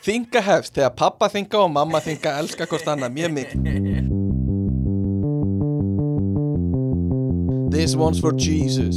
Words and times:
Þinga 0.00 0.40
hefst 0.40 0.72
þegar 0.78 0.94
pappa 0.96 1.28
þinga 1.28 1.58
og 1.60 1.70
mamma 1.74 2.00
þinga 2.00 2.30
elska 2.40 2.64
hvort 2.70 2.86
annað. 2.88 3.12
Mjög 3.12 3.32
mikið. 3.36 3.58
This 7.72 7.94
one's 7.96 8.20
for 8.20 8.32
Jesus. 8.32 8.96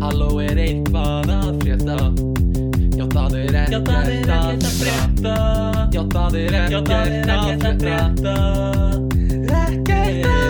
Halló 0.00 0.38
er 0.40 0.56
eitthvað 0.60 1.32
að 1.34 1.60
frétta? 1.64 1.96
Já 2.96 3.04
það 3.12 3.36
er 3.42 3.58
ekkert 3.64 3.88
að 3.92 4.66
frétta. 4.78 5.36
Já 5.92 6.02
það 6.14 6.38
er 6.40 6.58
ekkert 6.62 6.90
að 6.94 7.06
frétta. 7.82 8.36
Ekkert 9.64 10.24
að 10.30 10.46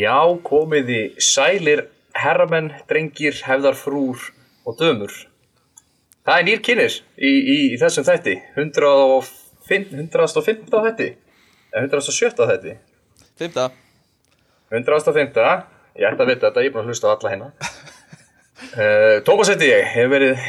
Já, 0.00 0.16
komiði 0.46 1.00
sælir 1.20 1.82
herramenn, 2.20 2.70
drengir, 2.90 3.36
hefðarfrúr 3.46 4.30
og 4.68 4.78
dömur. 4.80 5.12
Það 6.26 6.38
er 6.38 6.46
nýr 6.46 6.62
kynir 6.64 6.96
í, 7.16 7.30
í, 7.30 7.58
í 7.74 7.76
þessum 7.80 8.06
þætti, 8.06 8.36
105, 8.54 9.92
105. 9.96 10.66
þætti, 10.70 11.10
eða 11.72 11.86
107. 11.88 12.48
þætti. 12.52 12.74
Fymta 13.40 13.70
105. 14.70 15.38
Ég 15.98 16.06
ætti 16.06 16.22
að 16.22 16.28
vita 16.30 16.46
þetta, 16.46 16.62
ég 16.62 16.70
er 16.70 16.74
búin 16.74 16.84
að 16.84 16.92
hlusta 16.92 17.08
á 17.08 17.12
alla 17.16 17.32
hérna. 17.32 17.48
Uh, 18.70 19.16
Tómas 19.26 19.50
heiti 19.50 19.70
ég, 19.72 19.88
hef 19.90 20.12
verið 20.12 20.44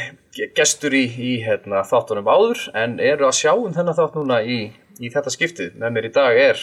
gestur 0.56 0.94
í, 0.94 1.02
í 1.08 1.32
hérna, 1.42 1.82
þáttunum 1.88 2.30
áður 2.30 2.62
en 2.78 2.98
eru 3.02 3.26
að 3.26 3.38
sjá 3.40 3.50
um 3.56 3.72
þennan 3.74 3.96
þátt 3.98 4.20
núna 4.20 4.38
í, 4.44 4.60
í 5.02 5.10
þetta 5.12 5.32
skiptið. 5.34 5.74
Með 5.80 5.96
mér 5.96 6.08
í 6.08 6.12
dag 6.14 6.38
er, 6.44 6.62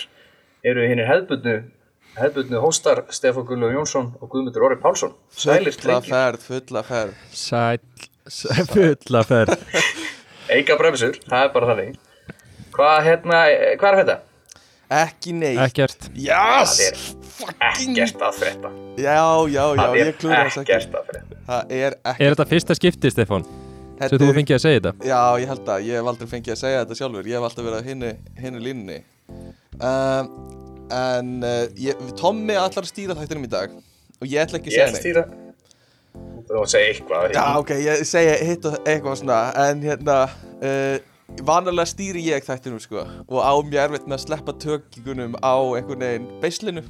eru 0.71 0.87
hinnir 0.87 1.09
hefðbundnu, 1.09 1.57
hefðbundnu 2.21 2.61
hóstar 2.63 3.03
Stefán 3.15 3.45
Gullug 3.49 3.73
Jónsson 3.75 4.11
og 4.19 4.29
Guðmundur 4.33 4.65
Orri 4.67 4.77
Pálsson. 4.81 5.13
Sælir 5.31 5.73
Fulla 5.75 5.99
drengir. 5.99 6.13
ferð, 6.13 6.45
fulla 6.47 6.83
ferð 6.83 7.13
Sæl, 7.31 7.79
sæl 8.27 8.65
fulla 8.73 9.23
ferð 9.27 9.55
Enga 10.55 10.75
bremsur, 10.79 11.19
það 11.29 11.43
er 11.45 11.51
bara 11.53 11.67
þannig. 11.73 11.97
Hvað 12.73 12.99
hérna, 13.05 13.39
hvað 13.81 13.89
er 13.93 13.99
þetta? 14.03 14.17
Ekki 14.99 15.33
neitt 15.37 15.59
Ekkert 15.61 16.07
Yes 16.17 16.79
Það 17.39 17.51
er 17.53 17.67
ekkert 17.69 18.23
að 18.25 18.37
frétta. 18.39 18.69
Já, 18.97 19.19
já, 19.53 19.65
já, 19.77 19.81
Það 19.83 19.97
ég 19.99 20.07
er 20.09 20.15
klúra 20.17 20.39
þess 20.47 20.57
ekki 20.63 20.73
ekkert 20.79 20.95
að 20.97 21.09
frétta. 21.11 21.37
Það 21.49 21.73
er 21.77 21.95
ekki 22.09 22.25
Er 22.25 22.33
þetta 22.33 22.47
fyrsta 22.49 22.77
skipti, 22.79 23.11
Stefán? 23.13 23.45
Þetta 23.99 24.09
Svo 24.15 24.19
þú 24.23 24.29
er- 24.31 24.37
fengið 24.39 24.55
að 24.57 24.63
segja 24.65 24.79
þetta? 24.79 25.07
Já, 25.11 25.21
ég 25.43 25.51
held 25.53 25.69
að, 25.75 25.85
ég 25.89 25.99
hef 25.99 26.09
aldrei 26.13 26.31
fengið 26.33 26.55
að 26.55 26.59
segja 26.63 26.81
þetta 26.81 26.97
sjálfur 27.03 27.29
Ég 27.29 27.37
hef 27.37 27.47
alltaf 27.49 27.67
verið 27.69 27.79
á 27.79 27.83
hinni, 27.89 28.11
hinni 28.41 28.63
línunni 28.65 28.97
um, 29.77 30.31
En 30.89 31.35
uh, 31.45 31.67
ég, 31.77 31.99
Tommi 32.19 32.55
ætlar 32.57 32.85
að 32.85 32.91
stýra 32.91 33.15
þættinum 33.17 33.45
í 33.45 33.51
dag 33.51 33.73
Og 34.19 34.27
ég 34.27 34.41
ætla 34.43 34.59
ekki 34.59 34.71
að 34.71 34.75
Ég 34.75 34.79
segja 34.79 34.93
neitt. 34.93 35.03
stýra. 35.03 35.23
Þú 36.49 36.55
ætla 36.55 36.63
að 36.63 36.71
segja 36.73 36.87
eitthvað. 36.93 37.35
Já, 37.35 37.43
ok, 37.61 37.69
ég 37.85 38.01
segja 38.09 38.33
hitt 38.49 38.65
og 38.67 38.79
eitthvað 38.89 39.19
svona. 39.21 39.37
En 39.67 39.83
hérna 39.85 40.15
uh, 40.59 40.95
Vanalega 41.45 41.85
stýri 41.91 42.23
ég 42.25 42.41
þættinum 42.41 42.81
sko 42.81 43.03
Og 43.29 43.37
á 43.37 43.53
mér 43.61 43.83
erfitt 43.85 44.07
með 44.09 44.17
að 44.17 44.23
sleppa 44.25 44.55
tökingunum 44.63 45.37
Á 45.45 45.53
einhvern 45.77 46.01
veginn 46.01 46.25
beislinu. 46.41 46.83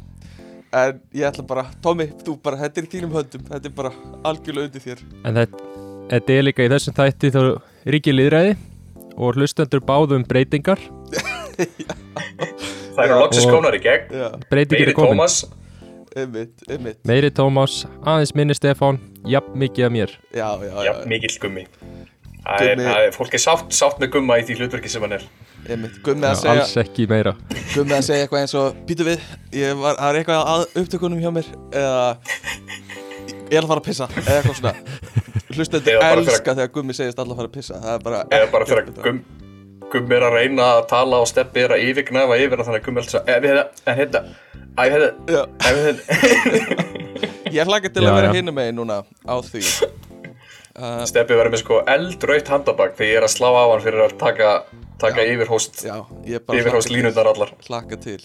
En 0.70 1.02
ég 1.18 1.26
ætla 1.28 1.44
bara, 1.50 1.66
Tommi, 1.84 2.08
þú 2.24 2.38
bara, 2.46 2.62
þetta 2.64 2.80
er 2.82 2.88
í 2.88 2.92
þínum 2.96 3.14
höndum 3.18 3.46
Þetta 3.50 3.68
er 3.72 3.76
bara 3.76 3.92
algjörlega 4.30 4.70
undir 4.70 4.86
þér. 4.86 5.04
En 5.26 5.40
þetta, 5.42 5.64
þetta 6.14 6.38
er 6.40 6.46
líka 6.48 6.66
í 6.66 6.72
þessum 6.72 6.98
þætti 7.02 7.34
þá 7.36 7.42
ríkir 7.90 8.16
liðræði 8.16 8.56
og 9.20 9.36
hlustendur 9.36 9.82
báðu 9.84 10.16
um 10.16 10.24
breytingar 10.24 10.80
Það 13.00 13.08
eru 13.08 13.20
loksins 13.24 13.48
komnar 13.48 13.78
í 13.78 13.82
gegn. 13.84 14.14
Meiri 14.52 14.84
er 14.84 14.94
Tómas, 14.98 15.36
einmitt, 16.20 16.64
einmitt. 16.68 17.00
Meiri 17.08 17.30
Tómas, 17.32 17.82
aðeins 18.04 18.34
minni 18.36 18.56
Stefán 18.58 19.00
Jafn 19.30 19.56
mikið 19.60 19.88
að 19.88 19.94
mér. 19.96 20.16
Já, 20.36 20.48
já, 20.60 20.72
já, 20.74 20.80
já, 20.90 20.94
mikill 21.08 21.38
gummi. 21.44 21.66
Það 22.40 22.64
er, 22.66 22.70
Gummi. 22.74 22.86
það 22.88 23.04
er, 23.06 23.12
fólk 23.14 23.34
er 23.36 23.42
sátt, 23.44 23.74
sátt 23.76 24.00
með 24.02 24.12
gumma 24.16 24.38
í 24.40 24.44
því 24.48 24.56
hlutverki 24.60 24.90
sem 24.92 25.04
hann 25.06 25.16
er. 25.20 25.26
einmitt 25.70 25.98
Gummi 26.04 26.26
að 26.26 26.38
segja 26.40 26.54
Alls 26.64 26.76
ekki 26.82 27.06
meira. 27.12 27.34
Gummi 27.76 27.94
að 27.98 28.06
segja 28.08 28.26
eitthvað 28.26 28.46
eins 28.46 28.56
og 28.58 28.78
Býtu 28.90 29.06
við, 29.06 29.26
ég 29.60 29.76
var, 29.80 29.98
það 30.00 30.10
er 30.10 30.20
eitthvað 30.22 30.52
að 30.54 30.64
upptökunum 30.82 31.20
hjá 31.20 31.30
mér 31.36 31.50
Eða 31.76 32.06
Ég 33.50 33.58
er 33.60 33.66
að 33.66 33.70
fara 33.74 33.84
að 33.84 33.88
pissa 33.90 34.08
Eða 34.16 34.38
eitthvað 34.40 34.58
svona. 34.62 34.74
Hlustendur 35.58 36.06
elska 36.08 36.56
þegar 36.56 36.72
Gummi 36.80 36.96
segist 36.96 37.20
alltaf 37.20 37.36
að 37.36 37.42
fara 37.44 37.52
að 37.52 37.56
pissa 37.60 37.82
Það 37.84 37.94
er 37.98 38.04
bara 38.08 38.24
Eða 38.40 38.50
bara 38.56 38.70
þegar 38.72 38.82
ekkert 38.86 39.04
gum, 39.06 39.22
gummi 39.94 40.16
er 40.18 40.26
að 40.28 40.36
reyna 40.40 40.68
að 40.78 40.82
tala 40.92 41.20
og 41.24 41.28
steppi 41.30 41.64
er 41.66 41.74
að 41.76 41.84
yfirgnæfa 41.90 42.38
yfir 42.44 42.64
þannig 42.64 42.80
að 42.82 42.86
gummi 42.88 43.02
er 43.02 43.08
alltaf 43.08 43.22
að, 43.22 43.42
við 43.44 43.50
hérna, 43.50 43.64
en 43.86 44.00
hérna, 44.00 44.22
æ, 44.78 44.84
hérna, 44.94 45.10
Já. 45.30 45.42
æ, 45.66 45.70
hérna. 45.84 46.98
Ég 47.60 47.66
hlaka 47.72 47.90
til 47.90 48.04
Já, 48.06 48.10
að 48.12 48.20
vera 48.20 48.34
hinum 48.36 48.56
megin 48.60 48.78
núna 48.78 49.00
á 49.26 49.36
því 49.42 49.64
uh, 50.80 51.02
Steppi 51.10 51.34
verður 51.40 51.56
með 51.56 51.64
sko 51.64 51.80
eldraut 51.96 52.52
handabak 52.54 52.94
þegar 53.00 53.10
ég 53.14 53.20
er 53.22 53.28
að 53.30 53.34
slá 53.34 53.50
á 53.50 53.64
hann 53.72 53.84
fyrir 53.86 54.06
að 54.06 54.16
taka, 54.22 54.52
taka 55.02 55.26
yfir 55.26 55.50
hóst, 55.50 55.82
Já, 55.88 55.98
ég 56.30 56.46
bara 56.46 56.62
yfir 56.62 56.78
hóst 56.78 56.94
línundar 56.94 57.30
allar. 57.32 57.56
hlaka 57.68 57.98
til 58.00 58.22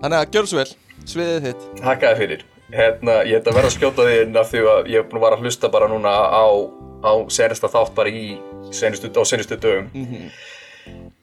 Þannig 0.00 0.16
að 0.16 0.36
gjör 0.36 0.46
svo 0.48 0.60
vel, 0.62 0.70
sviðið 1.04 1.42
þitt 1.46 1.64
Takkaði 1.82 2.20
fyrir. 2.22 2.44
Hérna, 2.70 3.16
ég 3.26 3.40
ætla 3.40 3.50
að 3.50 3.56
vera 3.58 3.68
að 3.68 3.74
skjóta 3.74 4.04
því 4.06 4.18
inn 4.22 4.38
af 4.40 4.52
því 4.52 4.60
að 4.70 4.86
ég 4.92 5.08
búin 5.10 5.24
að 5.26 5.34
að 5.34 5.42
hlusta 5.44 5.68
bara 5.74 5.88
núna 5.90 6.12
á, 6.30 6.44
á 7.02 7.12
senasta 7.34 7.68
þátt 7.72 7.92
bara 7.96 8.12
í 8.14 8.38
senustu, 8.72 9.10
á 9.10 9.22
senustu 9.26 9.58
dögum. 9.60 9.90
Mhm. 9.92 10.30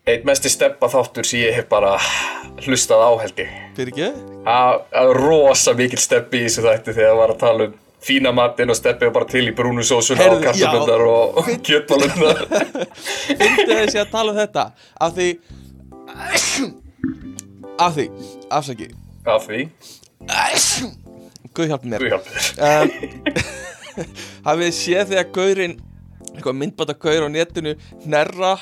Eitt 0.07 0.23
mesti 0.23 0.49
steppa 0.49 0.87
þáttur 0.87 1.27
sem 1.27 1.41
ég 1.43 1.57
hef 1.57 1.67
bara 1.71 1.97
hlustað 2.63 3.01
á 3.03 3.11
held 3.23 3.41
ég. 3.43 3.49
Fyrir 3.75 3.91
ekki? 3.91 4.07
Það 4.45 5.01
er 5.01 5.19
rosa 5.19 5.73
mikil 5.75 5.99
steppi 5.99 6.39
í 6.39 6.47
þessu 6.47 6.63
þætti 6.63 6.95
þegar 6.95 7.09
það 7.11 7.19
var 7.21 7.33
að 7.33 7.41
tala 7.43 7.67
um 7.67 7.75
fína 8.07 8.31
matinn 8.31 8.71
og 8.71 8.77
steppi 8.77 9.09
bara 9.11 9.27
til 9.27 9.43
í 9.49 9.53
brúnu 9.57 9.83
sósuna 9.83 10.29
og 10.31 10.43
kartabundar 10.45 11.03
já. 11.03 11.09
og, 11.11 11.49
kjötbólundar. 11.67 12.43
Fyndi 13.33 13.67
þessi 13.73 13.99
að 14.03 14.13
tala 14.13 14.31
um 14.31 14.39
þetta 14.39 14.67
Af 15.03 15.17
því 15.17 15.27
Af 17.77 17.97
því, 17.97 18.07
afsaki 18.49 18.87
Af 19.27 19.43
því, 19.49 19.67
Guð 21.57 21.71
hjálpi 21.73 21.91
mér 21.91 22.05
hjálpir 22.05 22.37
þér. 22.37 22.63
um, 22.63 22.89
hafið 24.47 24.63
þið 24.67 24.75
séð 24.77 25.11
þegar 25.11 25.29
gaurinn 25.35 25.75
eitthvað 26.37 26.57
myndbata 26.61 26.95
gaur 27.01 27.25
á 27.25 27.29
netinu 27.33 27.73
hnerra 28.05 28.53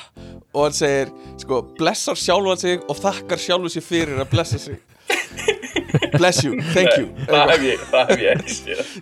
og 0.56 0.64
hann 0.64 0.76
segir 0.76 1.10
sko 1.42 1.60
blessar 1.76 2.16
sjálfan 2.16 2.60
sig 2.62 2.78
og 2.88 2.96
þakkar 3.02 3.40
sjálfu 3.42 3.70
sig 3.76 3.84
fyrir 3.84 4.22
að 4.24 4.30
blessa 4.32 4.58
sig. 4.62 4.78
Bless 6.16 6.40
you, 6.44 6.56
thank 6.72 6.90
you. 6.96 7.10
Það 7.30 7.50
hef 7.52 7.64
ég, 7.66 7.82
það 7.92 8.10
hef 8.10 8.22
ég 8.24 8.44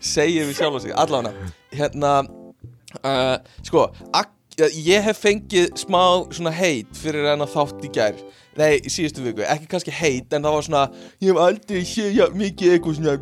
segir 0.04 0.48
við 0.50 0.56
sjálfan 0.58 0.82
sig, 0.84 0.92
allavega. 0.98 1.50
Hérna 1.74 2.12
uh, 2.26 3.36
sko, 3.66 3.86
ak- 4.14 4.33
ég 4.62 5.02
hef 5.02 5.20
fengið 5.24 5.72
smá 5.80 6.02
svona 6.30 6.52
heit 6.54 6.90
fyrir 6.98 7.26
hennar 7.32 7.50
þátt 7.50 7.84
í 7.86 7.90
gær. 7.94 8.18
Nei, 8.54 8.78
í 8.86 8.90
síðustu 8.92 9.24
viku, 9.24 9.42
ekki 9.42 9.66
kannski 9.66 9.90
heit 9.90 10.30
en 10.36 10.44
það 10.46 10.54
var 10.54 10.66
svona, 10.68 10.82
ég 11.18 11.32
hef 11.32 11.40
aldrei 11.42 11.80
séð 11.90 12.36
mikið 12.38 12.76
eitthvað 12.76 12.98
svona, 13.00 13.14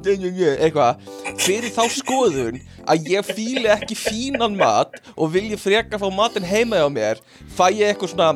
eitthvað. 0.52 1.06
Fyrir 1.40 1.72
þá 1.72 1.84
skoðun 1.94 2.58
að 2.84 3.12
ég 3.14 3.30
fíli 3.32 3.70
ekki 3.72 3.96
fínan 3.96 4.58
mat 4.60 4.98
og 5.16 5.32
vilji 5.32 5.56
freka 5.56 6.00
fá 6.02 6.10
matinn 6.12 6.44
heima 6.44 6.82
hjá 6.82 6.90
mér 6.92 7.22
fæ 7.56 7.70
ég 7.72 7.94
eitthvað 7.94 8.12
svona 8.12 8.32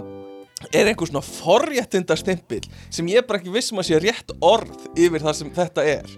er 0.73 0.89
einhver 0.89 1.11
svona 1.11 1.25
forréttinda 1.25 2.17
stimpil 2.17 2.65
sem 2.89 3.09
ég 3.13 3.27
bara 3.28 3.43
ekki 3.43 3.53
vissum 3.53 3.83
að 3.83 3.91
sé 3.91 4.01
rétt 4.01 4.33
orð 4.41 4.87
yfir 4.97 5.25
það 5.25 5.37
sem 5.41 5.53
þetta 5.59 5.84
er 5.91 6.15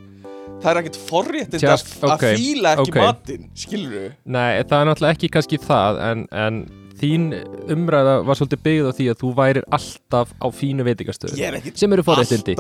það 0.63 0.71
er 0.73 0.81
ekkert 0.83 0.99
forréttinda 1.09 1.71
Just, 1.73 1.95
að 2.03 2.15
ok, 2.17 2.27
fíla 2.41 2.75
ekki 2.77 2.93
ok. 2.93 2.99
matinn 3.03 3.49
skilur 3.59 3.95
við 3.95 4.11
Nei, 4.25 4.51
það 4.65 4.81
er 4.81 4.91
náttúrulega 4.91 5.17
ekki 5.19 5.33
kannski 5.37 5.61
það 5.63 6.01
en, 6.09 6.25
en 6.45 6.61
þín 6.99 7.29
umræða 7.71 8.17
var 8.27 8.39
svolítið 8.39 8.63
byggð 8.67 8.91
á 8.91 8.93
því 8.99 9.07
að 9.13 9.21
þú 9.23 9.31
værir 9.39 9.69
alltaf 9.79 10.35
á 10.43 10.47
fínu 10.51 10.87
veitingastöðu 10.89 11.39
er 11.47 11.61
sem 11.79 11.95
eru 11.95 12.05
forréttindi. 12.07 12.57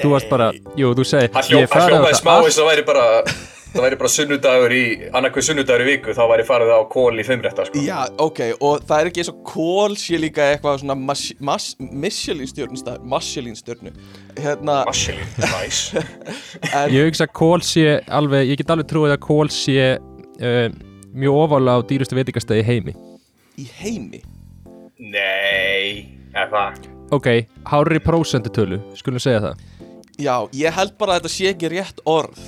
Þú 0.00 0.14
varst 0.14 0.32
bara, 0.32 0.48
jú, 0.78 0.94
þú 0.96 1.06
segir 1.08 1.32
Það 1.36 1.52
hljó, 1.52 1.62
það 1.74 1.88
hljómaði 1.92 2.20
smá 2.22 2.34
eins 2.38 2.56
og 2.56 2.62
það 2.62 2.70
væri 2.72 2.86
bara 2.88 3.06
það 3.68 3.84
væri 3.84 3.98
bara 4.00 4.10
sunnudagur 4.14 4.74
í 4.74 4.82
annarkveð 5.12 5.46
sunnudagur 5.50 5.84
í 5.84 5.88
viku 5.90 6.14
þá 6.16 6.22
væri 6.30 6.46
farið 6.48 6.72
á 6.72 6.80
kól 6.88 7.20
í 7.20 7.24
fimmrætta 7.28 7.66
sko. 7.68 7.82
Já, 7.84 7.98
ok, 8.24 8.40
og 8.64 8.86
það 8.88 9.02
er 9.02 9.10
ekki 9.10 9.22
eins 9.22 9.32
og 9.34 9.42
kól 9.50 9.98
sé 10.00 10.20
líka 10.20 10.46
eitthvað 10.54 10.80
svona 10.82 10.96
mas- 10.96 11.34
mas- 11.44 11.74
Michelin 11.78 12.48
stjörnustæð 12.48 13.04
Michelin 13.04 13.58
stjörnu 13.58 13.92
Hérna, 14.38 14.82
nice. 14.86 16.02
En, 16.76 16.92
Ég 16.94 17.08
hugsa 17.08 17.26
að 17.26 17.34
kól 17.36 17.62
sé 17.66 17.98
alveg, 18.06 18.52
ég 18.52 18.60
get 18.60 18.70
alveg 18.72 18.88
trúið 18.90 19.14
að 19.16 19.22
kól 19.24 19.48
sé 19.52 19.96
uh, 19.98 20.66
mjög 21.14 21.40
ofalega 21.44 21.82
á 21.82 21.86
dýrustu 21.88 22.18
veitingastöði 22.18 22.62
í 22.62 22.68
heimi. 22.68 22.94
Í 23.58 23.66
heimi? 23.80 24.22
Nei, 24.98 26.06
það 26.34 26.88
Ok, 27.14 27.28
hárri 27.64 28.00
prósentutölu, 28.04 28.82
skulum 28.98 29.22
segja 29.22 29.40
það. 29.46 29.62
Já, 30.18 30.34
ég 30.58 30.74
held 30.74 30.98
bara 30.98 31.14
að 31.14 31.22
þetta 31.22 31.32
sé 31.32 31.48
ekki 31.52 31.70
rétt 31.72 32.02
orð 32.04 32.42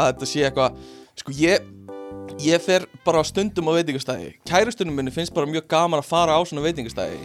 að 0.00 0.08
þetta 0.08 0.28
sé 0.30 0.44
eitthvað 0.48 0.80
sko 1.20 1.34
ég 1.36 1.70
ég 2.42 2.64
fer 2.64 2.86
bara 3.06 3.22
stundum 3.26 3.68
á 3.70 3.76
veitingastæði. 3.76 4.32
Kærustunum 4.48 4.96
minni 4.96 5.12
finnst 5.14 5.34
bara 5.36 5.46
mjög 5.46 5.68
gaman 5.70 6.00
að 6.00 6.08
fara 6.08 6.34
á 6.34 6.40
svona 6.48 6.64
veitingastæði 6.64 7.20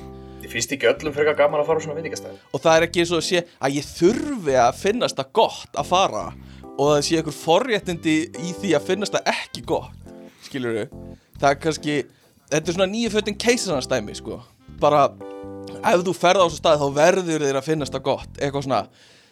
finnst 0.57 0.75
ekki 0.75 0.91
öllum 0.91 1.15
frekar 1.15 1.39
gaman 1.39 1.63
að 1.63 1.69
fara 1.69 1.79
á 1.79 1.83
svona 1.85 1.97
veitingastæði 2.01 2.41
og 2.51 2.65
það 2.65 2.75
er 2.79 2.87
ekki 2.89 3.03
eins 3.03 3.13
og 3.13 3.21
að 3.21 3.29
sé 3.29 3.45
að 3.61 3.79
ég 3.79 3.89
þurfi 3.93 4.59
að 4.65 4.83
finnast 4.83 5.21
það 5.21 5.31
gott 5.39 5.79
að 5.79 5.89
fara 5.93 6.25
og 6.77 6.91
það 6.91 7.01
sé 7.07 7.21
einhver 7.21 7.37
forréttindi 7.37 8.19
í 8.43 8.53
því 8.59 8.75
að 8.77 8.91
finnast 8.91 9.17
það 9.17 9.33
ekki 9.33 9.65
gott 9.69 10.13
skilur 10.47 10.83
það 11.37 11.49
er 11.51 11.59
kannski 11.61 11.97
þetta 12.51 12.71
er 12.71 12.77
svona 12.77 12.89
nýju 12.91 13.11
fötin 13.13 13.37
keisarans 13.39 13.89
dæmi 13.91 14.15
sko. 14.17 14.39
Bara 14.81 15.07
ef 15.83 16.03
þú 16.05 16.15
ferð 16.15 16.43
á 16.43 16.47
þessu 16.47 16.61
stað 16.61 16.81
þá 16.83 16.87
verður 16.95 17.45
þér 17.45 17.59
að 17.59 17.67
finnast 17.67 17.95
það 17.95 18.05
gott. 18.07 18.33
Eitthvað 18.39 18.67
svona 18.67 18.81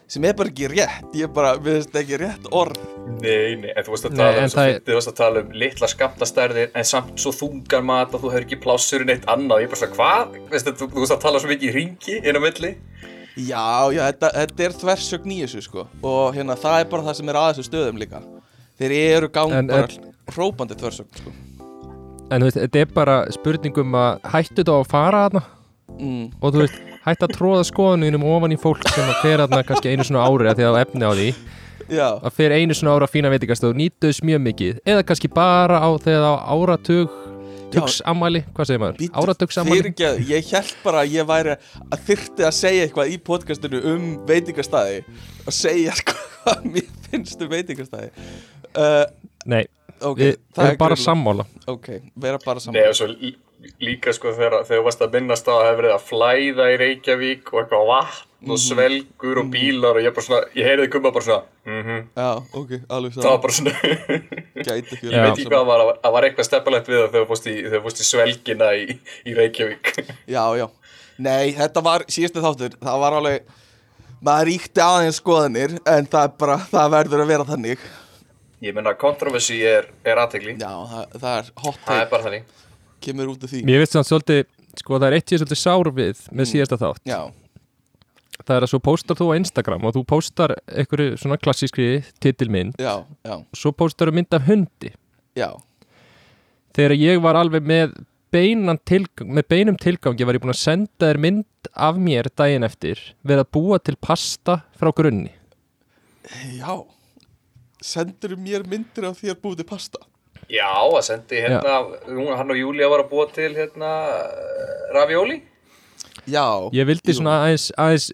sem 0.07 0.23
er 0.29 0.35
bara 0.37 0.49
ekki 0.51 0.67
rétt. 0.71 1.07
Ég 1.17 1.25
er 1.27 1.31
bara, 1.33 1.55
við 1.57 1.79
veist 1.79 1.95
ekki 2.01 2.19
rétt 2.21 2.45
orð. 2.51 2.77
Nei, 3.21 3.55
nei, 3.61 3.71
en 3.75 3.85
þú 3.85 3.93
varst 3.95 4.07
að 4.09 4.15
Nei, 4.15 4.19
tala 4.21 4.37
en 4.37 4.45
um, 4.49 4.53
það 4.55 4.71
þú 4.85 4.97
varst 4.97 5.11
að 5.11 5.17
tala 5.19 5.41
um 5.45 5.51
litla 5.61 5.89
skamtastærðir 5.91 6.71
en 6.77 6.87
samt 6.89 7.19
svo 7.21 7.33
þungar 7.35 7.83
mat 7.85 8.13
að 8.13 8.23
þú 8.25 8.31
hefur 8.33 8.45
ekki 8.47 8.59
plássur 8.63 9.05
í 9.05 9.07
neitt 9.09 9.25
annað, 9.31 9.63
ég 9.63 9.69
er 9.69 9.73
bara 9.73 9.81
svona, 9.81 9.97
hvað? 9.99 10.37
Þú, 10.65 10.89
þú 10.93 11.03
varst 11.03 11.15
að 11.17 11.23
tala 11.25 11.41
svo 11.43 11.51
mikið 11.53 11.69
í 11.69 11.75
ringi 11.79 12.17
inn 12.21 12.39
á 12.39 12.41
milli. 12.45 12.71
Já, 13.35 13.65
já, 13.91 14.01
þetta, 14.09 14.29
þetta 14.39 14.63
er 14.69 14.75
þversögn 14.81 15.33
í 15.35 15.39
þessu 15.43 15.63
sko. 15.65 15.87
Og 16.07 16.37
hérna 16.37 16.55
það 16.59 16.77
er 16.83 16.91
bara 16.93 17.07
það 17.09 17.17
sem 17.19 17.31
er 17.33 17.39
að 17.41 17.49
þessu 17.51 17.67
stöðum 17.67 17.99
líka. 17.99 18.21
Þeir 18.79 18.93
eru 18.99 19.29
En 19.51 19.67
bara 19.67 19.83
er- 19.89 19.97
hrópandi 20.35 20.77
þversögn 20.79 21.19
sko. 21.19 21.33
En 22.31 22.41
þú 22.41 22.47
veist, 22.47 22.57
þetta 22.63 22.79
er 22.81 22.93
bara 22.95 23.17
spurningum 23.35 23.91
að 23.99 24.23
hættu 24.33 24.63
þetta 24.63 24.73
á 24.73 24.79
að 24.81 24.87
fara 24.89 25.19
þarna? 25.27 25.41
Mm, 25.99 26.23
og 26.41 26.53
þú 26.55 26.61
veist, 26.63 26.79
hættu 27.05 27.27
að 27.27 27.35
tróða 27.37 27.65
skoðunum 27.69 28.25
ofan 28.35 28.55
í 28.55 28.59
fólk 28.61 28.87
sem 28.89 29.05
að 29.09 29.21
fer 29.21 29.43
þarna 29.43 29.61
kannski 29.67 29.93
einu 29.93 30.07
svona 30.07 30.25
ári 30.25 30.49
að 30.51 30.59
því 30.61 30.67
að 30.69 30.79
efni 30.81 31.05
á 31.05 31.11
því. 31.13 31.27
Já, 31.85 32.07
að 32.25 32.33
fer 32.33 32.55
einu 32.55 32.73
svona 32.73 32.95
ára 32.97 33.07
fína 33.11 33.29
veitingastöð 33.33 33.75
þess 34.01 34.23
mjög 34.25 34.41
mikið. 34.49 34.79
Eða 34.89 35.05
kannski 35.05 35.29
bara 35.29 35.77
á 35.85 35.89
þegar 36.01 36.23
það 36.25 36.35
á 36.41 36.53
áratug 36.55 37.21
tugsamæli, 37.75 38.41
hvað 38.55 38.69
segir 38.69 38.81
maður? 38.81 39.69
Fyrirgeðu, 39.69 40.25
ég 40.29 40.49
held 40.53 40.73
bara 40.83 41.03
að 41.03 41.15
ég 41.15 41.27
væri 41.29 41.55
að 41.91 42.03
þyrfti 42.07 42.45
að 42.47 42.53
segja 42.57 42.85
eitthvað 42.87 43.11
í 43.13 43.17
podcastinu 43.29 43.81
um 43.91 44.05
veitingastæði 44.29 45.01
og 45.45 45.55
segja 45.55 45.95
sko 45.99 46.15
hvað 46.45 46.67
mér 46.71 46.91
finnst 47.09 47.41
um 47.41 47.51
veitingastæði 47.51 48.11
uh, 48.77 49.01
Nei, 49.51 49.63
ok, 49.99 50.21
við 50.21 50.37
það 50.55 50.69
erum 50.69 50.79
bara 50.81 50.95
greinilega- 50.95 51.03
sammála. 51.03 51.47
Ok, 51.75 51.89
vera 52.27 52.39
bara 52.45 52.63
Nei, 52.75 53.35
svo 53.55 53.73
líka 53.81 54.13
sko 54.13 54.31
þegar, 54.35 54.63
þú 54.67 54.79
varst 54.85 55.01
að 55.01 55.13
minnast 55.17 55.47
á 55.47 55.53
að 55.55 55.59
það 55.61 55.67
hefur 55.69 55.79
verið 55.81 55.93
að 55.95 56.07
flæða 56.09 56.65
í 56.73 56.77
Reykjavík 56.81 57.51
og 57.53 57.59
eitthvað 57.63 57.87
vatn 57.91 58.23
Mhm. 58.45 58.51
og 58.53 58.59
svelgur 58.61 59.39
og 59.41 59.47
bílar 59.49 59.95
og 59.97 60.03
ég 60.05 60.13
bara 60.13 60.21
svona, 60.21 60.47
ég 60.53 60.65
heyrði 60.67 60.89
gumma 60.93 61.11
bara 61.11 61.25
svona 61.25 61.43
mhm, 61.65 62.01
já, 62.13 62.27
ok, 62.53 62.71
alveg 62.93 63.13
það 63.15 63.23
var 63.31 63.39
bara 63.41 63.53
svona 63.53 63.71
Ég 64.55 64.67
veit 64.69 64.91
ekki 64.93 65.47
hvað 65.49 65.65
var, 65.65 65.83
það 66.03 66.13
var 66.13 66.27
eitthvað 66.27 66.45
steppalegt 66.49 66.87
við 66.91 66.99
það 66.99 67.07
þegar 67.15 67.23
þú 67.25 67.81
fórst 67.81 68.01
í, 68.01 68.05
svelgina 68.05 68.67
í, 68.77 68.99
í 69.25 69.33
Reykjavík. 69.33 69.89
já, 70.29 70.43
já, 70.59 70.67
nei, 71.17 71.53
þetta 71.57 71.81
var 71.87 72.05
síðustu 72.11 72.43
þáttur, 72.45 72.77
það 72.85 72.99
var 73.01 73.17
alveg 73.17 73.49
maður 74.25 74.47
ríkti 74.51 74.83
aðeins 74.85 75.19
skoðanir 75.23 75.75
en 75.89 76.05
það 76.13 76.27
er 76.29 76.35
bara, 76.45 76.57
það 76.69 76.93
verður 76.99 77.23
að 77.25 77.31
vera 77.33 77.47
þannig 77.49 77.79
Ég 78.65 78.73
meina, 78.77 78.93
kontroversi 78.97 79.57
er, 79.67 79.89
er 80.05 80.21
aðtegli. 80.21 80.55
já, 80.61 80.69
það, 80.69 81.17
það 81.19 81.33
er 81.39 81.49
hot 81.65 81.81
Það 81.81 81.95
er 81.95 81.99
take, 82.05 82.09
bara 82.13 82.23
þannig. 82.29 82.45
Kemur 83.03 83.33
út 83.33 83.43
af 83.45 83.51
því. 83.51 83.63
Mér 83.67 83.81
veist 83.83 83.95
samt 83.95 84.09
svolítið, 84.09 84.45
sko 84.81 84.99
það 84.99 85.07
er 85.07 85.17
eitt 85.17 85.33
ég 85.33 85.41
svolítið 85.41 85.61
sár 85.61 85.89
við 85.95 86.23
með 86.31 86.49
síðasta 86.51 86.79
þátt. 86.81 87.03
Já, 87.09 87.19
það 88.41 88.55
er 88.57 88.65
að 88.65 88.71
svo 88.73 88.81
póstar 88.83 89.19
þú 89.19 89.29
á 89.31 89.37
Instagram 89.39 89.85
og 89.87 89.95
þú 89.95 90.03
póstar 90.09 90.55
einhverju 90.67 91.19
svona 91.21 91.37
klassískri 91.41 91.87
titilmynd 92.23 92.81
já, 92.81 93.05
já, 93.25 93.35
og 93.39 93.59
svo 93.59 93.71
póstar 93.75 94.11
þú 94.11 94.17
mynd 94.19 94.35
af 94.37 94.49
hundi. 94.49 94.91
Já. 95.37 95.49
Þegar 96.75 96.95
ég 96.99 97.21
var 97.23 97.39
alveg 97.39 97.63
með 97.63 97.95
beinan 98.35 98.79
tilgang, 98.83 99.29
með 99.31 99.47
beinum 99.53 99.77
tilgangi 99.79 100.27
var 100.27 100.35
ég 100.35 100.43
búin 100.43 100.55
að 100.55 100.63
senda 100.63 101.07
þér 101.07 101.21
mynd 101.23 101.69
af 101.71 102.01
mér 102.01 102.27
daginn 102.35 102.67
eftir 102.67 102.99
verið 103.23 103.45
að 103.45 103.53
búa 103.55 103.79
til 103.79 103.95
pasta 103.95 104.59
frá 104.75 104.91
grunni. 104.95 105.31
Já. 106.57 106.83
Sendur 107.85 108.33
mér 108.41 108.65
myndir 108.67 109.07
af 109.07 109.19
því 109.21 109.31
að 109.31 109.41
búið 109.43 109.61
til 109.61 109.69
pasta 109.69 110.03
Já, 110.51 110.69
það 110.77 111.03
sendi 111.07 111.41
hérna, 111.41 111.75
hún, 112.05 112.29
hann 112.37 112.53
og 112.53 112.59
Júlia 112.59 112.89
var 112.91 113.01
að 113.01 113.11
búa 113.11 113.25
til 113.33 113.49
hérna 113.55 113.91
ravioli. 114.93 115.39
Já. 116.25 116.45
Ég 116.73 116.87
vildi 116.89 117.13
jú. 117.13 117.19
svona 117.19 117.39
aðeins, 117.45 117.67
aðeins 117.77 118.05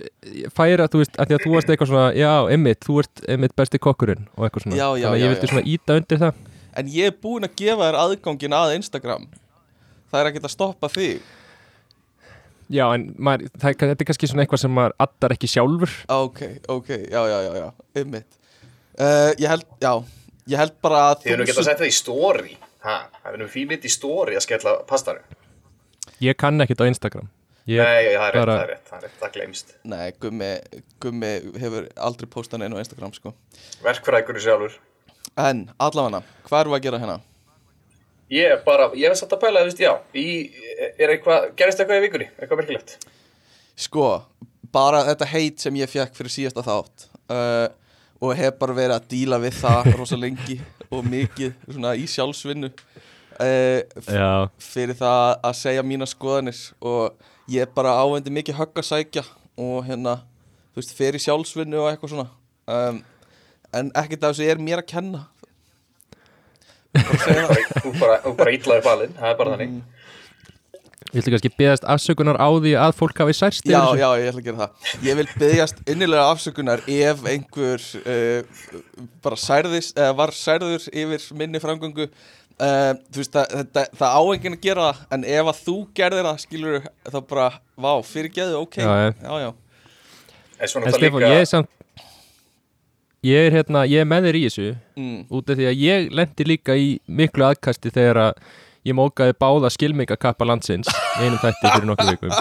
færa, 0.55 0.87
þú 0.91 1.01
veist, 1.01 1.19
að 1.19 1.29
því 1.29 1.35
að 1.37 1.43
þú 1.45 1.51
varst 1.55 1.69
eitthvað 1.71 1.91
svona 1.91 2.07
já, 2.15 2.31
Emmitt, 2.55 2.81
þú 2.83 2.95
ert 3.03 3.21
Emmitt 3.35 3.55
besti 3.55 3.79
kokkurinn 3.83 4.25
og 4.35 4.47
eitthvað 4.47 4.65
svona, 4.65 4.79
Já, 4.79 4.87
já, 4.99 5.05
þannig 5.05 5.11
að 5.11 5.19
já, 5.19 5.23
ég 5.23 5.33
vildi 5.33 5.47
já. 5.47 5.51
svona 5.53 5.73
íta 5.73 5.99
undir 5.99 6.21
það. 6.23 6.41
En 6.81 6.89
ég 6.91 7.11
er 7.11 7.19
búinn 7.23 7.47
að 7.47 7.55
gefa 7.61 7.87
þér 7.87 7.99
aðgangin 8.01 8.57
að 8.57 8.75
Instagram. 8.77 9.29
Það 10.11 10.21
er 10.21 10.41
að 10.41 10.51
stoppa 10.51 10.91
þig. 10.91 11.21
Já, 12.71 12.85
en 12.95 13.09
maður, 13.19 13.51
það, 13.59 13.77
þetta 13.83 14.03
er 14.03 14.07
kannski 14.07 14.31
svona 14.31 14.45
eitthvað 14.45 14.63
sem 14.63 14.75
maður 14.75 14.95
addar 15.03 15.35
ekki 15.35 15.51
sjálfur. 15.51 15.95
Ok, 16.15 16.41
ok, 16.71 16.89
já, 17.11 17.21
já, 17.27 17.37
já, 17.47 17.51
já 17.59 17.99
Einmitt. 17.99 18.39
Uh, 18.95 19.31
Ég 19.39 19.47
held, 19.51 19.67
já 19.83 19.93
Ég 20.49 20.57
held 20.57 20.73
bara 20.81 21.01
að 21.11 21.23
Þið 21.25 21.33
erum 21.35 21.45
ekki 21.45 21.53
að 21.57 21.67
setja 21.67 21.83
það 21.83 21.91
í 21.91 21.97
story. 21.97 22.55
Ha, 22.81 22.95
það 23.21 23.33
er 23.35 23.41
nú 23.43 23.47
mynd 23.69 23.85
í 23.85 23.91
story 23.93 24.35
að 24.39 24.45
skella 24.47 24.73
pastaru. 24.89 25.21
ég 26.21 26.37
kann 26.37 26.61
ekkit 26.61 26.81
á 26.81 26.85
Instagram 26.89 27.29
ég, 27.69 27.77
Nei, 27.77 28.15
það 28.17 28.27
er 28.27 28.33
rétt, 28.33 28.39
bara- 28.41 28.55
það 28.57 28.61
er 28.63 28.69
rétt, 28.71 28.85
það 28.89 28.97
er 28.97 29.03
rétt, 29.05 29.17
það 29.21 29.33
glemst. 29.35 29.73
Nei, 29.83 30.11
Gummi, 30.19 30.51
Gummi 30.99 31.31
hefur 31.61 31.87
aldrei 31.97 32.29
postað 32.29 32.59
neina 32.59 32.77
á 32.77 32.81
Instagram 32.81 33.13
sko 33.13 33.33
Verkfræðingur 33.83 34.41
sjálfur. 34.41 34.77
En, 35.37 35.69
allavega, 35.79 36.23
hvað 36.49 36.59
við 36.71 36.77
að 36.79 36.83
gera 36.87 36.99
hérna? 36.99 37.19
Ég 38.31 38.51
er 38.55 38.61
bara, 38.65 38.89
ég 38.95 39.09
hef 39.11 39.17
satt 39.19 39.33
að 39.35 39.41
pæla, 39.43 39.65
já, 39.75 39.91
í, 40.15 40.51
er 40.97 41.09
eitthvað, 41.17 41.51
gerist 41.59 41.79
eitthvað 41.79 41.99
í 41.99 42.05
vikunni, 42.05 42.27
eitthvað 42.39 42.61
merkilegt? 42.61 42.97
Sko, 43.75 44.25
bara 44.71 45.03
þetta 45.09 45.27
heit 45.33 45.59
sem 45.59 45.75
ég 45.75 45.89
fekk 45.91 46.15
fyrir 46.15 46.31
síðasta 46.31 46.63
þátt 46.63 47.07
uh, 47.29 47.67
og 48.21 48.35
hef 48.37 48.57
bara 48.61 48.75
verið 48.77 48.95
að 48.97 49.07
díla 49.11 49.39
við 49.41 49.57
það 49.61 49.91
rosa 49.99 50.19
lengi 50.19 50.59
og 50.91 51.05
mikið 51.07 51.55
svona 51.67 51.95
í 51.97 52.07
sjálfsvinnu. 52.09 52.71
Uh, 53.41 54.49
fyrir 54.61 54.97
það 54.99 55.29
að 55.47 55.55
segja 55.57 55.85
mína 55.87 56.05
skoðanir 56.09 56.59
og 56.85 57.15
ég 57.49 57.65
er 57.65 57.71
bara 57.73 57.95
ávendi 57.97 58.33
mikið 58.33 58.59
högg 58.59 58.81
að 58.83 58.89
sækja 58.91 59.23
og 59.61 59.87
hérna, 59.87 60.19
þú 60.71 60.81
veist, 60.81 60.93
fyrir 60.97 61.23
sjálfsvinnu 61.23 61.79
og 61.81 61.89
eitthvað 61.89 62.13
svona. 62.13 62.27
Um, 62.69 63.01
en 63.73 63.89
ekkert 63.97 64.27
af 64.27 64.35
þessu 64.35 64.51
er 64.51 64.61
mér 64.61 64.83
að 64.83 64.91
kenna. 64.93 65.23
Bara 66.91 67.15
að 67.15 67.25
segja 67.25 67.47
það 67.47 67.81
Þú 67.81 67.91
bara, 68.37 68.53
ítlaði 68.53 68.85
balinn, 68.85 69.17
það 69.17 69.31
er 69.31 69.37
bara 69.39 69.55
þannig. 69.55 70.00
Viltu 71.11 71.31
kannski 71.33 71.49
beðast 71.57 71.85
afsökunar 71.89 72.37
á 72.39 72.47
því 72.61 72.73
að 72.79 72.93
fólk 72.99 73.17
hafi 73.23 73.33
særst 73.35 73.65
Já, 73.67 73.81
já, 73.99 74.07
ég 74.21 74.29
ætla 74.29 74.41
að 74.41 74.45
gera 74.47 74.59
það 74.67 75.07
Ég 75.07 75.17
vil 75.19 75.27
byggjast 75.41 75.81
innilega 75.91 76.27
afsökunar 76.31 76.83
ef 76.87 77.25
einhver 77.33 77.87
uh, 78.01 78.77
bara 79.25 79.39
særðist, 79.41 79.97
eða 79.97 80.13
var 80.21 80.31
særður 80.37 80.85
yfir 80.93 81.25
minni 81.41 81.59
framgöngu 81.63 82.05
uh, 82.07 82.93
þú 83.11 83.23
veist, 83.23 83.33
það, 83.35 83.65
það, 83.75 83.91
það 84.03 84.15
á 84.15 84.21
enginn 84.35 84.57
að 84.59 84.63
gera 84.69 84.87
það 84.91 85.17
en 85.17 85.27
ef 85.35 85.51
að 85.55 85.61
þú 85.65 85.75
gerðir 85.99 86.29
það, 86.29 86.39
skilur 86.45 86.79
þá 87.11 87.19
bara, 87.33 87.49
vá, 87.75 87.91
fyrirgeðu, 88.13 88.61
ok 88.63 88.79
Já, 88.85 88.89
já. 89.09 89.35
já. 89.47 89.51
En 90.61 90.67
En 90.69 90.69
Stefán, 90.69 91.01
líka, 91.01 91.27
ég 91.33 91.41
er 91.41 91.49
samt 91.49 91.77
Ég 93.21 93.37
er 93.47 93.53
hérna, 93.53 93.83
ég 93.85 94.01
er 94.01 94.07
með 94.09 94.27
þér 94.29 94.37
í 94.39 94.45
þessu 94.47 94.69
Mm. 95.01 95.19
út 95.33 95.49
af 95.49 95.57
því 95.57 95.65
að 95.69 95.79
ég 95.81 96.07
lendi 96.13 96.45
líka 96.45 96.73
í 96.77 96.87
miklu 97.09 97.45
aðkasti 97.47 97.89
þegar 97.93 98.17
að 98.27 98.39
ég 98.87 98.97
mókaði 98.97 99.35
báða 99.37 99.69
skilmingakappa 99.73 100.47
landsins 100.47 100.89
einum 101.19 101.39
þætti 101.41 101.67
fyrir 101.67 101.87
nokkur 101.89 102.11
vikum. 102.15 102.33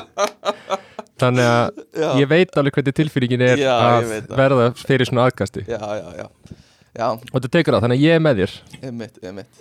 Þannig 1.20 1.44
að 1.44 1.80
Já. 2.00 2.08
ég 2.16 2.30
veit 2.30 2.56
alveg 2.56 2.76
hvernig 2.78 2.96
tilfinningin 2.96 3.44
er 3.44 3.60
Já, 3.60 3.74
ég 4.00 4.12
að 4.16 4.34
verða 4.38 4.68
fyrir 4.78 5.08
svona 5.08 5.26
aðkasti. 5.28 5.66
Já, 5.68 5.80
já, 6.00 6.06
já. 6.16 6.56
Já, 6.96 7.06
og 7.12 7.34
þetta 7.36 7.50
tekur 7.54 7.76
það, 7.76 7.84
þannig 7.84 8.00
að 8.00 8.06
ég 8.06 8.16
er 8.16 8.22
með 8.24 8.40
þér. 8.40 8.54
Einmitt, 8.80 9.18
einmitt. 9.22 9.60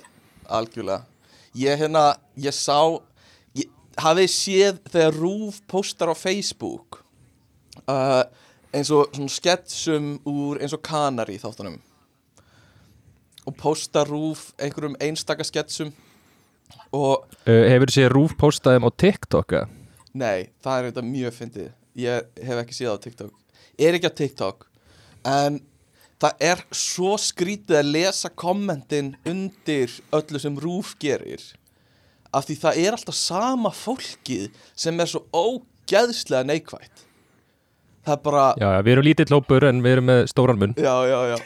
Algjörlega. 0.60 1.04
Ég 1.60 1.82
hérna, 1.82 2.04
ég 2.40 2.56
sá 2.56 2.80
ég, 3.58 3.70
hafið 4.00 4.32
séð 4.34 4.80
þegar 4.90 5.20
Rúf 5.20 5.60
postar 5.70 6.14
á 6.14 6.16
Facebook 6.18 7.04
uh, 7.86 8.24
eins 8.74 8.92
og 8.94 9.12
svona 9.14 9.34
sketsum 9.34 10.12
úr 10.30 10.62
eins 10.64 10.74
og 10.78 10.82
kanari 10.86 11.38
þáttunum? 11.42 11.78
Og 13.46 13.56
posta 13.60 14.06
Rúf 14.08 14.50
einhverjum 14.62 14.98
einstaka 15.02 15.46
sketsum 15.46 15.92
og 16.96 17.26
uh, 17.46 17.66
Hefur 17.70 17.92
séð 17.94 18.10
Rúf 18.14 18.36
postaðum 18.40 18.88
á 18.88 18.92
TikTok 18.94 19.56
eða? 19.60 19.68
nei, 20.20 20.50
það 20.64 20.78
er 20.80 20.86
þetta 20.90 21.04
mjög 21.06 21.36
fyndið. 21.38 21.68
Ég 22.00 22.30
hef 22.48 22.62
ekki 22.64 22.76
séð 22.76 22.88
það 22.90 22.98
á 22.98 23.04
TikTok. 23.06 23.34
Er 23.80 23.98
ekki 23.98 24.10
á 24.10 24.20
TikTok 24.20 24.66
en 25.30 25.60
það 26.20 26.42
er 26.50 26.64
svo 26.76 27.14
skrítið 27.22 27.78
að 27.80 27.92
lesa 27.94 28.32
kommentin 28.34 29.14
undir 29.30 29.94
öllu 30.16 30.42
sem 30.42 30.58
Rúf 30.60 30.96
gerir 31.00 31.44
af 32.36 32.46
því 32.48 32.58
það 32.64 32.80
er 32.84 32.98
alltaf 32.98 33.18
sama 33.18 33.72
fólkið 33.74 34.50
sem 34.78 35.00
er 35.02 35.10
svo 35.10 35.24
ógeðslega 35.34 36.46
neikvætt. 36.50 37.06
Það 38.06 38.16
er 38.16 38.22
bara 38.26 38.44
Já, 38.60 38.68
já, 38.76 38.82
við 38.86 38.94
erum 38.96 39.08
lítill 39.08 39.34
hópur 39.36 39.66
en 39.70 39.82
við 39.86 39.96
erum 39.98 40.10
með 40.10 40.26
stóran 40.32 40.60
munn 40.62 40.76
já, 40.80 40.94
já, 41.10 41.20
já. 41.34 41.38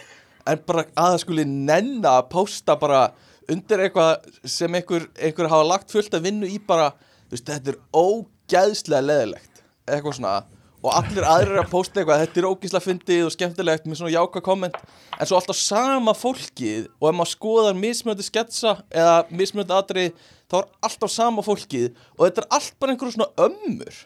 En 0.51 0.59
bara 0.67 0.83
að 0.91 1.13
það 1.13 1.21
skuli 1.23 1.45
nenna 1.49 2.17
að 2.19 2.27
posta 2.33 2.75
bara 2.79 3.05
undir 3.51 3.85
eitthvað 3.85 4.27
sem 4.47 4.75
einhver, 4.77 5.07
einhver 5.19 5.49
hafa 5.51 5.67
lagt 5.67 5.93
fullt 5.93 6.13
að 6.15 6.27
vinnu 6.29 6.49
í 6.49 6.59
bara, 6.63 6.91
veist, 7.31 7.47
þetta 7.47 7.73
er 7.73 7.79
ógeðslega 7.95 9.07
leðilegt. 9.07 9.63
Eitthvað 9.87 10.19
svona. 10.19 10.35
Og 10.83 10.91
allir 10.91 11.23
aðrir 11.23 11.61
að 11.61 11.69
posta 11.71 12.01
eitthvað 12.01 12.21
þetta 12.25 12.39
er 12.41 12.47
ógíslega 12.49 12.83
fyndið 12.83 13.21
og 13.23 13.33
skemmtilegt 13.35 13.85
með 13.87 14.01
svona 14.01 14.11
jáka 14.11 14.41
komment. 14.43 14.79
En 15.15 15.29
svo 15.29 15.37
alltaf 15.39 15.55
sama 15.55 16.11
fólkið 16.17 16.89
og 16.99 17.07
ef 17.07 17.15
maður 17.15 17.31
skoðar 17.31 17.77
mismunandi 17.79 18.25
sketsa 18.27 18.73
eða 18.91 19.21
mismunandi 19.31 19.77
atrið 19.77 20.25
þá 20.51 20.57
er 20.59 20.67
alltaf 20.89 21.13
sama 21.13 21.45
fólkið. 21.45 21.93
Og 22.17 22.25
þetta 22.25 22.43
er 22.43 22.49
allt 22.59 22.75
bara 22.83 22.95
einhverju 22.95 23.15
svona 23.15 23.29
ömmur. 23.47 24.01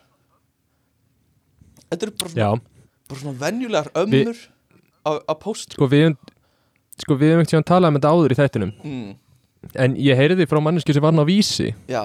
Þetta 1.88 2.06
er 2.06 2.14
bara 2.22 2.34
svona, 2.36 2.66
bara 3.10 3.24
svona 3.24 3.42
venjulegar 3.42 3.92
ömmur 4.04 4.44
að 5.08 5.38
posta. 5.42 5.78
Sko 5.78 5.90
við 5.90 6.12
höfum 6.12 7.48
sko 7.48 7.58
ekki 7.58 7.64
talað 7.70 7.90
um 7.90 7.98
þetta 7.98 8.12
áður 8.14 8.34
í 8.34 8.38
þættinum. 8.38 8.76
Mm, 8.84 9.10
en 9.76 9.98
ég 10.00 10.20
heyrði 10.20 10.48
frá 10.50 10.62
manneski 10.64 10.96
sem 10.96 11.04
var 11.04 11.14
hann 11.14 11.24
á 11.24 11.28
vísi 11.28 11.74
já, 11.90 12.04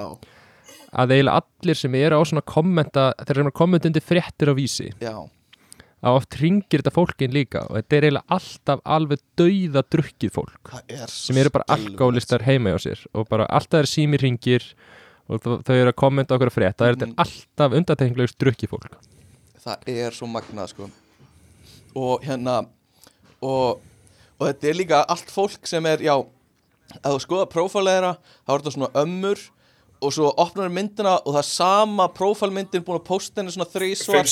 að 0.92 1.14
eiginlega 1.16 1.42
allir 1.42 1.78
sem 1.78 1.94
eru 2.00 2.18
á 2.18 2.22
svona 2.28 2.44
kommenta 2.46 3.12
þeir 3.22 3.38
eru 3.38 3.52
að 3.52 3.60
kommenta 3.60 3.90
undir 3.90 4.04
fréttir 4.04 4.52
á 4.52 4.54
vísi 4.58 4.88
já, 5.02 5.14
að 6.02 6.18
oft 6.18 6.40
ringir 6.40 6.82
þetta 6.82 6.94
fólkin 6.94 7.34
líka 7.34 7.66
og 7.68 7.78
þetta 7.78 7.98
er 7.98 8.08
eiginlega 8.08 8.38
alltaf 8.38 8.82
alveg 8.96 9.22
dauða 9.38 9.84
drukkið 9.96 10.34
fólk 10.34 10.74
er 10.88 11.06
sem 11.12 11.38
eru 11.38 11.54
bara 11.54 11.68
alkoholistar 11.76 12.46
heima 12.48 12.74
hjá 12.74 12.88
sér 12.88 13.06
og 13.12 13.30
bara 13.30 13.46
alltaf 13.50 13.84
er 13.84 13.90
sími 13.90 14.20
ringir 14.20 14.72
og 15.30 15.42
þau 15.42 15.74
eru 15.76 15.92
að 15.92 15.98
kommenta 15.98 16.36
okkur 16.36 16.50
að 16.50 16.56
frétta 16.56 16.84
það 16.84 16.90
er 16.90 16.98
þetta 16.98 17.24
alltaf 17.24 17.76
undanteknilegust 17.78 18.38
drukkið 18.42 18.72
fólk. 18.72 18.98
Það 19.62 19.88
er 19.94 20.16
svo 20.16 20.28
magnað 20.30 20.72
sko. 20.72 20.88
Og 21.98 22.24
hérna 22.26 22.62
og, 23.44 23.82
og 24.38 24.44
þetta 24.48 24.70
er 24.70 24.78
líka 24.78 25.02
allt 25.12 25.30
fólk 25.32 25.68
sem 25.70 25.86
er, 25.88 26.02
já 26.02 26.16
að 27.00 27.16
þú 27.16 27.24
skoða 27.26 27.48
prófæleira, 27.52 28.14
þá 28.44 28.54
er 28.54 28.62
þetta 28.62 28.74
svona 28.76 28.92
ömmur 29.02 29.42
og 30.02 30.14
svo 30.14 30.32
opnar 30.42 30.72
myndina 30.72 31.14
og 31.20 31.36
það 31.36 31.42
er 31.42 31.48
sama 31.48 32.08
prófælmyndin 32.16 32.84
búin 32.86 32.98
að 32.98 33.06
posta 33.06 33.40
henni 33.40 33.54
svona 33.54 33.68
þrísvar 33.70 34.26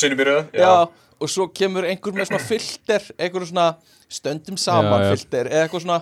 og 1.21 1.29
svo 1.29 1.47
kemur 1.53 1.87
einhver 1.87 2.17
með 2.17 2.31
svona 2.31 2.43
filter 2.43 3.07
einhver 3.21 3.47
svona 3.47 3.67
stöndum 4.11 4.57
saman 4.59 5.05
Já, 5.05 5.07
já. 5.07 5.11
filter 5.15 5.51
eða 5.51 5.67
eitthvað 5.67 5.85
svona 5.85 5.99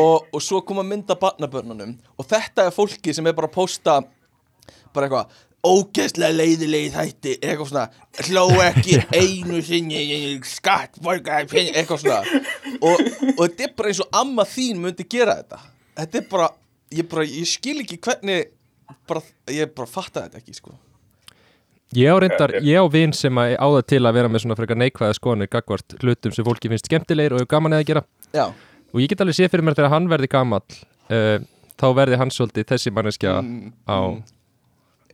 og, 0.00 0.28
og 0.32 0.44
svo 0.44 0.62
koma 0.64 0.84
mynda 0.86 1.16
barnabörnunum 1.20 1.96
og 2.16 2.28
þetta 2.30 2.68
er 2.68 2.76
fólki 2.76 3.14
sem 3.14 3.26
er 3.26 3.36
bara 3.36 3.50
að 3.50 3.56
posta 3.58 3.98
bara 4.94 5.10
eitthvað 5.10 5.42
ógeðslega 5.64 6.36
leiðilegi 6.38 6.90
þætti 6.94 7.36
eitthvað 7.40 7.70
svona 7.72 7.84
hló 8.28 8.46
ekki 8.64 8.98
einu 9.20 9.60
sinni 9.64 10.00
skatt 10.48 10.98
pening 11.00 11.72
eitthvað 11.74 12.02
svona. 12.04 12.40
Og, 12.80 13.00
og 13.34 13.46
þetta 13.46 13.68
er 13.68 13.76
bara 13.76 13.92
eins 13.92 14.02
og 14.04 14.18
amma 14.20 14.44
þín 14.48 14.82
myndi 14.84 15.08
gera 15.08 15.38
þetta 15.40 15.73
þetta 15.98 16.20
er 16.20 16.26
bara 16.30 16.48
ég, 16.94 17.06
bara, 17.10 17.24
ég 17.28 17.46
skil 17.48 17.78
ekki 17.84 17.98
hvernig 18.04 18.50
bara, 19.08 19.22
ég 19.52 19.72
bara 19.76 19.88
fatta 19.90 20.26
þetta 20.26 20.40
ekki 20.42 20.54
sko. 20.58 20.74
Ég 21.94 22.10
á 22.10 22.16
reyndar, 22.18 22.50
ég 22.64 22.74
á 22.80 22.84
vin 22.90 23.12
sem 23.14 23.36
að 23.38 23.54
á 23.54 23.66
það 23.70 23.84
til 23.92 24.00
að 24.08 24.14
vera 24.16 24.30
með 24.32 24.42
svona 24.42 24.56
frekar 24.58 24.78
neikvæða 24.80 25.14
skoðanir 25.18 25.50
gagvart 25.52 25.94
hlutum 26.02 26.32
sem 26.34 26.46
fólki 26.46 26.70
finnst 26.72 26.88
skemmtilegir 26.90 27.36
og 27.36 27.44
gaman 27.50 27.76
eða 27.76 27.84
að 27.84 27.90
gera. 27.92 28.02
Já, 28.34 28.46
og 28.94 28.98
ég 29.02 29.12
get 29.12 29.22
alveg 29.22 29.36
séð 29.38 29.52
fyrir 29.52 29.66
mér 29.68 29.76
þegar 29.78 29.92
hann 29.94 30.08
verði 30.10 30.30
gamall 30.32 30.64
uh, 31.14 31.38
þá 31.78 31.86
verði 32.00 32.18
hann 32.18 32.32
svolítið 32.34 32.66
þessi 32.72 32.92
manneskja 32.94 33.36
Mm, 33.44 33.70
á, 33.86 33.98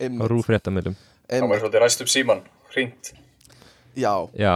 mm. 0.01 0.17
á 0.21 0.23
rúfréttamilum 0.31 0.95
einmitt. 1.29 1.49
var 1.53 1.61
svolítið 1.61 1.83
ræst 1.85 2.01
upp 2.05 2.09
síman 2.11 2.41
Hringt 2.73 3.11
Já, 3.97 4.13
Já, 4.37 4.55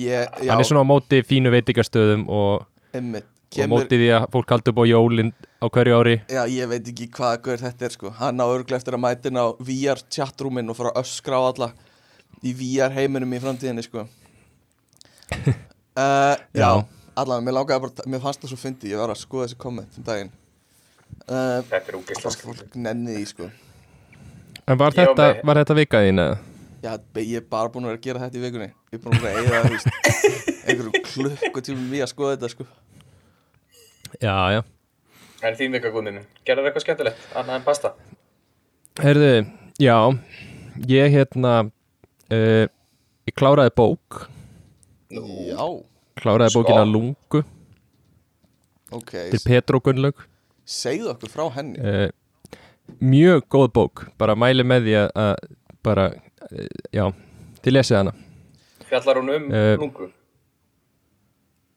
ég, 0.00 0.26
já, 0.42 0.50
hann 0.50 0.62
er 0.62 0.66
svona 0.66 0.82
á 0.82 0.90
móti 0.90 1.22
fínu 1.26 1.50
veitingastöðum 1.54 2.26
og, 2.32 2.66
einmitt, 2.96 3.26
og 3.54 3.60
kemur, 3.62 3.84
móti 3.84 3.98
því 4.00 4.08
að 4.18 4.26
fólk 4.34 4.52
haldi 4.54 4.72
upp 4.74 4.80
á 4.82 4.84
jólin 4.90 5.30
á 5.62 5.66
hverju 5.70 5.96
ári. 6.00 6.14
Já, 6.34 6.42
ég 6.50 6.68
veit 6.72 6.90
ekki 6.92 7.06
hvað 7.14 7.38
hver 7.46 7.62
þetta 7.64 7.86
er 7.88 7.94
sko, 7.96 8.12
hann 8.18 8.42
á 8.42 8.46
örglega 8.50 8.80
eftir 8.82 8.96
að 8.98 9.02
mæta 9.06 9.30
inn 9.30 9.40
á 9.40 9.46
VR 9.70 10.02
chatroomin 10.10 10.70
og 10.72 10.78
fara 10.78 10.92
að 10.94 11.02
öskra 11.04 11.38
á 11.40 11.42
alla 11.52 11.70
í 12.44 12.52
VR 12.58 12.92
heiminum 12.98 13.32
í 13.34 13.40
framtíðinni 13.42 13.84
sko. 13.86 14.06
Uh, 15.34 16.36
Já, 16.54 16.60
Já. 16.60 16.70
allavega, 17.16 17.44
mér 17.46 17.56
langaði 17.58 17.84
bara, 17.86 18.08
mér 18.10 18.22
fannst 18.24 18.42
það 18.44 18.52
svo 18.54 18.60
fyndi, 18.60 18.90
ég 18.92 19.00
var 19.00 19.12
að 19.14 19.20
skoða 19.22 19.46
þessi 19.48 19.60
komment 19.64 19.98
um 20.00 20.06
daginn. 20.08 20.32
Uh, 21.24 21.62
Þetta 21.70 21.78
er 21.78 22.02
skrítið 22.02 22.42
fólk 22.48 22.74
nenni 22.84 23.14
því 23.20 23.28
sko. 23.30 23.50
En 24.64 24.78
var 24.80 24.94
þetta, 24.96 25.14
með- 25.30 25.44
var 25.44 25.60
þetta 25.62 25.76
vikaðin 25.78 26.20
eða? 26.24 26.36
Já, 26.84 26.92
ég 27.24 27.38
er 27.40 27.44
bara 27.48 27.70
búin 27.72 27.86
að 27.86 27.94
vera 27.94 28.00
að 28.00 28.04
gera 28.04 28.20
þetta 28.26 28.36
í 28.36 28.42
vikunni. 28.44 28.66
Ég 28.92 28.98
er 28.98 29.02
búin 29.04 29.14
að 29.16 29.22
vera 29.24 29.60
að 29.62 29.70
veist 29.72 29.88
einhverjum 30.68 30.96
klukkutímum 31.08 31.94
í 31.96 32.02
að 32.04 32.10
skoða 32.12 32.34
þetta 32.36 32.50
sko 32.52 32.66
Já, 34.22 34.36
já. 34.54 34.62
En 35.44 35.56
þín 35.58 35.74
vika 35.76 35.90
guðminn, 35.92 36.22
gerður 36.46 36.68
eitthvað 36.70 36.84
skemmtilegt 36.86 37.24
Annað 37.36 37.56
en 37.58 37.64
pasta? 37.66 37.90
Herðu, 39.02 39.30
já 39.82 39.96
Ég 40.88 41.10
hérna 41.14 41.54
uh, 41.66 42.64
Ég 43.24 43.34
kláraði 43.38 43.72
bók. 43.76 44.24
Já, 45.10 45.64
Kláraði 46.20 46.52
Sko. 46.52 46.60
bókina 46.62 46.84
Lungu. 46.84 47.40
Ok, 48.92 49.12
til 49.32 49.40
Petro 49.46 49.80
Gunnlaug. 49.80 50.18
Segðu 50.68 51.08
okkur 51.14 51.30
frá 51.32 51.44
henni. 51.56 51.78
Uh, 51.80 52.58
Mjög 53.00 53.46
góð 53.50 53.70
bók. 53.78 54.02
Bara 54.20 54.36
mæli 54.36 54.62
með 54.66 54.84
því 54.88 54.96
að- 55.00 55.14
að 55.24 55.34
Bara, 55.84 56.04
uh, 56.50 56.68
já 56.92 57.06
Þið 57.64 57.72
lesið 57.78 57.96
hana. 57.96 58.12
Fjallar 58.90 59.16
hún 59.22 59.30
um 59.36 59.52
Eh, 59.52 59.76
lungu 59.80 60.10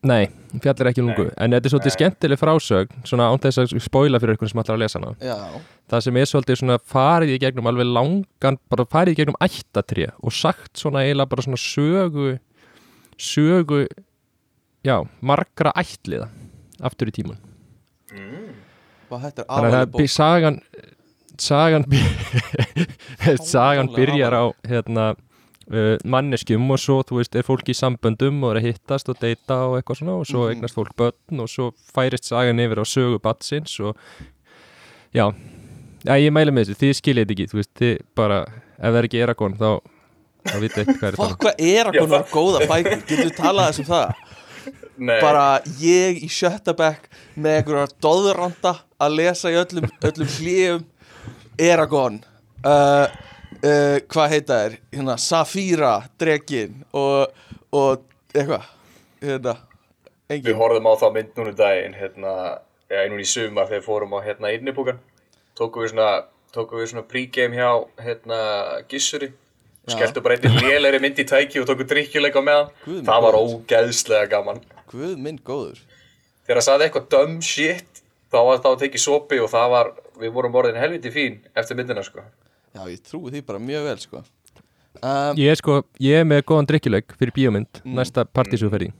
Nei, 0.06 0.28
hún 0.52 0.62
fjallar 0.62 0.92
ekki 0.92 1.02
um 1.02 1.08
Lungu. 1.08 1.24
En 1.34 1.50
þetta 1.50 1.66
er 1.66 1.72
svolítið 1.72 1.94
skemmtileg 1.96 2.38
frásögn 2.38 3.00
Svona 3.08 3.24
án 3.32 3.40
þess 3.42 3.58
að 3.64 3.72
spoila 3.82 4.20
fyrir 4.22 4.36
ykkur 4.36 4.52
sem 4.52 4.60
ætlar 4.62 4.76
að 4.78 4.84
lesa 4.84 5.00
hana. 5.00 5.16
Já, 5.18 5.58
það 5.90 6.04
sem 6.06 6.18
er 6.20 6.28
svolítið 6.30 6.60
svona 6.60 6.76
farið 6.92 7.32
í 7.34 7.40
gegnum 7.42 7.70
alveg 7.70 7.88
langan, 7.90 8.60
bara 8.70 8.86
farið 8.86 9.16
í 9.16 9.18
gegnum 9.18 9.40
ættatré 9.42 10.12
og 10.22 10.36
sagt 10.36 10.78
svona 10.78 11.02
eiginlega 11.02 11.32
bara 11.32 11.46
svona 11.48 11.58
sögu 11.58 12.36
sögu 13.18 13.86
já, 14.86 15.02
margra 15.20 15.72
ættliða 15.76 16.28
aftur 16.84 17.10
í 17.10 17.14
tíman 17.18 17.40
er 19.30 19.46
þannig 19.48 19.74
að 19.74 19.74
það 19.74 20.02
er 20.04 20.12
sagan 20.12 20.60
sagan 21.38 21.86
sagan 23.54 23.90
byrjar 23.94 24.36
á 24.38 24.44
hérna 24.68 25.08
uh, 25.72 25.96
manneskjum 26.04 26.70
og 26.74 26.78
svo 26.82 27.00
þú 27.08 27.18
veist 27.20 27.36
er 27.36 27.46
fólk 27.46 27.68
í 27.68 27.76
samböndum 27.76 28.42
og 28.44 28.54
er 28.54 28.60
að 28.62 28.66
hittast 28.70 29.08
og 29.12 29.18
deyta 29.20 29.60
og 29.68 29.78
eitthvað 29.80 30.00
svona 30.00 30.16
og 30.20 30.26
svo 30.26 30.46
Mhm. 30.46 30.54
eignast 30.56 30.74
fólk 30.78 30.94
börn 30.96 31.40
og 31.44 31.48
svo 31.52 31.70
færist 31.94 32.24
sagan 32.30 32.58
yfir 32.60 32.80
á 32.80 32.86
sögu 32.88 33.18
batsins 33.20 33.78
og 33.80 33.96
já, 35.14 35.32
já 36.04 36.14
ég 36.18 36.32
mæli 36.32 36.50
með 36.52 36.68
þessu, 36.72 36.78
þið 36.82 36.96
skiljið 37.00 37.24
þetta 37.26 37.36
ekki 37.36 37.46
þú 37.52 37.60
veist, 37.60 37.72
þið 37.80 37.94
bara, 38.16 38.40
ef 38.78 38.88
það 38.92 38.98
er 39.02 39.08
ekki 39.08 39.22
Eragon 39.24 39.54
þá, 39.58 39.70
þá 40.48 40.56
vitið 40.62 40.78
eitthvað 40.82 40.98
hvað 40.98 41.08
er 41.08 41.16
Fokk, 41.16 41.30
þetta 41.30 41.44
hvað 41.44 41.54
er 41.76 41.86
að 41.86 41.94
Já, 41.94 42.02
konar 42.04 42.26
góða 42.32 42.60
bækur 42.68 43.00
Getur 43.08 43.32
talað 43.36 43.70
þessum 43.72 43.88
það? 43.88 44.12
Nei, 44.98 45.20
Bara 45.22 45.44
ég 45.80 46.16
í 46.24 46.28
sjötta 46.28 46.74
bekk 46.74 47.08
Með 47.38 47.56
einhverjar 47.60 47.92
doðranda 48.02 48.72
Að 48.98 49.14
lesa 49.14 49.50
í 49.52 49.58
öllum, 49.60 49.86
öllum 50.02 50.30
hlíum 50.38 50.84
Eragon. 51.58 52.20
Uh, 52.62 53.06
uh, 53.62 53.98
Hvað 54.10 54.34
heita 54.34 54.60
þær? 54.62 54.78
Hérna, 54.94 55.16
Safíra, 55.22 55.92
Dregin 56.20 56.82
Og, 56.92 57.34
og 57.74 58.04
eitthvað 58.34 58.68
Hérna, 59.22 59.54
Við 60.28 60.38
engin 60.38 60.58
horfðum 60.58 60.88
á 60.88 60.94
þá 61.00 61.06
mynd 61.14 61.38
núna 61.38 61.52
um 61.54 61.58
daginn 61.58 61.94
hérna, 61.96 62.32
já, 62.92 62.98
núna 63.08 63.24
í 63.24 63.28
sumar 63.28 63.70
þegar 63.70 63.80
við 63.80 63.86
fórum 63.86 64.12
á 64.12 64.18
hérna 64.26 64.50
innibúkan 64.52 64.98
tókum 65.58 65.82
við 65.82 65.94
svona, 65.94 66.08
tókum 66.54 66.82
við 66.82 66.90
svona 66.92 67.06
pregame 67.08 67.58
hjá 67.58 67.70
hérna 68.04 68.40
Gissuri. 68.90 69.30
Skelltu 69.88 70.20
bara 70.20 70.36
einnig 70.36 70.58
lélegri 70.60 71.00
mynd 71.00 71.22
í 71.22 71.24
tæki 71.26 71.62
og 71.62 71.68
tókum 71.70 71.88
drikkjuleika 71.88 72.42
með 72.44 72.58
hann. 72.60 72.98
Það 73.08 73.24
var 73.24 73.38
góður. 73.38 73.54
ógeðslega 73.56 74.28
gaman. 74.34 74.60
Guð 74.92 75.14
minn 75.24 75.40
góður. 75.40 75.80
Þegar 76.44 76.60
það 76.60 76.66
saði 76.68 76.86
eitthvað 76.86 77.08
dumb 77.14 77.40
shit 77.44 78.02
þá 78.28 78.38
var 78.38 78.60
það 78.60 78.70
að 78.74 78.82
tekið 78.84 79.04
sopi 79.06 79.40
og 79.40 79.50
það 79.52 79.72
var 79.74 79.90
við 80.20 80.34
vorum 80.36 80.60
orðin 80.60 80.80
helviti 80.82 81.12
fín 81.14 81.40
eftir 81.56 81.78
myndina 81.78 82.04
sko 82.04 82.24
Já, 82.74 82.82
ég 82.88 83.00
trúi 83.02 83.30
því 83.32 83.42
bara 83.46 83.58
mjög 83.58 83.84
vel 83.88 83.96
sko. 84.02 84.22
Um, 85.02 85.36
Ég 85.38 85.52
er 85.52 85.58
sko, 85.60 85.82
ég 86.02 86.20
er 86.20 86.24
með 86.26 86.42
góðan 86.48 86.66
drikkjuleik 86.66 87.12
fyrir 87.18 87.30
bíómynd, 87.36 87.82
Mm. 87.84 87.94
næsta 87.94 88.24
partísúferði 88.24 88.90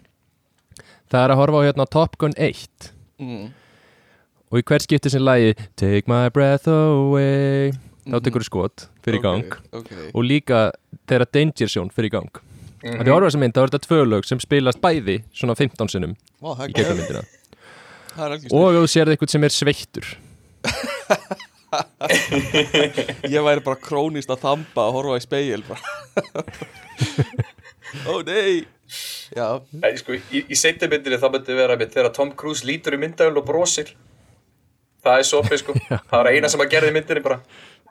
Það 1.11 1.25
er 1.25 1.33
að 1.33 1.37
horfa 1.41 1.59
á 1.59 1.67
hérna 1.67 1.87
Top 1.91 2.17
Gun 2.19 2.35
1 2.37 2.93
mm, 3.19 3.49
og 4.53 4.59
í 4.61 4.63
hvert 4.63 4.85
skipti 4.85 5.11
sem 5.11 5.23
lagi 5.25 5.55
Take 5.77 6.07
my 6.07 6.29
breath 6.29 6.69
away 6.69 7.73
þá 7.73 8.15
Mhm. 8.15 8.23
tekur 8.25 8.41
þú 8.41 8.49
skot 8.49 8.87
fyrir 9.03 9.19
í 9.19 9.23
gang. 9.23 9.53
Ok, 9.73 9.91
og 10.15 10.23
líka 10.25 10.71
þegar 11.09 11.27
Danger 11.33 11.67
Zone 11.69 11.91
fyrir 11.91 12.11
gang. 12.11 12.31
Mm 12.31 12.93
-hmm. 12.93 12.99
Það 13.03 13.07
er 13.09 13.13
orðað 13.21 13.31
sem 13.33 13.41
mynd, 13.41 13.53
þá 13.55 13.63
er 13.63 13.69
þetta 13.69 13.87
tvö 13.89 14.05
lög 14.09 14.25
sem 14.25 14.39
spilast 14.41 14.81
bæði 14.81 15.25
svona 15.35 15.55
15 15.57 15.89
sinnum 15.89 16.17
það 16.41 16.69
í 16.69 16.73
gegnum 16.73 16.97
myndina. 16.97 17.25
Það 18.15 18.53
og 18.53 18.73
þú 18.75 18.87
sérði 18.87 19.17
eitthvað 19.17 19.31
sem 19.31 19.45
er 19.45 19.49
sveittur 19.51 20.17
Ég 23.35 23.43
væri 23.45 23.63
bara 23.65 23.77
krónist 23.83 24.31
að 24.33 24.43
þamba 24.45 24.87
og 24.89 24.97
horfa 24.99 25.19
í 25.21 25.25
speil 25.25 25.65
bara. 25.69 26.45
Ó 28.11 28.19
nei. 28.27 28.65
Já, 29.37 29.47
Nei, 29.77 29.91
sko, 30.01 30.17
í, 30.17 30.41
í 30.49 30.57
seinni 30.57 30.89
myndinni 30.89 31.19
það 31.21 31.35
myndi 31.35 31.57
vera 31.59 31.75
mynd 31.77 31.93
þegar 31.93 32.15
Tom 32.17 32.31
Cruise 32.39 32.65
lítur 32.65 32.97
í 32.97 33.01
myndavel 33.03 33.37
og 33.37 33.45
brosir. 33.49 33.91
Það 35.05 35.21
er 35.21 35.27
sopi 35.29 35.59
sko. 35.61 35.75
Það 36.09 36.15
var 36.17 36.31
eina 36.33 36.49
sem 36.53 36.65
að 36.65 36.71
gerði 36.73 36.93
í 36.93 36.97
myndinni 36.97 37.25
bara. 37.27 37.39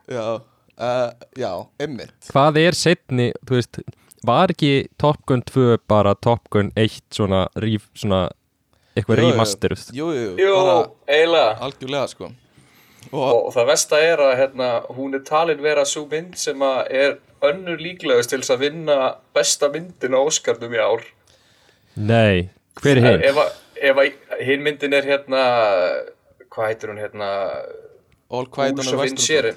Já, 0.09 0.25
uh, 0.41 1.27
já, 1.37 1.51
einmitt. 1.83 2.15
Hvað 2.33 2.59
er 2.63 2.77
setni, 2.77 3.29
þú 3.45 3.59
veist 3.59 3.79
var 4.27 4.51
ekki 4.55 4.71
Top 4.99 5.21
Gun 5.29 5.43
2 5.45 5.77
bara 5.87 6.15
Top 6.17 6.49
Gun 6.53 6.71
1 6.75 6.97
svona, 7.13 7.45
ríf, 7.61 7.85
svona 7.95 8.25
eitthvað 8.97 9.19
Jú, 9.21 9.21
jú. 9.21 9.29
remasteruð? 9.29 9.85
Jú, 9.93 10.07
jú, 10.17 10.29
Jú, 10.41 10.51
bara 10.57 10.77
eiginlega. 11.13 11.51
algjörlega 11.67 12.07
sko 12.15 12.31
Og, 13.11 13.47
og, 13.47 13.53
það 13.55 13.67
versta 13.69 13.99
er 14.03 14.19
að 14.23 14.33
hérna, 14.41 14.69
hún 14.97 15.15
er 15.15 15.23
talin 15.27 15.61
vera 15.63 15.85
svo 15.87 16.05
mynd 16.11 16.35
sem 16.39 16.59
að 16.65 16.79
er 16.91 17.17
önnur 17.47 17.79
líklegust 17.79 18.33
til 18.33 18.41
að 18.41 18.63
vinna 18.65 18.97
besta 19.35 19.69
myndin 19.71 20.17
á 20.17 20.19
Óskarnum 20.19 20.73
í 20.75 20.81
ár. 20.81 21.05
Nei, 21.95 22.49
hver 22.81 22.97
er 22.97 23.05
hinn? 23.05 23.23
ef, 23.29 23.35
að- 23.35 23.53
ef 23.91 24.01
að 24.03 24.43
hinn 24.49 24.65
myndin 24.65 24.93
er 24.97 25.07
hérna 25.07 25.43
hvað 26.51 26.67
heitir 26.71 26.91
hún 26.91 26.99
hérna? 27.01 27.29
All 28.29 28.45
Quiet 28.51 28.79
on 28.79 28.85
the 28.85 28.97
Western 28.97 29.55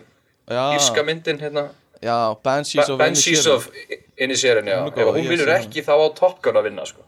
Já, 0.50 0.62
írska 0.76 1.02
myndin 1.06 1.38
hérna. 1.40 1.68
Já, 2.02 2.34
Banshees 2.42 2.88
of 2.88 2.98
Banshees 2.98 3.46
Inisherin. 3.46 3.56
of 3.56 3.70
Inisherin 4.18 4.66
já. 4.66 4.78
Hún 4.80 4.88
er 4.88 4.96
góð, 4.96 5.08
ef 5.08 5.14
hún 5.20 5.28
vinnur 5.28 5.52
ekki 5.54 5.82
þá 5.84 5.92
á 6.00 6.06
Top 6.16 6.40
Gun 6.42 6.56
að 6.56 6.64
vinna 6.70 6.86
sko. 6.86 7.02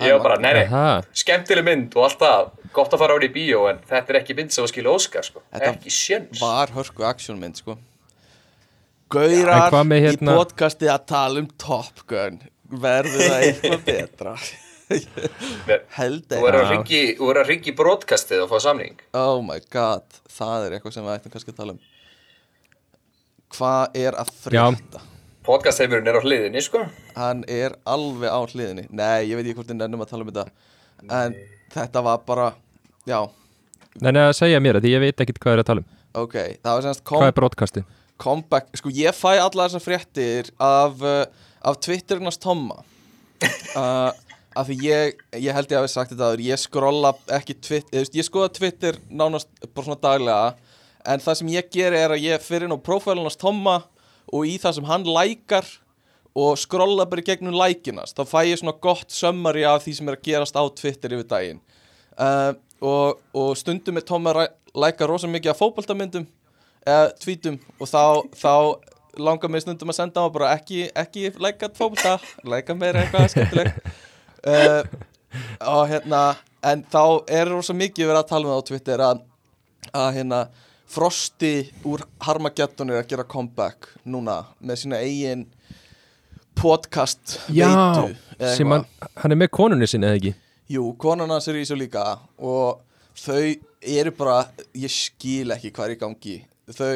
ég 0.00 0.12
var 0.12 0.22
bara, 0.24 0.36
nei 0.42 0.52
nei. 0.52 1.02
Skemmtileg 1.14 1.64
mynd 1.64 1.94
og 1.96 2.08
allt 2.08 2.18
það 2.18 2.50
gott 2.76 2.94
að 2.96 3.02
fara 3.04 3.14
á 3.14 3.16
henni 3.18 3.30
í 3.30 3.34
bíó 3.34 3.64
en 3.70 3.80
þetta 3.88 4.12
er 4.14 4.18
ekki 4.20 4.36
mynd 4.38 4.54
sem 4.54 4.64
að 4.66 4.72
skilja 4.72 4.94
Óskar 4.94 5.26
sko. 5.26 5.42
Þetta 5.52 5.70
ekki 5.72 5.92
sjens 5.94 6.42
Var 6.42 6.72
hörku 6.74 7.06
actionmynd 7.08 7.60
sko. 7.62 7.76
Gaurar 9.14 9.70
hérna- 9.70 10.34
í 10.34 10.38
podcasti 10.40 10.90
að 10.90 11.06
tala 11.12 11.42
um 11.44 11.48
Top 11.60 12.04
Gun 12.10 12.40
Verður 12.64 13.26
það 13.28 13.48
eitthvað 13.48 13.84
betra? 13.90 14.36
Held 15.96 16.32
ekki 16.36 17.00
þú 17.18 17.30
er 17.32 17.40
að 17.40 17.50
ringi 17.52 17.72
í 17.72 17.76
broadcastið 17.76 18.44
og 18.44 18.50
fá 18.52 18.58
samning. 18.66 18.98
Oh 19.16 19.40
my 19.44 19.58
god 19.72 20.04
Það 20.28 20.66
er 20.66 20.76
eitthvað 20.76 20.96
sem 20.96 21.06
við 21.06 21.16
ættum 21.16 21.34
kannski 21.34 21.54
að 21.54 21.60
tala 21.62 21.76
um. 21.76 21.82
Hvað 23.54 23.98
er 24.02 24.16
að 24.18 24.32
frétta? 24.42 25.04
podcastheimurinn 25.44 26.08
er 26.08 26.16
á 26.16 26.22
hliðinni 26.24 26.62
sko. 26.64 26.80
Hann 27.18 27.42
er 27.52 27.74
alveg 27.84 28.32
á 28.32 28.40
hliðinni. 28.48 28.86
Nei, 28.90 29.28
ég 29.28 29.36
veit 29.36 29.44
ekki 29.44 29.58
hvort 29.58 29.72
við 29.72 29.80
nennum 29.82 30.04
að 30.04 30.12
tala 30.14 30.24
um 30.24 30.30
þetta. 30.32 30.46
En 31.12 31.34
þetta 31.74 32.02
var 32.06 32.22
bara 32.24 32.46
Já, 33.08 33.20
Nei, 34.02 34.10
að 34.18 34.32
segja 34.34 34.58
mér 34.62 34.78
það, 34.78 34.86
því 34.86 34.92
ég 34.94 35.02
veit 35.04 35.22
ekkit 35.22 35.38
hvað 35.42 35.54
er 35.54 35.62
að 35.62 35.68
tala 35.68 35.82
um. 35.84 35.88
Ok 36.24 36.34
Það 36.34 36.72
var 36.72 36.84
semst 36.86 37.04
Hvað 37.10 37.28
er 37.28 37.36
broadcasti? 37.36 37.84
comeback 38.24 38.76
Sko, 38.78 38.90
ég 38.94 39.14
fæ 39.14 39.30
alla 39.36 39.68
þessar 39.68 39.82
fréttir 39.84 40.50
Af, 40.62 41.00
uh, 41.02 41.24
af 41.62 41.78
Twitterinnast 41.82 42.42
Tomma. 42.42 42.80
Uh, 43.76 44.10
Af 44.58 44.68
því 44.68 44.76
ég 44.86 45.22
Ég 45.42 45.54
held 45.56 45.70
ég 45.72 45.80
hafi 45.80 45.90
sagt 45.92 46.14
þetta 46.14 46.30
áður 46.30 46.44
Ég 46.46 46.62
skrolla 46.62 47.14
ekki 47.38 47.56
Twitter 47.58 48.06
Ég, 48.06 48.26
skoða 48.26 48.52
Twitter 48.54 48.98
nánast 49.10 49.50
bara 49.74 49.88
svona 49.88 50.00
daglega 50.02 50.52
En 51.04 51.20
það 51.20 51.40
sem 51.40 51.54
ég 51.54 51.70
geri 51.74 51.98
er 52.00 52.14
að 52.14 52.22
ég 52.24 52.44
fyrir 52.44 52.68
inn 52.68 52.74
á 52.74 52.80
profilunast 52.80 53.42
Tomma 53.42 53.80
Og 54.32 54.46
í 54.48 54.54
það 54.62 54.78
sem 54.78 54.86
hann 54.88 55.04
lækar 55.06 55.66
og 56.34 56.56
skrolla 56.58 57.04
bara 57.06 57.22
gegnum 57.22 57.54
lækinast 57.54 58.16
þá 58.18 58.24
fæ 58.26 58.40
ég 58.48 58.58
svona 58.58 58.72
gott 58.82 59.12
summary 59.14 59.62
af 59.68 59.84
því 59.84 59.92
sem 59.94 60.08
er 60.10 60.16
að 60.16 60.24
gerast 60.26 60.56
á 60.58 60.62
Twitter 60.74 61.12
yfir 61.14 61.28
daginn. 61.30 61.60
Uh, 62.18 62.56
og, 62.84 63.20
og 63.36 63.52
stundum 63.58 64.00
er 64.00 64.06
Tom 64.06 64.26
að 64.30 64.44
læka 64.74 65.08
rosa 65.08 65.30
mikið 65.30 65.52
af 65.52 65.60
fótboltamyndum 65.60 66.26
eða 66.84 67.12
tweetum 67.22 67.58
og 67.78 67.88
þá, 67.88 68.02
þá 68.36 68.54
langar 69.24 69.52
mig 69.52 69.64
stundum 69.64 69.92
að 69.92 70.00
senda 70.00 70.24
á 70.24 70.28
bara 70.34 70.52
ekki, 70.58 70.88
ekki 70.90 71.30
læka 71.40 71.70
fótbolta 71.76 72.18
læka 72.44 72.76
meira 72.76 73.04
eitthvað 73.04 73.30
skemmtilegt. 73.32 73.94
Uh, 74.44 74.82
og 75.74 75.88
hérna 75.90 76.24
en 76.64 76.84
þá 76.90 77.02
er 77.30 77.50
rosa 77.50 77.76
mikið 77.76 78.10
verið 78.10 78.20
að 78.20 78.30
tala 78.30 78.46
um 78.46 78.54
það 78.54 78.62
á 78.62 78.68
Twitter 78.70 79.04
að, 79.08 79.24
að 79.92 80.12
hérna 80.18 80.44
Frosti 80.94 81.52
úr 81.88 82.04
Harmageddon 82.22 82.92
er 82.92 83.00
að 83.00 83.10
gera 83.10 83.26
comeback 83.26 83.88
núna 84.06 84.42
með 84.60 84.82
sína 84.84 85.00
eigin 85.02 85.46
podcast 86.54 87.38
veitu 87.48 88.12
eða 88.38 88.52
sem 88.54 88.70
hann, 88.70 88.84
hann 89.18 89.34
er 89.34 89.40
með 89.40 89.50
konunni 89.56 89.88
sinni 89.90 90.06
eða 90.10 90.20
ekki 90.20 90.34
Jú, 90.64 90.94
konan 90.96 91.28
hans 91.28 91.44
er 91.50 91.58
í 91.60 91.66
svo 91.68 91.76
líka 91.76 92.02
og 92.40 92.80
þau 93.20 93.52
eru 93.84 94.12
bara, 94.16 94.46
ég 94.72 94.88
skil 94.88 95.52
ekki 95.52 95.72
hvað 95.76 95.90
er 95.90 95.92
í 95.92 95.98
gangi. 96.00 96.36
Þau, 96.72 96.94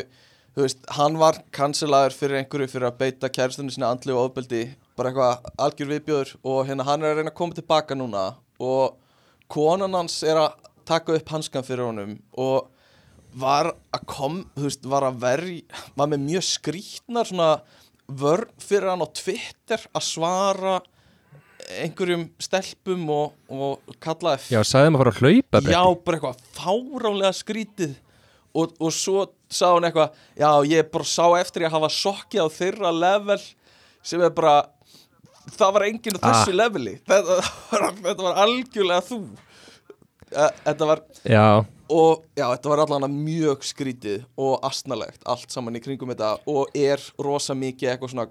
þú 0.56 0.64
veist, 0.64 0.80
hann 0.96 1.18
var 1.20 1.42
kanselaður 1.52 2.16
fyrir 2.16 2.40
einhverju 2.40 2.70
fyrir 2.72 2.88
að 2.88 2.96
beita 3.02 3.28
kæristunni 3.28 3.74
sinni 3.74 3.84
andli 3.90 4.14
og 4.14 4.30
ofbeldi, 4.30 4.62
bara 4.96 5.12
eitthvað 5.12 5.52
algjör 5.66 5.92
viðbjöður 5.92 6.32
og 6.48 6.62
hérna 6.70 6.88
hann 6.88 7.04
er 7.04 7.12
að 7.12 7.20
reyna 7.20 7.34
að 7.34 7.38
koma 7.42 7.58
tilbaka 7.58 7.98
núna 7.98 8.24
og 8.56 8.96
konan 9.52 10.00
hans 10.00 10.16
er 10.24 10.40
að 10.40 10.72
taka 10.88 11.18
upp 11.20 11.36
hanskan 11.36 11.66
fyrir 11.66 11.90
honum 11.90 12.16
og 12.40 12.72
var 13.38 13.74
að 13.92 14.06
kom, 14.08 14.42
þú 14.56 14.64
veist, 14.64 14.88
var 14.88 15.04
að 15.10 15.20
veri 15.26 15.58
var 15.92 16.08
með 16.08 16.24
mjög 16.24 16.46
skrítnar 16.48 17.28
svona 17.28 17.50
vörn 18.08 18.48
fyrir 18.64 18.88
hann 18.94 19.04
á 19.04 19.08
Twitter 19.12 19.84
að 19.92 20.08
svara 20.08 20.78
einhverjum 21.68 22.26
stelpum 22.42 23.08
og, 23.12 23.34
og 23.52 23.96
kallaði 24.02 24.54
Já, 24.54 24.62
sagði 24.66 24.92
maður 24.94 25.10
að 25.10 25.18
fara 25.18 25.30
að 25.30 25.38
hlaupa 25.38 25.62
já, 25.74 25.82
bara 26.04 26.18
eitthvað 26.18 26.44
fáránlega 26.56 27.32
skrítið. 27.36 27.96
Og, 28.58 28.72
og 28.80 28.94
svo 28.96 29.26
sá 29.52 29.66
hann 29.74 29.86
eitthvað 29.86 30.16
já, 30.40 30.50
ég 30.72 30.88
bara 30.92 31.06
sá 31.06 31.26
eftir 31.38 31.66
ég 31.66 31.70
að 31.70 31.76
hafa 31.76 31.90
sokkið 31.94 32.42
á 32.42 32.48
þeirra 32.56 32.92
level 32.96 33.40
sem 34.08 34.22
er 34.24 34.32
bara 34.34 34.54
það 35.56 35.74
var 35.76 35.86
enginn 35.88 36.18
á 36.18 36.20
þessu 36.24 36.56
leveli. 36.56 36.94
Þetta 37.08 37.36
var, 37.36 37.90
þetta 38.00 38.24
var 38.24 38.40
algjörlega 38.44 39.04
þú. 39.08 39.20
Eh, 40.28 40.56
þetta 40.64 40.88
var 40.88 41.04
Já, 41.24 41.46
og 41.88 42.24
já, 42.36 42.44
þetta 42.50 42.72
var 42.72 42.82
allan 42.84 43.20
mjög 43.24 43.64
skrítið 43.64 44.26
og 44.36 44.58
astnalegt 44.66 45.24
allt 45.28 45.52
saman 45.52 45.78
í 45.78 45.84
kringum 45.84 46.12
þetta 46.12 46.34
og 46.48 46.76
er 46.76 47.00
rosa 47.24 47.56
mikið 47.56 47.94
eitthvað 47.94 48.12
svona 48.12 48.28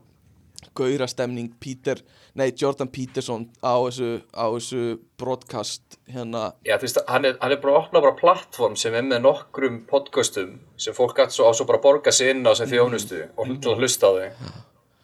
gaurastemning. 0.78 1.52
Peter, 1.62 2.02
nei 2.38 2.52
Jordan 2.54 2.90
Peterson 2.94 3.48
á 3.66 3.74
þessu, 3.82 4.10
á 4.32 4.46
þessu 4.54 4.84
broadcast 5.20 5.98
hérna. 6.12 6.52
Já, 6.68 6.78
veist, 6.82 7.02
hann 7.10 7.28
er, 7.28 7.38
hann 7.42 7.56
er 7.56 7.62
bara 7.64 7.74
að 7.76 7.82
opna 7.84 8.04
bara 8.06 8.20
plattform 8.20 8.78
sem 8.80 8.96
er 8.98 9.06
með 9.08 9.24
nokkrum 9.26 9.82
podcastum 9.90 10.58
sem 10.78 10.96
fólk 10.98 11.18
gætt 11.18 11.36
svo 11.36 11.50
á 11.50 11.52
svo 11.58 11.68
bara 11.70 11.82
að 11.82 11.88
borga 11.90 12.14
sig 12.14 12.34
inn 12.36 12.46
á 12.46 12.54
sem 12.58 12.70
þjónustu 12.70 13.24
og 13.36 13.54
til 13.58 13.74
að 13.74 13.82
hlusta 13.84 14.10
á 14.10 14.12
þau 14.14 14.28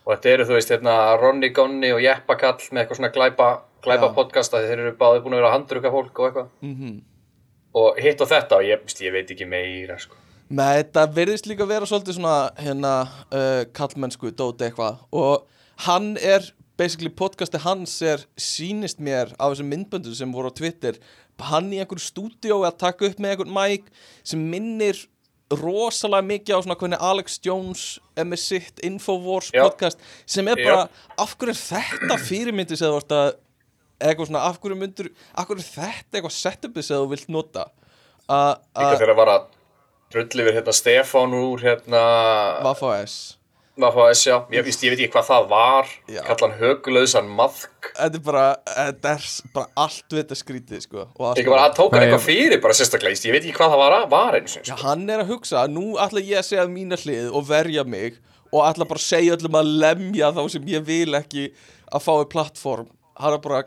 og 0.03 0.11
þetta 0.11 0.33
eru, 0.35 0.45
þú 0.49 0.57
veist, 0.57 0.75
hérna 0.75 0.97
Ronny 1.15 1.49
Gonni 1.55 1.93
og 1.95 2.03
Jeppa 2.03 2.35
Kall 2.35 2.59
með 2.69 2.83
eitthvað 2.83 2.99
svona 2.99 3.13
glæpa, 3.15 3.49
glæpa 3.85 4.09
Já. 4.11 4.15
podcasta 4.17 4.61
þeir 4.61 4.83
eru 4.83 4.93
báði 4.99 5.23
búin 5.23 5.37
að 5.37 5.41
vera 5.41 5.51
að 5.53 5.57
handruka 5.57 5.91
fólk 5.93 6.19
og 6.19 6.29
eitthvað. 6.29 6.53
Mm 6.61 7.01
og 7.73 8.01
hitt 8.01 8.21
og 8.21 8.29
þetta 8.29 8.59
og 8.59 8.67
ég, 8.67 8.83
ég 9.01 9.15
veit 9.15 9.31
ekki 9.33 9.47
meira 9.49 9.97
sko. 10.01 10.19
Nei, 10.53 10.83
þetta 10.83 11.07
verðist 11.15 11.47
líka 11.49 11.65
vera 11.65 11.87
svolítið 11.89 12.19
svona 12.19 12.37
hérna 12.59 12.91
uh, 13.33 13.63
kallmennsku 13.73 14.33
dóti 14.37 14.67
eitthvað. 14.67 14.99
Og 15.15 15.47
hann 15.87 16.13
er 16.21 16.45
basically 16.79 17.11
podcasti 17.13 17.61
hans 17.61 17.95
er 18.01 18.23
sýnist 18.39 19.01
mér 19.03 19.33
á 19.37 19.45
þessum 19.51 19.69
myndböndu 19.69 20.13
sem 20.17 20.31
voru 20.33 20.49
á 20.49 20.57
Twitter 20.57 20.97
hann 21.43 21.73
í 21.73 21.79
einhverju 21.81 22.05
stúdíó 22.05 22.61
að 22.63 22.77
taka 22.83 23.09
upp 23.09 23.19
með 23.21 23.33
einhvern 23.33 23.53
mic 23.55 23.89
sem 24.23 24.41
minnir 24.51 24.99
rosalega 25.53 26.25
mikið 26.25 26.55
á 26.55 26.59
svona 26.63 26.77
hvernig 26.79 27.03
Alex 27.03 27.39
Jones 27.43 27.83
er 28.17 28.27
með 28.29 28.41
sitt 28.45 28.81
Infowars 28.85 29.51
Já. 29.53 29.65
podcast 29.65 30.01
sem 30.25 30.47
er 30.47 30.61
Já. 30.61 30.65
bara, 30.69 30.85
af 31.19 31.35
hverju 31.37 31.53
er 31.53 31.59
þetta 31.59 32.19
fyrirmyndi 32.29 32.77
sem 32.79 32.87
þú 32.89 32.95
vart 32.97 33.15
að 33.17 33.29
eitthvað 34.03 34.29
svona, 34.31 34.45
af 34.47 34.59
hverju 34.63 34.79
myndur 34.79 35.11
af 35.33 35.49
hverju 35.49 35.61
er 35.61 35.69
þetta 35.75 36.19
eitthvað 36.19 36.37
setupið 36.39 36.87
sem 36.87 37.03
þú 37.03 37.11
vilt 37.13 37.29
nota 37.33 37.67
að 38.31 38.49
Líka 38.79 38.95
þegar 38.95 39.13
að 39.13 39.21
vara 39.21 39.37
drulli 40.13 40.47
við 40.47 40.59
hérna 40.59 40.77
Stefán 40.79 41.37
úr 41.37 41.63
hérna 41.67 42.03
Vaffa 42.65 42.95
S 43.03 43.17
Vaffa 43.73 44.03
S, 44.13 44.27
já, 44.27 44.35
ég, 44.53 44.61
víst, 44.67 44.83
ég 44.85 44.93
veit 44.93 44.99
ekki 45.01 45.15
hvað 45.15 45.29
það 45.31 45.45
var. 45.49 45.87
Já. 46.05 46.19
kalla 46.27 46.45
hann 46.45 46.59
högulauðsan 46.59 47.29
maðk. 47.39 47.87
Þetta 47.97 48.19
er 48.19 48.23
bara, 48.27 48.43
þetta 48.67 49.13
er 49.15 49.23
bara 49.55 49.67
allt 49.85 50.13
við 50.13 50.19
þetta 50.21 50.37
skrítið 50.37 50.83
sko 50.85 51.05
Ekki 51.31 51.47
bara 51.49 51.63
að 51.71 51.79
hann 51.81 51.95
er- 51.97 52.05
eitthvað 52.05 52.27
fyrir 52.27 52.61
bara 52.61 52.77
sérstaklega, 52.77 53.17
ég 53.17 53.33
veit 53.33 53.47
ekki 53.47 53.55
hvað 53.57 53.73
það 53.73 53.81
var, 53.81 53.95
var 54.13 54.37
eins 54.37 54.57
og 54.59 54.69
Já, 54.69 54.75
hann 54.83 55.09
er 55.09 55.23
að 55.23 55.33
hugsa, 55.33 55.65
nú 55.67 55.97
ætla 55.97 56.21
ég 56.21 56.37
að 56.37 56.47
segja 56.51 56.67
mína 56.69 57.01
hlið 57.01 57.33
og 57.33 57.47
verja 57.49 57.83
mig 57.83 58.19
og 58.53 58.61
ætla 58.69 58.85
bara 58.85 59.01
að 59.01 59.07
segja 59.09 59.37
öllum 59.39 59.57
að 59.57 59.73
lemja 59.81 60.31
þá 60.37 60.43
sem 60.53 60.69
ég 60.69 60.85
vil 60.85 61.17
ekki 61.17 61.49
að 61.89 62.05
fái 62.05 62.29
plattform. 62.29 62.87
Hann 63.17 63.33
er 63.33 63.41
bara, 63.41 63.63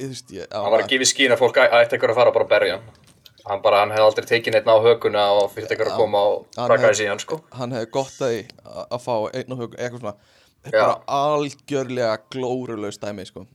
þú 0.00 0.08
veist 0.08 0.32
ég 0.32 0.48
hann 0.48 0.72
var 0.72 0.80
að 0.80 0.88
gefa 0.96 1.32
að 1.36 1.38
fólk 1.44 1.60
ætti 1.60 1.96
eitthvað 1.96 2.10
að 2.16 2.20
fara 2.22 2.32
bara 2.32 2.44
að 2.48 2.52
berja 2.56 2.80
hann 2.80 3.01
hann 3.48 3.62
bara, 3.64 3.80
hann 3.82 3.90
hefði 3.94 4.04
aldrei 4.06 4.26
tekið 4.30 4.54
neitt 4.56 4.68
á 4.70 4.76
höguna 4.84 5.24
og 5.38 5.50
fyrir 5.54 5.72
eitthvað 5.72 5.92
að 5.92 5.98
koma 5.98 6.20
og 6.30 7.00
í 7.02 7.08
hann 7.10 7.22
sko 7.22 7.40
hann 7.58 7.74
hefði 7.74 7.90
gott 7.96 8.20
að 8.22 8.36
að 8.62 8.86
að 8.96 9.02
fá 9.06 9.14
einn 9.34 9.52
og 9.56 9.62
hug, 9.64 9.74
eitthvað 9.78 10.00
svona 10.04 10.14
þetta 10.62 10.76
er 10.78 10.84
bara 10.86 11.24
algjörlega 11.32 12.16
glórulaust 12.30 13.02
dæmi 13.02 13.26
sko 13.26 13.46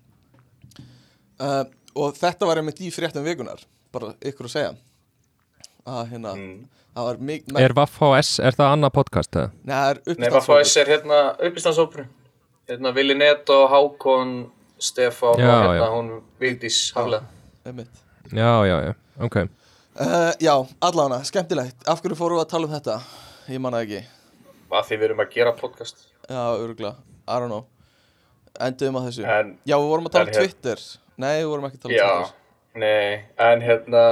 uh, 1.39 1.63
og 1.95 2.17
þetta 2.19 2.49
var 2.49 2.61
einmitt 2.61 2.81
í 2.83 2.91
fréttum 2.93 3.25
vikunar 3.27 3.63
bara 3.95 4.11
ykkur 4.21 4.49
að 4.49 4.55
segja 4.57 4.73
að 5.87 6.09
hérna, 6.11 6.33
Mm. 6.35 6.67
það 6.97 7.05
var 7.07 7.17
mikið 7.29 7.59
er 7.63 7.73
Vaff 7.77 7.99
HS, 8.01 8.39
er 8.43 8.57
það 8.57 8.73
annað 8.75 8.93
podcast 8.97 9.35
eða? 9.39 9.51
Nei, 9.63 9.73
það 9.75 9.89
er 9.89 10.17
Nei, 10.19 10.29
Vaffa 10.33 10.57
uppstandshópur. 10.57 10.65
S 10.67 10.77
er 10.81 10.91
hérna 10.91 11.19
uppistandsópur 11.47 12.07
hérna 12.67 12.91
Vili 12.97 13.15
Neto, 13.15 13.59
Hákon 13.71 14.33
Stefán 14.79 15.37
og 15.37 15.39
hérna 15.39 15.77
já. 15.79 15.87
hún 15.93 16.09
Vigdís 16.41 16.91
Haflega 16.95 17.23
Einmitt. 17.65 18.03
Já, 18.33 18.51
já, 18.67 18.77
já, 18.89 18.93
ok 19.23 19.47
Uh, 19.97 20.29
já, 20.43 20.53
allavega, 20.85 21.23
skemmtilegt. 21.25 21.79
Af 21.89 22.01
hverju 22.03 22.17
fórum 22.19 22.37
við 22.37 22.43
að 22.45 22.51
tala 22.51 22.67
um 22.69 22.73
þetta? 22.75 22.97
Ég 23.49 23.61
manna 23.63 23.79
ekki. 23.85 24.01
Að 24.69 24.83
því 24.89 24.97
við 24.99 25.05
erum 25.07 25.21
að 25.23 25.31
gera 25.33 25.53
podcast. 25.57 26.03
Já, 26.29 26.41
örgulega, 26.59 26.95
I 27.25 27.39
don't 27.41 27.49
know. 27.49 27.63
Enduðum 28.61 28.99
á 28.99 29.01
þessu. 29.07 29.23
En, 29.25 29.53
Já, 29.69 29.75
við 29.77 29.87
vorum 29.93 30.09
að 30.09 30.13
tala 30.17 30.27
um 30.27 30.33
hér- 30.35 30.43
Twitter. 30.43 30.83
Nei, 31.17 31.31
við 31.41 31.47
vorum 31.53 31.65
ekki 31.69 31.79
að 31.79 31.85
tala 31.85 31.93
um 31.93 31.97
já, 31.97 32.09
Twitter. 32.17 32.35
nei, 32.83 33.25
en 33.47 33.61
hérna, 33.65 34.03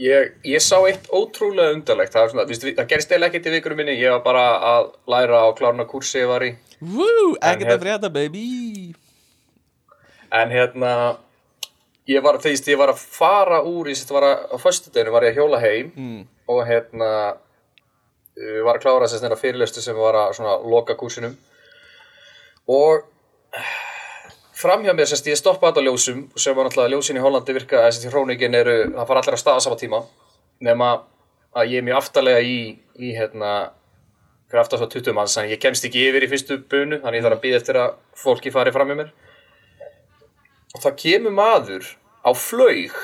ég, 0.00 0.32
ég 0.48 0.64
sá 0.64 0.76
eitt 0.88 1.08
ótrúlega 1.12 1.74
undarlegt. 1.76 2.12
Það, 2.16 2.30
svona, 2.32 2.46
viðst, 2.48 2.66
það 2.78 2.88
gerist 2.94 3.12
eða 3.16 3.28
ekkert 3.28 3.50
í 3.50 3.54
vikurum 3.56 3.82
minni, 3.82 3.98
ég 4.00 4.14
var 4.16 4.22
bara 4.24 4.44
að 4.72 4.90
læra 5.12 5.42
á 5.44 5.48
klárna 5.58 5.84
kursi 5.90 6.22
ég 6.22 6.30
var 6.32 6.46
í. 6.46 6.54
Woo, 6.80 7.34
ekkert 7.42 7.74
að 7.76 7.84
frétta, 7.84 8.08
baby. 8.12 8.94
En 10.32 10.48
hérna, 10.48 10.94
ég 12.10 12.24
var, 12.24 12.38
þegar 12.42 12.72
ég 12.72 12.80
var 12.80 12.92
að 12.92 13.04
fara 13.20 13.62
úr, 13.68 13.92
ég 13.92 14.10
var 14.10 14.26
að, 14.26 14.44
á 14.50 14.56
föstudeginu 14.62 15.14
var 15.14 15.26
ég 15.26 15.34
að 15.34 15.40
hjóla 15.40 15.62
heim 15.62 15.92
mm. 15.94 16.20
og 16.50 16.60
hérna, 16.66 17.12
uh, 18.38 18.58
var 18.66 18.78
að 18.78 18.84
klára 18.84 19.08
þess 19.10 19.28
að 19.28 19.38
fyrirlestu 19.40 19.84
sem 19.84 19.96
var 19.98 20.18
að 20.24 20.36
svona 20.38 20.58
loka 20.66 20.98
kursinum 20.98 21.38
og 22.70 23.06
framhjá 24.62 24.94
mér 24.94 25.10
sérst 25.10 25.26
ég 25.30 25.38
stoppa 25.38 25.70
þetta 25.70 25.86
ljósum 25.86 26.26
sem 26.38 26.56
var 26.56 26.68
náttúrulega 26.68 26.94
ljósin 26.94 27.18
í 27.18 27.22
Hollandi 27.22 27.56
virka 27.56 27.86
þessi 27.86 28.10
hróningin 28.12 28.54
eru, 28.54 28.76
það 28.94 29.08
fara 29.08 29.22
allir 29.22 29.36
að 29.36 29.42
staða 29.42 29.62
sama 29.64 29.78
tíma. 29.80 30.02
Nema 30.62 30.90
að 31.58 31.72
ég 31.74 31.82
er 31.82 31.86
mjög 31.88 31.98
aftarlega 31.98 32.44
í, 32.46 32.58
í 33.02 33.14
hérna 33.16 33.52
fyrir 34.52 34.62
aftast 34.62 34.84
á 34.84 34.88
20 34.92 35.16
manns, 35.16 35.34
þannig 35.36 35.56
ég 35.56 35.62
kemst 35.62 35.86
ekki 35.88 36.06
yfir 36.08 36.26
í 36.26 36.30
fyrstu 36.30 36.58
bunu, 36.70 37.00
þannig 37.02 37.18
ég 37.18 37.26
þarf 37.26 37.38
að 37.38 37.44
býða 37.46 37.60
eftir 37.60 37.80
að 37.80 37.94
fólki 38.22 38.52
fari 38.54 38.74
fram 38.74 38.92
með 38.92 39.00
mér 39.00 39.12
og 40.72 40.84
það 40.84 40.98
kemur 41.04 41.36
maður 41.36 41.84
á 42.24 42.30
flaug 42.36 42.96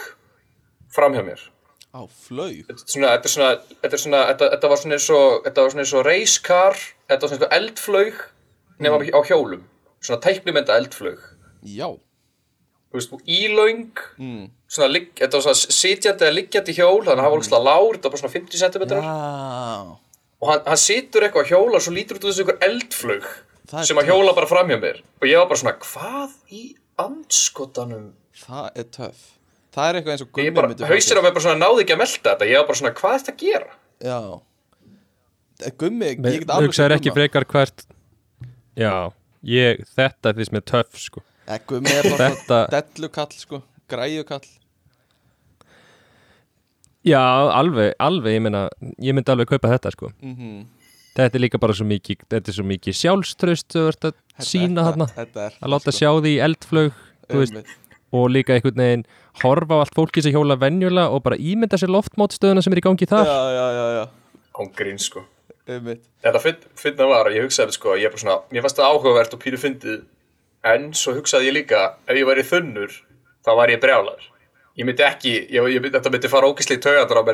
framhjá 0.94 1.24
mér. 1.26 1.42
Á 1.88 2.04
flög 2.04 2.68
þetta 2.68 4.68
var 4.68 4.80
svona 4.80 4.98
eins 4.98 5.08
og, 5.12 5.40
þetta 5.46 5.62
var 5.62 5.70
svona 5.72 5.84
eins 5.84 5.94
og 5.96 6.04
racecar, 6.06 6.76
þetta 7.08 7.24
var 7.24 7.30
svona 7.30 7.38
eins 7.38 7.48
og 7.48 7.56
eldflaug 7.58 8.16
nema 8.78 9.00
á 9.08 9.20
hjólum, 9.26 9.62
svona 10.04 10.20
tæknumenda 10.22 10.76
eldflaug, 10.78 11.22
Já. 11.64 11.88
Veist, 12.94 13.10
ílaung, 13.28 13.98
mm. 14.16 14.44
þetta 14.68 15.32
var 15.32 15.42
svona 15.44 15.58
sitjandi 15.58 16.24
eða 16.24 16.36
liggjandi 16.36 16.76
hjól, 16.76 17.02
þannig 17.04 17.18
að 17.18 17.26
það 17.26 17.34
var 17.34 17.48
svona 17.48 17.66
lár, 17.66 17.90
þetta 17.96 18.12
var 18.12 18.22
svona 18.22 18.36
50 18.36 18.62
cm 18.62 18.84
Já. 18.94 19.00
Og 20.38 20.46
hann, 20.52 20.62
hann 20.70 20.80
situr 20.80 21.26
eitthvað 21.26 21.48
að 21.48 21.52
hjóla 21.52 21.80
og 21.80 21.84
svo 21.84 21.92
lítur 21.96 22.20
út 22.20 22.28
úr 22.28 22.36
þessu 22.36 23.20
Það 23.68 23.82
er 23.82 23.88
sem 23.90 23.98
að 24.00 24.08
hjóla 24.08 24.32
bara 24.32 24.48
framhjá 24.48 24.78
mér. 24.80 25.02
Og 25.20 25.26
ég 25.28 25.36
var 25.36 25.48
bara 25.50 25.60
svona, 25.60 25.74
hvað 25.82 26.30
í 26.56 26.62
andskotanum. 27.02 28.12
Það 28.44 28.68
er 28.82 28.86
töff. 28.94 29.24
Það 29.74 29.88
er 29.88 29.98
eitthvað 29.98 30.14
eins 30.14 30.24
og 30.24 30.30
gummi 30.34 30.88
hausir 30.90 31.18
á 31.18 31.22
mér 31.22 31.34
bara 31.36 31.44
svona 31.44 31.60
náði 31.62 31.84
ekki 31.84 31.94
að 31.94 32.00
melta 32.02 32.30
þetta. 32.32 32.48
Ég 32.50 32.58
var 32.60 32.68
bara 32.70 32.78
svona, 32.80 32.92
hvað 32.98 33.14
er 33.14 33.22
þetta 33.24 33.34
að 33.34 33.42
gera? 33.44 33.72
Já. 34.08 34.18
Eh, 35.58 35.72
Gummi, 35.78 36.06
ég 36.06 36.20
Me- 36.22 36.32
get 36.38 36.50
alveg 36.54 36.68
hugsaður 36.70 36.94
ekki 36.96 37.12
frekar 37.16 37.44
hvert 37.50 37.82
já, 38.78 38.92
ég, 39.42 39.80
þetta 39.98 40.32
finnst 40.38 40.52
mér 40.54 40.64
töff 40.70 40.98
sko. 41.02 41.22
Eh, 41.48 41.58
Gummi 41.66 41.90
er 41.90 42.06
bara 42.12 42.30
Þetta- 42.30 42.68
dellukall 42.70 43.32
sko. 43.34 43.62
Græjukall. 43.90 44.46
Já, 47.08 47.22
alveg, 47.54 47.94
alveg 47.98 48.34
ég, 48.36 48.42
meina, 48.44 48.68
ég 49.00 49.14
myndi 49.16 49.32
alveg 49.32 49.48
kaupa 49.48 49.70
þetta 49.76 49.92
sko. 49.94 50.12
mm 50.22 50.66
þetta 51.18 51.34
er 51.34 51.42
líka 51.42 51.58
bara 51.58 51.74
svo 51.74 51.82
mikið 51.88 52.20
þetta 52.30 52.52
er 52.52 52.54
svo 52.54 52.64
mikið 52.68 52.94
sjálfströst 52.94 53.74
þú 53.74 53.80
ert 53.90 54.04
að 54.06 54.12
sína 54.44 54.84
þarna. 54.88 55.06
að 55.62 55.70
láta 55.72 55.94
sjá 55.94 56.10
því 56.20 56.32
eldflög 56.46 56.92
veist, 57.32 57.74
og 58.12 58.28
líka 58.32 58.54
einhvern 58.56 58.76
veginn 58.82 59.04
horfa 59.42 59.74
á 59.74 59.82
allt 59.84 59.94
fólki 59.94 60.22
sem 60.24 60.32
hjóla 60.32 60.56
venjulega 60.58 61.10
og 61.14 61.22
bara 61.22 61.36
ímynda 61.36 61.78
sér 61.78 61.90
loftmótstöðuna 61.94 62.62
sem 62.64 62.72
er 62.72 62.80
í 62.80 62.84
gangi 62.86 63.06
þar. 63.08 63.26
Já, 63.26 63.40
já, 63.58 63.66
já, 63.78 63.86
já. 63.98 64.04
Án 64.58 64.70
grín 64.74 64.98
sko. 64.98 65.24
Einmitt. 65.68 66.00
Þetta 66.24 66.40
finn- 66.40 66.64
finna 66.74 67.06
var 67.06 67.26
að 67.28 67.36
ég 67.36 67.44
hugsaði 67.44 67.72
sko, 67.76 67.92
ég 68.00 68.08
er 68.08 68.14
bara 68.14 68.22
svona, 68.24 68.38
mér 68.50 68.64
fannst 68.64 68.78
það 68.80 68.88
áhugavert 68.94 69.34
og 69.36 69.40
pínu 69.42 69.58
fyndið 69.60 69.98
en 70.64 70.88
svo 70.96 71.12
hugsaði 71.18 71.50
ég 71.50 71.54
líka 71.58 71.82
ef 72.08 72.16
ég 72.16 72.24
væri 72.26 72.42
þunnur, 72.48 72.90
þá 73.44 73.50
væri 73.60 73.76
ég 73.76 73.82
brjálar 73.82 74.24
ég 74.78 74.86
myndi 74.86 75.02
ekki, 75.02 75.32
ég, 75.50 75.68
ég 75.74 75.82
myndi, 75.82 75.94
þetta 75.96 76.12
myndi 76.14 76.30
fara 76.30 76.48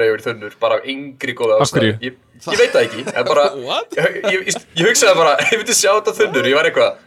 ef 0.04 0.08
ég 0.08 0.14
væri 0.14 0.24
þunnur 0.24 0.54
bara 0.60 0.78
af 0.78 0.86
yngri 0.88 1.34
góða 1.36 1.58
hverju? 1.68 1.96
ég, 2.00 2.14
ég 2.40 2.60
veit 2.60 2.72
það 2.72 2.86
ekki, 2.86 3.04
en 3.12 3.26
bara 3.28 3.44
ég, 3.98 4.16
ég, 4.30 4.46
ég, 4.48 4.62
ég 4.80 4.88
hugsaði 4.88 5.18
bara, 5.18 5.34
ég 5.50 5.60
myndi 5.60 5.76
sjá 5.76 5.90
þetta 5.90 6.14
þunnur 6.20 6.48
ég 6.48 6.56
var 6.56 6.70
eitthvað, 6.70 7.02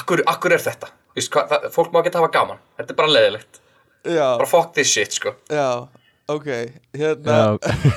akkur, 0.00 0.24
akkur 0.34 0.56
er 0.56 0.64
þetta? 0.66 0.90
Vist, 1.16 1.30
hva, 1.32 1.46
það, 1.52 1.68
fólk 1.76 1.94
má 1.94 2.00
ekki 2.02 2.12
hafa 2.18 2.32
gaman, 2.34 2.64
þetta 2.80 2.92
er 2.96 2.98
bara 2.98 3.14
leðilegt 3.14 3.62
Já, 4.06 4.26
bara 4.38 4.46
fuck 4.46 4.74
this 4.74 4.90
shit 4.92 5.16
sko. 5.16 5.32
Já, 5.50 5.86
ok 6.30 6.50
Hérna, 6.94 7.38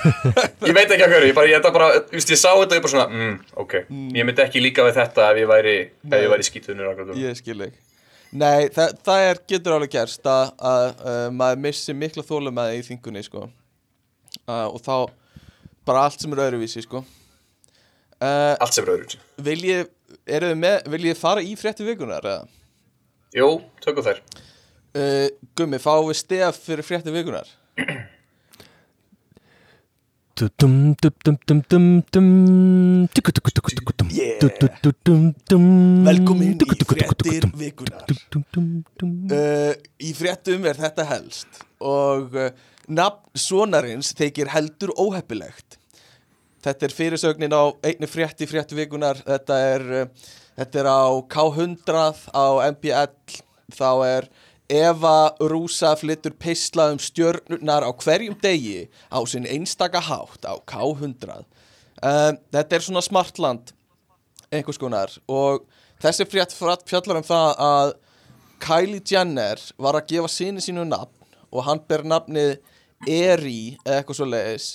ég 0.70 0.78
veit 0.78 0.94
ekki 0.94 1.04
að 1.04 1.12
hverju, 1.12 1.34
ég, 1.34 1.36
bara, 1.42 1.50
ég, 1.50 1.70
bara, 1.74 1.92
ég 2.14 2.30
sá 2.30 2.52
þetta 2.54 2.70
og 2.70 2.78
ég 2.78 2.86
bara 2.86 2.94
svona, 2.96 3.10
mm, 3.10 3.36
ok, 3.66 3.78
ég 4.14 4.30
myndi 4.30 4.46
ekki 4.46 4.62
líka 4.62 4.86
við 4.86 5.02
þetta 5.02 5.32
ef 5.34 5.42
ég 5.42 5.52
væri, 5.58 5.78
ef 6.14 6.18
væri 6.36 6.50
skítunur 6.54 6.94
ég 7.18 7.38
skil 7.42 7.62
ekki 7.66 7.89
Nei, 8.30 8.70
það, 8.74 8.98
það 9.06 9.24
er, 9.26 9.40
getur 9.50 9.76
alveg 9.76 9.94
gerst 9.96 10.28
að, 10.30 10.52
að 10.72 10.84
uh, 11.02 11.22
maður 11.34 11.64
missi 11.64 11.96
mikla 11.98 12.26
þólum 12.28 12.62
í 12.68 12.84
þingunni, 12.86 13.24
sko 13.26 13.48
uh, 13.48 14.68
og 14.68 14.78
þá 14.86 14.94
bara 15.90 16.04
allt 16.06 16.22
sem 16.22 16.36
er 16.36 16.44
öðruvísi, 16.46 16.84
sko 16.86 17.02
uh, 17.02 18.54
allt 18.54 18.76
sem 18.76 18.86
er 18.86 18.94
öðru 18.94 19.24
Vil 19.48 19.58
ég, 19.66 19.90
eru 20.30 20.52
þið 20.52 20.62
með, 20.62 20.78
vil 20.94 21.10
ég 21.10 21.18
fara 21.18 21.42
í 21.42 21.56
frétti 21.58 21.88
vikunar, 21.88 22.26
eða? 22.26 22.46
jú, 23.34 23.50
tökum 23.82 24.06
þær 24.06 24.22
Uh, 24.90 25.28
gummi, 25.54 25.78
fáum 25.78 26.08
við 26.08 26.18
stef 26.18 26.64
fyrir 26.66 26.82
frétti 26.82 27.12
vikunar? 27.14 27.46
Dum, 30.40 30.50
dum, 30.58 30.96
dum, 30.98 31.38
dum, 31.46 31.60
dum, 31.70 31.86
dum. 32.10 33.08
Tuku, 33.14 33.34
dum. 33.36 33.44
Yeah. 33.44 33.60
Du, 33.60 33.70
du, 33.70 33.84
du, 33.86 33.94
dum, 33.99 33.99
dum. 35.50 36.04
Velkomin 36.06 36.54
í 36.54 36.58
dum. 36.60 37.54
vikunar. 37.60 38.06
Uh, 39.32 39.74
Í 40.04 40.12
fréttum 40.18 40.68
er 40.70 40.80
þetta 40.80 41.06
helst 41.10 41.62
og 41.80 42.36
uh, 42.36 42.50
nafn 42.92 43.40
sonarins 43.40 44.14
þykir 44.18 44.52
heldur 44.54 44.94
óheppilegt. 45.00 45.78
Þetta 46.60 46.90
er 46.90 46.96
fyrirsögnin 46.96 47.56
á 47.56 47.72
einni 47.88 48.10
frétti 48.12 48.48
frétti 48.50 48.76
vikunar. 48.76 49.22
Þetta 49.24 49.60
er, 49.70 49.88
uh, 50.04 50.30
þetta 50.60 50.84
er 50.84 50.92
á 50.92 51.04
K100 51.32 52.28
á 52.36 52.46
MBL 52.74 53.42
þá 53.76 53.92
er 54.08 54.30
Eva 54.70 55.32
Rúsa 55.42 55.96
flyttur 55.98 56.36
pisla 56.38 56.92
um 56.94 57.00
stjörnurnar 57.02 57.82
á 57.82 57.92
hverjum 57.98 58.36
degi 58.38 58.86
á 59.10 59.18
sinn 59.26 59.48
einstaka 59.50 60.02
hátt 60.04 60.46
á 60.46 60.54
K100 60.62 61.42
um, 61.42 62.38
Þetta 62.54 62.78
er 62.78 62.86
svona 62.86 63.02
smartland 63.02 63.74
einhvers 64.54 64.80
konar. 64.82 65.14
Og 65.30 65.66
þessi 66.02 66.28
frétt 66.30 66.56
fjallar 66.58 67.22
um 67.22 67.26
það 67.28 67.64
að 67.70 67.94
Kylie 68.60 69.04
Jenner 69.08 69.62
var 69.80 69.96
að 69.96 70.10
gefa 70.12 70.32
sinni 70.32 70.64
sínu 70.64 70.84
nafn 70.88 71.16
og 71.50 71.66
hann 71.66 71.82
ber 71.88 72.04
nafnið 72.08 72.58
Eri 73.08 73.78
eða 73.86 74.02
eitthvað 74.02 74.18
svo 74.18 74.26
leiðis 74.28 74.68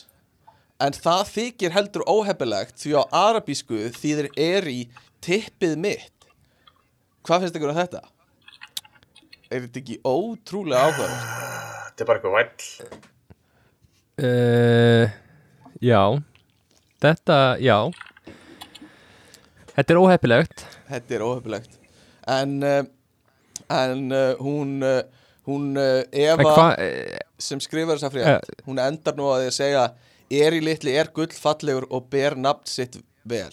en 0.80 0.96
það 0.96 1.22
þykir 1.34 1.74
heldur 1.74 2.06
óheppilegt 2.08 2.78
því 2.80 2.94
á 2.96 3.02
arabísku 3.28 3.90
þýðir 3.94 4.30
Eri 4.40 4.78
tippið 5.24 5.76
mitt 5.84 6.28
hvað 7.24 7.44
finnst 7.44 7.58
ykkur 7.60 7.74
um 7.74 7.78
þetta? 7.78 8.00
Er 9.52 9.66
þetta 9.66 9.82
ekki 9.82 10.00
ótrúlega 10.08 10.88
áhugaverð? 10.88 11.52
þetta 11.84 12.02
er 12.02 12.08
bara 12.08 12.18
eitthvað 12.18 12.37
væll. 12.40 13.02
Uh, 14.24 15.14
já. 15.84 16.02
Þetta, 17.04 17.38
já 17.60 17.78
Þetta 19.74 19.94
er 19.94 20.00
óheppilegt. 20.00 20.64
Þetta 20.88 21.16
er 21.16 21.24
óheppilegt. 21.26 21.78
En, 22.30 22.56
uh, 22.62 22.80
en 23.74 24.04
uh, 24.14 24.42
hún 24.42 24.78
uh, 24.87 25.00
hún 25.44 25.76
Eva 25.76 26.40
hvað 26.40 26.70
uh, 26.80 27.18
sem 27.37 27.60
skrifar 27.60 27.98
þessa 27.98 28.08
frétt 28.14 28.62
hún 28.64 28.78
endar 28.80 29.16
nú 29.18 29.26
að 29.28 29.42
því 29.42 29.50
að 29.50 29.56
segja 29.58 29.82
Eri 30.34 30.62
litli 30.64 30.94
er 30.96 31.10
gullfallegur 31.12 31.84
og 31.92 32.06
ber 32.10 32.32
nafn 32.40 32.64
sitt 32.66 32.96
vel. 33.28 33.52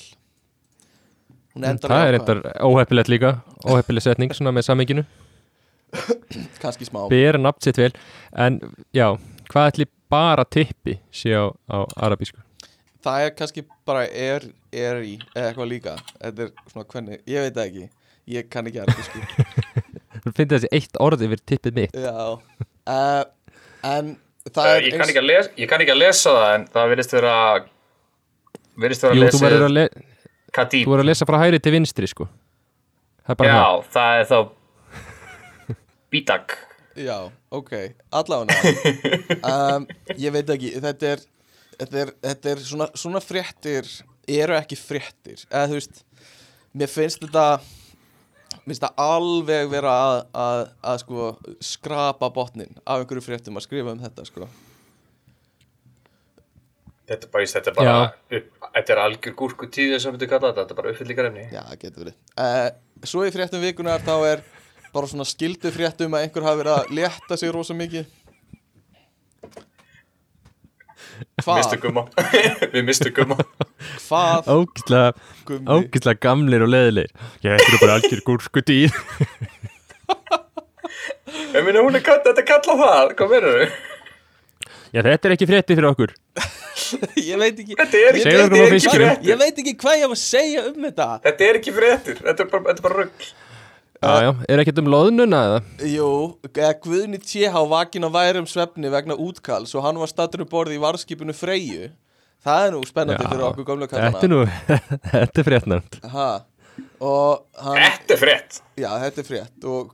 Hún 1.52 1.68
endar 1.68 1.92
Það 1.92 2.06
er 2.08 2.18
eitthvað 2.18 2.46
óheppilegt 2.64 3.12
líka 3.12 3.34
Óheppileg 3.68 4.06
setning 4.06 4.32
svona 4.38 4.56
með 4.56 4.70
samminginu 4.70 5.04
kannski 6.62 6.88
smá. 6.88 7.04
Ber 7.12 7.40
nafn 7.40 7.64
sitt 7.64 7.80
vel. 7.80 7.92
En 8.38 8.60
já, 8.96 9.10
hvað 9.52 9.72
ætli 9.72 9.88
bara 10.12 10.46
tippi 10.46 10.98
sé 11.12 11.36
á, 11.36 11.52
á 11.72 11.78
arabísku? 12.08 12.40
Það 13.02 13.26
er 13.26 13.36
kannski 13.36 13.66
bara 13.92 14.08
er, 14.08 14.48
eri 14.72 15.18
eða 15.36 15.52
eitthvað 15.52 15.70
líka. 15.70 15.96
Þetta 16.18 16.48
er 16.48 16.52
svona 16.72 16.88
hvernig, 16.96 17.22
ég 17.30 17.46
veit 17.46 17.58
það 17.60 17.68
ekki. 17.68 17.88
Ég 18.32 18.50
kann 18.54 18.72
ekki 18.72 18.82
að 18.82 19.06
sko. 19.06 19.22
Þú 20.22 20.34
finnir 20.38 20.56
þessi 20.56 20.72
eitt 20.78 21.00
orð 21.02 21.26
yfir 21.28 21.42
tippið 21.52 21.78
mitt. 21.78 21.96
Já. 21.98 22.18
Uh, 22.90 23.24
en 23.86 24.16
það 24.50 24.64
uh, 24.68 24.76
er 24.78 24.88
ég, 24.88 24.96
kann 24.96 25.12
ekki 25.12 25.22
að 25.22 25.28
lesa, 25.30 25.54
ég 25.60 25.70
kann 25.70 25.84
ekki 25.84 25.94
að 25.94 26.02
lesa 26.02 26.34
það 26.38 26.56
en 26.56 26.66
það 26.74 26.90
virðist 26.94 27.14
vera 27.18 27.36
virðist 28.82 29.06
vera 29.06 29.18
Jú, 29.18 29.26
að 29.26 29.36
þú 29.36 29.44
verður 29.46 29.62
lesa 29.62 29.68
að, 29.68 29.76
le 29.78 29.86
Kadib 30.52 30.88
þú 30.88 30.94
verður 30.94 31.06
að 31.06 31.12
lesa 31.12 31.28
frá 31.30 31.38
hægri 31.44 31.62
til 31.62 31.76
vinstri 31.76 32.10
sko. 32.12 32.28
Það 33.22 33.34
er 33.34 33.40
bara 33.42 33.54
það 33.54 33.62
já, 33.62 33.88
það. 33.96 34.18
er 34.18 34.30
þá 34.32 35.78
Bítak 36.12 36.58
Já, 37.02 37.32
ok, 37.56 37.72
allavega. 38.12 38.56
Um, 39.48 39.86
Ég 40.26 40.34
veit 40.36 40.50
ekki, 40.52 40.74
þetta 40.84 41.14
er 41.14 41.22
þetta 41.82 42.02
er, 42.06 42.16
þetta 42.30 42.52
er 42.54 42.64
svona, 42.66 42.88
svona 42.98 43.22
fréttir 43.24 43.92
eru 44.30 44.56
ekki 44.58 44.78
fréttir. 44.80 45.46
Eða 45.50 45.70
þú 45.72 45.80
veist, 45.80 46.02
mér 46.78 46.92
finnst 46.92 47.24
þetta 47.26 47.46
minnst 48.68 48.84
það 48.84 49.00
alveg 49.02 49.70
vera 49.72 49.94
að, 50.06 50.18
að, 50.38 50.66
að 50.92 51.00
sko 51.02 51.30
skrapa 51.66 52.30
botnin 52.34 52.76
af 52.84 53.02
einhverju 53.02 53.26
fréttum 53.26 53.58
að 53.58 53.66
skrifa 53.66 53.96
um 53.96 54.04
þetta 54.04 54.28
sko. 54.28 54.50
Þetta 57.12 57.28
er 57.28 57.32
bara, 57.34 57.50
þetta 57.52 57.72
er 57.72 57.76
bara, 57.76 57.96
upp, 58.38 58.70
þetta 58.78 58.94
er 58.94 59.04
algjör 59.04 59.36
gúrku 59.42 59.68
tíði 59.74 59.98
sem 60.00 60.16
við 60.16 60.30
kalla 60.32 60.52
þetta, 60.52 60.64
þetta 60.64 60.76
er 60.76 60.80
bara 60.80 60.94
uppfyllingar 60.94 61.28
efni. 61.28 61.48
Já, 61.52 61.62
það 61.66 61.82
getur 61.82 62.06
verið. 62.06 62.18
Uh, 62.38 62.70
Svo 63.10 63.26
í 63.26 63.32
fréttum 63.34 63.64
vikunar 63.64 64.04
þá 64.06 64.14
er 64.30 64.44
bara 64.94 65.10
svona 65.10 65.26
skildu 65.26 65.72
fréttum 65.74 66.14
að 66.14 66.28
einhver 66.28 66.46
hafi 66.46 66.62
verið 66.62 66.76
að 66.78 66.92
létta 67.00 67.38
sig 67.40 67.52
rosa 67.56 67.76
mikið 67.76 68.06
við 72.74 72.84
mistu 72.88 73.12
gumma. 73.16 73.38
Hvað? 74.08 74.50
Ógislega, 74.54 75.14
Gummi? 75.48 75.66
ógislega 75.78 76.22
gamlir 76.28 76.66
og 76.66 76.72
leðilegir 76.74 77.12
Ég 77.46 77.56
þetta 77.58 77.76
er 77.76 77.82
bara 77.84 77.98
algjör 78.00 78.24
gúrsku 78.28 78.64
dýr 78.66 78.92
Ég 81.52 81.64
minna, 81.66 81.82
hún 81.84 81.96
er 81.98 82.04
kall, 82.06 82.22
þetta 82.26 82.42
er 82.44 82.48
kalla 82.48 82.76
það, 82.82 83.14
hvað 83.20 83.32
verður 83.36 83.58
þau? 83.62 83.80
Já, 84.92 85.00
þetta 85.06 85.28
er 85.30 85.34
ekki 85.38 85.48
frétti 85.48 85.78
fyrir 85.78 85.90
okkur 85.92 86.14
Ég 87.32 87.40
veit 87.40 87.60
ekki 87.64 87.78
Þetta 87.80 88.02
er, 88.02 88.18
ekki 88.20 88.92
fréttir. 88.92 89.30
Ég 89.30 89.40
veit 89.40 89.62
ekki 89.64 89.74
hvað 89.80 90.02
ég 90.02 90.10
var 90.12 90.18
að 90.18 90.24
segja 90.26 90.66
um 90.68 90.88
þetta 90.88 91.08
Þetta 91.28 91.48
er 91.48 91.60
ekki 91.62 91.74
fréttir, 91.76 92.20
þetta 92.26 92.46
er 92.46 92.52
bara, 92.52 92.64
þetta 92.68 92.82
er 92.82 92.88
bara 92.88 93.00
rugg. 93.06 93.30
Já, 94.02 94.14
já, 94.26 94.30
er 94.50 94.62
ekkert 94.64 94.80
um 94.82 94.88
loðnuna 94.90 95.40
eða? 95.46 95.58
Jú, 95.86 96.06
Guðni 96.82 97.20
T.H. 97.22 97.54
vakin 97.70 98.08
á 98.08 98.10
værum 98.10 98.48
svefni 98.50 98.90
vegna 98.90 99.14
útkalls 99.14 99.76
og 99.78 99.84
hann 99.86 100.00
var 100.02 100.10
stattur 100.10 100.42
um 100.42 100.50
borði 100.50 100.80
í 100.80 100.82
varskipinu 100.82 101.36
Freyju 101.38 101.92
Það 102.42 102.64
er 102.66 102.72
nú 102.74 102.80
spennandi 102.90 103.28
fyrir 103.30 103.44
okkur 103.52 103.68
gömlu 103.68 103.86
Þetta 103.92 104.02
er 104.02 104.16
kallana 104.16 104.32
nú, 104.34 104.40
þetta 105.14 105.44
er 105.44 105.48
fréttnæmt 105.52 106.00
ha. 106.16 106.30
Og 106.98 107.44
hann, 107.62 107.78
Þetta 107.84 108.16
er 108.18 108.22
frétt. 108.24 108.62
já 108.82 108.90
þetta 109.04 109.22
er 109.22 109.28
frétt 109.30 109.70
og 109.70 109.94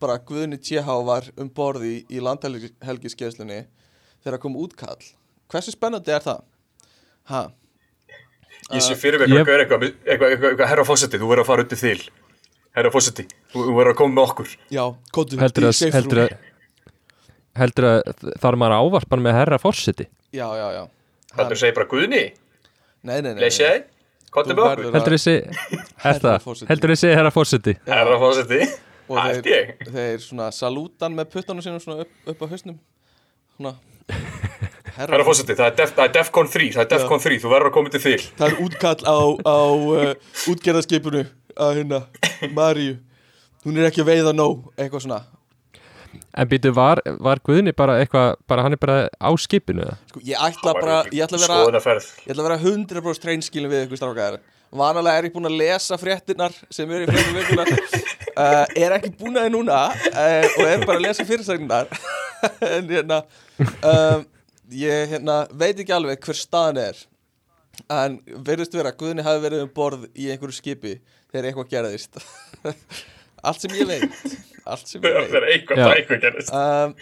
bara 0.00 0.16
Guðni 0.24 0.56
T.H. 0.56 0.88
var 1.04 1.28
um 1.36 1.52
borði 1.52 1.92
í, 1.98 2.00
í 2.16 2.24
landhelgiskeislunni 2.24 3.66
þegar 4.24 4.40
kom 4.40 4.56
útkall 4.64 4.96
Hversu 5.52 5.74
spennandi 5.76 6.16
er 6.16 6.24
það? 6.24 6.40
Ha? 7.28 7.44
Ég 8.72 8.80
sé 8.80 8.96
fyrir 8.96 9.20
mig 9.20 9.28
Ég- 9.28 9.44
eitthvað, 9.44 9.60
eitthvað, 9.60 9.82
eitthvað, 9.84 9.92
eitthvað, 10.08 10.28
eitthvað, 10.32 10.50
eitthvað, 10.54 10.68
herra 10.72 10.84
fósetti, 10.88 11.20
þú 11.20 11.28
verður 11.28 11.42
að 11.44 11.48
fara 11.50 11.64
undir 11.66 11.80
þil. 11.80 12.00
Herra 12.72 12.90
fósetti, 12.94 13.26
þú 13.52 13.66
verður 13.76 13.92
að 13.92 13.98
koma 13.98 14.14
með 14.16 14.28
okkur. 14.30 14.52
Já, 14.72 14.82
kóttu 15.12 15.38
Heldur 15.40 15.66
að, 15.68 15.80
heldur 15.92 16.20
að 16.22 16.34
Heldur 17.60 17.86
að 17.90 18.28
þar 18.40 18.56
maður 18.62 18.74
ávarpan 18.80 19.24
með 19.26 19.34
herra 19.36 19.58
fórseti 19.60 20.06
Já, 20.32 20.46
já, 20.56 20.68
já. 20.78 20.84
Þetta 21.36 21.58
segir 21.60 21.74
bara 21.76 21.88
Guðni, 21.90 22.22
Nei, 23.02 23.18
nei, 23.20 23.32
nei, 23.34 23.42
komdu 24.32 24.54
Þú 24.54 24.56
með 24.56 24.70
okkur. 24.70 24.96
Heldur 24.96 25.16
heldur 26.70 26.94
þessi 26.94 27.12
herra 27.12 27.32
fórseti 27.34 27.76
Herra 27.88 28.18
fósetti, 28.22 28.60
og 29.12 29.20
þeir, 29.44 29.72
þeir 29.92 30.22
svona 30.24 30.48
salútan 30.56 31.16
með 31.18 31.28
puttanum 31.34 31.64
sínum 31.64 31.82
svona 31.82 32.06
upp, 32.06 32.12
upp 32.32 32.40
á 32.40 32.46
hausnum. 32.54 32.78
Svona. 33.58 33.74
Herra 34.96 35.24
fósetti, 35.24 35.54
það 35.56 35.66
er 35.70 35.76
Def- 35.78 35.92
er 36.08 36.14
Defcon 36.16 36.48
3, 36.52 36.66
það 36.74 36.82
er 36.84 36.88
Defcon 36.92 37.22
3, 37.24 37.36
þú 37.40 37.50
verður 37.52 37.70
að 37.70 37.74
koma 37.76 37.92
til 37.94 38.00
þil. 38.02 38.24
það 38.38 38.46
er 38.48 38.56
útkall 38.66 39.04
á, 39.08 39.18
á 39.48 39.58
uh, 39.96 40.10
útgerðarskipinu 40.52 41.22
að 41.56 41.76
hérna 41.80 42.02
Maríu 42.56 42.96
hún 43.66 43.78
er 43.78 43.90
ekki 43.90 44.02
að 44.02 44.10
veiða 44.12 44.34
nóg 44.34 44.66
eitthvað 44.76 45.06
svona. 45.06 45.20
En 46.36 46.48
býtu, 46.48 46.72
var, 46.76 47.00
var 47.24 47.40
Guðni 47.44 47.72
bara 47.76 47.98
eitthvað 48.02 48.34
bara 48.48 48.64
hann 48.66 48.76
er 48.76 48.80
bara 48.80 48.96
á 49.16 49.30
skipinu 49.40 49.84
eða? 49.84 49.98
sko, 50.10 50.20
ég 50.24 50.40
ætla 50.48 50.74
bara 50.76 50.96
ég 51.12 51.24
ætla 51.24 51.38
að 51.38 51.46
vera 51.46 51.94
ég 51.96 52.32
ætla 52.32 52.42
að 52.42 52.48
vera 52.48 52.58
100% 52.60 53.24
treinskilin 53.24 53.72
við 53.72 53.86
ykkur 53.86 54.00
strákaðar 54.00 54.42
vanalega 54.72 55.20
er 55.20 55.28
ég 55.28 55.34
búinn 55.34 55.50
að 55.50 55.58
lesa 55.60 55.98
fréttinnar 56.00 56.54
sem 56.72 56.90
eru 56.90 57.04
í 57.04 57.10
fréttum 57.10 57.38
vikunar 57.38 57.72
uh, 57.72 58.66
er 58.84 58.96
ekki 58.96 59.12
búinn 59.18 59.36
að 59.36 59.46
það 59.46 59.54
núna 59.56 59.80
uh, 59.92 60.46
og 60.48 60.66
er 60.66 60.84
bara 60.86 60.98
að 60.98 61.06
lesa 61.08 61.28
fyrirsagnar. 61.28 61.92
En 62.66 62.88
hérna 62.90 63.20
um, 63.86 64.24
ég 64.74 65.12
hérna, 65.12 65.44
veit 65.54 65.78
ekki 65.78 65.92
alveg 65.94 66.24
hver 66.26 66.34
staðan 66.34 66.80
er. 66.88 66.96
En 67.86 68.16
verðist 68.42 68.74
vera 68.74 68.90
Guðni 68.98 69.22
hafi 69.22 69.44
verið 69.44 69.62
um 69.62 69.70
borð 69.76 70.08
í 70.18 70.26
einhverju 70.32 70.56
skipi 70.56 70.96
þegar 71.32 71.48
eitthvað 71.50 71.70
gerðist. 71.72 72.20
Allt 73.48 73.64
sem 73.64 73.74
ég 73.80 73.88
veit. 73.88 74.36
Allt 74.68 74.86
sem 74.86 75.02
ég 75.02 75.16
veit. 75.16 75.34
er 75.40 75.48
eitthvað, 75.56 75.82
eitthvað 75.96 76.20
gerist. 76.26 76.52
um, 76.54 76.94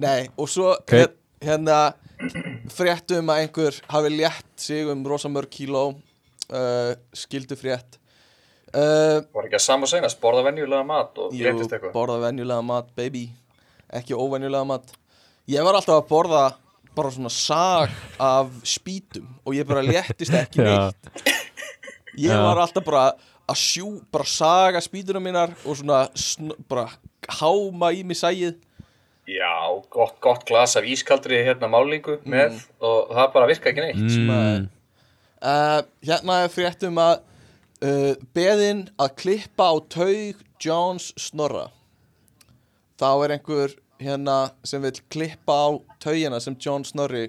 Nei, 0.00 0.24
og 0.40 0.48
svo 0.50 0.70
Ok. 0.78 0.94
hér, 0.96 1.10
hérna 1.44 1.80
fréttum 2.72 3.28
að 3.30 3.42
einhver 3.44 3.76
hafi 3.92 4.10
létt 4.14 4.54
sig 4.64 4.88
um 4.90 5.02
rosa 5.06 5.28
mörg 5.28 5.50
kíló 5.52 5.82
uh, 5.92 6.94
skildu 7.14 7.54
frétt 7.58 7.98
uh, 8.74 9.20
Var 9.34 9.46
ekki 9.48 9.58
að 9.58 9.62
sama 9.66 9.86
senast, 9.90 10.18
borða 10.22 10.46
venjulega 10.48 10.82
mat 10.88 11.18
og 11.20 11.34
Jú, 11.36 11.44
glemtist 11.44 11.74
eitthvað. 11.76 11.92
borða 11.94 12.16
venjulega 12.24 12.64
mat, 12.66 12.88
baby. 12.96 13.26
Ekki 13.94 14.16
óvenjulega 14.18 14.64
mat. 14.66 14.94
Ég 15.52 15.62
var 15.66 15.76
alltaf 15.78 16.00
að 16.00 16.08
borða 16.10 16.44
bara 16.96 17.10
svona 17.14 17.30
sag 17.34 17.92
af 18.22 18.50
spýtum 18.66 19.28
og 19.44 19.54
ég 19.58 19.66
bara 19.68 19.82
léttist 19.84 20.34
ekki 20.38 20.64
neitt. 20.64 21.12
Ég 22.18 22.30
var 22.34 22.58
alltaf 22.64 22.84
bara 22.86 23.08
að 23.50 23.60
sjú, 23.60 23.88
bara 24.12 24.28
saga 24.28 24.80
spýtuna 24.84 25.22
mínar 25.22 25.52
og 25.64 25.78
svona 25.80 26.06
sn 26.16 26.54
bara 26.68 26.88
háma 27.40 27.92
í 27.94 28.04
mig 28.06 28.20
sæið 28.20 28.56
Já, 29.24 29.80
gott, 29.88 30.18
gott 30.20 30.42
glas 30.44 30.76
af 30.76 30.84
ískaldri 30.84 31.38
hérna 31.46 31.70
málingu 31.72 32.18
mm. 32.18 32.26
með 32.28 32.58
og 32.84 33.12
það 33.14 33.30
bara 33.36 33.48
virka 33.48 33.70
ekki 33.70 33.86
neitt 33.86 34.18
mm. 34.18 34.66
uh, 35.40 35.78
Hérna 36.04 36.42
er 36.44 36.52
fréttum 36.52 37.00
að 37.00 37.14
uh, 37.84 38.12
beðinn 38.36 38.84
að 39.00 39.16
klippa 39.22 39.70
á 39.72 39.74
taug 39.92 40.44
Jóns 40.64 41.12
Snorra 41.20 41.70
þá 43.00 43.08
er 43.24 43.34
einhver 43.36 43.74
hérna 44.00 44.38
sem 44.66 44.82
vil 44.82 44.94
klippa 45.12 45.54
á 45.54 45.68
taugina 46.02 46.40
sem 46.42 46.56
Jón 46.60 46.84
Snorri 46.86 47.28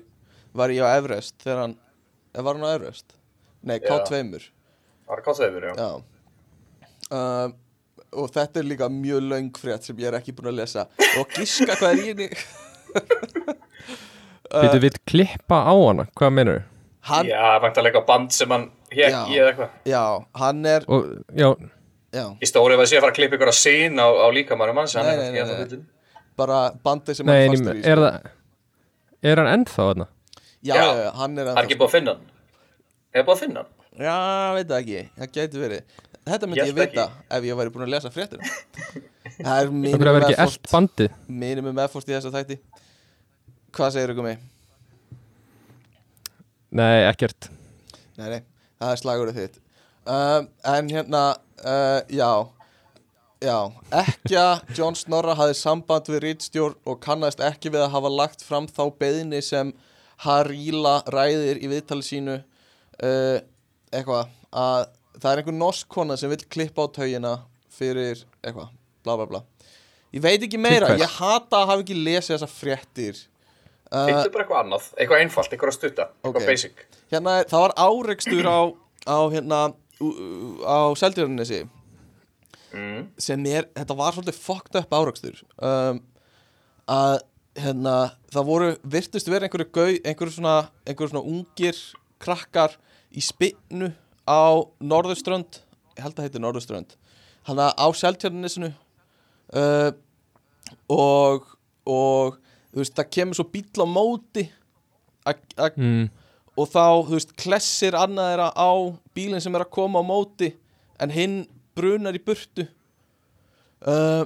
var 0.55 0.73
í 0.73 0.79
á 0.81 0.87
Everest 0.97 1.37
þegar 1.43 1.61
hann, 1.61 1.77
eh, 2.33 2.41
var 2.41 2.55
hann 2.55 2.67
á 2.67 2.75
Everest? 2.75 3.15
Nei, 3.61 3.79
K2-mur 3.79 4.51
Arkansæður, 5.11 5.69
já. 5.69 5.73
já. 5.77 5.89
Um, 7.13 7.55
og 8.15 8.31
þetta 8.33 8.61
er 8.61 8.69
líka 8.69 8.87
mjög 8.89 9.27
laung 9.29 9.51
frétt 9.59 9.85
sem 9.85 9.97
ég 10.01 10.09
er 10.09 10.17
ekki 10.17 10.33
búin 10.35 10.49
að 10.49 10.61
lesa 10.61 10.87
og 11.19 11.35
gíska 11.35 11.75
hvað 11.77 11.91
er 11.91 11.99
í 11.99 12.07
henni 12.09 12.29
Þú 14.55 14.79
vilt 14.81 15.01
klippa 15.09 15.57
á 15.67 15.73
hana, 15.73 16.05
hvað 16.15 16.33
mennur 16.33 16.59
þau? 16.61 16.71
Hann, 17.05 17.27
já, 17.29 17.59
vantarleika 17.61 18.01
band 18.05 18.33
sem 18.33 18.49
hann 18.49 18.69
hekk 18.89 19.29
í 19.29 19.35
eða 19.37 19.49
eitthvað. 19.51 19.73
Já, 19.85 20.03
hann 20.41 20.61
er... 20.65 20.85
Og, 20.89 21.11
já. 21.37 21.49
já. 22.15 22.23
Í 22.41 22.49
stórið 22.49 22.79
var 22.79 22.87
þessi 22.87 22.97
að 22.97 23.03
fara 23.03 23.13
að 23.13 23.19
klippa 23.19 23.37
ykkur 23.37 23.51
að 23.51 23.57
sín 23.59 24.01
á, 24.01 24.07
á 24.09 24.27
líkamannum 24.33 24.79
hans. 24.81 24.95
Nei, 24.97 25.11
nei, 25.19 25.27
nei, 25.35 25.43
nei. 25.45 25.83
Bara 26.39 26.61
bandi 26.85 27.13
sem 27.17 27.29
nei, 27.29 27.43
hann 27.43 27.53
fastur 27.53 27.77
í. 27.77 27.83
Nei, 27.83 27.91
er 27.91 28.01
það... 28.01 28.31
Er 29.25 29.41
hann 29.41 29.51
ennþá 29.51 29.87
þarna? 29.91 30.07
Já, 30.65 30.73
já, 30.81 31.11
hann 31.19 31.37
er 31.37 31.43
ennþá. 31.43 31.51
Það 31.51 31.61
er 31.61 31.69
ekki 31.69 31.79
búið 31.81 31.91
að 31.91 31.95
finna 31.99 32.15
hann. 32.15 32.25
Er 33.13 33.19
það 33.19 33.27
búið 33.29 33.35
að 33.35 33.43
finna 33.43 33.63
hann? 33.65 33.74
Já, 33.95 34.15
veit 34.55 34.67
það 34.67 34.79
ekki, 34.81 35.03
það 35.15 35.31
gæti 35.37 35.61
verið. 35.61 35.99
Þetta 36.25 36.47
myndi 36.49 36.61
Ég 36.63 36.71
ég 36.71 36.77
vita 36.79 37.05
ef 37.37 37.45
ég 37.45 37.59
væri 37.59 37.71
búin 37.73 37.85
að 37.85 37.93
lesa 37.93 38.11
fréttina. 38.11 38.47
Það 39.35 39.59
er 39.59 39.69
Það 39.69 39.75
mínum 39.83 40.17
ekki 40.17 41.07
Mínum 41.27 41.69
meðfóst 41.75 42.09
í 42.09 42.15
þessa 42.15 42.31
þætti. 42.33 42.57
Hvað 43.75 43.93
segir 43.93 44.13
ykkur 44.13 44.25
mig? 44.25 44.41
Nei, 46.75 47.05
ekkert. 47.07 47.49
Nei, 48.17 48.27
nei, 48.33 48.41
það 48.81 48.91
er 48.91 49.01
slagurinn 49.03 49.37
þitt. 49.37 49.61
Um, 50.05 50.49
En 50.75 50.91
hérna, 50.91 51.23
uh, 51.61 52.01
já. 52.11 52.29
Já, 53.45 53.57
ekki 53.93 54.37
að 54.39 54.77
John 54.77 54.95
Snorra 54.97 55.35
hafði 55.37 55.57
samband 55.59 56.07
við 56.09 56.23
rítstjórn 56.23 56.77
og 56.87 57.01
kannast 57.03 57.43
ekki 57.43 57.69
við 57.73 57.83
að 57.83 57.91
hafa 57.93 58.09
lagt 58.09 58.45
fram 58.45 58.65
þá 58.65 58.87
beðni 58.97 59.41
sem 59.45 59.73
Haríla 60.23 61.01
ræðir 61.11 61.59
í 61.59 61.69
viðtali 61.69 62.05
sínu 62.07 62.37
uh, 62.39 63.37
eitthvað 63.99 64.31
að 64.55 64.87
það 65.21 65.29
er 65.31 65.41
einhver 65.41 65.57
norsk 65.57 65.87
kona 65.95 66.17
sem 66.19 66.31
vill 66.31 66.43
klippa 66.51 66.85
á 66.85 66.87
taugina 66.95 67.33
fyrir 67.75 68.23
eitthvað, 68.43 68.73
bla 69.05 69.15
bla 69.21 69.27
bla 69.31 69.43
Ég 70.15 70.21
veit 70.23 70.43
ekki 70.45 70.59
meira, 70.61 70.93
ég 70.95 71.15
hata 71.17 71.57
að 71.63 71.69
hafa 71.73 71.81
ekki 71.83 71.95
lesið 71.99 72.35
þessar 72.37 72.51
fréttir 72.51 73.17
uh, 73.91 74.05
Þetta 74.07 74.21
er 74.21 74.31
bara 74.31 74.45
eitthvað 74.45 74.61
annað, 74.61 74.85
eitthvað 74.95 75.23
einfalt, 75.25 75.49
eitthvað 75.55 75.71
að 75.73 75.75
stutta, 75.79 76.05
eitthvað 76.23 76.41
Ok. 76.45 76.47
basic. 76.51 76.83
Hérna, 77.11 77.33
það 77.51 77.63
var 77.65 77.73
áreikstur 77.83 78.47
á, 78.47 78.59
á 79.11 79.17
hérna, 79.33 79.59
á 80.63 80.79
Seldjörninesi 80.99 81.63
Mm. 82.75 83.05
sem 83.23 83.45
er, 83.47 83.69
þetta 83.71 83.95
var 83.95 84.11
svolítið 84.11 84.35
fucked 84.43 84.75
up 84.75 84.91
áreikstur 84.97 85.37
um, 85.63 86.01
að 86.91 87.21
hérna, 87.55 87.93
það 88.33 88.47
voru 88.49 88.71
virtust 88.83 89.29
vera 89.31 89.47
einhverju 89.47 89.69
gau, 89.71 89.93
einhverju 90.03 90.33
svona 90.35 90.55
einhverju 90.83 91.13
svona 91.13 91.23
ungir 91.23 91.79
krakkar 92.19 92.75
í 93.15 93.23
spinnu 93.23 93.91
á 94.27 94.59
Norðurströnd, 94.83 95.59
ég 95.95 96.03
held 96.05 96.19
að 96.19 96.27
heiti 96.27 96.41
Norðurströnd. 96.43 96.95
Hann 97.47 97.61
á 97.61 97.87
Seldjörnisinu 97.95 98.71
uh, 99.53 99.91
og 100.91 101.51
og 101.85 102.39
þú 102.73 102.81
veist, 102.81 102.95
það 102.97 103.11
kemur 103.13 103.37
svo 103.37 103.45
bíll 103.53 103.85
á 103.85 103.87
móti 103.87 104.47
að- 105.25 105.53
að 105.61 105.75
mm. 105.77 106.07
og 106.57 106.69
þá, 106.71 106.85
þú 107.05 107.13
veist, 107.13 107.35
klessir 107.37 107.97
annað 107.99 108.31
þeirra 108.31 108.47
á 108.57 108.71
bílinn 109.13 109.43
sem 109.45 109.55
er 109.55 109.65
að 109.67 109.73
koma 109.77 110.01
á 110.01 110.05
móti 110.05 110.49
en 110.99 111.13
hinn 111.13 111.35
brunar 111.77 112.17
í 112.17 112.23
burtu 112.25 112.65
uh, 113.85 114.25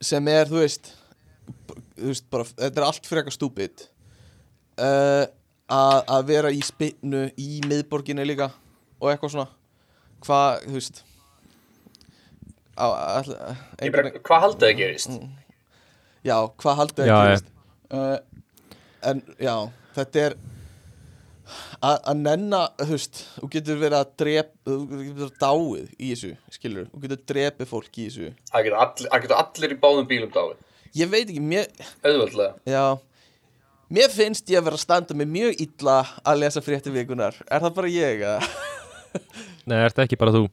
sem 0.00 0.28
er, 0.30 0.46
þú 0.46 0.62
veist 0.62 0.92
þú 1.98 2.12
veist, 2.12 2.28
bara, 2.30 2.46
þetta 2.46 2.80
er 2.80 2.86
allt 2.86 3.06
fyrir 3.06 3.22
eitthvað 3.22 3.36
stúpid. 3.36 3.84
Uh, 4.78 5.26
að 5.72 5.98
að 6.16 6.28
vera 6.28 6.52
í 6.52 6.60
spinnu 6.64 7.24
í 7.40 7.62
miðborginni 7.68 8.26
líka 8.28 8.50
og 9.00 9.10
eitthvað 9.12 9.34
svona. 9.36 9.48
Hvað, 10.22 10.66
þú 10.68 10.76
veist 10.78 11.02
hvað 12.76 14.44
haldið 14.46 14.68
það 14.68 14.78
gerist? 14.78 15.18
já, 16.24 16.36
hvað 16.62 16.78
haldið 16.80 17.04
að 17.04 17.10
já. 17.10 17.18
gerist? 17.26 17.52
Uh, 17.92 18.16
en 19.10 19.22
já, 19.36 19.54
þetta 19.98 20.24
er 20.24 20.36
að 21.82 21.96
að 22.08 22.20
nenna, 22.22 22.62
þú 22.80 22.90
veist 22.94 23.22
þú 23.36 23.50
getur 23.52 23.80
verið 23.82 23.98
að 23.98 24.12
drep 24.22 24.52
þú 24.64 24.76
getur 24.92 25.16
verið 25.20 25.38
dáið 25.42 25.94
í 25.98 26.12
þessu, 26.12 26.34
skilur 26.56 26.90
þú 26.92 27.04
getur 27.04 27.24
drepið 27.32 27.72
fólk 27.72 27.98
í 27.98 28.08
þessu. 28.08 28.34
Það 28.52 28.68
geta 28.68 28.84
allir, 28.86 29.10
það 29.12 29.38
allir 29.42 29.74
í 29.74 29.80
báðum 29.82 30.08
bílum 30.08 30.32
dáið. 30.32 30.60
Ég 30.96 31.08
veit 31.12 31.24
ekki, 31.26 31.40
mér, 31.40 31.68
Auðvöldlega 32.04 32.54
já 32.68 32.84
mér 33.92 34.12
finnst 34.12 34.50
ég 34.52 34.60
að 34.60 34.68
vera 34.70 34.78
að 34.78 34.84
standa 34.84 35.16
mig 35.18 35.30
mjög 35.30 35.62
illa 35.66 35.96
að 36.24 36.42
lesa 36.42 36.64
frétti 36.64 36.92
vikunar, 36.94 37.36
er 37.48 37.64
það 37.64 37.78
bara 37.78 37.92
ég 37.92 38.26
að 38.32 38.46
Nei, 39.68 39.76
er 39.76 39.92
þetta 39.92 40.06
ekki 40.06 40.18
bara 40.20 40.32
þú? 40.34 40.46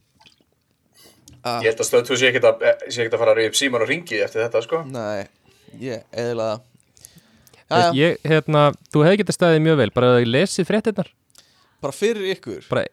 Ég 1.40 1.70
held 1.70 1.80
að 1.80 1.88
stöð 1.88 2.10
2 2.10 2.18
sé 2.20 2.30
ekkert 2.30 2.50
að, 2.50 2.66
eh, 2.68 3.06
að 3.06 3.22
fara 3.22 3.32
að 3.32 3.38
reyða 3.40 3.52
upp 3.54 3.58
síman 3.58 3.86
og 3.86 3.90
ringi 3.90 4.18
eftir 4.26 4.44
þetta 4.44 4.62
sko. 4.66 4.82
Nei, 4.92 5.30
ég, 5.80 6.04
það 6.12 6.60
já, 7.70 7.88
ég, 7.96 8.20
hérna, 8.28 8.66
þú 8.92 9.06
hefði 9.06 9.22
getað 9.22 9.38
staðið 9.38 9.64
mjög 9.70 9.80
vel 9.80 9.90
bara 9.96 10.12
að 10.18 10.28
lesið 10.28 10.68
fréttinnar 10.68 11.14
bara 11.80 11.96
fyrir 11.96 12.28
ykkur? 12.36 12.66
Bara, 12.70 12.86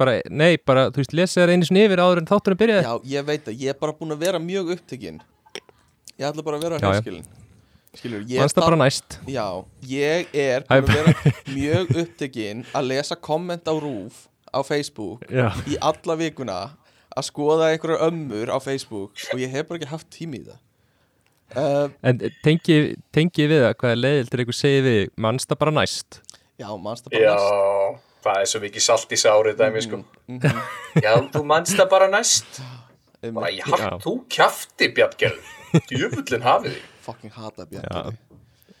bara, 0.00 0.16
nei, 0.30 0.56
bara, 0.58 0.88
þú 0.90 1.02
veist, 1.02 1.14
lesið 1.16 1.44
þær 1.44 1.52
einu 1.54 1.68
sinni 1.68 1.84
yfir 1.86 2.02
áður 2.02 2.22
en 2.22 2.30
þátturinn 2.30 2.60
byrjaði. 2.62 2.88
Já, 2.88 3.12
ég 3.14 3.28
veit 3.28 3.52
að 3.52 3.62
ég 3.62 3.74
er 3.74 3.78
bara 3.78 3.94
búin 3.98 4.16
að 4.16 4.24
vera 4.26 4.42
mjög 4.42 4.74
upptekinn. 4.76 5.22
Ég 6.18 6.26
ætla 6.28 6.46
bara 6.46 6.58
að 6.58 6.66
vera 6.66 6.82
Já, 6.82 6.98
já. 6.98 7.41
Skilur, 7.92 8.22
ég 8.24 8.40
Manst 8.40 8.56
það 8.56 8.64
bara 8.70 8.78
næst? 8.80 9.16
Já, 9.28 9.44
ég 9.84 10.30
er 10.32 10.62
Hæ, 10.70 10.78
búin 10.80 10.92
að 10.92 10.94
vera 10.96 11.32
mjög 11.58 11.90
upptekinn 12.02 12.62
að 12.72 12.86
lesa 12.88 13.16
komment 13.20 13.68
á 13.68 13.74
rúf 13.76 14.22
á 14.48 14.60
Facebook 14.64 15.26
Já, 15.28 15.50
í 15.68 15.76
alla 15.80 16.16
vikuna 16.20 16.58
að 17.12 17.26
skoða 17.28 17.66
einhverjar 17.74 18.06
ömmur 18.08 18.48
á 18.48 18.56
Facebook 18.64 19.12
og 19.34 19.42
ég 19.42 19.52
hef 19.52 19.68
bara 19.68 19.80
ekki 19.82 19.90
haft 19.90 20.08
tími 20.14 20.38
í 20.40 20.46
það. 20.46 20.60
Uh, 21.52 21.90
en 22.08 22.22
tengi, 22.40 22.76
tengi 23.12 23.44
við 23.50 23.60
það 23.66 23.74
hvað 23.82 23.92
er 23.92 23.98
leiðildur 24.00 24.40
einhver 24.46 24.56
segið 24.56 24.86
við 24.86 24.94
þig, 25.02 25.10
manst 25.26 25.50
það 25.50 25.58
bara 25.60 25.74
næst? 25.76 26.20
Já, 26.56 26.68
manst 26.80 27.04
það 27.04 27.12
bara 27.18 27.26
Já, 27.26 27.34
næst. 27.36 28.06
það 28.24 28.38
er 28.40 28.48
svo 28.54 28.60
mikið 28.64 28.84
salt 28.86 29.12
í 29.12 29.18
sárið 29.20 29.58
dæmi 29.60 29.82
sko. 29.84 30.00
Mhm. 30.32 30.62
Já, 31.04 31.12
þú 31.34 31.42
mannst 31.52 31.76
það 31.76 31.90
bara 31.92 32.08
næst. 32.14 32.62
Bara, 33.22 33.52
já, 33.52 33.66
Já. 33.68 33.90
þú 34.00 34.14
kjafti 34.32 34.88
Bjarngerður. 34.96 35.52
Djöfullin 35.92 36.48
hafið 36.48 36.72
þig 36.78 36.88
Fucking 37.02 37.34
hata 37.34 37.66
björn 37.70 38.18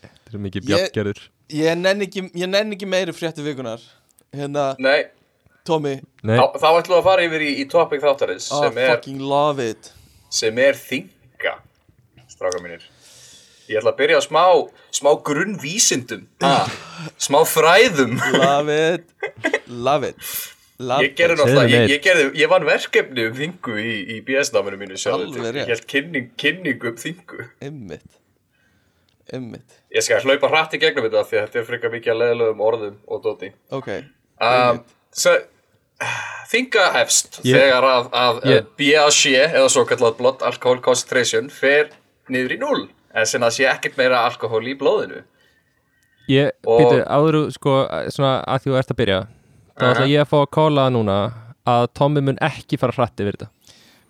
Þetta 0.02 0.36
er 0.36 0.44
mikið 0.46 0.62
Ég- 0.62 0.68
bjartgerður 0.70 1.24
Ég 1.52 1.76
nenni 1.78 2.08
ekki, 2.08 2.28
ekki 2.32 2.88
meiri 2.88 3.14
frétti 3.16 3.44
vikunar 3.44 3.82
Hérna, 4.32 4.70
Nei, 4.80 5.02
Tommy. 5.68 5.98
Nei, 6.24 6.38
þá, 6.38 6.56
þá 6.56 6.68
ætlum 6.70 6.94
við 6.94 7.00
að 7.00 7.08
fara 7.10 7.26
yfir 7.26 7.42
í, 7.44 7.50
í 7.60 7.66
topic 7.70 8.00
þáttarins 8.02 8.46
oh, 8.48 8.62
sem, 8.64 8.78
er, 8.80 8.94
fucking 8.94 9.20
love 9.20 9.66
it. 9.74 9.90
sem 10.32 10.56
er 10.62 10.78
þinga 10.78 11.58
Stráka 12.32 12.62
mínir. 12.64 12.86
Ég 13.68 13.78
ætla 13.78 13.92
að 13.92 13.98
byrja 14.00 14.18
á 14.18 14.22
smá, 14.24 14.42
smá 14.96 15.10
grunnvísindum. 15.28 16.24
Ha, 16.42 16.64
Smá 17.20 17.42
fræðum. 17.46 18.16
Love 18.34 18.78
it. 18.96 19.12
Love 19.86 20.08
it 20.08 20.51
Ég 20.80 21.12
gerði 21.18 21.36
náttúrulega, 21.38 21.68
ég, 21.70 21.90
ég, 21.92 22.00
gerði, 22.02 22.24
ég 22.40 22.50
vann 22.50 22.64
verkefni 22.66 23.26
um 23.28 23.36
þingu 23.36 23.76
í, 23.78 23.92
í 24.16 24.16
BS-náminu 24.26 24.80
mínu 24.80 24.98
sjálf. 24.98 25.36
Ég 25.36 25.68
held 25.68 25.86
kynning, 25.90 26.32
kynning 26.40 26.88
um 26.88 26.96
þingu. 26.98 27.46
Einmitt. 27.62 28.18
Einmitt. 29.32 29.78
Ég 29.92 30.04
skal 30.04 30.22
hlaupa 30.24 30.50
hratt 30.50 30.74
í 30.74 30.80
gegnum 30.82 31.06
þetta 31.06 31.22
því 31.28 31.38
að 31.38 31.46
þetta 31.46 31.60
er 31.60 31.68
frekar 31.68 31.92
mikið 31.92 32.14
að 32.14 32.20
leðilegum 32.22 32.64
orðum 32.66 32.96
og 33.06 33.22
dóti. 33.24 33.52
Ok 33.72 33.90
um, 34.42 34.80
svo, 35.14 35.36
Þinga 36.52 36.86
hefst 36.96 37.38
Ég- 37.46 37.56
þegar 37.56 37.86
að, 37.86 38.08
að 38.12 38.40
yeah. 38.50 38.64
BAC 38.78 39.20
eða 39.38 39.68
svo 39.72 39.84
kallað 39.88 40.16
blood 40.18 40.42
alcohol 40.44 40.80
concentration 40.84 41.48
fer 41.52 41.92
niður 42.32 42.56
í 42.56 42.58
null 42.60 42.82
en 43.12 43.28
sem 43.28 43.44
að 43.44 43.54
sé 43.58 43.68
ekkert 43.70 44.00
meira 44.00 44.24
alkohól 44.26 44.64
í 44.66 44.74
blóðinu. 44.78 45.22
Ég, 46.30 46.52
býtu, 46.64 47.02
áður 47.06 47.38
þú, 47.38 47.44
sko, 47.56 47.76
svona 48.14 48.34
að 48.46 48.64
því 48.64 48.70
þú 48.72 48.76
ert 48.78 48.92
að 48.92 48.98
byrja 49.00 49.20
þá 49.78 49.88
ætla 49.92 50.06
ég 50.10 50.24
að 50.24 50.30
fá 50.32 50.38
að 50.42 50.50
kóla 50.58 50.86
það 50.86 50.94
núna 50.98 51.18
að 51.72 51.88
Tommi 51.98 52.22
mun 52.26 52.40
ekki 52.42 52.78
fara 52.80 52.96
hratt 52.96 53.22
yfir 53.22 53.36
þetta. 53.38 53.50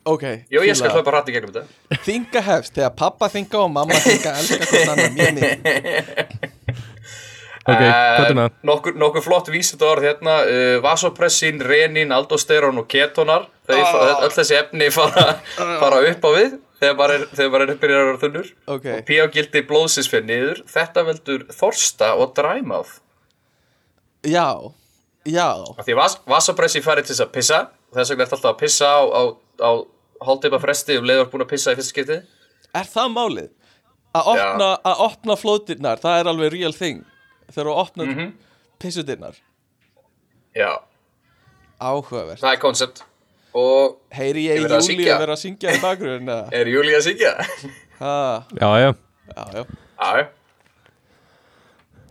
Ok 0.09 0.23
Jú, 0.51 0.63
ég 0.67 0.75
skal 0.75 0.91
hlaupa 0.97 1.13
hratt 1.15 1.29
í 1.31 1.35
gegnum 1.37 1.53
þetta. 1.55 1.99
Þinga 2.03 2.41
hefst 2.49 2.75
Þegar 2.75 2.95
pappa 2.99 3.29
þinga 3.31 3.61
og 3.63 3.69
mamma 3.71 4.01
þinga 4.03 4.33
Elskar 4.41 4.67
hvort 4.73 4.95
annar 4.97 5.13
mjög 5.15 5.37
mikið. 5.39 6.81
Ok, 7.63 7.79
hvað 7.79 8.25
er 8.27 8.35
með? 8.35 8.55
Nokkur, 8.67 8.95
nokkur 8.99 9.23
flott 9.23 9.47
vísið 9.55 9.85
orð 9.87 10.03
hérna. 10.09 10.33
Uh, 10.51 10.81
Vasopressin, 10.83 11.61
renin, 11.63 12.11
aldosterón 12.11 12.81
og 12.83 12.89
ketonar. 12.91 13.45
Þeir, 13.71 13.85
Ah. 13.87 14.25
Öll 14.27 14.33
þessi 14.35 14.57
efni 14.59 14.89
fara, 14.91 15.37
fara 15.55 16.01
upp 16.09 16.27
á 16.27 16.31
við 16.35 16.57
þegar 16.83 16.97
maður 16.99 17.15
er, 17.15 17.25
þegar 17.39 17.53
maður 17.55 17.71
er 17.71 17.79
byrjar 17.85 18.01
að 18.03 18.09
vera 18.09 18.21
þunnur. 18.25 18.49
Ok. 18.75 18.89
Og 18.97 19.05
pH-gildi 19.07 19.63
blóðsins 19.71 20.11
fyrir 20.11 20.27
niður. 20.27 20.65
Þetta 20.75 21.05
veldur 21.07 21.45
þorsta 21.55 22.11
og 22.19 22.35
dræmáð 22.35 22.97
Já 24.27 24.49
Af 25.23 25.87
Því 25.87 25.95
vas, 25.95 26.17
vasopressi 26.27 26.83
færi 26.83 27.05
til 27.07 27.15
þess 27.15 27.25
að 27.25 27.33
pissa 27.37 27.59
Þess 27.95 28.11
vegna 28.11 28.25
er 28.25 28.33
alltaf 28.33 28.51
að 28.51 28.59
pissa 28.63 28.89
á, 28.91 29.01
á, 29.07 29.23
á 29.63 29.71
hálfdeipa 30.27 30.59
fresti 30.63 30.97
um 30.99 31.07
leiður 31.07 31.29
búin 31.31 31.45
að 31.45 31.53
pissa 31.53 31.75
í 31.75 31.79
fyrsta 31.79 31.95
skipti 31.95 32.19
Er 32.73 32.89
það 32.91 33.13
málið? 33.15 33.51
Að 34.13 34.29
opna, 34.35 34.69
að 34.83 35.05
opna 35.07 35.37
flóðdyrnar 35.39 36.03
Það 36.03 36.19
er 36.19 36.31
alveg 36.33 36.53
real 36.57 36.75
thing 36.77 37.05
Þegar 37.53 37.71
þú 37.71 37.77
opna 37.85 38.05
mm. 38.05 38.19
-hmm. 38.19 38.33
pissudirnar 38.83 39.39
Já, 40.53 40.83
Áhugavert. 41.81 42.41
Það 42.41 42.53
er 42.53 42.61
koncept 42.61 43.05
Og 43.55 43.99
Heyri 44.13 44.49
ég 44.49 44.59
Ég 44.59 44.67
verið 44.67 44.77
að 44.77 45.23
vera 45.23 45.33
að 45.33 45.43
syngja 45.45 45.73
í 45.73 45.81
bakgrunn 45.81 46.29
er 46.59 46.67
Júlía 46.67 46.99
að 46.99 47.07
syngja? 47.09 47.33
Ha, 47.99 48.45
Já, 48.59 48.69
já, 48.81 48.95
já, 49.37 49.45
já 49.55 49.65
Já, 50.03 50.29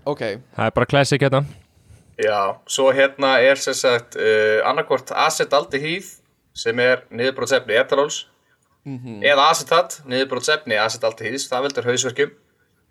Ok. 0.05 0.21
Það 0.55 0.65
er 0.65 0.71
bara 0.73 0.85
classic 0.89 1.21
hérna 1.21 1.43
Já, 2.21 2.57
svo 2.69 2.91
hérna 2.93 3.37
er 3.41 3.55
sem 3.57 3.73
sagt 3.77 4.15
uh, 4.19 4.59
annarkvort 4.69 5.11
acetaldehýð 5.15 6.09
sem 6.53 6.79
er 6.83 7.05
niðurbrótsefni 7.09 7.77
etarols 7.79 8.25
eða 9.21 9.43
acetat, 9.51 9.99
niðurbrótsefni 10.09 10.75
acetaldehýðs, 10.81 11.47
það 11.51 11.67
veldur 11.67 11.85
hausverkjum 11.91 12.31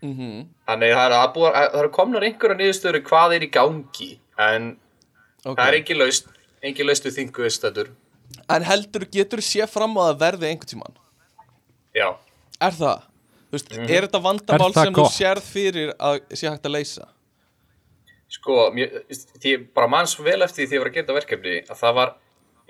mm 0.00 0.44
þannig 0.70 0.92
það 0.96 1.04
er, 1.04 1.14
að 1.18 1.32
búa, 1.34 1.50
að, 1.50 1.66
það 1.74 1.82
er 1.84 1.88
komnar 1.96 2.24
einhverja 2.28 2.56
niðurstöður 2.60 3.00
hvað 3.10 3.34
er 3.36 3.42
í 3.44 3.50
gangi 3.52 4.10
en 4.38 4.68
Ok 5.44 5.56
það 5.58 5.66
er 5.68 5.76
engin 5.80 5.98
laust 6.00 6.30
engin 6.62 6.86
laust 6.88 7.04
við 7.08 7.16
þingu 7.18 7.44
viðstættur 7.46 7.90
En 8.54 8.62
heldur, 8.62 9.04
getur 9.10 9.42
sé 9.42 9.66
fram 9.66 9.96
á 9.98 10.02
að 10.14 10.20
verði 10.22 10.46
einhvern 10.52 10.70
tímann? 10.70 10.96
Já, 11.94 12.08
Er 12.62 12.74
það? 12.78 13.00
Þú 13.50 13.56
veist, 13.58 13.70
Mhm. 13.74 13.88
er 13.90 14.06
þetta 14.06 14.20
vandamál 14.22 14.70
Er 14.70 14.74
það 14.76 14.84
sem 14.84 14.92
gott? 14.94 15.10
þú 15.10 15.18
sérð 15.18 15.42
fyrir 15.50 15.92
að 15.98 16.20
sé 16.38 16.46
hægt 16.48 16.66
að 16.70 16.74
leysa? 16.78 17.06
Sko 18.30 18.70
mér, 18.74 19.02
því 19.10 19.52
ég 19.56 19.66
bara 19.74 19.88
manns 19.90 20.14
vel 20.22 20.40
eftir 20.46 20.64
því 20.64 20.68
því 20.70 20.78
ég 20.78 20.84
var 20.84 20.90
að 20.92 20.98
geta 21.00 21.16
verkefni 21.18 21.56
að 21.66 21.80
það 21.82 21.94
var 22.00 22.14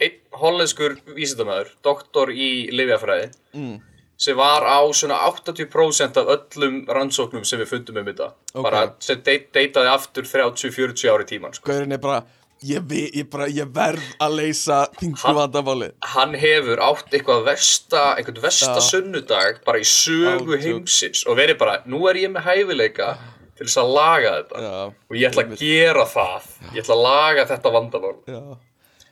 einn 0.01 0.19
hollenskur 0.41 0.95
vísindamæður, 1.15 1.71
doktor 1.85 2.31
í 2.33 2.51
livjafræði 2.73 3.31
Mm. 3.55 3.81
sem 4.17 4.37
var 4.37 4.63
á 4.65 4.81
svona 4.93 5.19
80% 5.29 6.17
af 6.21 6.27
öllum 6.37 6.87
rannsóknum 6.89 7.45
sem 7.45 7.61
við 7.61 7.69
fundum 7.69 7.97
um 8.01 8.05
þetta 8.09 8.33
Ok. 8.55 8.63
bara 8.63 8.83
sem 9.01 9.21
de 9.25 9.39
deitaði 9.53 9.89
aftur 9.93 10.25
30-40 10.25 11.09
ári 11.13 11.25
tíman 11.29 11.55
sko. 11.55 11.69
Gaurin 11.73 11.93
er 11.93 11.99
bara, 11.99 12.23
ég, 12.65 12.81
vi, 12.89 13.11
ég, 13.15 13.29
bara, 13.31 13.47
ég 13.49 13.69
verð 13.73 14.01
að 14.21 14.37
leysa 14.37 14.87
þingu 15.01 15.19
Ha- 15.25 15.33
vandamálið 15.33 15.93
hann 16.15 16.35
hefur 16.35 16.79
átt 16.85 17.11
eitthvað 17.13 17.45
versta 17.45 18.03
einhvern 18.17 18.43
versta 18.43 18.81
sunnudag 18.81 19.65
bara 19.65 19.79
í 19.81 19.85
sögu 19.89 20.57
heimsins 20.61 21.27
og 21.27 21.37
verið 21.37 21.59
bara, 21.59 21.83
nú 21.87 22.07
er 22.09 22.15
ég 22.17 22.31
með 22.33 22.45
hæfileika 22.49 23.19
til 23.61 23.69
þess 23.69 23.81
að 23.83 23.95
laga 23.95 24.35
þetta. 24.39 24.65
Já, 24.65 24.77
og 24.89 25.19
ég 25.21 25.31
ætla 25.31 25.45
að 25.45 25.57
gera 25.61 26.05
það. 26.09 26.51
Ég 26.71 26.83
ætla 26.83 26.97
að 26.97 27.03
laga 27.05 27.47
þetta 27.51 27.73
vandamál. 27.77 28.15
Já. 28.25 28.43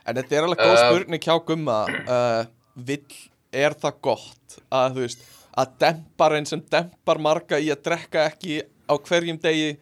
En 0.09 0.17
þetta 0.17 0.39
er 0.39 0.47
alveg 0.47 0.63
góð 0.63 0.73
Um, 0.73 0.85
spurning 0.87 1.27
hjá 1.27 1.35
Gumma 1.45 1.81
uh, 1.85 2.47
Vill, 2.89 3.19
er 3.53 3.77
það 3.77 4.01
gott 4.07 4.57
að 4.73 4.97
þú 4.97 5.05
veist 5.05 5.27
að 5.59 5.75
demparinn 5.83 6.49
sem 6.49 6.63
dempar 6.73 7.21
marga 7.21 7.59
í 7.61 7.69
að 7.75 7.83
drekka 7.91 8.25
ekki 8.31 8.63
á 8.89 8.95
hverjum 8.97 9.41
degi 9.43 9.75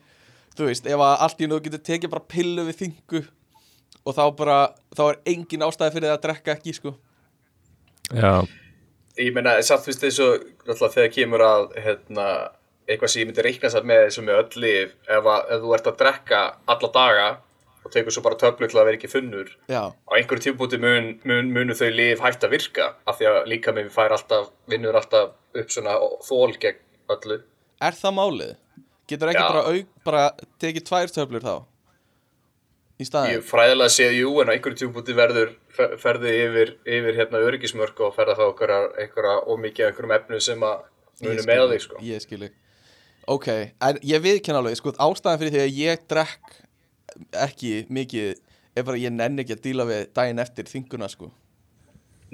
þú 0.56 0.70
veist, 0.70 0.86
ef 0.88 1.02
að 1.04 1.24
allt 1.26 1.42
í 1.44 1.48
nú 1.50 1.58
getur 1.62 1.82
tekið 1.84 2.12
bara 2.14 2.30
pillu 2.32 2.64
við 2.66 2.78
þingu 2.80 3.22
og 4.06 4.14
þá 4.16 4.22
bara, 4.38 4.58
þá 4.96 5.02
er 5.08 5.18
engin 5.34 5.66
ástæði 5.66 5.96
fyrir 5.96 6.08
það 6.08 6.16
að 6.16 6.24
drekka 6.26 6.54
ekki, 6.54 6.74
sko. 6.78 6.92
Já, 8.14 8.32
ég 9.18 9.34
meina, 9.34 9.56
satt 9.66 9.84
fyrst 9.84 10.04
eins 10.06 10.20
og 10.22 10.44
náttúrulega 10.62 10.94
þegar 10.94 11.14
kemur 11.16 11.44
að 11.46 11.64
hérna, 11.84 12.26
eitthvað 12.86 13.12
sem 13.12 13.22
ég 13.22 13.28
myndi 13.30 13.44
reikna 13.46 13.70
satt 13.72 13.86
með 13.88 14.08
sem 14.14 14.26
með 14.26 14.40
öll 14.42 14.62
lif 14.62 14.94
ef, 15.10 15.26
að, 15.26 15.40
ef 15.56 15.64
þú 15.64 15.74
ert 15.76 15.90
að 15.90 15.98
drekka 16.02 16.40
alla 16.74 16.90
daga 16.94 17.28
og 17.86 17.92
tekur 17.94 18.14
svo 18.14 18.22
bara 18.26 18.38
töflu 18.40 18.66
til 18.70 18.78
að 18.80 18.88
vera 18.88 18.98
ekki 18.98 19.10
þunnur 19.12 19.50
Já, 19.70 19.82
á 19.94 20.10
einhverju 20.18 20.44
tímpúti 20.48 20.78
mun, 20.82 21.12
mun, 21.26 21.50
munu 21.54 21.74
þau 21.78 21.90
lif 21.94 22.22
hægt 22.24 22.46
að 22.46 22.54
virka 22.56 22.88
af 23.06 23.18
því 23.20 23.28
að 23.30 23.38
líka 23.52 23.74
með 23.76 23.92
fær 23.94 24.14
alltaf, 24.16 24.50
vinnur 24.70 24.98
alltaf 24.98 25.34
upp 25.56 25.70
svona 25.74 25.94
þól 26.26 26.56
gegn 26.62 26.82
öllu 27.14 27.40
er 27.86 27.94
það 27.98 28.16
málið? 28.18 28.52
Getur 29.06 29.30
ekki 29.30 29.46
bara, 29.46 29.64
auk, 29.70 29.90
bara 30.06 30.22
tekið 30.62 30.86
tvær 30.88 31.12
töflur 31.14 31.44
þá? 31.46 31.54
Í 32.96 33.04
staðin? 33.06 33.34
ég 33.36 33.42
fræðilega 33.44 33.92
séð 33.92 34.14
jú 34.16 34.30
en 34.40 34.48
á 34.50 34.54
einhverju 34.56 34.80
tímpúti 34.80 35.14
verður 35.14 35.50
fer- 35.76 35.96
ferði 36.00 36.32
yfir, 36.46 36.70
yfir 36.88 37.18
hérna 37.18 37.42
öryggismörk 37.44 38.00
og 38.06 38.14
ferða 38.16 38.38
þá 38.38 38.46
einhverja, 38.48 39.34
ómikið 39.52 39.90
einhverjum 39.90 40.14
efnu 40.16 40.40
sem 40.40 40.64
að 40.64 40.86
munu 41.22 41.44
með 41.44 41.66
þig, 41.74 41.84
sko 41.84 42.00
Ég 42.02 42.24
skilji 42.24 42.50
Ok, 43.26 43.46
en 43.82 43.98
ég 44.06 44.22
viðkenn 44.22 44.54
alveg, 44.60 44.76
sko, 44.78 44.92
ástæðan 45.02 45.40
fyrir 45.40 45.54
því 45.56 45.62
að 45.64 45.78
ég 45.80 46.02
drekk 46.10 46.58
ekki 47.42 47.72
mikið 47.90 48.36
er 48.76 48.84
bara 48.86 48.98
að 48.98 49.02
ég 49.06 49.14
nenni 49.16 49.42
ekki 49.42 49.56
að 49.56 49.64
díla 49.64 49.86
við 49.88 50.02
daginn 50.14 50.42
eftir 50.42 50.68
þinguna, 50.70 51.08
sko. 51.10 51.30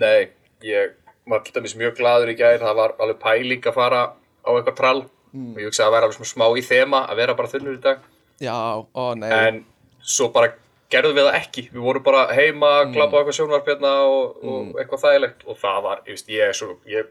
Nei, 0.02 0.28
ég 0.66 0.92
var 1.30 1.44
dæmis 1.54 1.76
mjög 1.78 1.96
gladur 2.00 2.32
í 2.32 2.36
gær, 2.36 2.58
það 2.60 2.76
var 2.76 2.94
alveg 3.00 3.20
pæling 3.22 3.68
að 3.70 3.76
fara 3.78 4.02
á 4.12 4.50
eitthvað 4.52 4.78
trall. 4.80 5.02
Mm. 5.32 5.54
og 5.54 5.60
ég 5.62 5.70
hugsaði 5.70 5.88
að 5.88 5.94
væri 5.94 6.06
alveg 6.10 6.28
smá 6.28 6.44
í 6.60 6.62
þema 6.66 6.98
að 7.08 7.20
vera 7.22 7.34
bara 7.38 7.48
þunnur 7.48 7.76
í 7.78 7.80
dag. 7.80 8.00
Já, 8.42 8.52
ó 8.84 9.04
nei. 9.16 9.30
En 9.32 9.60
svo 10.04 10.26
bara 10.34 10.50
gerðum 10.92 11.16
við 11.16 11.24
það 11.24 11.38
ekki. 11.38 11.62
Við 11.72 11.86
vorum 11.86 12.04
bara 12.04 12.26
heima, 12.36 12.72
Mm. 12.84 12.92
klappa 12.92 13.16
á 13.16 13.18
eitthvað 13.22 13.38
sjónvarp 13.38 13.70
hérna 13.70 13.92
og, 14.12 14.42
og 14.44 14.76
eitthvað 14.76 15.04
þægilegt. 15.06 15.46
Og 15.48 15.56
það 15.56 15.78
var, 15.86 16.02
ég 16.04 16.18
veist, 16.18 16.28
ég 16.28 16.48
er 16.50 16.52
svo 16.52 16.76
ég, 16.84 17.08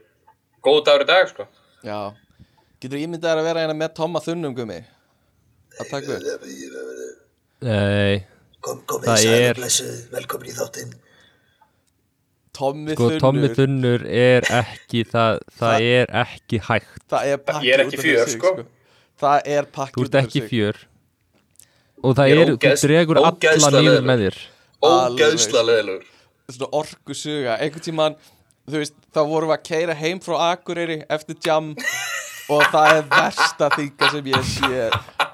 góð 0.62 0.84
dagur 0.86 1.02
í 1.02 1.08
dag, 1.10 1.26
sko. 1.32 1.48
Já 1.82 2.14
Getur 2.82 2.98
ímyndið 2.98 3.28
þér 3.28 3.40
að 3.40 3.46
vera 3.46 3.62
hérna 3.64 3.76
með 3.78 3.92
Tomma 3.98 4.20
Þunnum, 4.24 4.54
gummi? 4.58 4.80
Að 5.78 5.90
taka 5.92 6.16
upp? 6.16 6.46
Nei, 7.62 8.24
Kom, 8.62 8.80
kom 8.86 9.02
Það 9.02 9.24
er- 9.26 9.58
velkomin 10.12 10.50
í 10.50 10.54
þáttinn. 10.54 10.92
Tommi 12.54 12.94
sko 12.94 13.08
Þunnur. 13.08 13.20
Tommi 13.22 13.48
Þunnur 13.56 14.04
er 14.06 14.46
ekki 14.60 15.02
það, 15.08 15.38
það 15.58 15.86
er 15.88 16.12
ekki 16.22 16.60
hægt. 16.68 16.92
Það 17.10 17.30
er 17.32 17.40
pakki 17.48 17.66
Ég 17.70 17.74
er 17.74 17.84
ekki 17.84 17.96
út 17.96 17.98
af 17.98 18.04
fjör, 18.06 18.24
sig, 18.28 18.40
sko. 18.40 18.52
Það 19.22 19.48
er 19.56 19.68
pakki 19.78 19.96
Þú 19.96 20.04
út 20.04 20.08
ert 20.10 20.18
af 20.20 20.26
ekki 20.28 20.40
sig. 20.42 20.48
fjör. 20.50 20.76
Og 22.02 22.16
það 22.18 22.34
er 22.34 22.52
þú 22.52 22.56
dregur 22.82 23.18
alla 23.22 23.70
leiðilegur. 23.72 24.06
með 24.10 24.24
þér. 24.26 24.38
Ógeðslega 24.82 25.64
leðilegur 25.70 26.08
svona 26.52 26.68
orku 26.76 27.14
suga 27.16 27.54
einhvern 27.62 27.84
tímann, 27.86 28.16
þú 28.68 28.80
veist, 28.82 28.94
þá 29.14 29.20
vorum 29.30 29.48
við 29.52 29.56
að 29.56 29.62
keira 29.68 29.94
heim 29.96 30.18
frá 30.20 30.34
Akureyri 30.52 30.98
eftir 31.08 31.36
jam 31.46 31.70
og 32.52 32.62
það 32.72 32.96
er 32.96 33.08
versta 33.10 33.68
þinga 33.72 34.10
sem 34.12 34.30
ég 34.32 34.46
sé. 34.48 34.84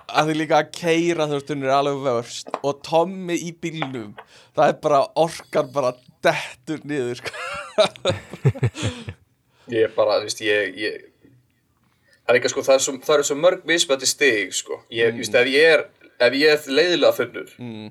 Að 0.08 0.30
þið 0.30 0.38
líka 0.40 0.60
að 0.62 0.70
keira 0.72 1.26
þú 1.28 1.40
er 1.56 1.74
alveg 1.74 2.00
vörst. 2.06 2.50
Og 2.62 2.80
Tommi 2.86 3.36
í 3.44 3.52
bílnum. 3.52 4.14
Það 4.56 4.72
er 4.72 4.78
bara 4.82 5.02
orkan 5.20 5.70
bara 5.74 5.92
dettur 6.24 6.80
niður 6.88 7.20
sko. 7.20 7.34
ég 9.74 9.86
er 9.86 9.94
bara, 9.94 10.18
þú 10.18 10.28
veist, 10.28 10.42
ég, 10.42 10.74
ég 10.80 11.06
það 12.24 12.34
er 12.34 12.40
ekki 12.40 12.52
sko, 12.52 12.64
það 12.66 12.78
er 12.78 12.84
svo, 12.86 12.94
það 13.04 13.20
er 13.20 13.28
svo 13.28 13.38
mörg 13.38 13.66
mismöndi 13.68 14.08
stig, 14.08 14.54
sko. 14.56 14.80
Ég, 14.90 15.12
mm. 15.12 15.22
veist, 15.22 15.36
ef 15.38 15.52
ég 15.52 15.74
er, 15.76 15.84
ef 16.18 16.38
ég 16.40 16.54
er 16.54 16.78
leiðilega 16.80 17.18
þunnur 17.20 17.52
mm. 17.62 17.90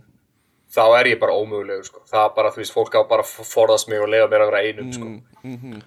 þá 0.75 0.83
er 0.99 1.11
ég 1.13 1.21
bara 1.21 1.37
ómögulegur, 1.37 1.87
sko. 1.87 2.03
Það 2.09 2.25
er 2.25 2.33
bara, 2.41 2.51
þú 2.55 2.63
veist, 2.63 2.75
fólk 2.75 2.97
á 2.97 3.01
bara 3.07 3.23
að 3.23 3.51
forðast 3.53 3.91
mig 3.93 4.03
og 4.03 4.11
leiða 4.11 4.27
mér 4.33 4.47
að 4.47 4.51
vera 4.51 4.65
einum, 4.65 4.91
sko. 4.97 5.13
Mm 5.45 5.77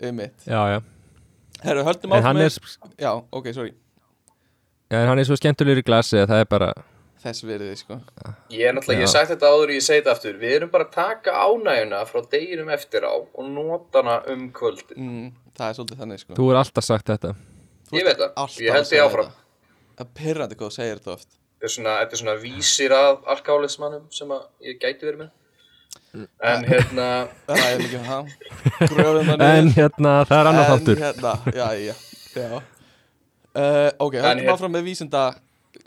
einmitt. 0.00 0.34
Já, 0.44 0.60
já, 0.68 0.80
Herru, 1.66 1.86
höldum 1.86 2.14
hann 2.16 2.38
með 2.38 2.48
er, 2.48 2.74
Já, 3.02 3.10
ok, 3.14 3.48
sorry. 3.56 3.72
Já, 4.86 5.00
en 5.00 5.08
hann 5.10 5.18
er 5.18 5.26
svo 5.26 5.38
skemmtulegur 5.38 5.82
í 5.82 5.86
glasi 5.86 6.20
að 6.22 6.30
það 6.30 6.44
er 6.44 6.52
bara 6.52 6.74
Þess 7.26 7.42
verið, 7.42 7.70
sko. 7.80 7.96
Ég 8.54 8.68
er 8.68 8.74
náttúrulega, 8.76 9.00
ég 9.00 9.08
hef 9.08 9.10
sagt 9.10 9.30
þetta 9.32 9.48
áður 9.50 9.70
og 9.72 9.74
ég 9.74 9.82
segi 9.82 10.02
þetta 10.02 10.12
aftur. 10.12 10.36
Við 10.38 10.52
erum 10.58 10.70
bara 10.70 10.84
að 10.86 10.92
taka 10.94 11.32
ánægjuna 11.42 12.02
frá 12.06 12.20
deginum 12.34 12.68
eftir 12.76 13.06
á 13.08 13.14
og 13.16 13.48
nota 13.50 14.02
hana 14.02 14.18
um 14.30 14.44
kvöldin 14.54 15.00
mm, 15.00 15.24
Það 15.56 15.72
er 15.72 15.78
svolítið 15.78 16.02
þannig, 16.02 16.22
sko. 16.22 16.36
Þú 16.36 16.46
er 16.52 16.60
alltaf 16.60 16.86
sagt 16.86 17.10
þetta. 17.10 17.32
Ég 17.96 18.06
veit 18.06 18.20
það, 18.20 18.60
ég 18.62 18.76
held 18.76 18.90
því 18.90 19.00
áfram. 19.02 19.32
Það 19.96 20.04
er 20.04 20.12
pyrrandi 20.20 20.60
hvað 20.60 20.70
þú 20.70 20.76
segir 20.76 21.00
þetta 21.00 21.14
oft. 21.16 21.28
Þetta 21.56 21.68
er 21.70 21.74
svona, 21.74 21.96
þetta 22.02 22.16
er 22.16 22.22
svona 22.22 22.36
vísir 22.44 22.94
að 22.94 23.12
alkálismannum 23.34 24.06
sem 24.12 24.36
að 24.36 24.46
ég 24.68 24.78
gæti 24.82 25.08
verið 25.08 25.22
með 25.24 25.34
En 26.52 26.64
hérna, 26.68 27.06
Það 27.48 27.64
er 27.66 27.80
líka 27.82 28.00
það 28.06 28.30
það 28.90 29.42
En 29.46 29.70
hérna, 29.76 30.12
það 30.28 30.38
er 30.40 30.50
annar 30.52 30.64
En 30.64 30.70
þáttur 30.72 31.02
hérna, 31.04 31.32
já, 31.54 31.66
já, 31.80 31.94
já. 32.36 32.62
Uh, 33.56 33.90
Ok, 34.04 34.14
höldum 34.20 34.44
hér- 34.44 34.52
áfram 34.54 34.74
með 34.76 34.86
vísinda 34.90 35.24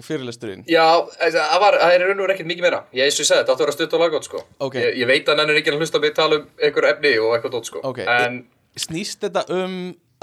fyrirlesturinn 0.05 0.63
já, 0.69 0.85
það 1.19 1.59
var, 1.63 1.75
það 1.81 1.93
er 1.95 2.03
raun 2.05 2.19
og 2.19 2.23
verið 2.27 2.35
ekkert 2.37 2.49
mikið 2.51 2.65
meira 2.65 2.79
Ég 2.95 3.03
eins 3.07 3.17
og 3.17 3.23
ég 3.23 3.27
segi, 3.29 3.39
þetta 3.41 3.53
áttu 3.53 3.63
að 3.63 3.65
vera 3.65 3.75
stutt 3.75 3.93
og 3.97 4.01
laggótt 4.03 4.27
sko 4.29 4.41
Ok. 4.67 4.75
ég, 4.79 4.97
ég 5.01 5.09
veit 5.09 5.29
að 5.33 5.41
hann 5.41 5.49
er 5.53 5.59
ekki 5.59 5.73
að 5.73 5.79
hlusta 5.81 6.01
mig 6.03 6.13
tala 6.17 6.39
um 6.39 6.45
einhver 6.61 6.87
efni 6.93 7.11
og 7.19 7.33
eitthvað 7.35 7.55
dót 7.57 7.69
sko 7.71 7.81
Ok. 7.89 7.99
En 8.05 8.39
Snýst 8.79 9.21
þetta 9.25 9.43
um 9.57 9.73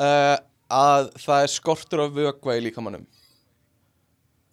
uh, 0.00 0.36
að 0.72 1.10
það 1.22 1.42
er 1.46 1.52
skortur 1.52 2.02
á 2.02 2.06
vökva 2.14 2.56
í 2.56 2.62
líkamannum 2.68 3.04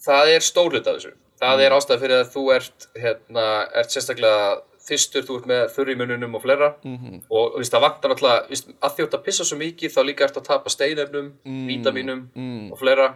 það 0.04 0.34
er 0.36 0.44
stór 0.46 0.74
hlut 0.74 0.88
af 0.90 0.98
þessu 1.00 1.14
það 1.44 1.54
Mm. 1.58 1.62
er 1.66 1.74
ástæð 1.76 2.00
fyrir 2.04 2.20
að 2.24 2.30
þú 2.34 2.42
ert 2.56 2.86
hérna, 3.04 3.46
ert 3.76 3.92
sérstaklega 3.92 4.44
fyrstur, 4.84 5.24
þú 5.24 5.38
ert 5.40 5.46
með 5.48 5.62
þurr 5.76 5.92
í 5.94 5.98
mununum 6.00 6.36
og 6.36 6.42
fleira 6.44 6.74
Mhm. 6.84 7.22
og 7.30 7.54
þú 7.54 7.62
veist, 7.62 7.74
það 7.74 7.86
vantar 7.86 8.12
náttúrulega 8.12 8.50
víst, 8.50 8.72
að 8.82 9.00
ert 9.06 9.14
að 9.14 9.24
pissa 9.24 9.44
svo 9.48 9.58
mikið 9.58 9.94
þá 9.96 10.02
líka 10.06 10.26
ert 10.28 10.40
að 10.42 10.48
tapa 10.50 10.70
steinefnum, 10.70 11.30
vítaminum 11.46 12.26
mm. 12.36 12.72
og 12.72 12.80
fleira 12.80 13.16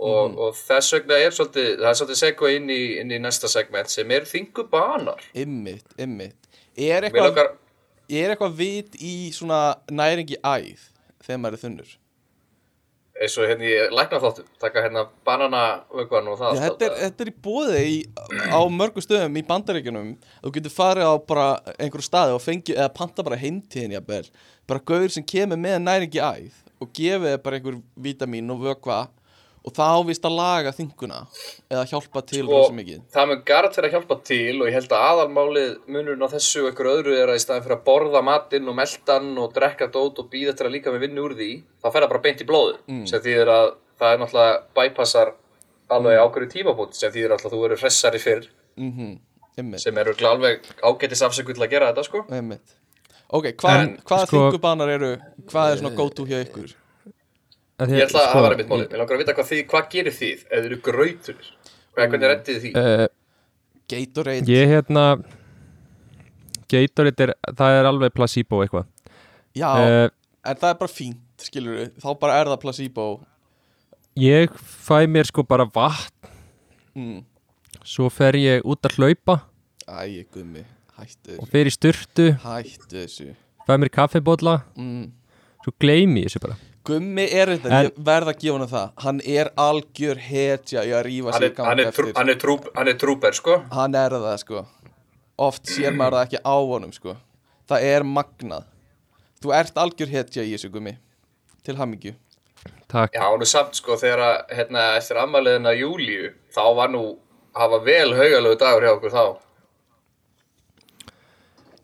og, 0.00 0.38
og 0.38 0.54
þess 0.56 0.94
vegna 0.96 1.18
er 1.20 1.34
svolítið 1.36 1.70
það 1.80 1.88
er 1.90 1.98
svolítið 1.98 2.20
segvað 2.22 2.54
inn, 2.56 2.70
inn 2.70 3.10
í 3.10 3.18
næsta 3.20 3.50
segment 3.52 3.90
sem 3.92 4.10
er 4.10 4.28
þingu 4.28 4.64
banar 4.70 5.20
Ymmit, 5.34 5.84
ymmit 5.98 6.36
Er 6.80 7.04
eitthvað 7.04 7.56
er 8.08 8.32
eitthvað 8.32 8.54
vit 8.56 8.96
í 8.96 9.30
svona 9.34 9.76
næringi 9.90 10.38
æð 10.40 10.86
þegar 11.20 11.42
maður 11.42 11.58
er 11.58 11.62
þunnur? 11.64 11.90
Eins 13.20 13.36
og 13.36 13.50
hérna 13.50 13.66
ég 13.68 13.92
lækna 13.92 14.20
þáttum 14.22 14.46
taka 14.62 14.84
hérna 14.86 15.04
bananavögvan 15.28 16.30
og 16.32 16.38
það 16.40 16.56
Já, 16.56 16.62
þetta, 16.64 16.86
er, 16.86 16.94
þetta 17.04 17.24
er 17.24 17.30
í 17.30 17.34
bóði 17.44 17.82
í, 17.84 17.98
á 18.48 18.60
mörgum 18.72 19.04
stöðum 19.04 19.36
í 19.36 19.44
bandaríkjunum. 19.50 20.10
Þú 20.40 20.52
getur 20.56 20.74
farið 20.74 21.10
á 21.12 21.14
bara 21.28 21.46
einhverju 21.76 22.06
staði 22.06 22.36
og 22.36 22.42
fengið, 22.44 22.78
eða 22.78 22.94
panta 22.96 23.26
bara 23.26 23.40
heimtíðin 23.40 23.96
jafnvel, 23.98 24.24
bara 24.70 24.84
gauður 24.92 25.14
sem 25.16 25.26
kemur 25.34 25.60
með 25.60 25.78
næringi 25.84 26.24
æð 26.24 26.60
og 26.80 26.92
gefið 26.96 27.36
bara 27.44 27.60
einhver 27.60 27.80
vítamín 28.00 28.54
og 28.54 28.64
vökva 28.64 29.02
og 29.64 29.72
það 29.76 29.96
ávist 30.00 30.24
að 30.24 30.36
laga 30.38 30.70
þinguna 30.72 31.18
eða 31.70 31.84
hjálpa 31.90 32.22
til 32.26 32.42
og 32.46 32.52
rosa 32.54 32.72
mikið. 32.78 33.00
það 33.12 33.28
mun 33.28 33.42
garant 33.44 33.74
fyrir 33.76 33.88
að 33.90 33.94
hjálpa 33.96 34.16
til 34.24 34.54
og 34.62 34.68
ég 34.70 34.72
held 34.78 34.94
að 34.96 35.04
aðalmálið 35.10 35.74
munurinn 35.86 36.24
á 36.24 36.28
þessu 36.32 36.62
og 36.64 36.70
ykkur 36.72 36.88
öðru 36.94 37.16
er 37.20 37.28
að 37.28 37.36
í 37.40 37.44
staðin 37.44 37.62
fyrir 37.66 37.76
að 37.76 37.84
borða 37.90 38.22
matinn 38.24 38.68
og 38.72 38.76
meldan 38.80 39.28
og 39.38 39.52
drekka 39.54 39.90
dót 39.92 40.18
og 40.22 40.30
býða 40.32 40.56
til 40.56 40.66
að 40.66 40.74
líka 40.78 40.90
með 40.94 41.04
vinnu 41.06 41.26
úr 41.28 41.34
því 41.36 41.50
þá 41.82 41.86
fer 41.92 42.00
það 42.06 42.08
bara 42.14 42.24
beint 42.28 42.40
í 42.40 42.48
blóðu 42.48 42.76
Mm. 42.88 43.06
sem 43.06 43.20
þýðir 43.20 43.52
að 43.58 43.70
það 44.00 44.12
er 44.14 44.18
náttúrulega 44.24 44.60
bypassar 44.80 45.32
alveg 45.90 46.16
Mm. 46.16 46.24
ákveður 46.24 46.52
tímabútt 46.56 46.94
sem 46.94 47.12
þýðir 47.12 47.32
alltaf 47.36 47.52
að 47.52 47.56
þú 47.58 47.64
eru 47.68 47.76
hressari 47.76 48.18
fyrr 48.18 48.46
mhm, 48.78 49.18
ymmit, 49.58 49.80
sem 49.80 49.98
eru 49.98 50.14
alveg 50.24 50.60
ágætis 50.82 51.20
afsökuð 51.26 51.54
til 51.58 51.64
að 51.66 51.70
gera 51.70 51.92
þetta 51.92 52.04
sko. 52.04 52.24
Ok, 53.32 53.44
hvað, 53.60 53.76
En, 53.82 53.90
hvaða 54.08 54.26
sko- 54.26 54.50
þingubanar 54.50 54.88
eru 54.90 55.10
hvað 55.50 55.72
er 55.72 55.76
svona 55.82 55.94
go 55.96 56.08
to 56.08 56.24
hjá 56.26 56.40
ykkur 56.46 56.72
Að 57.80 57.88
því 57.88 57.96
ég 57.96 58.04
ætla 58.04 58.20
að 58.20 58.26
sko, 58.26 58.32
það 58.34 58.44
var 58.44 58.54
einmitt 58.54 58.70
málið, 58.70 58.86
ég 58.92 59.00
langar 59.00 59.16
að 59.16 59.22
vita 59.22 59.34
hvað, 59.38 59.46
þið, 59.48 59.60
hvað 59.70 59.86
gerir 59.94 60.16
þið? 60.16 60.40
Þið 60.50 60.66
eru 60.68 60.78
hvað, 60.84 61.46
hvernig 61.96 62.26
reddið 62.28 62.58
þið 62.58 62.64
því? 62.66 62.72
Uh, 62.76 63.04
Gatorade. 63.90 64.52
Ég 64.52 64.72
hérna 64.74 65.04
Gatorade 66.70 67.26
er, 67.26 67.32
það 67.56 67.78
er 67.78 67.88
alveg 67.88 68.14
placebo 68.18 68.60
eitthvað. 68.64 68.90
Já, 69.56 69.68
uh, 69.72 70.12
en 70.44 70.60
það 70.60 70.68
er 70.74 70.78
bara 70.82 70.92
fínt 70.92 71.46
skilur 71.46 71.78
við, 71.78 71.92
þá 72.04 72.08
bara 72.20 72.36
er 72.42 72.52
það 72.52 72.62
placebo. 72.66 73.08
Ég 74.20 74.60
fæ 74.60 74.96
mér 75.08 75.30
sko 75.30 75.46
bara 75.48 75.64
vatn. 75.64 76.34
Mm. 77.00 77.18
Svo 77.86 78.10
fer 78.12 78.36
ég 78.36 78.66
út 78.68 78.84
að 78.84 78.98
hlaupa. 79.00 79.40
Æ, 79.88 80.20
gummi, 80.34 80.66
hættu 80.98 81.38
og 81.40 81.48
þessu 81.48 81.50
fer 81.50 81.66
í 81.66 81.72
styrtu 81.72 82.26
Hættu 82.44 82.98
þessu. 82.98 83.32
Fæ 83.64 83.78
mér 83.80 83.90
kaffibólla. 83.94 84.60
Mm. 84.76 85.14
Svo 85.64 85.72
gleymi 85.80 86.26
ég 86.26 86.28
þessu 86.28 86.44
bara 86.44 86.60
Gummi 86.84 87.26
er 87.28 87.50
þetta, 87.52 87.70
En- 87.70 87.86
ég 87.90 87.98
verð 88.04 88.30
að 88.32 88.38
gefa 88.40 88.58
hann 88.58 88.68
það. 88.68 88.92
Hann 89.04 89.20
er 89.26 89.50
algjör 89.56 90.16
hetja 90.16 90.84
í 90.88 90.92
að 90.96 91.02
rífa 91.06 91.32
hann 91.34 91.42
sig 91.42 91.56
hann, 91.56 91.80
er 91.80 91.92
hann, 92.16 92.28
er 92.28 92.38
trú, 92.40 92.56
hann 92.74 92.88
er 92.88 92.94
trúper 92.94 93.36
sko. 93.36 93.58
Hann 93.70 93.94
er 93.94 94.10
það 94.10 94.38
sko. 94.40 94.64
Oft 95.38 95.68
sér 95.68 95.92
maður 95.96 96.18
það 96.18 96.26
ekki 96.26 96.40
á 96.44 96.56
honum 96.70 96.92
sko. 96.92 97.16
Það 97.68 97.84
er 97.90 98.02
magnað. 98.02 98.64
Þú 99.40 99.54
ert 99.56 99.74
algjör 99.80 100.08
hetja 100.08 100.42
í 100.42 100.54
þessu 100.56 100.72
gummi. 100.72 100.96
Til 101.64 101.76
hamingju. 101.76 102.14
Takk. 102.88 103.12
Já, 103.14 103.24
nú 103.38 103.46
samt 103.46 103.76
sko 103.78 103.96
þegar 104.00 104.18
að, 104.24 104.56
hérna, 104.56 104.96
eftir 104.98 105.20
ammaliðina 105.20 105.72
Júlíu, 105.76 106.32
þá 106.52 106.62
var 106.76 106.90
nú, 106.92 107.04
hafa 107.56 107.78
vel 107.84 108.10
haugalegu 108.16 108.58
dagur 108.58 108.82
hjá 108.86 108.92
okkur 108.96 109.14
þá. 109.14 109.24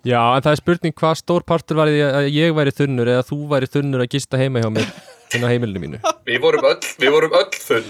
Já, 0.07 0.21
en 0.37 0.45
það 0.45 0.53
er 0.53 0.61
spurning 0.61 0.95
hvað 1.01 1.17
stór 1.19 1.45
partur 1.47 1.79
var 1.81 1.91
að 1.91 2.29
ég 2.31 2.53
væri 2.55 2.73
þunnur 2.75 3.09
eða 3.11 3.25
þú 3.27 3.39
væri 3.51 3.69
þunnur 3.71 4.05
að 4.05 4.13
gista 4.15 4.39
heima 4.39 4.63
hjá 4.63 4.69
mér 4.71 4.91
inn 5.35 5.47
á 5.47 5.49
heimilinu 5.51 5.83
mínu. 5.83 5.99
Við 6.29 6.39
vorum 6.45 6.67
öll, 6.69 6.79
við 7.03 7.11
vorum 7.15 7.35
öll 7.41 7.49
þunn. 7.57 7.89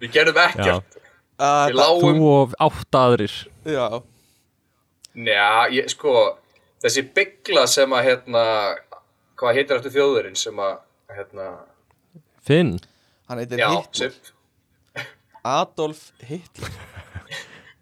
Við 0.00 0.14
gerðum 0.14 0.38
ekkert. 0.40 0.96
uh, 1.36 1.66
Við 1.68 1.76
lágum 1.76 2.20
Þú 2.22 2.30
og 2.30 2.54
átta 2.68 3.02
aðrir. 3.10 3.34
Já, 3.68 3.84
Já, 5.26 5.66
ég, 5.74 5.90
sko, 5.90 6.14
þessi 6.80 7.02
byggla 7.16 7.66
sem 7.68 7.92
að, 7.98 8.04
hérna, 8.06 8.44
hvað 9.40 9.58
heitir 9.58 9.80
eftir 9.80 9.94
þjóðurinn 9.98 10.38
sem 10.38 10.62
að, 10.62 10.78
hérna, 11.16 11.48
Finn. 12.46 12.76
Hann 13.28 13.42
heitir 13.42 13.60
Hitler. 13.60 14.16
Adolf 15.44 16.06
Hitler. 16.24 16.72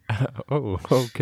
Ó, 0.55 0.57
ok 0.97 1.21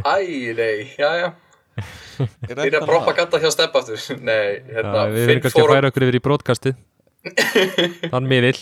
æ, 0.00 0.16
nei, 0.58 0.76
já, 0.98 1.10
já, 1.20 1.28
Er 2.22 2.52
þetta 2.52 2.64
er 2.66 2.74
það? 2.76 2.88
propaganda 2.88 3.40
hjá 3.40 3.50
Stepp 3.52 3.76
aftur, 3.80 4.00
nei, 4.28 4.60
Já, 4.60 4.78
hérna, 4.78 5.04
Við 5.12 5.28
verðum 5.28 5.44
kannski 5.46 5.62
að 5.62 5.72
færa 5.72 5.92
okkur 5.92 6.06
yfir 6.08 6.18
í 6.18 6.24
brotkastið 6.26 6.80
Þann 8.12 8.28
miðil. 8.30 8.56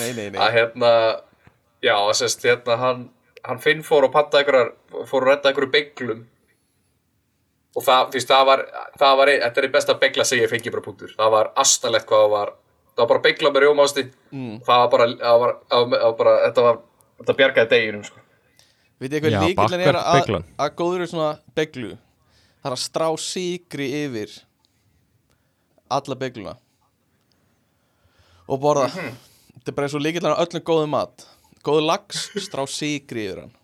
Nei, 0.00 0.12
nei, 0.16 0.28
nei. 0.32 0.38
Að, 0.40 0.54
hérna, 0.56 0.92
já, 1.84 1.96
sérst, 2.16 2.44
hérna, 2.48 2.78
hann, 2.80 3.02
hann 3.44 3.60
Finn 3.62 3.82
fór 3.84 4.06
og 4.08 4.14
patta 4.14 4.40
einhverjar, 4.40 4.72
fór 5.08 5.26
að 5.26 5.34
redda 5.34 5.50
einhverju 5.50 5.72
bygglum. 5.74 6.22
Og 7.76 7.84
það, 7.84 8.08
þú 8.12 8.18
veist, 8.18 8.30
það 8.30 8.48
var, 8.48 8.62
það 9.00 9.18
var, 9.20 9.32
þetta 9.42 9.60
er 9.60 9.68
einn 9.68 9.74
besta 9.76 9.98
byggla 10.00 10.26
sem 10.28 10.40
ég 10.42 10.50
fengi 10.52 10.72
bara 10.72 10.84
punktur, 10.84 11.12
það 11.16 11.30
var 11.36 11.52
astalegt 11.60 12.08
hvað 12.08 12.24
það 12.24 12.32
var, 12.34 12.54
það 12.92 13.02
var 13.02 13.10
bara 13.12 13.24
byggla 13.26 13.52
með 13.52 13.64
rjómásti, 13.64 14.04
mm. 14.32 14.56
það 14.66 14.82
var 14.82 14.90
bara, 14.96 15.06
það 15.22 15.38
var, 15.44 15.54
það 15.72 15.86
var, 15.86 16.02
það 16.02 16.08
var 16.08 16.18
bara, 16.18 16.34
þetta 16.46 16.66
var, 16.66 16.82
þetta 17.20 17.36
bjargaði 17.38 17.72
deginum, 17.72 18.04
sko. 18.08 18.21
Veit 19.02 19.16
ég 19.16 19.24
hvað 19.24 19.48
líkillin 19.48 19.82
er 19.82 19.98
að, 19.98 20.34
að 20.62 20.74
góður 20.78 21.02
er 21.02 21.10
svona 21.10 21.30
beglu 21.56 21.96
Það 22.62 22.68
er 22.68 22.74
að 22.76 22.82
strá 22.84 23.08
síkri 23.18 23.86
yfir 24.04 24.34
alla 25.90 26.16
begluna 26.18 26.52
og 28.46 28.60
borða. 28.62 28.86
Þetta 28.92 29.72
er 29.72 29.74
bara 29.74 29.88
eins 29.88 29.96
og 29.98 30.04
líkillin 30.04 30.30
að 30.30 30.42
öllum 30.44 30.64
góðum 30.68 30.94
mat. 30.94 31.24
Góður 31.66 31.88
lax, 31.88 32.28
strá 32.46 32.62
síkri 32.70 33.24
yfir 33.26 33.40
hann. 33.42 33.56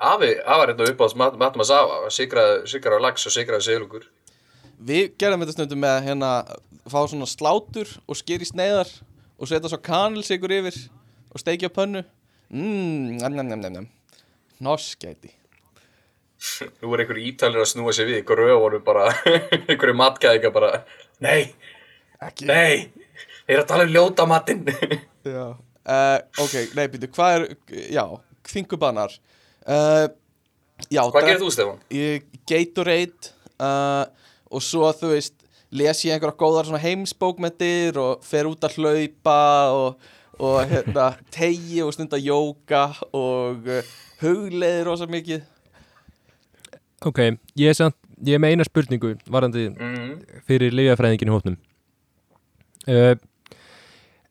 Afi, 0.00 0.32
það 0.40 0.60
var 0.62 0.72
hérna 0.72 0.88
upp 0.90 1.04
á 1.04 1.06
mat, 1.22 1.38
matum 1.44 1.62
að 1.62 1.70
safa, 1.70 2.00
sigraði 2.16 3.00
lax 3.04 3.28
og 3.28 3.36
sigraði 3.36 3.66
seglungur. 3.68 4.10
Við 4.90 5.12
gerðum 5.20 5.44
þetta 5.44 5.56
stundum 5.58 5.82
með 5.84 5.94
að 5.94 6.06
hérna 6.08 6.32
fá 6.90 7.00
svona 7.04 7.30
slátur 7.30 7.94
og 8.08 8.18
skýri 8.18 8.48
sneiðar 8.48 8.90
og 9.38 9.46
setja 9.46 9.70
svo 9.70 9.78
kanilsikur 9.84 10.58
yfir 10.58 10.82
og 11.30 11.44
steikja 11.44 11.70
pönnu. 11.70 12.02
Mmm, 12.50 13.20
nam, 13.20 13.36
nam, 13.38 13.52
nam, 13.52 13.62
nam, 13.62 13.90
nam 14.60 14.70
Norskæti. 14.70 15.32
Nú 16.80 16.92
er 16.94 17.02
einhverju 17.02 17.26
ítalir 17.32 17.60
að 17.60 17.68
snúa 17.74 17.92
sér 17.92 18.08
við, 18.08 18.20
einhverju 18.22 18.46
röfunum 18.48 18.84
bara, 18.84 19.08
einhverju 19.68 19.96
matgæðinga 19.98 20.50
bara, 20.54 20.70
nei, 21.20 21.50
Ekki. 22.20 22.46
nei, 22.48 22.88
þeir 23.44 23.56
eru 23.58 23.64
að 23.64 23.68
tala 23.72 23.84
um 23.88 23.92
ljóta 23.92 24.26
matinn. 24.28 24.64
Já. 25.34 25.44
Uh, 25.90 26.16
Ok, 26.40 26.54
nei, 26.76 26.86
býtu, 26.92 27.08
hvað 27.16 27.34
er 27.34 27.44
Já, 27.90 28.04
þingubannar 28.52 29.14
uh, 29.64 30.06
Já, 30.92 31.00
Hvað 31.08 31.24
gerir 31.26 31.40
þú, 31.40 31.48
Stefán? 31.52 31.78
Ég 31.92 32.26
Gatorade 32.48 33.32
uh, 33.56 34.04
og 34.52 34.64
svo 34.64 34.90
þú 34.96 35.14
veist 35.14 35.36
les 35.72 36.04
ég 36.04 36.12
einhverja 36.14 36.36
góðar 36.40 36.68
svona 36.68 36.82
heimsbókmyndir 36.84 37.96
og 38.00 38.24
fer 38.28 38.48
út 38.50 38.64
að 38.68 38.76
hlaupa 38.76 39.38
og, 39.72 40.08
og 40.40 40.60
hérna 40.70 41.06
tegi 41.34 41.82
og 41.84 41.92
stunda 41.94 42.16
jóka 42.20 42.86
og 43.12 43.66
uh, 43.68 43.82
hugleiði 44.22 44.84
rosa 44.88 45.06
mikið 45.10 45.42
Ok, 47.00 47.16
ég 47.56 47.70
er, 47.70 47.76
samt, 47.78 47.96
ég 48.28 48.36
er 48.36 48.40
með 48.42 48.52
eina 48.56 48.64
spurningu 48.68 49.14
varandi 49.32 49.68
Mm. 49.72 50.18
fyrir 50.48 50.74
lifjafræðingin 50.76 51.30
í 51.30 51.32
hópnum 51.32 51.56
uh, 52.88 53.14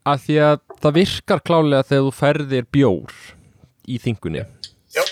að 0.09 0.21
því 0.27 0.37
að 0.45 0.59
það 0.83 0.93
virkar 0.99 1.41
klálega 1.45 1.87
þegar 1.89 2.05
þú 2.07 2.13
ferðir 2.19 2.67
bjór 2.73 3.15
í 3.89 3.97
þingunni 4.03 4.43
Já, 4.93 5.03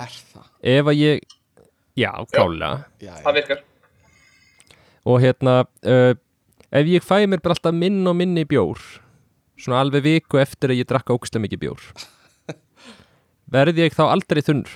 Er 0.00 0.16
það? 0.32 0.48
ef 0.72 0.88
að 0.92 0.96
ég 1.02 1.20
já, 2.00 2.10
klálega 2.32 2.72
Já, 3.04 3.12
það 3.20 3.28
já. 3.28 3.36
virkar. 3.40 3.62
og 5.04 5.20
hérna 5.24 5.58
uh, 5.84 6.12
ef 6.72 6.88
ég 6.88 7.04
fæ 7.04 7.18
mér 7.28 7.42
bara 7.44 7.52
alltaf 7.58 7.76
minn 7.76 8.00
og 8.08 8.16
minni 8.16 8.46
bjór 8.48 8.80
svona 9.58 9.80
alveg 9.84 10.04
viku 10.06 10.40
eftir 10.42 10.72
að 10.72 10.80
ég 10.82 10.88
drakka 10.90 11.14
ógsta 11.16 11.40
mikið 11.42 11.62
bjór 11.66 11.84
verði 13.56 13.86
ég 13.86 13.96
þá 13.96 14.04
aldrei 14.08 14.42
þunnur 14.46 14.72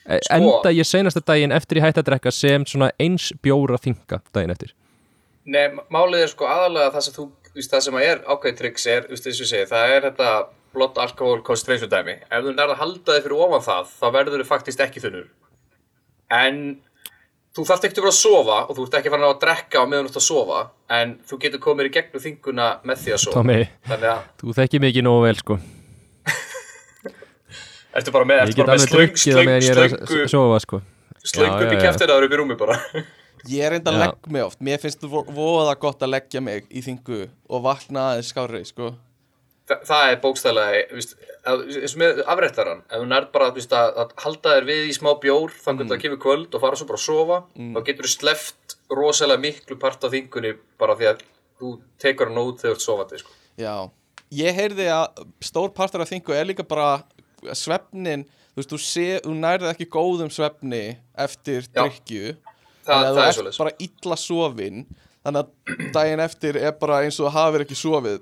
Sko- 0.00 0.20
sko. 0.24 0.36
enda 0.38 0.72
ég 0.74 0.88
seinasta 0.88 1.20
daginn 1.22 1.52
eftir 1.54 1.78
ég 1.78 1.84
hætti 1.86 2.00
að 2.02 2.08
drekka 2.08 2.32
sem 2.34 2.64
svona 2.66 2.88
eins 2.98 3.30
bjóra 3.44 3.78
þinga 3.78 4.22
daginn 4.34 4.54
eftir 4.56 4.72
Nei, 5.50 5.68
málið 5.90 6.24
er 6.24 6.30
sko 6.30 6.46
aðalega 6.50 6.92
það 6.94 7.04
sem 7.06 7.14
þú, 7.16 7.24
víst, 7.56 7.70
það 7.72 7.84
sem 7.86 7.96
að 7.96 8.06
er 8.06 8.18
ákveðið 8.28 8.58
tricks 8.58 8.84
er, 8.92 9.06
víst, 9.08 9.24
þess 9.24 9.40
að 9.40 9.48
segja, 9.50 9.68
það 9.70 9.94
er 9.94 10.04
þetta 10.10 10.32
blood 10.74 10.98
alcohol 11.02 11.40
concentration 11.42 11.90
dæmi. 11.90 12.12
Ef 12.28 12.44
þú 12.44 12.52
nærða 12.54 12.74
að 12.76 12.80
halda 12.82 13.14
þig 13.16 13.24
fyrir 13.24 13.40
ofan 13.46 13.64
það, 13.64 13.88
þá 13.96 14.04
verður 14.14 14.44
þau 14.44 14.50
faktist 14.50 14.82
ekki 14.84 15.02
þunnur. 15.02 15.24
En 16.36 16.60
þú 17.56 17.64
þarft 17.66 17.84
ekki 17.88 17.98
að 17.98 18.04
vera 18.04 18.12
að 18.14 18.18
sofa 18.20 18.58
og 18.66 18.72
þú 18.78 18.84
ert 18.86 18.96
ekki 19.00 19.10
farin 19.12 19.26
á 19.26 19.30
að 19.32 19.40
drekka 19.44 19.76
á 19.82 19.84
meðan 19.90 20.06
þú 20.06 20.10
ert 20.12 20.20
að 20.20 20.26
sofa, 20.26 20.58
en 21.00 21.08
þú 21.26 21.34
getur 21.44 21.62
komið 21.64 21.88
í 21.88 21.92
gegnum 21.96 22.22
þinguna 22.26 22.66
með 22.86 22.96
því 23.04 23.10
að 23.16 23.20
sofa. 23.24 23.36
Tommy, 23.40 23.58
Þannig 23.90 24.10
að, 24.12 24.20
þú 24.42 24.54
þekki 24.60 24.82
mikið 24.86 25.06
nógu 25.08 25.24
vel 25.26 25.38
sko 25.40 25.54
ertu 28.00 28.10
bara 28.14 28.28
með, 28.30 28.42
ertu 28.44 28.62
bara 28.62 28.76
með 28.76 28.84
slöng, 28.86 29.14
slöng, 29.18 29.50
er 29.50 29.82
að 29.84 29.96
slöngu, 29.96 30.28
sofa 30.30 30.58
sko 30.66 30.78
slöngu 31.26 31.50
Já, 31.50 31.56
upp 31.66 31.72
í 31.72 31.74
já, 31.74 31.80
já. 31.80 31.84
kæftir 31.88 32.06
að 32.06 32.12
það 32.14 32.20
eru 32.20 32.26
upp 32.30 32.36
í 32.36 32.38
rúmi 32.40 32.56
bara. 32.60 32.76
Ég 33.50 33.64
er 33.64 33.72
enda 33.78 33.88
að 33.92 33.96
Já. 33.96 34.00
legg 34.04 34.26
mig 34.34 34.42
oft 34.44 34.58
Mér 34.60 34.80
finnst 34.82 35.00
þú 35.00 35.22
voða 35.32 35.72
gott 35.80 36.02
að 36.04 36.10
leggja 36.12 36.40
mig 36.44 36.66
í 36.76 36.82
þingu 36.84 37.22
og 37.48 37.62
vakna 37.64 38.02
aðeins 38.12 38.28
skárri, 38.34 38.60
sko 38.68 38.90
Þa, 39.70 39.76
það 39.86 40.04
er 40.10 40.16
að- 41.46 41.60
eins 41.78 41.92
og 41.94 42.00
með 42.02 42.20
afrættaran, 42.26 42.80
ef 42.90 42.98
þú 43.02 43.06
nærð 43.10 43.28
bara 43.36 43.50
víst, 43.54 43.74
að, 43.76 43.90
að 44.02 44.14
halda 44.24 44.54
þér 44.56 44.64
við 44.66 44.88
í 44.90 44.94
smá 44.96 45.10
bjór 45.22 45.52
þannig 45.62 45.84
að 45.86 45.92
það 45.94 46.00
kemur 46.04 46.20
kvöld 46.24 46.54
og 46.58 46.64
fara 46.64 46.78
svo 46.80 46.88
bara 46.88 46.98
að 46.98 47.04
sofa 47.06 47.38
þá 47.76 47.78
getur 47.86 48.08
þú 48.08 48.12
sleft 48.16 48.74
rosalega 48.90 49.44
miklu 49.44 49.78
part 49.78 50.04
af 50.08 50.10
þingunni 50.16 50.52
bara 50.80 50.96
því 50.98 51.08
að 51.12 51.22
þú 51.60 51.70
tekur 52.02 52.32
hann 52.32 52.42
út 52.42 52.58
þegar 52.64 52.74
þú 52.74 52.80
ert 52.80 52.86
sofandi 52.88 53.20
sko. 53.22 53.34
Já, 53.60 53.74
ég 54.42 54.58
heyrði 54.58 54.88
að 54.96 55.22
stór 55.44 55.70
partur 55.76 56.02
af 56.04 56.10
þingu 56.10 56.34
er 56.34 56.48
líka 56.50 56.66
bara 56.66 56.90
svefnin, 57.56 58.24
þú 58.54 58.60
veist, 58.60 58.72
þú, 58.74 58.80
sé, 58.82 59.06
þú 59.24 59.36
nærði 59.38 59.70
ekki 59.70 59.86
góðum 59.94 60.32
svefni 60.34 60.82
eftir 61.14 61.68
Þa, 61.70 62.90
þannig 62.90 63.06
að 63.06 63.14
það 63.14 63.30
þú 63.36 63.44
er 63.44 63.48
ert 63.52 63.62
bara 63.62 63.76
illa 63.86 64.16
sofin 64.18 64.82
þannig 65.20 65.40
að 65.44 65.92
daginn 65.94 66.22
eftir 66.24 66.56
er 66.56 66.72
bara 66.80 67.02
eins 67.04 67.18
og 67.20 67.28
þú 67.28 67.32
hafir 67.36 67.64
ekki 67.66 67.76
sofið 67.78 68.20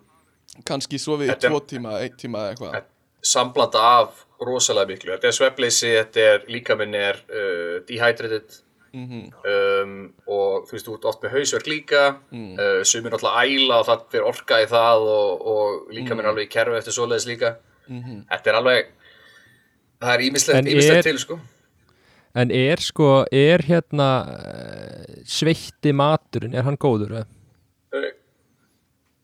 kannski 0.67 1.01
sofið 1.01 1.35
í 1.35 1.37
tvo 1.43 1.61
tíma, 1.67 1.99
einn 2.03 2.17
tíma 2.19 2.47
eða 2.47 2.55
eitthvað. 2.55 2.89
Samblanda 3.29 3.83
af 3.99 4.25
rosalega 4.45 4.93
miklu. 4.93 5.13
Þetta 5.15 5.29
er 5.31 5.37
svefleysi, 5.37 5.91
þetta 5.97 6.25
er 6.33 6.49
líkaminn 6.51 6.97
er 6.99 7.21
uh, 7.29 7.77
dehydrated. 7.89 8.63
Um, 8.99 9.93
og 10.25 10.65
þú 10.67 10.75
veist, 10.75 10.87
þú 10.87 10.95
ert 10.97 11.09
oft 11.11 11.25
með 11.25 11.35
hausverk 11.37 11.69
líka. 11.71 12.05
Mm. 12.33 12.55
uh, 12.57 12.81
sumir 12.89 13.13
náttúrulega 13.13 13.45
æla 13.45 13.81
og 13.83 13.89
það 13.91 14.07
fyrir 14.15 14.31
orka 14.31 14.63
í 14.63 14.69
það 14.71 15.09
og, 15.13 15.45
og 15.53 15.93
líkaminn 15.95 16.25
er 16.25 16.33
alveg 16.33 16.49
í 16.49 16.53
kerfi 16.55 16.81
eftir 16.81 16.97
svoleiðis 16.97 17.29
líka. 17.29 17.55
Þetta 17.89 18.53
er 18.53 18.59
alveg 18.59 18.91
það 20.03 20.13
er 20.13 20.25
En 20.59 20.69
ímislegt, 20.69 21.07
til 21.09 21.21
sko. 21.21 21.39
En 22.39 22.53
er 22.55 22.81
sko, 22.85 23.09
er 23.35 23.65
hérna 23.67 24.11
uh, 24.31 25.19
sveitti 25.27 25.95
maturinn, 25.97 26.55
er 26.55 26.67
hann 26.69 26.79
góður? 26.81 27.19
eða? 27.19 27.27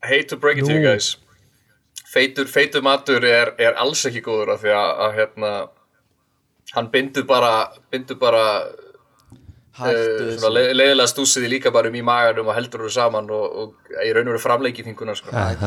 hate 0.04 0.28
to 0.28 0.36
break 0.36 0.58
it 0.58 0.64
to 0.64 0.72
you 0.72 0.80
Nú. 0.80 0.92
guys 0.92 1.16
feitur, 2.14 2.46
feitur 2.50 2.82
matur 2.86 3.24
er, 3.26 3.52
er 3.58 3.76
alls 3.82 4.04
ekki 4.08 4.22
góður 4.24 4.54
af 4.54 4.62
því 4.64 4.72
að, 4.78 4.90
að 5.06 5.14
hérna 5.18 5.52
hann 6.74 6.88
bindur 6.94 7.26
bara 7.28 7.52
bindur 7.92 8.18
bara 8.22 8.44
uh, 8.64 9.92
svona 10.38 10.52
le 10.54 10.62
leiðilega 10.76 11.10
stúsið 11.10 11.46
í 11.48 11.50
líka 11.56 11.72
bara 11.74 11.90
um 11.90 11.98
í 11.98 12.02
maganum 12.06 12.50
og 12.50 12.56
heldur 12.58 12.84
þú 12.86 12.92
saman 12.94 13.30
og, 13.34 13.44
og 13.64 13.96
í 14.06 14.12
raun 14.14 14.28
og 14.30 14.34
veru 14.36 14.42
framleiki 14.42 14.84
þinguna 14.86 15.16
sko. 15.18 15.34
En, 15.34 15.64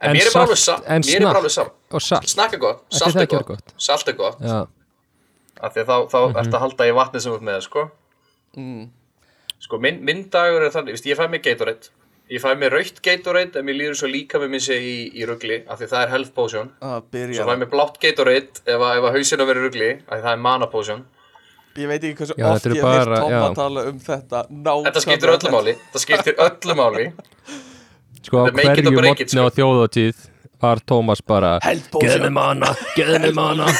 en 0.00 0.16
mér 0.16 0.28
er 0.30 0.34
bara 0.34 0.46
alveg 0.46 0.62
salt- 0.62 0.84
samt 0.86 0.90
en 0.94 1.06
mér 1.06 1.20
er 1.20 1.28
bara 1.28 1.34
snakk 1.34 1.40
alveg 1.42 1.54
samt 1.56 1.98
og 1.98 2.06
salt. 2.08 2.30
Snakk 2.34 2.56
er 2.58 2.62
gott, 2.64 2.84
salt 2.94 3.16
það 3.16 3.24
er 3.26 3.30
gott, 3.34 3.46
gott? 3.52 3.74
salt 3.88 4.12
er 4.12 4.18
gott. 4.18 4.40
Já, 4.42 4.60
af 5.58 5.74
því 5.74 5.84
að 5.84 5.90
þá, 5.90 5.96
þá 6.14 6.18
ertu 6.44 6.56
að 6.58 6.64
halda 6.66 6.88
í 6.88 6.96
vatni 7.00 7.22
sem 7.24 7.34
ert 7.34 7.46
með 7.50 7.60
sko. 7.66 7.86
sko 9.68 9.78
minn, 9.82 10.02
minn 10.06 10.26
dagur 10.32 10.62
er 10.66 10.74
þannig, 10.74 11.00
ég 11.06 11.18
fæ 11.18 11.26
mig 11.30 11.42
Gatorade 11.42 11.90
ég 12.30 12.40
fæ 12.42 12.50
mig 12.60 12.70
raukt 12.72 12.98
Gatorade 13.04 13.56
en 13.60 13.64
mér 13.68 13.76
líður 13.78 13.96
svo 14.00 14.08
líka 14.12 14.38
með 14.42 14.50
minni 14.54 14.76
í, 14.78 14.96
í 15.16 15.26
rugli 15.28 15.60
af 15.68 15.78
því 15.80 15.86
það 15.92 16.02
er 16.04 16.10
health 16.14 16.32
potion 16.36 16.70
að 16.84 17.02
Svo 17.36 17.46
fæ 17.48 17.54
mér 17.62 17.70
blátt 17.72 17.96
Gatorade 18.02 18.62
ef, 18.66 18.74
að- 18.80 18.96
ef 18.98 19.04
að 19.08 19.14
hausinu 19.16 19.46
verið 19.48 19.62
rugli, 19.68 19.90
af 20.08 20.12
því 20.18 20.22
það 20.26 20.32
er 20.32 20.42
mana 20.48 20.66
potion. 20.66 21.04
Ég 21.78 21.86
veit 21.86 22.02
ekki 22.02 22.16
hversu 22.18 22.34
Já, 22.38 22.46
oft 22.50 22.66
ég 22.66 22.74
hef 22.74 22.82
bara- 22.82 23.20
Tom 23.22 23.32
að 23.38 23.54
tala 23.54 23.80
um 23.88 23.98
þetta 24.02 24.38
nákvæmlega 24.50 24.84
Þetta 24.88 25.00
skiptir 25.04 25.28
öllu 25.36 25.50
máli, 25.54 25.74
þetta 25.78 26.00
skiptir 26.04 26.34
öllu 26.46 26.74
máli. 26.80 27.04
sko 28.26 28.36
á 28.42 28.50
hverju 28.50 28.90
mótni 28.92 29.24
á 29.24 29.46
sko. 29.46 29.50
þjóðatíð 29.58 30.16
var 30.60 30.78
Tómas 30.90 31.20
bara 31.24 31.58
Health 31.62 31.88
potion. 31.92 32.10
Geðum 32.10 32.36
hana, 32.42 32.72
geðum 32.96 33.38
hana 33.38 33.66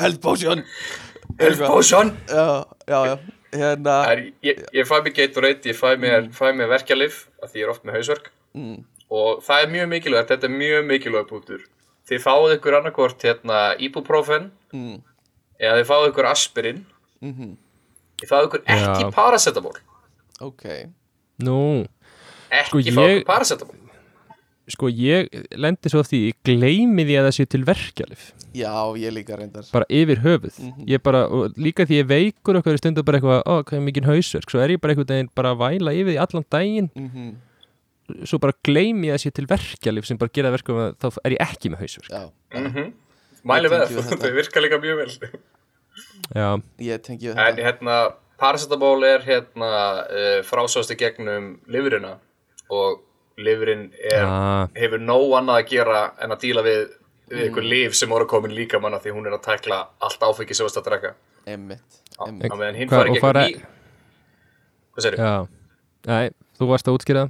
Health 0.00 0.20
potion 0.20 0.64
Health 1.38 1.60
potion! 1.66 2.16
Já, 2.28 2.64
já, 2.88 2.98
já 3.06 3.18
Hérna 3.52 3.96
er- 4.10 4.32
Ég, 4.42 4.64
ég 4.74 4.86
fæ 4.86 5.00
mér 5.04 5.14
Gatorade, 5.16 5.62
ég 5.70 5.76
fæ 5.76 5.96
mér, 5.96 6.30
fæ 6.32 6.52
mér 6.52 6.68
verkjalif, 6.68 7.26
af 7.42 7.50
því 7.52 7.60
ég 7.60 7.62
er 7.64 7.70
oft 7.70 7.84
með 7.84 7.92
hausverk. 7.98 8.30
og 9.10 9.42
það 9.44 9.62
er 9.62 9.68
mjög 9.70 9.88
mikilvægt, 9.88 10.28
þetta 10.30 10.44
er 10.44 10.54
mjög 10.56 10.86
mikilvægt 10.86 11.28
bútur 11.30 11.60
þið 12.08 12.22
fáið 12.24 12.54
ykkur 12.58 12.74
annarkvort 12.78 13.22
hérna 13.22 13.76
ibuprofen 13.78 14.50
Mm. 14.72 15.02
eða 15.60 15.76
þið 15.78 15.86
fáið 15.90 16.08
ykkur 16.12 16.24
aspirin 16.30 16.86
Mhm. 17.22 17.56
þið 18.18 18.28
fáið 18.28 18.46
ykkur 18.48 18.62
ekki 18.66 19.02
Já. 19.04 19.10
paracetamol 19.14 19.76
Ok 20.40 20.64
Nú, 21.38 21.86
ekki 22.50 22.66
Sko, 22.68 22.78
fáið 22.78 23.08
ég- 23.08 23.20
ykkur 23.20 23.24
paracetamol 23.26 23.74
sko 24.72 24.90
ég 24.90 25.28
lendi 25.54 25.90
svo 25.92 26.02
því, 26.02 26.20
ég 26.30 26.38
gleymi 26.46 27.04
því 27.06 27.16
að 27.20 27.28
það 27.28 27.34
sé 27.36 27.46
til 27.54 27.62
verkjalif 27.66 28.26
Já, 28.56 28.72
ég 28.96 29.12
líka 29.12 29.36
reyndar. 29.36 29.66
Bara 29.68 29.84
yfir 29.92 30.22
höfuð. 30.24 30.54
Mhm. 30.62 30.86
ég 30.88 31.02
bara, 31.04 31.26
líka 31.60 31.84
því 31.84 31.98
ég 32.00 32.06
veikur 32.08 32.56
okkur 32.60 32.78
stundu 32.80 33.04
bara 33.04 33.18
eitthvað, 33.20 33.42
ó, 33.44 33.54
hvað 33.62 33.76
er 33.76 33.84
mikið 33.84 34.08
hausverk? 34.08 34.48
Svo 34.50 34.62
er 34.64 34.72
ég 34.72 34.80
bara 34.80 34.94
einhvern 34.94 35.10
veginn 35.12 35.28
bara 35.36 35.52
að 35.52 35.60
væla 35.60 35.92
yfir 35.92 36.14
því 36.14 36.20
allan 36.24 36.46
daginn. 36.50 36.90
Mm 36.96 37.34
svo 38.22 38.38
bara 38.38 38.54
gleymi 38.62 39.08
ég 39.08 39.16
að 39.16 39.22
sé 39.24 39.32
til 39.34 39.48
verkjalif 39.50 40.06
sem 40.06 40.18
bara 40.20 40.30
gera 40.30 40.52
verkum 40.54 40.76
að 40.78 40.92
þá 41.02 41.18
er 41.26 41.34
ég 41.34 41.40
ekki 41.42 41.72
með 41.72 41.80
hausverk. 41.82 42.10
Já, 42.14 42.30
mm 42.54 42.92
mæli 43.46 43.70
með 43.70 43.82
tengi 43.82 43.96
við 43.96 44.02
það, 44.02 44.10
þetta. 44.10 44.20
þau 44.26 44.36
virka 44.36 44.62
líka 44.62 44.78
mjög 44.82 45.00
vel. 45.00 45.40
Já, 46.36 46.48
ég 46.86 47.02
tengi 47.02 47.26
við 47.28 47.34
en 47.34 47.40
þetta. 47.40 47.66
hérna 47.66 47.96
paracetamol 48.40 49.06
er 49.08 49.26
hérna 49.26 49.70
uh, 50.06 50.38
frásast 50.46 50.92
í 50.94 50.98
gegnum 51.00 51.50
lifurina 51.66 52.16
og 52.70 53.02
lifurin 53.38 53.90
er 54.12 54.24
ah, 54.24 54.68
hefur 54.74 55.02
nóg 55.02 55.34
annað 55.40 55.60
að 55.62 55.68
gera 55.74 56.00
en 56.24 56.30
að 56.36 56.40
díla 56.46 56.62
við, 56.66 56.86
við 57.28 57.36
Mm. 57.36 57.42
einhver 57.48 57.64
lif 57.66 57.94
sem 57.98 58.08
voru 58.08 58.26
komin 58.30 58.52
líka 58.54 58.78
manna 58.80 59.00
því 59.02 59.12
hún 59.16 59.26
er 59.26 59.34
að 59.34 59.42
tækla 59.48 59.80
allt 60.00 60.20
áfengi 60.22 60.54
sem 60.54 60.64
varst 60.66 60.76
að 60.78 60.84
drekka. 60.86 61.14
Emmitt 61.46 61.98
á 62.18 62.22
á 62.22 63.10
og 63.10 63.18
fara- 63.20 63.46
ný 63.48 63.56
hvað 64.94 65.02
segir 65.02 65.18
já. 65.18 65.48
Nei, 66.06 66.30
þú 66.58 66.68
varst 66.70 66.86
að 66.88 66.98
útskýra 66.98 67.24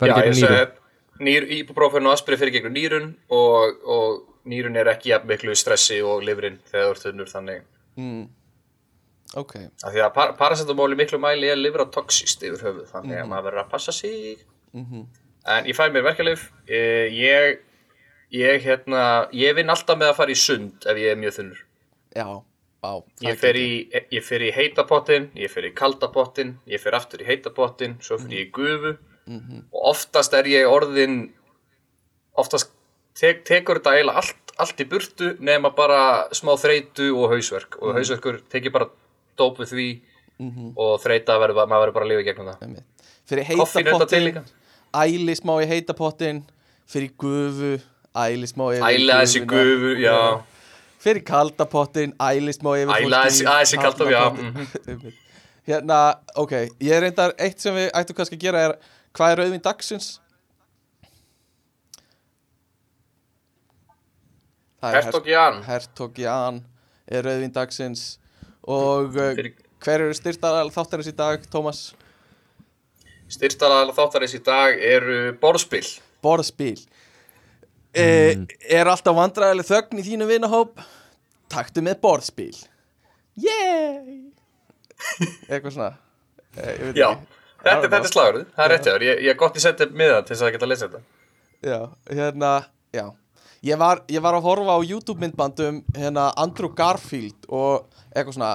Já, 0.00 0.14
ég 0.22 0.34
segi 0.34 1.60
ibuprofen 1.62 2.06
og 2.06 2.12
aspirin 2.12 2.38
fyrir 2.38 2.52
gegnum 2.58 2.74
nýrun 2.76 3.08
og, 3.30 3.80
og 3.88 4.22
nýrun 4.46 4.76
er 4.78 4.86
ekki 4.92 5.10
jafn 5.10 5.26
miklu 5.26 5.50
í 5.50 5.58
stressi 5.58 5.98
og 6.04 6.22
lifrin 6.22 6.58
þegar 6.70 6.84
þú 6.86 6.90
ert 6.94 7.06
þunnur 7.06 7.32
þannig. 7.32 7.62
Mm. 7.98 8.28
Ok. 9.36 9.54
Því 9.82 10.04
að 10.04 10.12
par 10.14 10.36
paracetamol 10.38 10.92
í 10.94 10.96
miklu 11.00 11.18
mæli 11.20 11.50
er 11.50 11.56
lifratoxist 11.58 12.44
yfir 12.46 12.62
höfuð 12.68 12.92
þannig 12.92 13.18
að 13.22 13.28
maður 13.32 13.48
verður 13.48 13.64
að 13.64 13.72
passa 13.72 13.92
sig. 13.92 14.44
Mhm. 14.72 15.08
En 15.56 15.68
ég 15.68 15.76
fæ 15.76 15.88
mér 15.92 16.04
verkjalif 16.06 16.50
eh, 16.68 17.08
ég 17.14 17.64
ég 18.34 18.62
hérna, 18.64 19.28
ég 19.32 19.56
vinn 19.56 19.72
alltaf 19.72 19.98
með 19.98 20.12
að 20.12 20.18
fara 20.20 20.34
í 20.34 20.38
sund 20.38 20.86
ef 20.88 21.00
ég 21.00 21.12
er 21.12 21.20
mjög 21.20 21.36
þunnur. 21.38 21.60
Já, 22.16 22.26
á 22.84 22.92
Ég 23.24 23.38
fer 23.40 23.56
í, 23.56 23.70
ég 24.12 24.24
fer 24.24 24.44
í 24.44 24.50
heitapottin, 24.54 25.30
ég 25.38 25.52
fer 25.52 25.68
í 25.68 25.72
kaldapottin, 25.76 26.56
ég 26.68 26.82
fer 26.82 26.96
aftur 26.98 27.24
í 27.24 27.28
heitapottin, 27.28 27.96
svo 28.04 28.20
fer 28.20 28.36
ég 28.36 28.48
í 28.48 28.52
gufu. 28.54 28.96
Og 29.72 29.88
oftast 29.92 30.36
er 30.36 30.48
ég 30.48 30.68
orðin, 30.68 31.32
oftast 32.38 32.70
tek, 33.18 33.42
tekur 33.44 33.80
þetta 33.80 33.96
eiginlega 33.96 34.22
allt, 34.22 34.54
allt 34.58 34.80
í 34.80 34.86
burtu 34.88 35.34
nema 35.44 35.72
bara 35.76 36.28
smá 36.32 36.54
þreytu 36.60 37.10
og 37.16 37.34
hausverk. 37.34 37.80
Og 37.82 37.96
hausverkur 37.98 38.40
tekið 38.52 38.76
bara 38.76 38.88
dóp 39.38 39.60
við 39.60 39.74
því 39.74 39.88
og 40.78 41.00
þreita 41.02 41.36
verður, 41.42 41.66
maður 41.66 41.88
verður 41.88 41.96
bara 41.96 42.06
að 42.06 42.12
lifa 42.12 42.26
gegnum 42.28 42.52
það. 42.52 42.80
Fyrir 43.28 43.48
heitapottin 43.50 44.24
líka. 44.24 44.44
Æli 44.96 45.34
smá 45.36 45.58
í 45.62 45.66
heitapottin 45.68 46.42
Fyrir 46.88 47.10
gufu 47.20 47.74
Æli 48.16 48.46
smá 48.48 48.70
yfir 48.74 48.86
Æla 48.88 49.18
þessi 49.22 49.42
gufu, 49.46 49.90
já. 50.00 50.16
Fyrir 50.98 51.22
kaldapottin 51.28 52.14
Æli 52.20 52.52
smá 52.56 52.72
yfir 52.80 52.94
Æla 53.04 53.24
þessi- 53.26 53.46
aðeins 53.46 53.74
í 53.74 53.80
kalda- 53.82 54.04
kalda 54.04 54.10
já, 54.10 54.22
pottinn. 54.30 54.68
Einmitt. 54.88 55.14
Hérna, 55.68 55.98
ok 56.36 56.52
Ég 56.80 57.00
reyndar, 57.04 57.34
eitt 57.38 57.60
sem 57.60 57.74
við 57.76 57.90
ættum 57.92 58.16
kannski 58.16 58.36
að 58.38 58.40
gera 58.46 58.58
er 58.68 58.78
Hvað 59.14 59.32
er 59.32 59.42
auðvinn 59.44 59.62
dagsins? 59.64 60.08
Það 64.82 64.94
er 64.94 65.02
Hertog 65.02 65.26
Jan, 65.26 65.62
Hertog 65.66 66.18
Jan 66.22 66.60
er 67.10 67.26
auðvinn 67.26 67.52
dagsins 67.54 68.04
Og 68.68 69.12
Fyrir- 69.14 69.54
hver 69.84 70.00
eru 70.04 70.14
styrtar 70.14 70.68
þáttarins 70.74 71.08
í 71.10 71.14
dag, 71.16 71.42
Tómas? 71.50 71.92
Styrstaraðal 73.32 73.94
þáttarins 73.96 74.36
í 74.36 74.40
dag 74.44 74.78
eru 74.90 75.18
borðspil. 75.40 75.84
Borðspil 76.24 76.78
mm. 77.96 78.46
Er 78.70 78.90
alltaf 78.90 79.16
vandræðileg 79.16 79.68
þögn 79.68 80.00
í 80.00 80.06
þínu 80.06 80.28
vinahóp? 80.28 80.82
Taktu 81.52 81.84
með 81.84 82.00
borðspil 82.02 82.54
Yay 83.38 84.26
Eitthvað 85.48 85.76
svona 85.76 85.92
eh, 86.56 86.72
ég 86.72 86.82
veit 86.88 86.98
Já, 86.98 87.08
ekki. 87.12 87.38
þetta, 87.62 87.86
þetta 87.86 88.02
er 88.02 88.10
slagurðu, 88.12 88.44
það 88.56 88.64
er 88.64 88.74
rétt 88.74 88.88
hjá 88.88 88.92
þér. 88.92 89.06
Ég, 89.06 89.22
ég 89.24 89.32
er 89.32 89.38
gott 89.38 89.56
í 89.56 89.62
setja 89.62 89.88
miða 89.92 90.18
til 90.24 90.34
þess 90.34 90.46
að 90.48 90.52
geta 90.56 90.66
að 90.66 90.72
lesa 90.72 90.88
þetta. 90.88 91.00
Já, 91.68 91.78
hérna, 92.10 92.52
já 92.94 93.06
Ég 93.66 93.74
var, 93.74 94.04
ég 94.06 94.22
var 94.22 94.36
að 94.38 94.44
horfa 94.46 94.74
á 94.78 94.86
YouTube 94.86 95.18
myndbandum 95.18 95.80
hérna 95.96 96.28
Andrew 96.38 96.70
Garfield 96.78 97.48
og 97.50 97.88
eitthvað 98.12 98.36
svona, 98.36 98.50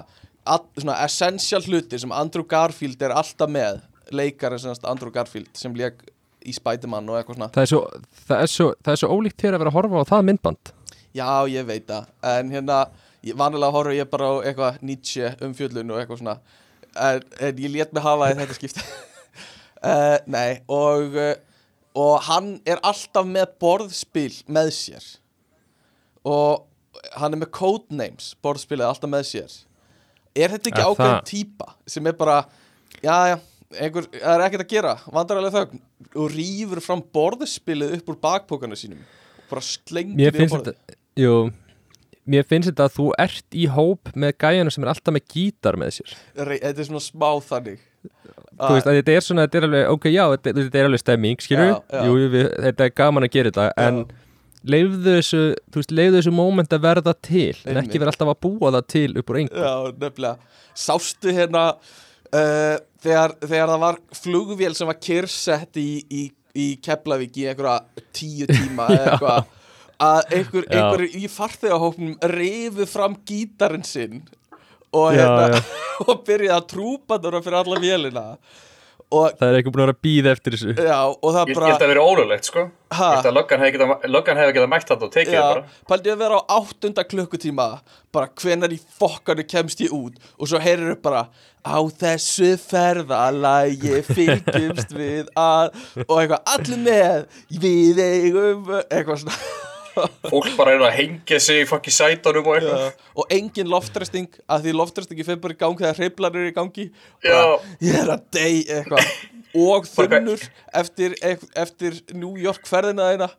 all, 0.47 0.61
svona 0.79 0.95
essential 1.03 1.59
hluti 1.65 1.99
sem 1.99 2.13
Andrew 2.15 2.45
Garfield 2.47 3.03
er 3.03 3.11
alltaf 3.11 3.51
með 3.51 3.81
leikarinn 4.15 4.61
sem 4.61 4.89
Andrew 4.89 5.13
Garfield 5.13 5.51
sem 5.59 5.75
leik 5.77 6.01
í 6.43 6.53
Spiderman 6.55 7.07
og 7.09 7.19
eitthvað 7.19 7.39
svona. 7.39 7.51
Það 7.55 7.63
er, 7.63 7.71
svo, 7.71 7.81
það, 8.25 8.35
er 8.39 8.51
svo, 8.51 8.67
það 8.83 8.95
er 8.95 9.01
svo 9.03 9.11
ólíkt 9.13 9.45
þér 9.45 9.55
að 9.57 9.63
vera 9.63 9.73
að 9.73 9.77
horfa 9.77 10.03
á 10.03 10.11
það 10.11 10.27
myndband. 10.29 10.73
Já, 11.13 11.29
ég 11.53 11.69
veit 11.69 11.87
það. 11.87 12.11
En 12.33 12.51
hérna, 12.51 12.81
vanilega 13.39 13.77
horfa 13.77 13.95
ég 13.95 14.11
bara 14.11 14.27
á 14.27 14.35
eitthvað 14.43 14.83
Nietzsche 14.83 15.31
umfjöllun 15.47 15.93
og 15.93 16.01
eitthvað 16.01 16.21
svona. 16.23 16.37
En, 16.93 17.23
en 17.39 17.63
ég 17.63 17.73
lét 17.73 17.95
mig 17.95 18.05
hafa 18.05 18.33
þetta 18.33 18.59
skipti. 18.59 18.85
Uh, 19.83 20.19
Nei, 20.35 20.61
og 20.71 21.15
uh, 21.15 21.33
Og 21.93 22.17
hann 22.25 22.55
er 22.65 22.81
alltaf 22.81 23.25
með 23.29 23.53
borðspil 23.61 24.31
með 24.49 24.71
sér. 24.73 25.05
Og 26.25 26.63
hann 27.19 27.35
er 27.35 27.41
með 27.41 27.51
codenames 27.53 28.31
Borðspilið 28.41 28.87
alltaf 28.87 29.11
með 29.11 29.25
sér. 29.29 29.55
Er 30.33 30.53
þetta 30.55 30.71
ekki 30.71 30.85
ákveðin 30.87 31.25
típa 31.27 31.73
Sem 31.85 32.07
er 32.09 32.15
bara, 32.17 32.39
já, 33.03 33.33
já 33.33 33.35
Einhver, 33.79 34.07
það 34.13 34.35
er 34.35 34.45
ekkert 34.47 34.65
að 34.65 34.73
gera, 34.75 34.93
vandrarlega 35.13 35.57
þögn. 35.57 35.83
Og 36.13 36.33
rýfur 36.33 36.81
fram 36.83 37.03
borðspilið 37.15 37.97
upp 37.97 38.13
úr 38.13 38.19
bakpókanu 38.23 38.77
sínum. 38.79 39.01
Og 39.39 39.49
bara 39.51 39.65
slengir 39.65 40.35
því 40.35 40.49
borðið. 40.51 40.73
þetta 40.73 41.01
Jú, 41.23 41.33
mér 42.25 42.45
finnst 42.49 42.71
þetta 42.71 42.87
að 42.87 42.95
þú 42.95 43.07
ert 43.21 43.57
í 43.57 43.67
hóp 43.69 44.09
með 44.17 44.35
gæjana 44.41 44.73
sem 44.73 44.85
er 44.85 44.91
alltaf 44.93 45.13
með 45.13 45.25
gítar 45.33 45.77
með 45.77 45.91
sér. 45.99 46.15
Þetta 46.39 46.73
er 46.73 46.87
svona 46.87 47.03
smá 47.05 47.29
þannig. 47.45 47.83
Þú 48.53 48.73
veist 48.75 48.89
að 48.89 48.97
þetta 48.99 49.13
er 49.13 49.25
svona, 49.25 49.45
þetta 49.45 49.59
er 49.59 49.67
alveg, 49.67 49.85
ok, 49.93 50.07
já, 50.13 50.23
þetta, 50.33 50.53
þetta 50.59 50.79
er 50.79 50.87
alveg 50.89 51.01
stemming, 51.01 51.41
skilur 51.41 51.69
Já, 51.69 51.75
já. 51.89 52.01
Jú, 52.05 52.27
við, 52.33 52.47
þetta 52.65 52.85
er 52.85 52.95
gaman 53.01 53.25
að 53.25 53.31
gera 53.33 53.51
þetta, 53.53 53.67
en 53.81 53.99
leifðu 54.73 55.15
þessu, 55.17 55.41
þú 55.73 55.81
veist, 55.81 55.93
leifðu 55.99 56.17
þessu 56.19 56.33
moment 56.37 56.75
að 56.77 56.83
verða 56.85 57.13
til, 57.27 57.55
en 57.65 57.79
ekki 57.81 58.01
vera 58.01 58.13
alltaf 58.13 58.33
að 58.33 58.41
búa 58.45 58.73
það 58.77 58.89
til 58.93 59.07
upp 59.21 59.33
úr 59.33 59.39
engu. 59.41 59.63
Já, 59.65 59.73
nefnilega. 60.03 60.59
Sástu 60.83 61.33
hérna 61.33 61.63
uh, 62.33 62.77
þegar, 63.03 63.35
þegar 63.43 63.73
það 63.73 63.83
var 63.85 63.99
flugvél 64.19 64.73
sem 64.77 64.89
var 64.89 64.99
kyrsett 65.01 65.81
í, 65.81 65.89
í, 66.09 66.23
í 66.57 66.69
Keflavík 66.83 67.41
í 67.41 67.49
einhverja 67.51 68.05
tíu 68.15 68.49
tíma 68.49 68.89
eða 68.93 69.03
eitthvað 69.13 69.51
að 70.03 70.35
einhver, 70.37 70.67
einhver 70.73 71.03
í 71.07 71.27
farþegahóknum 71.31 72.15
rifu 72.33 72.87
fram 72.89 73.15
gítarinn 73.27 73.85
sinn 73.87 74.23
og, 74.93 75.13
hérna, 75.15 75.61
og 76.07 76.23
byrjaði 76.27 76.57
að 76.57 76.69
trúpa 76.73 77.19
þarna 77.21 77.43
fyrir 77.45 77.59
alla 77.61 77.81
vélina 77.83 78.25
og 79.13 79.37
Það 79.39 79.49
er 79.49 79.57
ekki 79.59 79.71
búin 79.73 79.83
að 79.83 79.87
vera 79.89 79.99
býða 80.07 80.31
eftir 80.33 80.55
þessu. 80.57 80.73
Já, 80.77 80.99
og 81.13 81.29
það 81.35 81.51
Ég 81.51 81.57
bara 81.59 81.69
held 81.69 81.75
að 81.75 81.83
það 81.83 81.91
verið 81.93 82.09
ólulegt, 82.09 82.49
sko. 82.49 82.63
Löggan 83.37 83.63
hefði 83.63 83.73
geta, 83.77 83.97
löggan 84.15 84.39
hefði 84.41 84.55
geta 84.57 84.69
mætt 84.73 84.87
þetta 84.91 85.07
og 85.07 85.13
tekið 85.13 85.33
það 85.37 85.47
bara. 85.49 85.63
Já, 85.63 85.87
pældi 85.91 86.13
að 86.13 86.21
vera 86.23 86.37
á 86.37 86.41
áttunda 86.57 87.05
klukkutíma. 87.09 87.67
Bara 88.13 88.29
hvenar 88.43 88.75
í 88.75 88.79
fokkanu 88.99 89.45
kemst 89.49 89.81
ég 89.85 89.95
út? 89.97 90.21
Og 90.37 90.49
svo 90.51 90.61
heyrir 90.61 90.93
upp 90.93 91.03
bara 91.05 91.25
á 91.63 91.79
þessu 92.03 92.53
ferðalagi 92.61 94.01
fylgjumst 94.09 94.93
við 94.97 95.29
að 95.39 95.71
og 96.05 96.17
eitthvað 96.19 96.55
allir 96.57 96.81
með 96.83 97.39
við 97.63 98.01
eigum 98.03 98.73
eitthvað 98.89 99.23
svona 99.23 99.71
Fólk 100.31 100.49
bara 100.57 100.73
er 100.75 100.83
að 100.87 100.95
hengja 100.97 101.39
sig 101.43 101.63
í 101.63 101.69
fokki 101.69 101.93
sætunum 101.93 102.49
og 102.49 102.57
eitthvað. 102.57 102.99
og 103.21 103.33
engin 103.37 103.69
loftresting 103.71 104.27
að 104.49 104.67
því 104.67 104.75
loftrestingi 104.79 105.25
fyrir 105.27 105.41
bara 105.43 105.55
í 105.55 105.59
gangi 105.61 105.83
þegar 105.83 105.99
hreiflar 106.01 106.37
eru 106.39 106.51
í 106.51 106.55
gangi 106.55 106.85
Já. 107.23 107.33
bara, 107.33 107.73
ég 107.87 107.97
er 108.01 108.13
að 108.15 108.23
dey 108.33 108.61
eitthvað 108.77 109.11
og 109.63 109.89
þunnur 109.91 110.45
eftir, 110.81 111.17
eftir 111.55 111.99
New 112.13 112.37
York 112.41 112.69
ferðina 112.69 113.11
þeina 113.13 113.31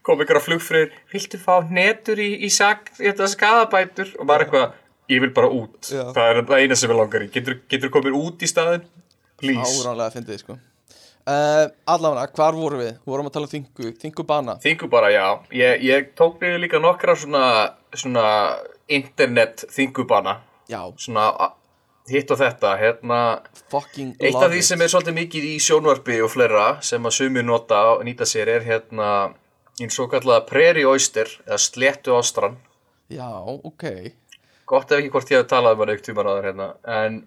Kom 0.00 0.22
ykkur 0.24 0.38
á 0.40 0.42
flugfröður, 0.42 0.94
viltu 1.12 1.36
fá 1.42 1.58
netur 1.68 2.22
í, 2.24 2.30
í 2.40 2.48
þetta 2.48 3.26
skadabætur? 3.28 4.14
Og 4.16 4.30
bara 4.30 4.46
eitthvað, 4.46 4.70
ég 5.12 5.20
vil 5.20 5.28
bara 5.36 5.50
út. 5.52 5.76
Já. 5.92 6.06
Það 6.16 6.30
er 6.30 6.40
það 6.48 6.62
eina 6.64 6.78
sem 6.80 6.94
ég 6.94 6.96
langar 6.96 7.26
í. 7.26 7.28
Getur, 7.34 7.58
getur 7.68 7.92
komið 7.92 8.16
út 8.16 8.40
í 8.40 8.48
staðin? 8.48 8.88
Please. 9.40 9.76
áránlega 9.84 10.08
að 10.08 10.16
fyndið 10.16 10.40
sko 10.40 10.56
uh, 11.30 11.68
allavega, 11.94 12.26
hvar 12.36 12.56
vorum 12.58 12.82
við? 12.82 12.90
Við 13.04 13.12
vorum 13.14 13.30
að 13.30 13.36
tala 13.36 13.48
um 13.48 13.52
þingu, 13.54 13.92
þingu 14.02 14.26
bana 14.28 14.56
Þingu 14.64 14.88
bara, 14.92 15.10
já. 15.14 15.26
Ég, 15.54 15.84
ég 15.86 16.10
tók 16.18 16.40
mig 16.42 16.58
líka 16.64 16.80
nokkra 16.82 17.14
svona, 17.18 17.44
svona 17.94 18.26
internet 18.90 19.64
þingubana. 19.70 20.38
já, 20.70 20.80
Svona 20.98 21.28
hitt 22.10 22.30
og 22.34 22.38
þetta, 22.40 22.72
hérna 22.80 23.18
fucking 23.70 24.16
Eitt 24.18 24.34
love 24.34 24.46
af 24.48 24.50
því 24.54 24.58
it. 24.58 24.66
sem 24.66 24.80
er 24.82 24.88
svolítið 24.90 25.14
mikið 25.20 25.44
í 25.46 25.52
sjónvarpi 25.62 26.16
og 26.24 26.30
fleira 26.32 26.64
sem 26.82 27.04
að 27.06 27.14
sumir 27.20 27.44
nota 27.46 27.78
og 27.92 28.00
nýta 28.08 28.26
sér 28.26 28.48
er 28.56 28.64
hérna 28.66 29.10
eins 29.80 29.98
og 30.02 30.10
kallaða 30.10 30.42
prairie 30.48 30.88
oyster 30.90 31.30
eða 31.46 31.58
sléttu 31.62 32.16
ástran 32.18 32.56
Já, 33.10 33.28
ok 33.46 33.84
gott 34.66 34.90
ef 34.90 34.98
ekki 35.00 35.12
hvort 35.14 35.30
ég 35.30 35.42
hef 35.44 35.48
talað 35.52 35.76
um 35.78 35.84
hann 35.84 35.92
aukt 35.94 36.06
tíman 36.08 36.30
áður 36.32 36.48
hérna 36.50 36.68
en 36.96 37.20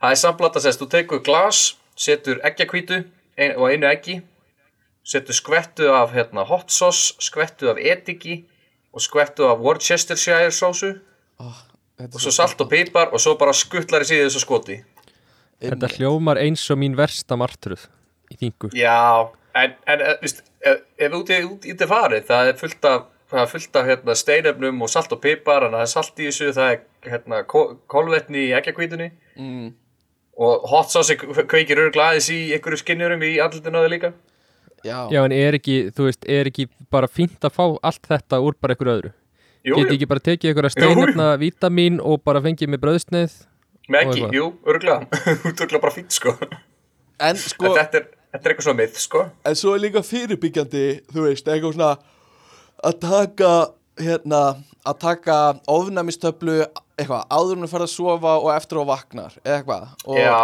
það 0.00 0.10
er 0.16 0.20
samblata 0.22 0.62
sérst, 0.64 0.80
þú 0.80 0.88
tekur 0.94 1.20
glas 1.24 1.60
setur 1.96 2.40
eggjakvítu 2.48 3.02
ein, 3.38 3.56
og 3.56 3.70
einu 3.70 3.88
eggi 3.90 4.20
setur 5.04 5.36
skvettu 5.36 5.88
af 5.92 6.14
hérna, 6.14 6.44
hot 6.48 6.72
sauce, 6.72 7.14
skvettu 7.20 7.68
af 7.68 7.80
ediki 7.80 8.44
og 8.92 9.02
skvettu 9.04 9.44
af 9.44 9.60
Worcestershire 9.60 10.50
sósu. 10.54 10.94
Þetta 11.94 12.08
er 12.08 12.14
og 12.14 12.20
svo 12.24 12.32
salt 12.34 12.60
og 12.60 12.70
pipar 12.70 13.12
og 13.12 13.20
svo 13.20 13.36
bara 13.38 13.52
skuttlar 13.54 14.02
í 14.02 14.08
síðu 14.08 14.28
þessu 14.28 14.42
skoti. 14.42 14.78
Þetta 15.62 15.90
hljómar 15.96 16.40
eins 16.42 16.64
og 16.72 16.80
mín 16.80 16.96
versta 16.98 17.36
martruð 17.38 17.86
í 18.32 18.38
þingu. 18.40 18.72
Já, 18.74 19.30
en, 19.54 19.76
en 19.86 20.02
eh, 20.02 20.16
víst, 20.22 20.42
ef, 20.64 20.82
ef 20.98 21.18
út 21.20 21.30
í, 21.30 21.40
út 21.46 21.68
í 21.68 21.74
þetta 21.74 21.90
farið, 21.90 22.26
það 22.30 22.50
er 22.50 22.58
fullt 22.58 22.88
af, 22.90 23.06
það 23.30 23.44
er 23.44 23.52
fullt 23.52 23.78
af 23.78 23.88
hérna, 23.90 24.16
steinefnum 24.18 24.82
og 24.86 24.92
salt 24.92 25.14
og 25.14 25.22
pipar, 25.22 25.68
en 25.68 25.76
það 25.76 25.86
er 25.86 25.92
salt 25.92 26.18
í 26.18 26.28
þessu, 26.30 26.50
það 26.56 26.72
er 26.72 27.12
hérna, 27.12 27.42
kolvetni 27.46 28.48
í 28.48 28.52
eggjakvítunni 28.58 29.10
mm, 29.36 29.70
og 30.36 30.68
hot 30.70 30.90
sauce 30.92 31.16
kveikir 31.18 31.80
örgla 31.86 32.10
aðeins 32.12 32.30
í 32.34 32.38
einhverju 32.56 32.80
skinnjurum 32.82 33.22
í 33.22 33.36
þau 33.38 33.88
líka. 33.90 34.14
Já, 34.84 35.08
Já, 35.08 35.22
en 35.24 35.32
er 35.32 35.56
ekki, 35.56 35.76
þú 35.96 36.08
veist, 36.10 36.26
er 36.28 36.50
ekki 36.50 36.66
bara 36.92 37.08
fínt 37.08 37.44
að 37.46 37.54
fá 37.56 37.64
allt 37.80 38.04
þetta 38.04 38.40
úr 38.44 38.56
bara 38.60 38.74
einhverju 38.74 38.96
öðru? 38.98 39.12
Jú, 39.64 39.78
Geti 39.78 39.96
ekki 39.96 40.08
bara 40.10 40.20
tekið 40.20 40.50
einhverja 40.50 40.72
steinefna 40.74 41.28
vítamín 41.40 42.02
og 42.04 42.20
bara 42.20 42.42
fengið 42.44 42.68
með 42.74 42.82
bröðsneið 42.82 43.36
með 43.88 44.02
ekki, 44.02 44.26
jú, 44.36 44.50
örgla, 44.68 44.98
þú 45.40 45.52
ert 45.52 45.62
örgla 45.64 45.80
bara 45.80 45.94
fínt, 45.94 46.12
sko. 46.12 46.34
en 47.20 47.40
sko 47.40 47.70
En 47.70 47.78
þetta 47.78 48.00
er, 48.00 48.06
þetta 48.34 48.42
er 48.42 48.52
eitthvað 48.52 48.68
svona 48.68 48.80
mitt, 48.82 49.00
sko. 49.00 49.24
En 49.48 49.56
svo 49.60 49.72
er 49.72 49.82
líka 49.86 50.04
fyrirbyggjandi, 50.04 50.84
þú 51.12 51.24
veist, 51.30 51.48
eitthvað 51.48 51.78
svona 51.78 51.90
að 52.84 53.00
taka, 53.04 53.52
hérna, 54.00 54.40
að 54.86 54.98
taka 55.04 55.36
ofnæmistöflu, 55.70 56.58
eitthvað, 56.98 57.24
áður 57.30 57.58
en 57.58 57.66
að 57.66 57.72
fara 57.74 57.86
að 57.88 57.92
sofa 57.94 58.32
og 58.40 58.50
eftir 58.54 58.80
að 58.80 58.88
vaknar, 58.90 59.36
eða 59.44 59.58
eitthvað. 59.60 59.88
Og, 60.06 60.18
Já, 60.18 60.38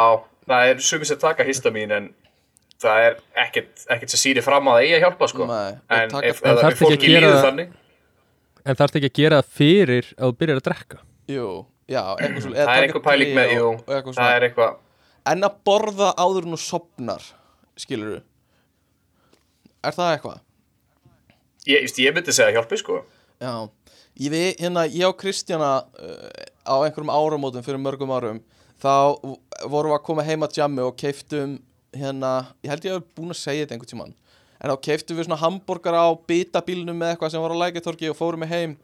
það 0.50 0.70
er 0.72 0.82
sumir 0.86 1.10
sem 1.10 1.18
taka 1.22 1.46
histamín, 1.48 1.92
en 1.96 2.08
það 2.80 3.06
er 3.08 3.18
ekkert, 3.44 3.84
ekkert 3.90 4.14
sem 4.14 4.22
sýri 4.22 4.44
fram 4.44 4.70
á 4.70 4.72
það 4.76 4.84
eigi 4.84 4.94
að 4.98 5.04
hjálpa, 5.06 5.28
sko. 5.32 5.48
Nei, 5.50 5.72
og 5.72 5.96
en 5.98 6.14
ef, 6.14 6.14
En 6.14 6.24
ef, 6.30 6.40
þarftu 6.44 6.60
ef 6.60 6.60
ekki 6.60 6.70
að 6.70 6.84
fólki 6.84 7.12
það- 7.26 7.44
þannig, 7.48 7.72
En 8.70 8.76
þarf 8.76 8.96
ekki 9.00 9.08
að 9.10 9.18
gera 9.22 9.36
það 9.40 9.52
fyrir 9.56 10.06
að 10.18 10.26
þú 10.30 10.36
byrjar 10.40 10.58
að 10.60 10.66
drekka 10.68 10.98
Jú, 11.32 11.46
já, 11.88 12.02
eitthvað 12.20 12.42
svona. 12.44 12.56
það 12.56 12.76
er 12.76 12.82
einhver 12.86 13.02
pæling 13.06 13.34
með, 13.34 13.52
jú, 13.56 13.66
Og, 13.70 13.80
og 13.88 13.94
eitthvað 13.96 14.14
það 14.20 14.34
er 14.36 14.46
eitthvað, 14.48 14.74
En 15.30 15.42
að 15.44 15.54
borða 15.64 16.14
áður 16.16 16.44
en 16.46 16.52
þú 16.56 16.58
sopnar, 16.64 17.22
skilur 17.76 18.10
þú? 18.14 18.20
Er 19.84 19.92
það 19.96 20.12
eitthvað? 20.16 20.40
ég, 21.66 21.88
ég 22.04 22.14
myndi 22.14 22.32
segja 22.32 22.52
hjálpi, 22.56 22.76
sko. 22.80 23.00
Já, 23.40 23.54
ég 24.20 24.34
við, 24.34 24.48
hérna, 24.60 24.86
ég 24.86 25.08
og 25.08 25.18
Kristjana 25.20 25.72
uh, 25.80 26.46
á 26.68 26.74
einhverjum 26.84 27.12
áramótum 27.14 27.64
fyrir 27.64 27.80
mörgum 27.80 28.12
árum 28.12 28.42
þá 28.80 29.16
vorum 29.68 29.92
við 29.92 29.98
að 29.98 30.06
koma 30.06 30.24
heim 30.24 30.44
að 30.44 30.60
jammi 30.60 30.84
og 30.84 30.96
keiftum 31.00 31.58
hérna, 31.96 32.34
ég 32.64 32.72
held 32.72 32.86
ég 32.86 32.98
að 32.98 33.06
búin 33.16 33.32
að 33.32 33.40
segja 33.40 33.64
þetta 33.64 33.76
einhvern 33.76 33.92
tímann 33.94 34.18
en 34.60 34.72
þá 34.72 34.80
keiftum 34.84 35.18
við 35.18 35.28
svona 35.28 35.40
hambúrgar 35.40 35.96
á 35.96 36.08
bitabílnum 36.28 36.98
með 37.00 37.14
eitthvað 37.14 37.32
sem 37.32 37.44
var 37.44 37.54
á 37.56 37.62
lækjartorki 37.62 38.10
og 38.12 38.18
fórum 38.18 38.44
við 38.44 38.52
heim. 38.52 38.74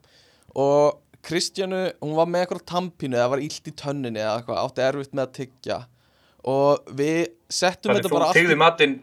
Og 0.56 0.96
Kristjánu, 1.26 1.82
hún 2.00 2.14
var 2.16 2.30
með 2.30 2.44
eitthvað 2.44 2.64
tampínu 2.70 3.18
eða 3.18 3.32
var 3.34 3.42
illt 3.44 3.68
í 3.68 3.74
tönninni 3.76 4.22
eða 4.22 4.38
eitthvað, 4.38 4.62
átti 4.62 4.84
erfitt 4.86 5.12
með 5.12 5.24
að 5.26 5.34
tyggja. 5.40 5.78
Og 6.46 6.92
við 6.96 7.20
settum 7.50 7.90
Þannig 7.90 8.00
þetta 8.00 8.12
þú 8.12 8.16
bara 8.16 8.28
allt 8.30 8.38
í 8.38 8.40
tegði 8.40 8.58
matinn, 8.62 8.96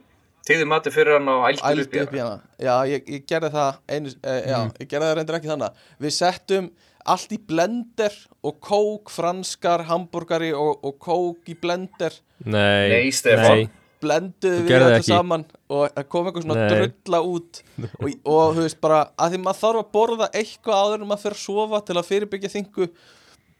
tegði 0.48 0.66
matinn 0.70 0.94
fyrir 0.96 1.18
hann 1.18 1.30
og 1.34 1.46
ældi 1.50 1.86
upp 1.86 1.94
í 1.96 2.02
hann. 2.04 2.16
hana 2.24 2.41
Já, 2.60 2.74
ég, 2.91 3.06
ég 3.08 3.28
gerði 3.30 3.52
það 3.54 3.78
einu, 3.96 4.12
e, 4.24 4.34
já, 4.50 4.58
ég 4.82 4.89
gerði 4.91 5.08
það 5.10 5.16
reyndir 5.20 5.38
ekki 5.39 5.52
þannig 5.54 5.86
Við 6.04 6.16
settum 6.18 6.68
allt 7.14 7.32
í 7.36 7.39
blender 7.52 8.18
og 8.48 8.60
kók, 8.64 9.12
franskar, 9.12 9.84
hambúrgari 9.89 10.52
og, 10.56 10.84
og 10.84 11.00
kók 11.04 11.50
í 11.52 11.56
blender 11.60 12.16
Nei, 12.44 12.89
Nei, 12.91 13.12
Stefán. 13.16 13.66
blenduðu 14.04 14.62
við 14.68 14.74
þetta 14.84 15.00
ekki. 15.00 15.12
saman 15.14 15.44
og 15.72 15.84
það 15.96 16.08
kom 16.12 16.26
eitthvað 16.28 16.46
svona 16.46 16.64
Nei. 16.68 16.72
drulla 16.76 17.20
út 17.24 17.60
og, 17.88 18.08
og 18.28 18.56
þú 18.58 18.64
veist 18.66 18.80
bara 18.84 19.02
að 19.16 19.36
því 19.36 19.41
maður 19.46 19.62
þarf 19.64 19.82
að 19.84 19.91
borða 19.96 20.28
eitthvað 20.36 20.82
áður 20.84 21.04
en 21.06 21.08
maður 21.12 21.24
fyrir 21.24 21.38
að 21.39 21.44
sofa 21.46 21.80
til 21.88 21.96
að 22.02 22.10
fyrirbyggja 22.12 22.52
þingu 22.58 22.89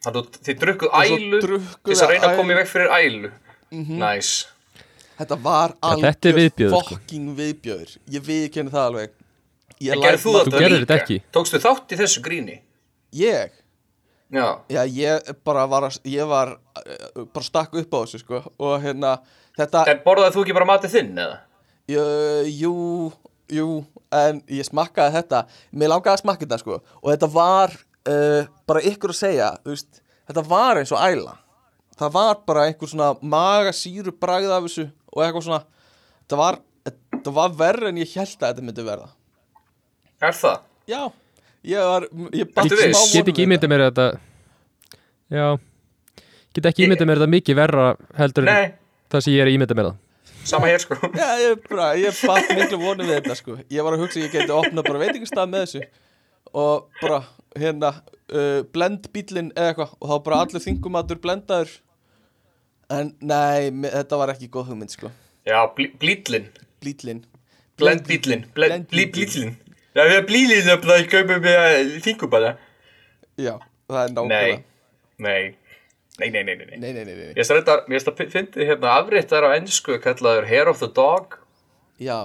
Þannig 0.04 0.20
að 0.20 0.40
þið 0.44 0.58
drukkuð 0.60 0.96
ælu 1.00 1.38
til 1.40 1.60
þess 1.88 2.04
að 2.04 2.10
reyna 2.12 2.28
að 2.28 2.40
koma 2.42 2.52
í 2.52 2.58
veg 2.58 2.68
fyrir 2.68 2.90
ælu. 2.92 3.30
Næs. 3.72 4.32
Þetta 4.34 4.44
var 4.44 4.44
Já, 4.44 4.53
þetta 5.18 5.38
viðbjóður, 6.38 6.78
sko. 6.84 6.96
fucking 6.98 7.34
viðbjöður 7.38 7.92
Ég 8.16 8.26
viðkenni 8.28 8.74
það 8.74 8.88
alveg 8.90 9.12
Ég 9.84 9.94
En 9.94 10.00
læt 10.00 10.08
gerðu 10.08 10.24
þú 10.24 10.34
Þú 10.34 10.62
líka? 10.64 10.80
þetta 10.84 10.98
ekki. 11.02 11.18
Tókstu 11.36 11.60
þátt 11.64 11.94
í 11.94 12.00
þessu 12.00 12.24
gríni? 12.24 12.58
Ég? 13.14 13.52
Já. 14.34 14.46
Já, 14.72 14.82
ég 14.90 15.32
bara 15.46 15.66
var, 15.70 15.88
að, 15.90 16.00
ég 16.10 16.30
var 16.30 16.56
uh, 16.58 17.26
bara 17.34 17.46
stakk 17.46 17.76
upp 17.78 17.94
á 17.94 18.00
þessu, 18.02 18.22
sko 18.24 18.40
og 18.58 18.78
hérna, 18.82 19.18
þetta, 19.60 19.84
En 19.92 20.02
borðaði 20.06 20.34
þú 20.38 20.46
ekki 20.46 20.56
bara 20.58 20.70
matið 20.72 20.96
þinn, 20.96 21.12
eða? 21.22 21.36
uh, 22.00 22.48
jú, 22.50 22.74
jú 23.54 23.68
en 24.14 24.42
ég 24.50 24.66
smakkaði 24.66 25.18
þetta 25.20 25.44
mér 25.76 25.94
langaði 25.94 26.16
að 26.16 26.24
smakka 26.24 26.48
þetta, 26.48 26.62
sko 26.64 26.80
og 26.80 27.08
þetta 27.12 27.30
var 27.36 27.76
uh, 28.10 28.50
bara 28.70 28.84
ykkur 28.90 29.14
að 29.14 29.20
segja 29.20 29.52
þú 29.62 29.76
veist, 29.76 30.02
þetta 30.32 30.46
var 30.50 30.82
eins 30.82 30.94
og 30.96 31.04
æla 31.04 31.38
það 32.00 32.16
var 32.18 32.42
bara 32.48 32.66
einhver 32.70 32.90
svona 32.90 33.12
magasýru 33.22 34.16
bragð 34.18 34.54
af 34.56 34.66
þessu 34.66 34.88
og 35.14 35.24
eitthvað 35.26 35.48
svona 35.48 35.64
þetta 35.64 36.40
var, 36.40 36.60
þetta 36.88 37.34
var 37.40 37.58
verra 37.64 37.92
en 37.92 38.00
ég 38.02 38.16
held 38.18 38.38
að 38.40 38.48
þetta 38.54 38.68
myndi 38.70 38.88
verða 38.88 39.10
Er 40.24 40.38
það? 40.40 40.62
Já, 40.88 41.02
ég 41.68 41.90
var, 41.90 42.06
ég 42.32 42.54
viss? 42.72 43.10
Get 43.12 43.30
ekki 43.34 43.44
ímyndið 43.48 43.72
mér 43.72 43.86
þetta 43.90 44.08
Já 45.34 45.48
Get 46.54 46.70
ekki 46.70 46.88
ímyndið 46.88 47.10
mér 47.10 47.22
þetta 47.22 47.34
mikið 47.34 47.60
verra 47.60 47.90
heldur 48.20 48.48
en 48.48 48.54
Nei, 48.56 48.74
það 49.12 49.26
sem 49.26 49.36
ég 49.36 49.46
er 49.46 49.54
ímyndið 49.54 49.80
mér 49.80 49.92
það 49.92 50.02
sama 50.44 50.68
hér 50.68 50.82
sko. 50.84 50.98
Já, 51.16 51.28
ég, 51.40 51.62
bara, 51.70 51.94
ég 51.96 52.18
batt 52.28 52.50
miklu 52.52 52.80
vonum 52.82 53.08
við 53.08 53.20
þetta 53.22 53.38
sko 53.40 53.58
Ég 53.72 53.86
var 53.86 53.96
að 53.96 54.04
hugsa 54.04 54.20
að 54.20 54.26
ég 54.26 54.34
geti 54.36 54.52
opnað 54.56 54.88
bara 54.90 55.02
veitingastað 55.04 55.54
með 55.54 55.64
þessu 55.66 55.84
Og 56.64 57.00
bara, 57.00 57.20
hérna, 57.58 57.94
uh, 58.34 58.60
blend 58.76 59.08
bílinn 59.16 59.54
eða 59.56 59.72
eitthvað 59.72 59.94
Og 60.00 60.12
þá 60.12 60.16
bara 60.28 60.42
allir 60.44 60.66
þingumatur 60.66 61.22
blendaður 61.24 61.72
En 62.92 63.14
nei, 63.22 63.70
þetta 63.72 64.18
var 64.20 64.34
ekki 64.34 64.50
góð 64.52 64.72
hugmynd 64.74 64.92
sko 64.92 65.12
Já, 65.48 65.60
blí, 65.76 65.90
blítlinn. 66.00 66.50
Blítlinn 66.84 67.24
Blend 67.80 68.04
bítlinn. 68.08 68.46
Blend 68.54 68.88
blí, 68.92 69.06
Blendbíllinn. 69.08 69.12
blítlinn. 69.12 69.56
Já, 69.96 70.02
við 70.06 70.14
erum 70.18 70.28
blílinn 70.30 70.70
að 70.74 70.86
það 70.88 71.08
kaupum 71.10 71.42
við 71.44 71.96
þingum 72.06 72.30
bara. 72.34 72.52
Já, 73.38 73.56
það 73.90 74.00
er 74.04 74.14
nákvæmlega 74.14 74.62
Nei. 75.24 75.56
Nei, 76.20 76.30
nei, 76.30 76.30
nei, 76.30 76.44
nei, 76.44 76.56
nei. 76.56 76.78
Nei, 76.78 76.92
nei, 76.94 77.04
nei, 77.04 77.16
nei. 77.16 77.28
Ég 77.34 77.50
finnst 77.90 78.10
fyndi 78.34 78.68
hérna 78.70 78.94
afréttar 79.00 79.46
á 79.46 79.50
ennsku 79.58 79.98
kallaður 80.04 80.48
Hair 80.50 80.70
of 80.70 80.80
the 80.84 80.90
Dog. 80.94 81.38
Já, 82.02 82.20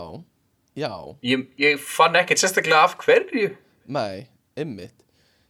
já, 0.76 0.92
Ég, 1.24 1.46
ég 1.60 1.80
fann 1.80 2.16
ekkert 2.20 2.40
sérstaklega 2.42 2.84
af 2.84 2.96
hverju. 3.04 3.54
nei, 3.86 4.28
ymmit 4.56 4.92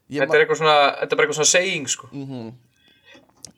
Þetta 0.09 0.35
er 0.39 0.45
eitthvað 0.45 0.61
svona, 0.63 0.77
þetta 1.03 1.13
er 1.13 1.17
bara 1.19 1.27
eitthvað 1.27 1.39
svona 1.43 1.53
saying 1.53 1.89
sko. 1.91 2.09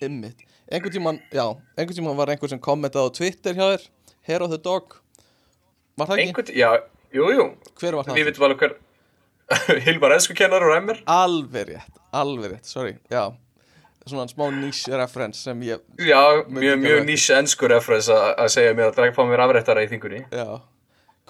Ymmit 0.01 0.45
Einhvern 0.71 0.95
tímann, 0.95 1.19
já, 1.35 1.45
einhvern 1.77 1.97
tímann 1.99 2.19
var 2.21 2.31
einhver 2.31 2.51
sem 2.53 2.61
kommentaði 2.63 3.11
á 3.11 3.17
Twitter 3.17 3.57
hjá 3.59 3.67
þér 3.73 3.87
Hair 4.29 4.45
of 4.47 4.53
the 4.55 4.59
dog 4.63 4.97
Var 5.99 6.07
það 6.07 6.17
ekki? 6.23 6.27
Einhvern, 6.31 6.55
já, 6.61 6.71
jú, 7.17 7.29
jú. 7.35 7.47
Hver 7.81 7.99
var 7.99 8.07
það? 8.09 8.19
Við 8.21 8.29
veitum 8.31 8.47
alveg 8.49 8.65
hver 8.65 8.77
Hilmar 9.87 10.13
ennsku 10.15 10.35
kennar 10.39 10.63
og 10.63 10.77
emmer. 10.77 11.01
Alveg 11.11 11.73
rétt, 11.73 11.97
alveg 12.15 12.53
rétt, 12.55 12.69
sorry, 12.71 12.97
já 13.11 13.25
Svona 14.07 14.25
smá 14.31 14.47
niche 14.55 14.97
reference 14.97 15.43
sem 15.45 15.59
ég, 15.67 15.83
Já, 16.01 16.21
mjög, 16.49 16.79
mjög 16.81 16.95
alveg. 17.01 17.09
nýs 17.11 17.27
ennsku 17.37 17.69
reference 17.71 18.15
að 18.15 18.49
segja 18.55 18.73
mér 18.79 18.89
að 18.93 18.97
draga 18.97 19.15
fá 19.19 19.21
mér 19.29 19.43
afréttara 19.45 19.83
í 19.85 19.91
þingunni. 19.91 20.23
já 20.33 20.47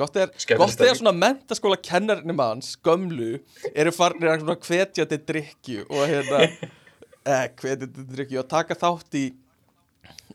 Gott 0.01 0.15
er, 0.17 0.31
gott 0.57 0.81
er 0.81 0.95
svona 0.97 1.13
mentaskóla 1.13 1.77
kennarinn 1.77 2.33
manns, 2.33 2.71
gömlu 2.81 3.41
eru 3.75 3.91
farnir 3.93 4.31
að 4.33 4.47
hvetja 4.65 5.05
til 5.11 5.19
drikju 5.29 5.83
og 5.91 6.07
hérna 6.09 6.45
eh, 7.29 8.39
og 8.41 8.49
taka 8.49 8.77
þátt 8.79 9.19
í 9.21 9.25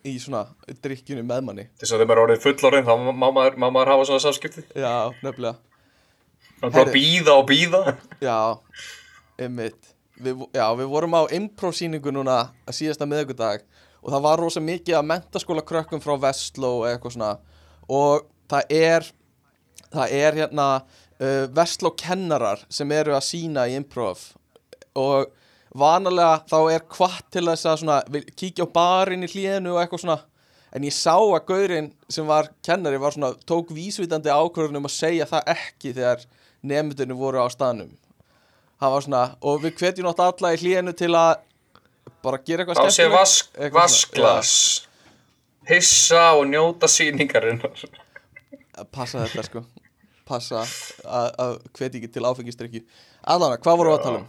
í 0.06 0.16
svona 0.22 0.44
drikkjunni 0.84 1.24
með 1.26 1.46
manni. 1.48 1.66
Þess 1.80 1.94
að 1.94 2.02
þegar 2.02 2.10
maður 2.10 2.20
er 2.20 2.26
orðið 2.26 2.44
fullorinn 2.44 2.86
þá 2.86 2.94
má 3.06 3.28
maður, 3.34 3.58
má 3.58 3.68
maður 3.68 3.92
hafa 3.94 4.08
svona 4.10 4.24
samskipti. 4.26 4.64
Já, 4.78 4.94
nefnilega. 5.26 5.56
Það 6.60 6.68
er 6.68 6.76
bara 6.78 6.94
býða 6.94 7.36
og 7.40 7.48
býða. 7.50 7.82
Já, 8.24 8.38
einmitt. 9.42 9.92
Við, 10.16 10.46
Já, 10.56 10.66
við 10.80 10.92
vorum 10.94 11.18
á 11.20 11.22
improv-sýningu 11.36 12.14
núna 12.16 12.38
að 12.64 12.78
síðasta 12.78 13.08
miðvikudag 13.10 13.66
og 14.06 14.14
það 14.14 14.26
var 14.28 14.44
rosa 14.44 14.62
mikið 14.64 15.00
að 15.00 15.08
mentaskóla 15.10 15.66
krökkum 15.66 16.04
frá 16.04 16.14
Vestló 16.22 16.72
eða 16.86 16.94
eitthvað 16.94 17.16
svona. 17.18 17.32
Og 17.92 18.28
það 18.52 18.76
er 18.78 19.10
það 19.96 20.16
er 20.22 20.40
hérna 20.40 20.68
uh, 20.80 21.46
Vestló 21.56 21.92
kennarar 22.00 22.64
sem 22.72 22.94
eru 22.96 23.18
að 23.18 23.28
sína 23.28 23.66
í 23.68 23.76
improv. 23.80 24.30
Og 24.96 25.28
vanalega 25.76 26.40
þá 26.50 26.58
er 26.76 26.86
kvart 26.92 27.28
til 27.34 27.46
þess 27.50 27.68
að 27.68 27.82
svona, 27.84 28.00
kíkja 28.40 28.68
á 28.68 28.76
barinn 28.76 29.26
í 29.26 29.30
hlíðinu 29.32 29.76
og 29.76 29.82
eitthvað 29.82 30.06
svona. 30.06 30.18
En 30.76 30.84
ég 30.84 30.96
sá 30.96 31.16
að 31.16 31.46
gaurinn 31.48 31.92
sem 32.12 32.28
var 32.28 32.50
kennari 32.66 33.00
var 33.00 33.16
svona, 33.16 33.34
tók 33.48 33.72
vísvitandi 33.76 34.32
ákvörðun 34.32 34.82
um 34.82 34.90
að 34.90 34.96
segja 34.98 35.28
það 35.30 35.52
ekki 35.56 35.94
þegar 35.96 36.26
nefndunum 36.66 37.20
voru 37.20 37.44
á 37.44 37.48
staðnum. 37.52 37.94
Svona, 38.80 39.30
og 39.42 39.64
við 39.64 39.78
hvetjum 39.80 40.06
nátt 40.10 40.20
alla 40.22 40.52
í 40.54 40.60
hlíðinu 40.60 40.94
til 40.98 41.14
að 41.16 41.38
bara 42.26 42.42
gera 42.46 42.66
eitthvað 42.66 42.84
Þá 42.84 42.98
sé 42.98 43.72
vasklas 43.74 44.52
Hissa 45.66 46.36
og 46.38 46.46
njóta 46.52 46.90
sýningarinnar. 46.92 47.80
Já, 47.82 48.84
passa 48.92 49.24
þetta 49.24 49.46
sko. 49.48 49.64
Passa 50.28 50.62
að, 51.08 51.56
hvetja 51.78 52.02
ekki 52.02 52.12
til 52.14 52.26
áfengistrykju 52.28 52.84
Allana, 53.26 53.58
hvað 53.62 53.80
voru 53.80 53.96
að 53.96 54.04
tala 54.04 54.22
um? 54.22 54.28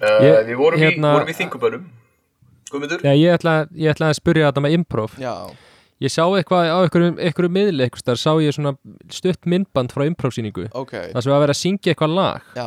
Uh, 0.00 0.42
Við 0.48 0.56
vorum, 0.58 0.80
hérna- 0.82 1.12
í, 1.12 1.18
vorum 1.20 1.30
í 1.32 1.36
þingubönum. 1.38 1.86
Guðmundur? 2.70 3.04
Já, 3.06 3.12
ég 3.14 3.36
ætla, 3.38 3.54
ég 3.78 3.94
ætla 3.94 4.10
að 4.10 4.18
spyrja 4.18 4.50
þetta 4.50 4.64
með 4.66 4.76
improv. 4.80 5.16
Já, 5.22 5.34
Ég 5.96 6.12
sá 6.12 6.26
eitthvað 6.28 6.66
á 6.68 6.76
einhverjum 6.84 7.54
miðli 7.56 7.86
eitthvað 7.86 8.02
star, 8.02 8.18
sá 8.20 8.32
ég 8.44 8.52
svona 8.52 8.74
stutt 9.08 9.46
myndband 9.48 9.94
frá 9.94 10.04
improvsýningu. 10.04 10.66
Ok, 10.76 10.92
Það 10.92 11.22
sem 11.24 11.32
var 11.32 11.38
að 11.38 11.44
vera 11.46 11.54
að 11.54 11.60
syngja 11.62 11.94
eitthvað 11.94 12.12
lag. 12.18 12.50
Já, 12.52 12.66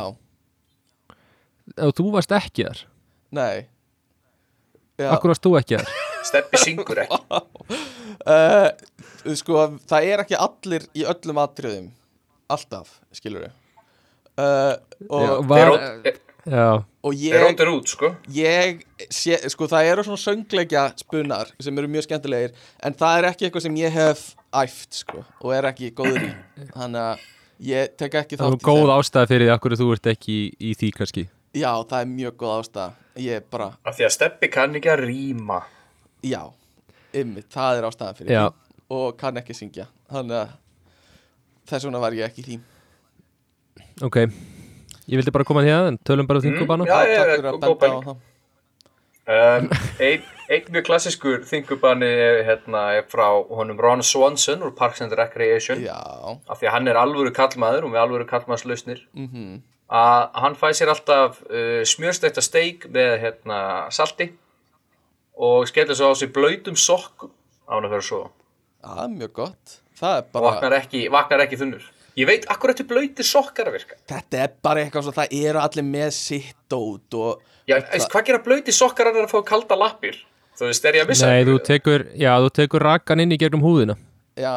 og 1.86 1.92
þú 1.94 2.06
varst 2.16 2.34
ekki 2.34 2.66
þar. 2.66 2.80
Nei. 3.38 3.68
Já, 4.98 5.06
Akkur 5.14 5.30
varst 5.30 5.46
þú 5.46 5.52
ekki 5.60 5.78
þar? 5.78 5.94
Steppi 6.30 6.62
syngur 6.64 7.04
ekki. 7.04 7.20
Uh, 8.20 8.68
sko, 9.38 9.62
það 9.88 10.06
er 10.12 10.20
ekki 10.20 10.36
allir 10.36 10.82
í 10.98 11.06
öllum 11.08 11.38
atriðum. 11.40 11.86
Alltaf, 12.52 12.90
skilur 13.16 13.46
við 13.46 13.54
uh, 14.34 14.74
og, 15.08 15.22
Já, 15.22 15.30
var, 15.48 15.70
já, 16.50 16.66
og 17.06 17.16
ég, 17.16 17.62
út, 17.70 17.88
sko. 17.90 18.12
Ég 18.34 18.82
sé, 19.08 19.38
sko, 19.52 19.68
það 19.70 19.90
eru 19.92 20.04
svona 20.06 20.22
söngleikja 20.24 20.84
spunar 21.00 21.52
sem 21.62 21.80
eru 21.80 21.90
mjög 21.90 22.08
skemmtilegir 22.08 22.54
en 22.84 22.96
það 23.00 23.18
er 23.20 23.28
ekki 23.30 23.48
eitthvað 23.48 23.66
sem 23.66 23.80
ég 23.80 23.96
hef 23.96 24.24
æft, 24.62 25.02
sko, 25.04 25.24
og 25.40 25.56
er 25.56 25.70
ekki 25.70 25.92
góður 25.96 26.26
í. 26.26 26.30
Þannig 26.74 27.02
að 27.06 27.26
ég 27.70 27.96
tek 28.00 28.20
ekki 28.24 28.40
það 28.40 28.56
þátt 28.56 28.68
var 28.68 28.80
góð 28.80 28.94
ástæða 28.98 29.32
fyrir 29.32 29.46
því 29.48 29.54
akkur 29.56 29.78
þú 29.80 29.90
ert 29.96 30.12
ekki 30.14 30.36
í, 30.36 30.46
í 30.70 30.76
því 30.78 30.94
kannski. 30.98 31.26
Já, 31.56 31.72
það 31.82 31.98
er 32.00 32.14
mjög 32.14 32.40
góð 32.44 32.56
ástæða. 32.60 32.88
Ég 33.20 33.50
bara, 33.52 33.72
Af 33.84 33.98
því 33.98 34.06
að 34.06 34.16
Steppi 34.16 34.48
kann 34.52 34.78
ekki 34.78 34.90
að 34.92 35.04
rýma 35.08 35.62
já 36.24 36.42
ymmið, 37.16 37.46
það 37.52 37.78
er 37.80 37.88
ástæðan 37.88 38.18
fyrir 38.18 38.34
Já. 38.34 38.44
því. 38.48 38.76
Og 38.96 39.18
kann 39.18 39.38
ekki 39.40 39.56
syngja. 39.56 39.86
Þannig 40.10 40.36
að 40.40 40.54
þess 41.70 41.86
vegna 41.86 42.02
var 42.02 42.16
ég 42.18 42.26
ekki 42.26 42.42
í 42.42 42.46
því. 42.48 42.58
Ok, 44.06 44.18
ég 45.10 45.18
vildi 45.18 45.34
bara 45.34 45.46
koma 45.46 45.64
því 45.66 45.72
að 45.74 45.88
en 45.90 46.02
tölum 46.06 46.28
bara 46.28 46.40
um 46.40 46.46
þingubana 46.46 46.86
já, 46.86 46.92
já, 46.94 47.00
takk 47.00 47.30
já, 47.30 47.32
fyrir 47.36 47.48
að 47.50 47.64
góð 47.64 47.80
á 47.82 47.98
það. 48.08 48.20
Um, 49.30 49.66
Einn 50.02 50.28
ein 50.50 50.68
mjög 50.74 50.86
klassiskur 50.88 51.42
þingubani 51.46 52.06
er, 52.08 52.40
hérna, 52.48 52.84
er 52.98 53.04
frá 53.10 53.26
honum 53.54 53.78
Ron 53.78 54.02
Swanson 54.02 54.64
úr 54.66 54.72
Parks 54.78 55.02
and 55.04 55.14
Recreation. 55.14 55.82
Já, 55.84 55.98
af 56.50 56.58
því 56.58 56.70
að 56.70 56.74
hann 56.74 56.90
er 56.90 56.98
alvöru 56.98 57.34
kallmaður 57.34 57.86
og 57.86 57.94
með 57.94 58.04
alvöru 58.04 58.30
kallmannslausnir 58.30 59.04
mhm. 59.12 59.60
Að 59.90 60.36
hann 60.38 60.54
fæ 60.54 60.68
sér 60.78 60.92
alltaf 60.92 61.40
uh, 61.50 61.80
smjörstekta 61.82 62.42
steik 62.46 62.84
með 62.94 63.16
hérna, 63.24 63.56
salti 63.90 64.28
og 65.34 65.64
skellir 65.66 65.98
svo 65.98 66.12
á 66.12 66.14
sig 66.14 66.30
blöytum 66.30 66.76
sokkum. 66.78 67.32
Án 67.66 67.88
að 67.88 67.96
fyrir 67.96 68.06
svo. 68.06 68.20
Það 68.84 69.00
er 69.02 69.10
mjög 69.16 69.32
gott. 69.40 69.74
Það 69.98 70.14
er 70.14 70.22
og 70.22 70.30
bara, 70.36 70.52
vaknar 70.52 70.76
ekki, 70.78 71.02
ekki 71.10 71.58
þunnur 71.58 71.88
ég 72.18 72.28
veit, 72.28 72.46
akkur 72.50 72.72
eftir 72.72 72.88
blöytir 72.90 73.26
sokkar 73.26 73.70
að 73.70 73.78
virka. 73.78 73.96
Þetta 74.10 74.42
er 74.44 74.52
bara 74.64 74.84
eitthvað 74.84 75.06
svo 75.06 75.14
Það 75.16 75.34
eru 75.40 75.62
allir 75.62 75.86
með 75.86 76.10
sitt 76.16 76.58
dót 76.70 77.16
og 77.18 77.40
já, 77.68 77.76
veist, 77.78 78.10
hvað 78.12 78.28
gera 78.28 78.42
blöytir 78.44 78.76
sokkar 78.76 79.10
að 79.10 79.22
að 79.24 79.32
fá 79.32 79.40
kalda 79.52 79.78
lappir? 79.78 80.20
Þú 80.58 80.68
veist, 80.68 80.86
er 80.86 80.98
ég 80.98 81.06
að 81.06 81.12
missa 81.12 81.30
Nei, 81.30 81.42
þú 81.48 81.56
tekur, 81.64 82.06
já, 82.18 82.30
þú 82.44 82.52
tekur 82.60 82.84
rakkan 82.84 83.22
inn 83.24 83.34
í 83.34 83.38
gegnum 83.40 83.64
húðina. 83.64 83.96
Já, 84.40 84.52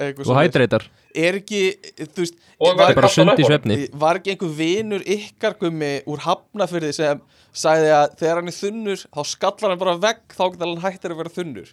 eitthvað 0.00 0.30
og 0.30 0.38
hætreitar 0.38 0.84
Er 1.16 1.38
ekki, 1.40 1.60
þú 1.98 2.22
veist 2.22 2.36
Og 2.62 2.76
var, 2.78 2.92
bara 2.96 3.08
sund 3.10 3.40
í 3.40 3.44
svefni. 3.44 3.78
Var 3.92 4.20
ekki 4.20 4.34
einhver 4.34 4.52
vinur 4.56 5.02
ykkar 5.16 5.56
gummi 5.60 5.90
úr 6.08 6.22
hafnafyrði 6.24 6.92
sem 6.96 7.20
sagði 7.56 7.90
að 7.96 8.16
þegar 8.20 8.40
hann 8.40 8.52
er 8.52 8.56
þunnur 8.56 9.02
þá 9.02 9.20
skallar 9.32 9.72
hann 9.72 9.82
bara 9.82 9.96
vegg 10.00 10.36
þá 10.36 10.42
getur 10.44 10.70
hann 10.70 10.84
hættir 10.84 11.14
að 11.14 11.20
vera 11.22 11.34
þunnur? 11.36 11.70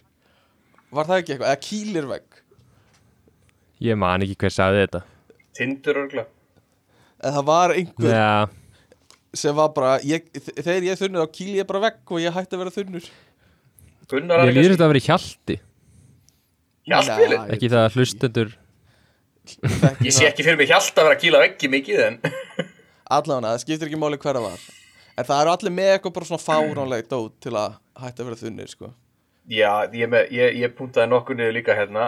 Var 0.94 1.10
það 1.10 1.22
ekki 1.22 1.34
eitthvað? 1.34 1.52
Eða 1.54 1.64
kýlir 1.68 2.10
vegg? 2.10 2.40
Ég 3.84 4.00
man 4.00 4.24
ekki 4.24 4.38
hver 4.44 4.54
sagði 4.54 4.84
þetta 4.84 5.04
tindur 5.56 6.00
örgla 6.04 6.24
Eða 7.24 7.34
það 7.38 7.46
var 7.48 7.74
einhver 7.74 8.14
Já, 8.14 8.32
sem 9.34 9.54
var 9.56 9.70
bara 9.76 9.94
ég, 10.04 10.26
Þegar 10.34 10.88
ég 10.88 10.90
er 10.92 11.00
þunnur 11.00 11.24
þá 11.24 11.36
kýl 11.38 11.54
ég 11.60 11.68
bara 11.70 11.84
vegg 11.86 12.12
og 12.16 12.20
ég 12.22 12.34
hætti 12.34 12.56
að 12.56 12.62
vera 12.64 12.74
þunnur. 12.74 13.06
Er 14.04 14.20
líður 14.20 14.50
ekki 14.50 14.74
þetta 14.74 14.84
að 14.84 14.92
vera 14.92 15.00
í 15.00 15.06
hjalti. 15.08 15.56
Hjálpvili 16.84 17.38
Nei, 17.40 17.48
Ekki 17.56 17.70
það 17.72 17.86
að 17.86 17.98
hlustendur 17.98 18.50
Ég 20.04 20.12
sé 20.12 20.26
ekki 20.28 20.44
fyrir 20.44 20.58
mig 20.60 20.68
hjálta 20.70 21.02
að 21.02 21.08
vera 21.08 21.16
að 21.16 21.22
kýla 21.22 21.40
veggi 21.42 21.70
mikið 21.72 22.02
en 22.06 22.18
Allavega, 23.14 23.50
það 23.52 23.62
skiptir 23.62 23.90
ekki 23.90 23.98
máli 24.00 24.16
hver 24.16 24.38
það 24.38 24.46
var. 24.46 24.60
En 25.14 25.26
það 25.28 25.40
eru 25.42 25.50
allir 25.52 25.74
með 25.76 25.90
eitthvað 25.94 26.14
bara 26.16 26.28
svona 26.30 26.44
fáránleg 26.44 27.08
dót 27.10 27.34
til 27.44 27.52
að 27.60 27.74
hætta 28.00 28.24
að 28.24 28.28
vera 28.30 28.38
þunnir 28.40 28.70
sko. 28.72 28.88
Já, 29.52 29.68
ég, 29.92 30.08
með, 30.08 30.30
ég, 30.32 30.56
ég 30.62 30.72
puntaði 30.78 31.10
nokkuð 31.12 31.36
niður 31.38 31.52
líka 31.58 31.76
hérna 31.76 32.06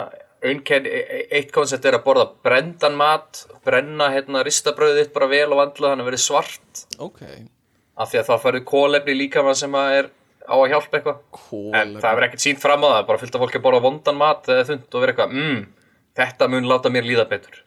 Einkenn, 0.51 0.87
e- 0.87 1.05
e- 1.19 1.27
eitt 1.39 1.53
koncept 1.55 1.87
er 1.89 1.99
að 1.99 2.05
borða 2.07 2.27
brendan 2.45 2.97
mat 2.99 3.45
brenna 3.67 4.11
hérna 4.15 4.45
ristabröðið 4.47 5.13
bara 5.15 5.29
vel 5.31 5.49
og 5.51 5.61
vandla 5.63 5.93
þannig 5.93 6.07
að 6.07 6.11
verið 6.11 6.23
svart. 6.25 6.85
Ok, 7.03 7.23
af 7.97 8.13
því 8.13 8.21
að 8.21 8.31
það 8.31 8.45
færðu 8.45 8.63
kólefni 8.71 9.17
líka 9.17 9.45
maður 9.45 9.61
sem 9.63 9.79
er 9.81 10.11
á 10.47 10.55
að 10.57 10.71
hjálpa 10.73 10.99
eitthvað. 10.99 11.21
En 11.81 11.95
það 11.99 12.11
er 12.11 12.27
ekkert 12.29 12.45
sínt 12.45 12.63
fram 12.63 12.87
á 12.87 12.89
það, 12.89 13.07
bara 13.11 13.23
fyllt 13.23 13.39
af 13.39 13.45
fólki 13.45 13.61
að 13.61 13.67
borða 13.67 13.85
vondan 13.87 14.21
mat 14.21 14.51
eða 14.53 14.67
þund 14.71 14.87
og 14.97 15.05
vera 15.05 15.15
eitthvað 15.15 15.37
mm, 15.37 15.63
þetta 16.21 16.51
mun 16.53 16.71
láta 16.71 16.93
mér 16.93 17.09
líða 17.09 17.27
betur. 17.31 17.63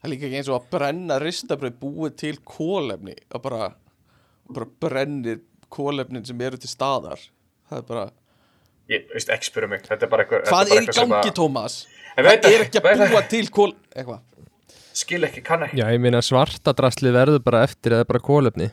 Það 0.00 0.08
er 0.08 0.12
líka 0.12 0.28
ekki 0.28 0.40
eins 0.40 0.50
og 0.52 0.58
að 0.58 0.68
brenna 0.74 1.20
ristabröð 1.22 1.78
búið 1.80 2.16
til 2.20 2.34
kólefni 2.44 3.14
að 3.30 3.44
bara, 3.46 3.70
bara 4.50 4.70
brennir 4.84 5.40
kólefnin 5.72 6.26
sem 6.26 6.42
eru 6.44 6.60
til 6.60 6.70
staðar. 6.70 7.22
Það 7.70 7.80
er 7.80 7.86
bara 7.88 8.04
ég 8.92 9.08
veist 9.12 9.32
ekki 9.32 9.48
spyrja 9.50 9.70
mig, 9.70 9.82
þetta 9.88 10.06
er 10.06 10.12
bara 10.12 10.24
eitthvað 10.26 10.48
Hvað 10.50 10.72
er 10.76 10.86
í 10.86 10.94
gangi, 10.98 11.34
Tómas? 11.36 11.76
Það 12.14 12.30
er 12.50 12.64
ekki, 12.66 12.80
að 12.84 13.04
búa 13.10 13.22
til 13.32 13.44
kól... 13.54 13.72
Eitthvað? 13.94 14.22
Skil 14.94 15.26
ekki, 15.26 15.42
kann 15.42 15.64
ekki. 15.66 15.80
Já, 15.80 15.88
ég 15.90 16.02
meina 16.04 16.20
svartadrasli 16.22 17.10
verður 17.14 17.40
bara 17.42 17.64
eftir 17.66 17.96
eða 17.96 18.06
bara 18.12 18.22
kólefni 18.22 18.70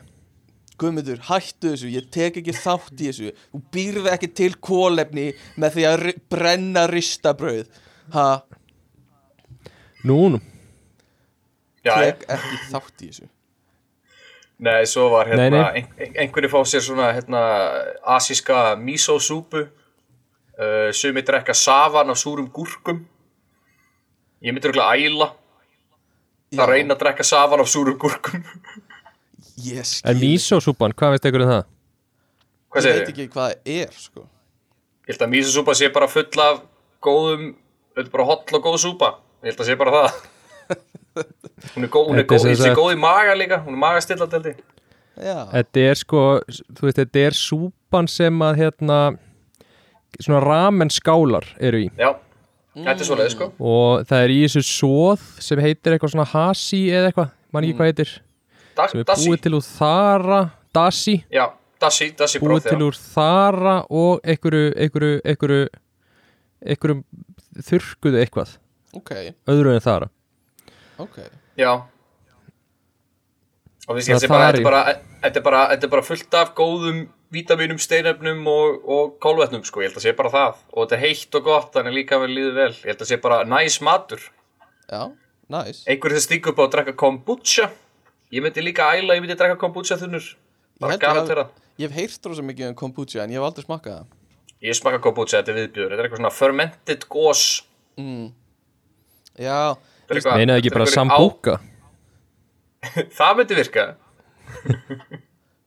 Guðmundur, 0.82 1.18
hættu 1.28 1.72
þessu, 1.74 1.90
ég 1.92 2.06
tek 2.10 2.38
ekki 2.40 2.54
þátt 2.56 2.96
í 2.96 3.08
þessu. 3.10 3.32
Þú 3.52 3.58
býrði 3.74 4.10
ekki 4.14 4.28
til 4.40 4.48
kólefni 4.66 5.26
með 5.60 5.76
því 5.76 5.84
að 5.90 6.06
brenna 6.32 6.86
ristabröð 6.90 7.68
Ha, 8.12 8.24
Nú, 10.08 10.16
nú, 10.34 10.40
Já, 11.86 11.92
já. 11.94 11.94
tek 12.02 12.24
ekki 12.34 12.58
þátt 12.72 13.04
í 13.04 13.10
þessu. 13.12 13.28
Nei, 14.62 14.82
svo 14.86 15.08
var 15.10 15.26
hérna, 15.30 15.44
Nei, 15.50 15.54
nei. 15.54 15.62
ein, 15.82 15.86
ein, 15.98 16.16
einhverju 16.24 16.50
fá 16.52 16.60
sér 16.70 16.82
svona 16.86 17.08
hérna, 17.14 17.40
asíska 18.14 18.74
miso-súpu, 18.78 19.64
uh, 20.58 20.90
sumi 20.92 21.22
drekka 21.26 21.54
savan 21.56 22.10
af 22.12 22.18
súrum 22.20 22.48
gúrkum. 22.52 23.04
Ég 24.42 24.52
myndi 24.56 24.68
örugglega 24.68 24.96
æla 24.98 25.28
Já, 26.52 26.60
að 26.64 26.68
reyna 26.74 26.94
að 26.96 27.02
drekka 27.04 27.24
savan 27.24 27.62
af 27.62 27.68
súrum 27.72 27.98
gúrkum. 28.00 28.42
Ég 29.62 29.78
en 29.78 29.84
skil 29.86 30.18
mísósúpan, 30.18 30.94
hvað 30.96 31.14
veist 31.14 31.26
ykkur 31.28 31.44
um 31.46 31.50
það? 31.52 31.64
Hvað 32.72 32.78
Ég 32.78 32.84
segir 32.86 32.98
veit 32.98 33.06
þið? 33.06 33.12
ekki 33.12 33.26
hvað 33.34 33.48
það 33.52 33.72
er, 33.76 33.90
sko 34.00 34.22
Ég 35.02 35.10
held 35.12 35.22
að 35.26 35.32
miso-súpa 35.34 35.74
sé 35.76 35.88
bara 35.92 36.06
full 36.08 36.40
af 36.44 36.60
góðum, 37.02 37.48
er 37.98 38.06
bara 38.12 38.24
holl 38.28 38.56
og 38.56 38.62
góð 38.64 38.76
súpa. 38.80 39.08
Ég 39.42 39.50
held 39.52 39.62
að 39.64 39.68
sé 39.68 39.74
bara 39.80 39.94
það. 39.96 40.20
hún 41.74 41.84
er 41.86 41.90
góð, 41.92 42.06
hún 42.12 42.20
er 42.20 42.22
er 42.22 42.28
góð, 42.30 42.46
ég 42.48 42.56
sé 42.60 42.68
sagt- 42.70 42.78
góð 42.78 42.94
í 42.94 43.00
maga 43.02 43.34
líka, 43.36 43.58
hún 43.66 43.74
er 43.76 43.80
magastillandi 43.82 44.38
held 44.38 44.46
ég. 44.52 44.60
Já, 45.22 45.36
Þetta 45.52 45.82
er 45.90 45.98
sko, 46.00 46.20
þú 46.72 46.86
veist, 46.86 47.00
þetta 47.02 47.24
er 47.26 47.36
súpan 47.36 48.08
sem 48.08 48.38
að 48.46 48.60
hérna 48.62 49.00
svona 50.20 50.40
ramen 50.44 50.90
skálar 50.92 51.46
eru 51.60 51.80
í. 51.84 51.88
Já, 51.98 52.10
þetta 52.76 52.98
er 52.98 53.08
svoleiði 53.08 53.34
sko. 53.36 53.48
og 53.60 54.04
það 54.08 54.24
er 54.26 54.34
í 54.34 54.38
þessu 54.44 54.62
svoð 54.68 55.24
sem 55.46 55.62
heitir 55.64 55.96
eitthvað 55.96 56.14
svona 56.14 56.28
hasi 56.32 56.82
eða 56.90 57.10
eitthvað, 57.12 57.32
man 57.52 57.64
ekki 57.68 57.78
hvað 57.80 57.90
heitir. 57.92 58.14
Da, 58.76 58.86
sem 58.88 59.00
er 59.02 59.04
Dassi, 59.08 59.28
búið 59.28 59.42
til 59.44 59.54
úr 59.58 59.66
þara 59.66 60.40
dasi, 60.72 61.16
já, 61.32 61.46
Dassi, 61.82 62.10
Dassi 62.16 62.40
búið 62.40 62.48
bróð, 62.48 62.62
til 62.70 62.78
já. 62.78 62.84
úr 62.86 62.98
þara 63.14 63.76
og 63.90 64.20
einhverju 64.24 64.72
einhverju, 64.76 65.20
einhverju 65.24 65.62
einhverjum 66.62 67.04
þurrkuðu 67.68 68.20
eitthvað. 68.22 68.56
Ok, 68.96 69.10
öðru 69.48 69.72
en 69.74 69.80
þara. 69.84 70.08
Ok. 71.02 71.18
Já. 71.58 71.72
Og 73.88 73.98
því 73.98 74.02
Það 74.06 74.14
að 74.14 74.20
þetta 74.22 74.28
er 74.30 74.32
bara, 74.32 74.62
bara, 74.62 74.82
þetta 75.24 75.40
er 75.40 75.44
bara, 75.44 75.62
þetta 75.72 75.86
er 75.88 75.92
bara 75.96 76.06
fullt 76.06 76.36
af 76.38 76.52
góðum 76.58 77.00
vítaminum, 77.32 77.78
steinefnum 77.80 78.42
og, 78.52 78.82
og 78.92 79.14
kólvetnum 79.24 79.62
sko, 79.64 79.80
ég 79.82 79.90
held 79.90 79.98
að 80.00 80.04
sé 80.06 80.12
bara 80.18 80.30
það. 80.34 80.60
Og 80.72 80.84
þetta 80.84 80.96
er 80.98 81.02
heitt 81.06 81.38
og 81.38 81.44
gott, 81.48 81.70
þannig 81.74 81.96
líka 81.96 82.18
vel 82.22 82.30
líður 82.32 82.54
vel. 82.60 82.70
Ég 82.82 82.90
held 82.92 83.04
að 83.06 83.10
sé 83.12 83.18
bara 83.24 83.40
næs 83.48 83.78
matur. 83.84 84.24
Já, 84.92 85.02
næs. 85.52 85.82
Einhverju 85.88 86.20
sem 86.20 86.26
stíkur 86.28 86.52
upp 86.54 86.60
á 86.60 86.64
að 86.66 86.72
drekka 86.76 86.94
kombucha. 87.04 87.70
Ég 88.32 88.44
myndi 88.44 88.64
líka 88.64 88.90
æla, 88.96 89.16
ég 89.16 89.24
myndi 89.24 89.36
drekka 89.40 89.56
kombucha 89.60 89.96
þunnur. 90.00 90.28
Ég 90.32 90.84
bara 90.84 90.96
gana 91.00 91.24
til 91.28 91.36
það 91.40 91.58
Ég 91.80 91.88
hef 91.88 91.96
heyrt 91.96 92.26
rosa 92.28 92.42
mikið 92.44 92.68
um 92.68 92.74
kombucha 92.76 93.22
en 93.24 93.30
ég 93.32 93.40
hef 93.40 93.46
aldrei 93.48 93.64
smakkað 93.64 93.94
það. 94.02 94.06
Ég 94.62 94.76
smakka 94.78 94.98
kombucha, 95.02 95.38
þetta 95.40 95.50
er 95.54 95.56
viðbjör 95.62 95.88
Þetta 95.90 95.98
er 96.02 96.06
eitthvað 96.06 96.20
svona 96.20 96.34
fermented 96.36 97.06
gós 97.10 97.44
Já, 99.40 99.56
er 99.72 100.16
eitthvað- 100.18 100.36
Meinaði 100.38 100.60
ekki 100.62 100.72
bara 100.74 100.84
eitthvað 100.84 100.92
á- 100.92 100.98
sambúka 101.00 101.54
Það 103.18 103.36
myndi 103.40 103.58
virka. 103.58 103.84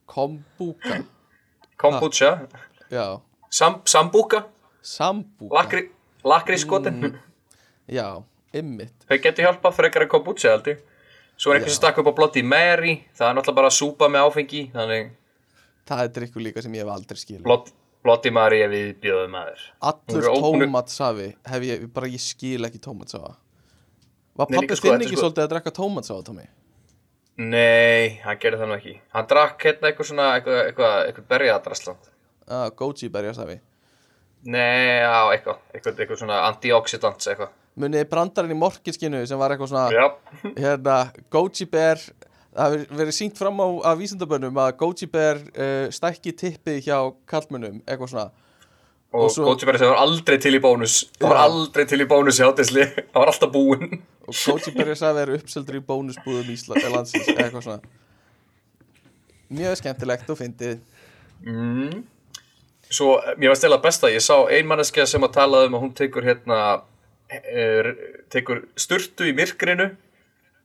Kombuka 0.05 0.99
Kombucha, 1.77 2.29
sam, 3.49 3.81
sambúka. 3.85 4.45
Lakri, 5.51 5.89
lakri 6.23 6.57
skotin 6.61 7.15
Já, 7.89 8.23
ymmit 8.53 8.93
Þau 9.09 9.17
getur 9.23 9.45
hjálpað 9.47 9.73
frekar 9.79 10.05
en 10.05 10.09
kombucha 10.11 10.51
held 10.53 10.67
ég. 10.71 10.83
Svo 11.37 11.51
er 11.51 11.57
eitthvað 11.59 11.73
sem 11.73 11.79
stakk 11.81 11.97
upp 11.99 12.09
á 12.09 12.13
Bloody 12.15 12.43
Mary. 12.45 12.93
Það 13.17 13.27
er 13.29 13.35
náttúrulega 13.39 13.59
bara 13.59 13.71
súpa 13.73 14.07
með 14.07 14.27
áfengi 14.29 14.61
Þannig 14.75 15.09
Það 15.85 16.03
er 16.05 16.13
drikkur 16.19 16.41
líka 16.45 16.61
sem 16.65 16.73
ég 16.77 16.85
hef 16.85 16.93
aldrei 16.95 17.19
skilur 17.19 17.43
Blood, 17.45 17.71
Bloody 18.05 18.31
Mary 18.33 18.61
er 18.61 18.69
við 18.71 18.93
bjöðum 19.03 19.33
maður. 19.35 19.65
Allur 19.81 20.29
tómatsafi 20.45 21.27
hef 21.49 21.65
ég, 21.67 21.87
bara 21.93 22.07
ég 22.13 22.21
skil 22.23 22.65
ekki 22.69 22.79
tómatsafa 22.85 23.33
Var 24.35 24.49
Nei, 24.49 24.57
pappi 24.59 24.65
líka 24.67 24.77
sko, 24.79 24.91
þinn 24.91 25.05
ekki 25.05 25.15
sko- 25.17 25.25
svolítið 25.25 25.43
að 25.45 25.51
drekka 25.53 25.71
tómatsafa, 25.75 26.23
Tómi? 26.27 26.47
Nei, 27.35 28.19
hann 28.23 28.37
gerði 28.39 28.61
það 28.61 28.69
nú 28.71 28.75
ekki. 28.77 28.93
Hann 29.11 29.25
drakk 29.27 29.65
hérna 29.67 29.89
eitthvað 29.89 30.07
svona 30.07 30.27
eitthvað, 30.37 30.59
eitthvað, 30.69 30.93
eitthvað 31.09 31.25
berjadrasland 31.33 32.11
Ah, 32.47 32.69
goji 32.77 33.09
berjasafi 33.11 33.57
Nei, 34.45 35.01
já, 35.01 35.15
eitthvað, 35.33 35.57
eitthvað, 35.73 35.99
eitthvað 36.03 36.19
svona 36.21 36.37
antioxidants 36.51 37.27
eitthvað. 37.31 37.49
Munið 37.81 38.05
brandarinn 38.11 38.53
í 38.53 38.59
morkinskinu 38.61 39.23
sem 39.27 39.41
var 39.41 39.51
eitthvað 39.55 39.71
svona 39.73 39.87
Já, 39.91 40.05
hérna, 40.63 40.97
goji 41.33 41.67
ber 41.71 41.99
það 42.55 42.77
verið 42.95 43.17
sínt 43.17 43.35
fram 43.41 43.59
á 43.59 43.67
að 43.91 43.99
vísindabönnum 44.05 44.61
að 44.63 44.75
goji 44.79 45.09
ber 45.11 45.41
uh, 45.57 45.87
stækki 45.91 46.31
tippi 46.39 46.77
hjá 46.85 46.99
kallmönnum 47.27 47.81
eitthvað 47.83 48.13
svona 48.13 48.29
og, 49.15 49.25
Og 49.25 49.31
svo... 49.31 49.53
það 49.55 49.85
var 49.87 50.01
aldrei 50.01 50.37
til 50.43 50.55
í 50.57 50.61
bónus. 50.63 50.97
Það 51.19 51.31
var 51.31 51.41
aldrei 51.45 51.85
til 51.89 52.01
í 52.03 52.07
bónus 52.09 52.39
í 52.41 52.43
hátisli 52.43 52.87
Það 52.97 53.19
var 53.21 53.31
alltaf 53.31 53.53
búinn. 53.53 54.01
Og 54.25 54.35
goji 54.35 54.73
berjasafi 54.75 55.23
er 55.23 55.31
uppseldur 55.37 55.79
í 55.79 55.83
bónusbúðum 55.85 56.51
Ísland 56.51 56.89
landsins 56.91 57.29
eitthvað 57.31 57.63
svona. 57.69 57.93
Mjög 59.55 59.79
skemmtilegt 59.79 60.31
og 60.33 60.39
fyndið. 60.41 60.79
Mm. 61.45 62.03
Svo, 62.89 63.15
mér 63.39 63.53
var 63.53 63.59
stela 63.59 63.77
besta 63.81 64.09
Ég 64.13 64.23
sá 64.23 64.35
ein 64.53 64.67
manneskja 64.69 65.05
sem 65.09 65.23
að 65.25 65.35
talaði 65.39 65.69
um 65.69 65.77
að 65.77 65.85
hún 65.85 65.93
tekur 65.97 66.25
hérna 66.25 66.59
er, 67.29 67.93
tekur 68.33 68.65
sturtu 68.79 69.29
í 69.29 69.35
myrkrinu 69.37 69.91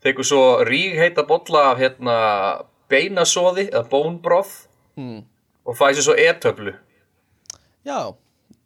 tekur 0.05 0.27
svo 0.27 0.43
rígheita 0.65 1.25
bolla 1.29 1.71
af 1.73 1.81
hérna 1.81 2.17
beinasóði 2.91 3.69
eða 3.69 3.85
bónbroð 3.91 4.53
mm. 4.99 5.21
og 5.69 5.77
fæði 5.79 6.01
sér 6.01 6.07
svo 6.09 6.17
e-töflu. 6.19 6.75
Já, 7.87 8.17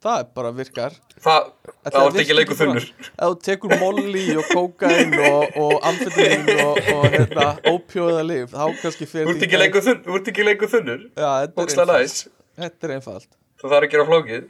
það 0.05 0.19
er 0.21 0.27
bara 0.37 0.51
virkar. 0.55 0.95
Það, 1.25 1.47
það 1.85 1.95
var 1.97 2.13
virki 2.13 2.23
ekki 2.23 2.37
leikur 2.37 2.57
bara- 2.59 2.65
þunnur. 2.65 2.87
Ef 3.09 3.31
þú 3.31 3.37
tekur 3.47 3.75
molli 3.81 4.25
og 4.39 4.51
kókain 4.51 5.15
og, 5.29 5.57
og 5.63 5.87
amfetamín 5.89 6.51
og, 6.65 6.79
og 6.93 7.05
hérna, 7.15 7.47
ópjóða 7.71 8.23
lif 8.27 8.53
þá 8.53 8.63
kannski 8.83 9.09
fyrir 9.09 9.31
Þú 9.31 9.35
ekki 9.47 9.81
þunnur, 9.87 10.01
þú 10.05 10.19
ert 10.19 10.31
ekki 10.33 10.47
leikur 10.49 10.71
þunnur. 10.75 11.03
Já, 11.15 11.29
þetta, 11.45 11.65
er 11.65 11.73
einfalt. 11.73 11.93
næs. 11.95 12.17
þetta 12.61 12.89
er 12.89 12.95
einfalt. 12.99 13.29
Það 13.61 13.75
þarf 13.75 13.87
að 13.89 13.93
gera 13.95 14.07
flókið. 14.11 14.47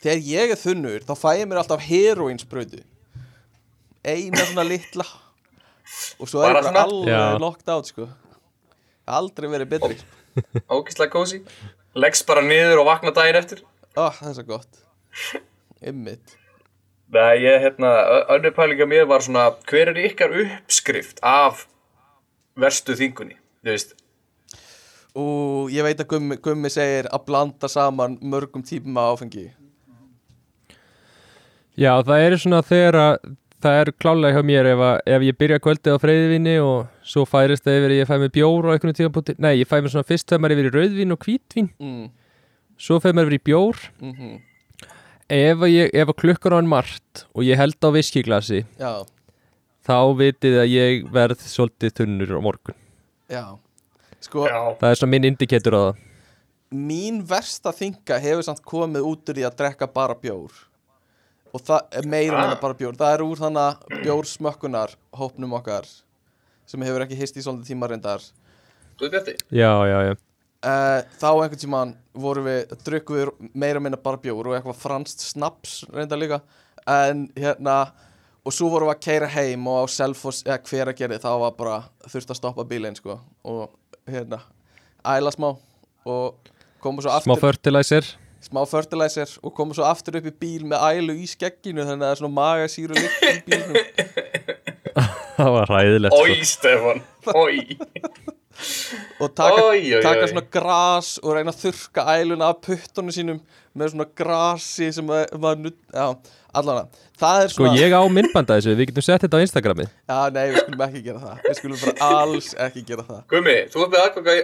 Þegar 0.00 0.22
ég 0.30 0.54
er 0.56 0.60
þunnur 0.64 1.04
þá 1.06 1.14
fæ 1.20 1.28
ég 1.38 1.50
mér 1.50 1.60
alltaf 1.62 1.82
heroinsbröðu 1.86 2.84
eina 4.04 4.46
svona 4.48 4.64
litla. 4.66 5.06
Og 6.22 6.28
svo 6.30 6.42
er 6.46 6.56
svona? 6.64 6.86
alveg 6.86 7.40
locked 7.42 7.68
out 7.72 7.88
sko. 7.90 8.08
Aldrei 9.10 9.50
verið 9.50 9.70
betri. 9.74 9.96
Ógislega 10.70 11.10
kósi 11.10 11.40
Leggst 11.98 12.22
bara 12.28 12.42
niður 12.44 12.84
og 12.84 12.86
vakna 12.86 13.10
daginn 13.10 13.38
eftir 13.40 13.64
oh, 14.00 14.20
það 14.20 14.30
er 14.30 14.36
svo 14.38 14.46
gott. 14.48 14.84
Ymmit 15.90 16.36
Nei, 17.10 17.40
ég, 17.42 17.56
hérna, 17.64 17.88
ö- 18.06 18.26
önnur 18.36 18.52
pælinga 18.54 18.86
mér 18.86 19.08
var 19.10 19.24
svona 19.24 19.48
Hver 19.66 19.90
er 19.90 19.98
ykkar 19.98 20.34
uppskrift 20.44 21.18
af 21.26 21.64
verstu 22.60 22.94
þingunni? 22.94 23.34
Þú 23.64 23.72
veist, 23.72 23.96
og 25.18 25.72
ég 25.74 25.84
veit 25.84 25.98
að 26.00 26.06
Gummi, 26.12 26.38
Gummi 26.38 26.70
segir 26.70 27.08
að 27.10 27.24
blanda 27.26 27.68
saman 27.68 28.14
mörgum 28.22 28.62
típum 28.62 28.96
af 29.00 29.16
áfengi. 29.16 29.48
Já, 31.74 31.98
það 32.06 32.24
er 32.26 32.36
svona 32.38 32.62
þegar 32.66 32.98
að 33.00 33.18
það 33.60 33.80
er 33.80 33.92
klálega 34.00 34.36
hjá 34.38 34.46
mér 34.46 34.68
ef, 34.70 34.84
að, 34.84 35.02
ef 35.16 35.26
ég 35.26 35.38
byrja 35.40 35.60
kvöldið 35.64 35.96
á 35.96 36.02
freyðvinni 36.02 36.54
og 36.64 36.86
svo 37.04 37.26
færist 37.28 37.66
það 37.66 37.80
yfir 37.80 37.94
að 37.94 37.98
ég 37.98 38.08
fæ 38.08 38.14
mér 38.22 38.32
bjór 38.36 38.70
á 38.70 38.72
einhvern 38.74 38.96
tíðanbúti 38.96 39.34
Nei, 39.36 39.52
ég 39.60 39.68
fæ 39.68 39.76
mér 39.80 39.92
svona 39.92 40.08
fyrst 40.08 40.28
þegar 40.30 40.42
maður 40.44 40.56
yfir 40.56 40.70
í 40.70 40.72
rauðvín 40.76 41.14
og 41.16 41.26
hvítvín 41.26 41.68
mm. 41.76 42.06
Svo 42.80 42.96
fæ 43.02 43.10
mér 43.12 43.28
yfir 43.28 43.38
í 43.38 43.42
bjór. 43.50 43.82
Mm 44.00 44.38
ef, 45.30 45.60
að 45.62 45.70
ég, 45.70 45.90
ef 45.94 46.08
að 46.10 46.16
klukkur 46.24 46.54
á 46.54 46.58
en 46.58 46.66
margt 46.66 47.20
og 47.38 47.44
ég 47.46 47.54
held 47.60 47.76
á 47.86 47.88
viskiglasi 47.94 48.64
já, 48.80 49.04
þá 49.86 49.94
vitið 50.18 50.56
að 50.64 50.72
ég 50.72 51.04
verð 51.14 51.44
svolítið 51.46 51.92
þunnur 52.00 52.32
á 52.34 52.40
morgun. 52.42 52.74
Já. 53.30 53.44
Sko, 54.20 54.48
já, 54.50 54.58
Það 54.80 54.90
er 54.90 54.98
svona 54.98 55.10
minn 55.14 55.28
indikator 55.30 55.76
á 55.78 55.82
það. 55.84 56.00
mín 56.74 57.20
versta 57.30 57.70
þinga 57.74 58.18
hefur 58.24 58.42
samt 58.48 58.64
komið 58.66 59.06
út 59.06 59.30
úr 59.30 59.38
í 59.38 59.46
að 59.46 59.54
drekka 59.62 59.86
bara 59.86 60.14
bjór. 60.18 60.50
Og 61.54 61.62
það 61.62 61.80
er 61.98 62.06
meira 62.10 62.36
Ah. 62.42 62.50
en 62.52 62.58
bara 62.60 62.74
bjór. 62.74 62.94
Það 62.98 63.14
er 63.14 63.22
úr 63.26 63.38
þannig 63.38 63.62
að 63.70 64.02
bjórsmökkunar 64.04 64.96
hópnum 65.14 65.54
okkar 65.58 65.86
sem 66.66 66.82
hefur 66.82 67.02
ekki 67.06 67.16
hist 67.18 67.36
í 67.38 67.42
svolítið 67.42 67.70
tíma 67.70 67.86
reyndar. 67.90 68.18
Þú 68.98 69.06
veit 69.06 69.12
björti 69.14 69.36
Já, 69.50 69.72
já, 69.86 69.98
já 70.10 70.14
uh, 70.66 71.00
þá 71.20 71.28
einhvern 71.30 71.60
tímann 71.60 71.96
vorum 72.20 72.46
við 72.48 72.74
drukkum 72.84 73.18
við 73.18 73.50
meira 73.54 73.82
minna 73.82 73.98
bara 74.00 74.20
bjór 74.20 74.50
og 74.50 74.56
eitthvað 74.56 74.80
franskt 74.82 75.24
snaps 75.24 75.80
reyndar 75.92 76.20
líka. 76.20 76.40
En 76.88 77.28
hérna 77.36 77.80
og 78.44 78.54
svo 78.56 78.70
vorum 78.72 78.90
við 78.90 78.96
að 78.96 79.04
keira 79.04 79.28
heim 79.34 79.68
og 79.70 79.84
á 79.84 79.92
Selfoss 79.92 80.44
eða 80.46 80.60
hver 80.70 80.92
að 80.92 81.02
gera 81.02 81.20
þá 81.20 81.30
var 81.44 81.54
bara 81.58 81.76
þurft 82.08 82.32
að 82.34 82.40
stoppa 82.40 82.66
bílinn 82.68 82.98
sko. 82.98 83.18
Og 83.44 83.68
hérna 84.10 84.40
æla 85.06 85.32
smá 85.34 85.52
og 85.52 86.50
koma 86.80 87.04
svo 87.04 87.12
Smá 87.12 87.36
aftur 87.36 87.44
fertilizer. 87.46 88.10
Smá 88.40 88.62
fertilizer 88.68 89.36
og 89.44 89.54
koma 89.56 89.76
svo 89.76 89.84
aftur 89.84 90.16
upp 90.20 90.28
í 90.30 90.36
bíl 90.42 90.66
með 90.68 90.84
ælu 90.96 91.18
í 91.20 91.28
skegginu 91.28 91.84
þannig 91.84 92.00
að 92.00 92.06
það 92.08 92.14
er 92.16 92.22
svona 92.22 92.38
magasýru 92.40 92.96
lykt 92.96 93.26
í 93.28 93.40
bílnum. 93.48 93.76
Það 95.40 95.54
var 95.54 95.70
ræðilegt 95.72 96.16
Ói, 96.16 96.32
sko. 96.42 96.46
Stefan, 96.50 96.98
ói 97.32 97.78
og 99.20 99.34
taka, 99.34 99.62
Oj, 99.70 99.94
oj, 99.96 100.02
taka 100.04 100.24
oj. 100.26 100.32
svona 100.32 100.46
gras 100.56 101.14
og 101.22 101.34
reyna 101.36 101.52
að 101.54 101.62
þurrka 101.64 102.04
æluna 102.18 102.50
af 102.52 102.60
puttunum 102.66 103.14
sínum 103.14 103.40
með 103.78 103.92
svona 103.94 104.06
grasi 104.18 104.92
sem 104.92 105.06
að- 105.06 105.30
maður 105.38 105.60
nutt, 105.68 105.76
já, 105.94 106.06
allan 106.58 106.88
það 107.20 107.42
er 107.44 107.48
Sko 107.52 107.62
svona, 107.66 107.78
ég 107.78 107.92
á 107.94 108.02
myndbanda 108.10 108.56
þessu, 108.58 108.72
við 108.74 108.88
getum 108.90 109.04
sett 109.06 109.22
þetta 109.22 109.38
á 109.38 109.44
Instagramið 109.46 109.88
já, 110.10 110.18
nei, 110.34 110.42
við 110.50 110.56
skulum 110.64 110.82
ekki 110.86 111.02
gera 111.04 111.20
það. 111.22 111.36
Við 111.46 111.58
skulum 111.60 111.78
bara 111.84 112.08
alls 112.16 112.48
ekki 112.66 112.82
gera 112.88 113.04
það. 113.06 113.20
Gumi, 113.30 113.54
þú 113.70 113.84
ert 113.84 113.92
með 113.94 114.02
aðganga 114.06 114.34
í 114.34 114.42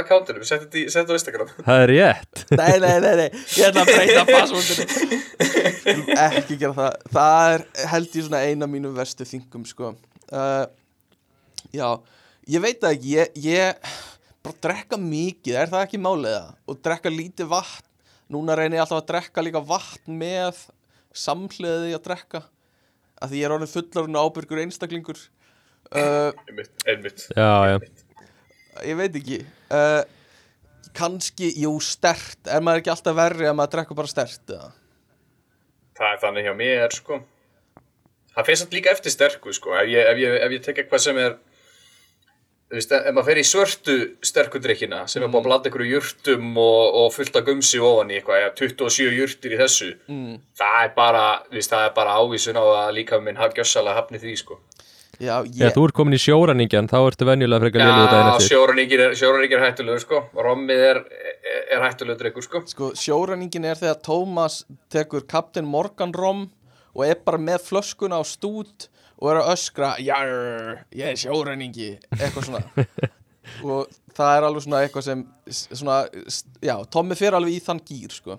akkántunum 0.00 0.44
Sett 0.48 0.64
þetta 0.66 0.80
í- 0.82 0.88
sett 0.90 1.06
þetta 1.06 1.14
á 1.14 1.18
Instagram. 1.20 1.52
Það 1.68 1.84
er 1.84 1.92
rétt. 1.94 2.44
Nei, 2.50 2.78
nei, 2.82 2.96
nei, 3.06 3.14
nei, 3.22 3.28
ég 3.30 3.68
ætla 3.70 3.84
að 3.84 3.92
breyta 3.92 4.24
passvöndinu 4.32 4.88
skulum 5.76 6.10
ekki 6.26 6.58
gera 6.64 6.74
það. 6.80 6.98
Það 7.14 7.54
er 7.54 7.64
held 7.94 8.18
ég 8.18 8.26
svona 8.26 8.42
eina 8.50 8.66
mínum 8.70 8.96
verstu 8.98 9.24
þingum, 9.28 9.66
sko. 9.70 9.94
Uh, 10.32 10.66
já, 11.72 11.88
ég 12.50 12.62
veit 12.62 12.80
það 12.82 12.94
ekki 12.96 13.12
ég, 13.14 13.38
ég 13.46 13.92
bara 14.46 14.62
drekka 14.62 14.98
mikið, 15.00 15.58
er 15.58 15.70
það 15.72 15.84
ekki 15.86 16.00
máliða 16.02 16.42
og 16.66 16.80
drekka 16.84 17.12
lítið 17.12 17.50
vatn. 17.50 17.84
Núna 18.32 18.56
reynir 18.58 18.80
ég 18.80 18.82
alltaf 18.82 19.04
að 19.04 19.08
drekka 19.12 19.44
líka 19.44 19.62
vatn 19.62 20.18
með 20.18 20.64
samhliði 21.16 21.94
að 21.94 22.04
drekka. 22.08 22.42
Að 23.22 23.32
því 23.32 23.40
ég 23.40 23.48
er 23.48 23.54
orðin 23.54 23.72
fullarinn 23.72 24.18
og 24.18 24.26
ábyrgur 24.28 24.62
einstaklingur. 24.64 25.20
Uh, 25.86 26.34
Einmitt, 26.50 26.74
einmitt. 26.90 27.28
Já, 27.30 27.50
já. 27.70 27.76
Ég 28.84 28.98
veit 28.98 29.14
ekki. 29.20 29.38
Uh, 29.70 30.02
kannski, 30.96 31.52
jú, 31.62 31.70
stert. 31.80 32.40
Er 32.50 32.64
maður 32.66 32.82
ekki 32.82 32.92
alltaf 32.92 33.16
verri 33.16 33.46
að 33.48 33.56
maður 33.60 33.76
drekka 33.76 33.96
bara 33.96 34.10
stert 34.10 34.52
eða? 34.52 34.72
Það 35.96 36.12
er 36.12 36.22
þannig 36.26 36.48
hjá 36.48 36.54
mér, 36.58 36.96
sko. 36.98 37.20
Það 38.34 38.48
finnst 38.50 38.66
samt 38.66 38.74
líka 38.76 38.92
eftir 38.92 39.14
sterku, 39.14 39.54
sko. 39.56 39.72
Ef 39.78 39.88
ég, 39.88 40.02
ef 40.10 40.20
ég, 40.20 40.34
ef 40.44 40.56
ég 40.58 40.66
tek 40.66 40.82
eitthvað 40.82 41.04
sem 41.06 41.22
er 41.22 41.38
Þú 42.66 42.74
veist, 42.74 42.92
ef 42.98 43.14
maður 43.14 43.26
fer 43.28 43.38
í 43.38 43.42
svörtu 43.46 43.94
sterkudrykkina 44.26 45.04
sem 45.06 45.22
er 45.22 45.28
búin 45.30 45.44
að 45.44 45.46
blanda 45.46 45.70
einhverju 45.70 45.90
jurtum 45.92 46.56
og, 46.58 46.96
og 46.98 47.12
fullt 47.14 47.36
af 47.38 47.44
gumsi 47.46 47.78
ofan 47.78 48.10
í 48.10 48.16
eitthvað, 48.18 48.40
ja, 48.42 48.48
27 48.58 49.12
jurtir 49.14 49.54
í 49.54 49.60
þessu 49.60 49.92
mm. 50.10 50.32
það 50.58 50.78
er 50.80 50.90
bara, 50.96 51.26
þú 51.46 51.60
veist, 51.60 51.74
það 51.76 51.84
er 51.86 51.92
bara 52.00 52.16
ávísun 52.18 52.58
á 52.58 52.64
að 52.64 52.90
líka 52.96 53.20
minn 53.22 53.38
haf 53.38 53.54
gjössalega 53.54 54.00
hafni 54.00 54.18
því, 54.24 54.34
sko. 54.42 54.58
Já, 55.16 55.46
Já, 55.46 55.62
ég, 55.62 55.72
þú 55.72 55.86
ert 55.86 55.96
komin 55.96 56.18
í 56.18 56.20
sjóraningjan, 56.20 56.90
þá 56.90 56.96
ertu 56.98 57.30
venjulega 57.30 57.62
frekar 57.62 57.84
liðið 57.84 58.02
daginn 58.10 58.26
Já, 58.26 58.32
eftir. 58.34 58.50
sjóraníkir 58.50 59.04
er, 59.04 59.14
sjóraníkir 59.22 59.60
er 59.60 59.64
hættulegur, 59.64 60.02
sko. 60.02 60.20
Rommið 60.44 60.82
er, 60.90 61.00
er, 61.06 61.62
er 61.78 61.86
hættulegur 61.86 62.20
drikkur, 62.20 62.44
sko. 62.44 62.64
Sko, 62.74 62.90
sjóræningin 62.98 63.70
er 63.70 63.80
þegar 63.80 64.02
Tómas 64.04 64.58
tekur 64.92 65.24
Captain 65.30 65.70
Morgan 65.70 66.12
rom 66.12 66.48
og 66.92 67.06
er 67.06 67.16
bara 67.24 67.40
með 67.40 67.64
flöskuna 67.70 68.20
á 68.20 68.22
stút 68.28 68.90
og 69.16 69.30
er 69.32 69.40
að 69.40 69.52
öskra 69.54 69.94
Jarr, 70.02 70.82
ég 70.96 71.12
er 71.12 71.20
sjóræningi 71.20 71.94
eitthvað 72.18 72.50
svona. 72.50 72.86
Og 73.62 73.86
það 74.16 74.36
er 74.36 74.44
alveg 74.48 74.64
svona 74.64 74.80
eitthvað 74.82 75.04
sem 75.06 75.20
svona, 75.54 76.00
já, 76.64 76.74
Tommi 76.92 77.16
fer 77.18 77.36
alveg 77.38 77.56
í 77.56 77.62
þann 77.62 77.80
gýr 77.86 78.12
sko. 78.12 78.36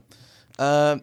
Um, 0.60 1.02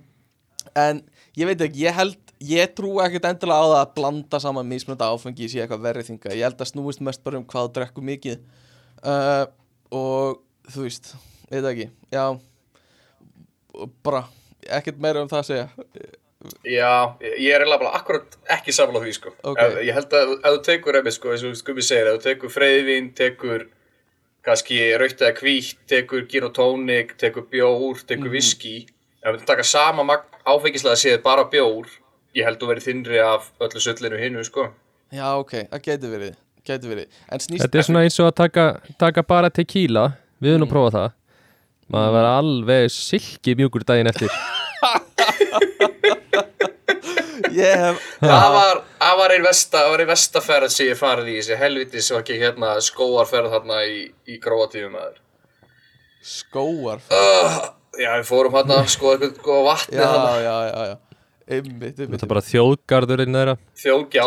en 0.79 1.01
ég 1.39 1.49
veit 1.49 1.65
ekki, 1.65 1.87
ég 1.87 1.97
held 1.97 2.35
ég 2.45 2.75
trú 2.77 2.99
ekkert 3.03 3.29
endilega 3.31 3.65
á 3.65 3.67
það 3.71 3.81
að 3.81 3.93
blanda 3.97 4.41
saman 4.43 4.69
mismunandi 4.69 5.07
áfengi 5.09 5.49
sé 5.49 5.63
eitthvað 5.63 5.85
verri 5.87 6.05
þinga 6.07 6.35
ég 6.35 6.45
held 6.45 6.61
að 6.61 6.71
snúist 6.71 7.03
mest 7.07 7.23
bara 7.25 7.41
um 7.41 7.47
hvað 7.49 7.69
þú 7.69 7.75
drekkur 7.79 8.09
mikið. 8.11 8.43
Uh, 9.05 9.45
og 9.95 10.43
þú 10.75 10.87
veist, 10.87 11.15
veit 11.51 11.71
ekki 11.71 11.89
já. 12.15 12.25
Bara 14.07 14.27
ekkert 14.79 15.01
meira 15.03 15.25
um 15.25 15.31
það 15.31 15.43
að 15.43 15.51
segja 15.51 16.13
Já, 16.65 17.17
ég 17.23 17.55
er 17.55 17.63
eiginlega 17.65 17.79
bara 17.81 17.93
akkurat 17.99 18.37
ekki 18.51 18.73
samla 18.73 19.01
því 19.01 19.13
sko 19.17 19.31
Ok. 19.45 19.59
ef, 19.59 19.79
Ég 19.87 19.95
held 19.95 20.11
að 20.13 20.33
ef 20.35 20.51
þú 20.53 20.63
tekur 20.67 20.99
emmi 21.01 21.13
sko, 21.13 21.31
eins 21.33 21.45
og 21.45 21.57
Skumi 21.57 21.83
segir, 21.83 22.07
ef 22.11 22.21
þú 22.21 22.25
tekur 22.29 22.51
freyðvin, 22.53 23.11
tekur 23.17 23.67
kannski 24.45 24.79
raukt 25.01 25.23
eða 25.25 25.39
hvítt, 25.41 25.77
tekur 25.89 26.27
gin 26.29 26.45
og 26.45 26.53
tónik, 26.57 27.15
tekur 27.17 27.47
bjór, 27.51 28.03
tekur 28.07 28.29
Mhm. 28.29 28.33
viski 28.37 28.87
ef 29.25 29.37
þú 29.41 29.47
taka 29.47 29.63
sama 29.65 30.05
magn 30.05 30.25
áfengislega 30.47 30.97
séð 31.01 31.23
bara 31.23 31.45
bjór 31.45 31.87
ég 32.37 32.45
held 32.45 32.59
þú 32.61 32.69
verið 32.75 32.87
þinnri 32.89 33.21
af 33.25 33.51
öllu 33.61 33.81
söllinu 33.81 34.19
hinnu 34.21 34.45
sko 34.45 34.69
já, 35.13 35.25
ok, 35.39 35.69
það 35.73 35.83
geti 35.83 36.07
verið 36.13 36.35
geti 36.65 36.89
verið, 36.89 37.07
Þetta 37.31 37.79
er 37.79 37.83
svona 37.83 38.03
eins 38.05 38.21
og 38.21 38.33
að 38.33 38.37
taka, 38.37 38.81
taka 38.99 39.23
bara 39.23 39.51
tequila 39.51 40.17
Við 40.43 40.51
Mm. 40.51 40.55
erum 40.57 40.61
nú 40.61 40.67
að 40.67 40.73
prófa 40.73 40.91
það 40.93 41.13
Maður 41.93 42.13
var 42.13 42.25
alveg 42.43 42.91
silki 42.91 43.55
mjúkur 43.55 43.85
daginn 43.85 44.09
eftir 44.09 44.29
hef, 47.59 48.03
Það 48.21 48.49
var, 48.57 48.83
það 49.01 49.21
var 49.21 49.35
einn 49.37 49.47
versta, 49.47 49.79
það 49.79 49.93
var 49.93 50.05
einn 50.05 50.13
versta 50.13 50.45
ferð 50.45 50.75
sem 50.75 50.91
ég 50.91 51.01
farið 51.01 51.31
í 51.33 51.39
þessi 51.39 51.61
helvitis 51.61 52.11
og 52.13 52.21
ekki 52.23 52.41
hérna 52.43 52.75
skóarferð 52.85 53.55
þarna 53.55 53.81
í, 53.91 54.03
í 54.31 54.39
gróatífum 54.43 54.99
aður 55.01 55.19
skóar 56.25 57.03
uh, 57.13 57.59
Já, 57.95 58.15
við 58.19 58.29
fórum 58.29 58.57
hérna 58.59 58.81
sko 58.91 59.15
eitthvað 59.15 59.43
góða 59.45 59.67
vatni 59.69 60.01
já, 60.01 60.15
já, 60.43 60.55
já, 60.69 60.87
já. 60.93 60.97
Einmitt, 61.45 61.99
einmitt, 62.01 62.15
Þetta 62.15 62.25
er 62.25 62.31
bara 62.31 62.43
þjóðgarðurinn 62.47 63.37
þeirra. 63.37 63.55
Þjóðgjá, 63.77 64.23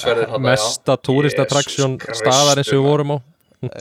sem 0.00 0.10
er 0.14 0.22
já. 0.24 0.38
mesta 0.40 0.94
túristatraksjón 0.96 1.98
Jesus 2.00 2.22
staðar 2.22 2.60
eins 2.62 2.70
og 2.72 2.78
við 2.78 2.86
vorum 2.88 3.12
á. 3.12 3.16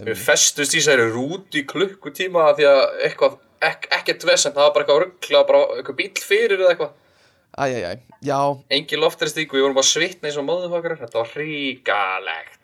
Við 0.09 0.19
festust 0.19 0.75
í 0.75 0.81
þessari 0.81 1.05
rút 1.13 1.55
í 1.55 1.63
klukkutíma 1.67 2.49
af 2.49 2.57
því 2.59 2.67
að 2.67 2.81
eitthvað, 3.07 3.37
ek, 3.69 3.87
ekkert 3.99 4.25
vesend, 4.27 4.57
það 4.57 4.67
var 4.67 4.75
bara 4.75 4.83
eitthvað 4.85 5.01
ruggla, 5.05 5.43
bara 5.47 5.63
eitthvað 5.77 5.99
bíl 6.01 6.25
fyrir 6.27 6.59
eða 6.59 6.73
eitthvað. 6.73 6.91
Æjæjæ, 7.57 7.91
já, 8.25 8.39
Engin 8.73 8.99
loftaristík, 9.03 9.51
við 9.53 9.61
vorum 9.67 9.75
bara 9.77 9.85
svitna 9.85 10.29
eins 10.29 10.37
og 10.41 10.45
móðufokkar, 10.47 10.95
þetta 11.03 11.19
var 11.21 11.29
hríkalegt. 11.35 12.59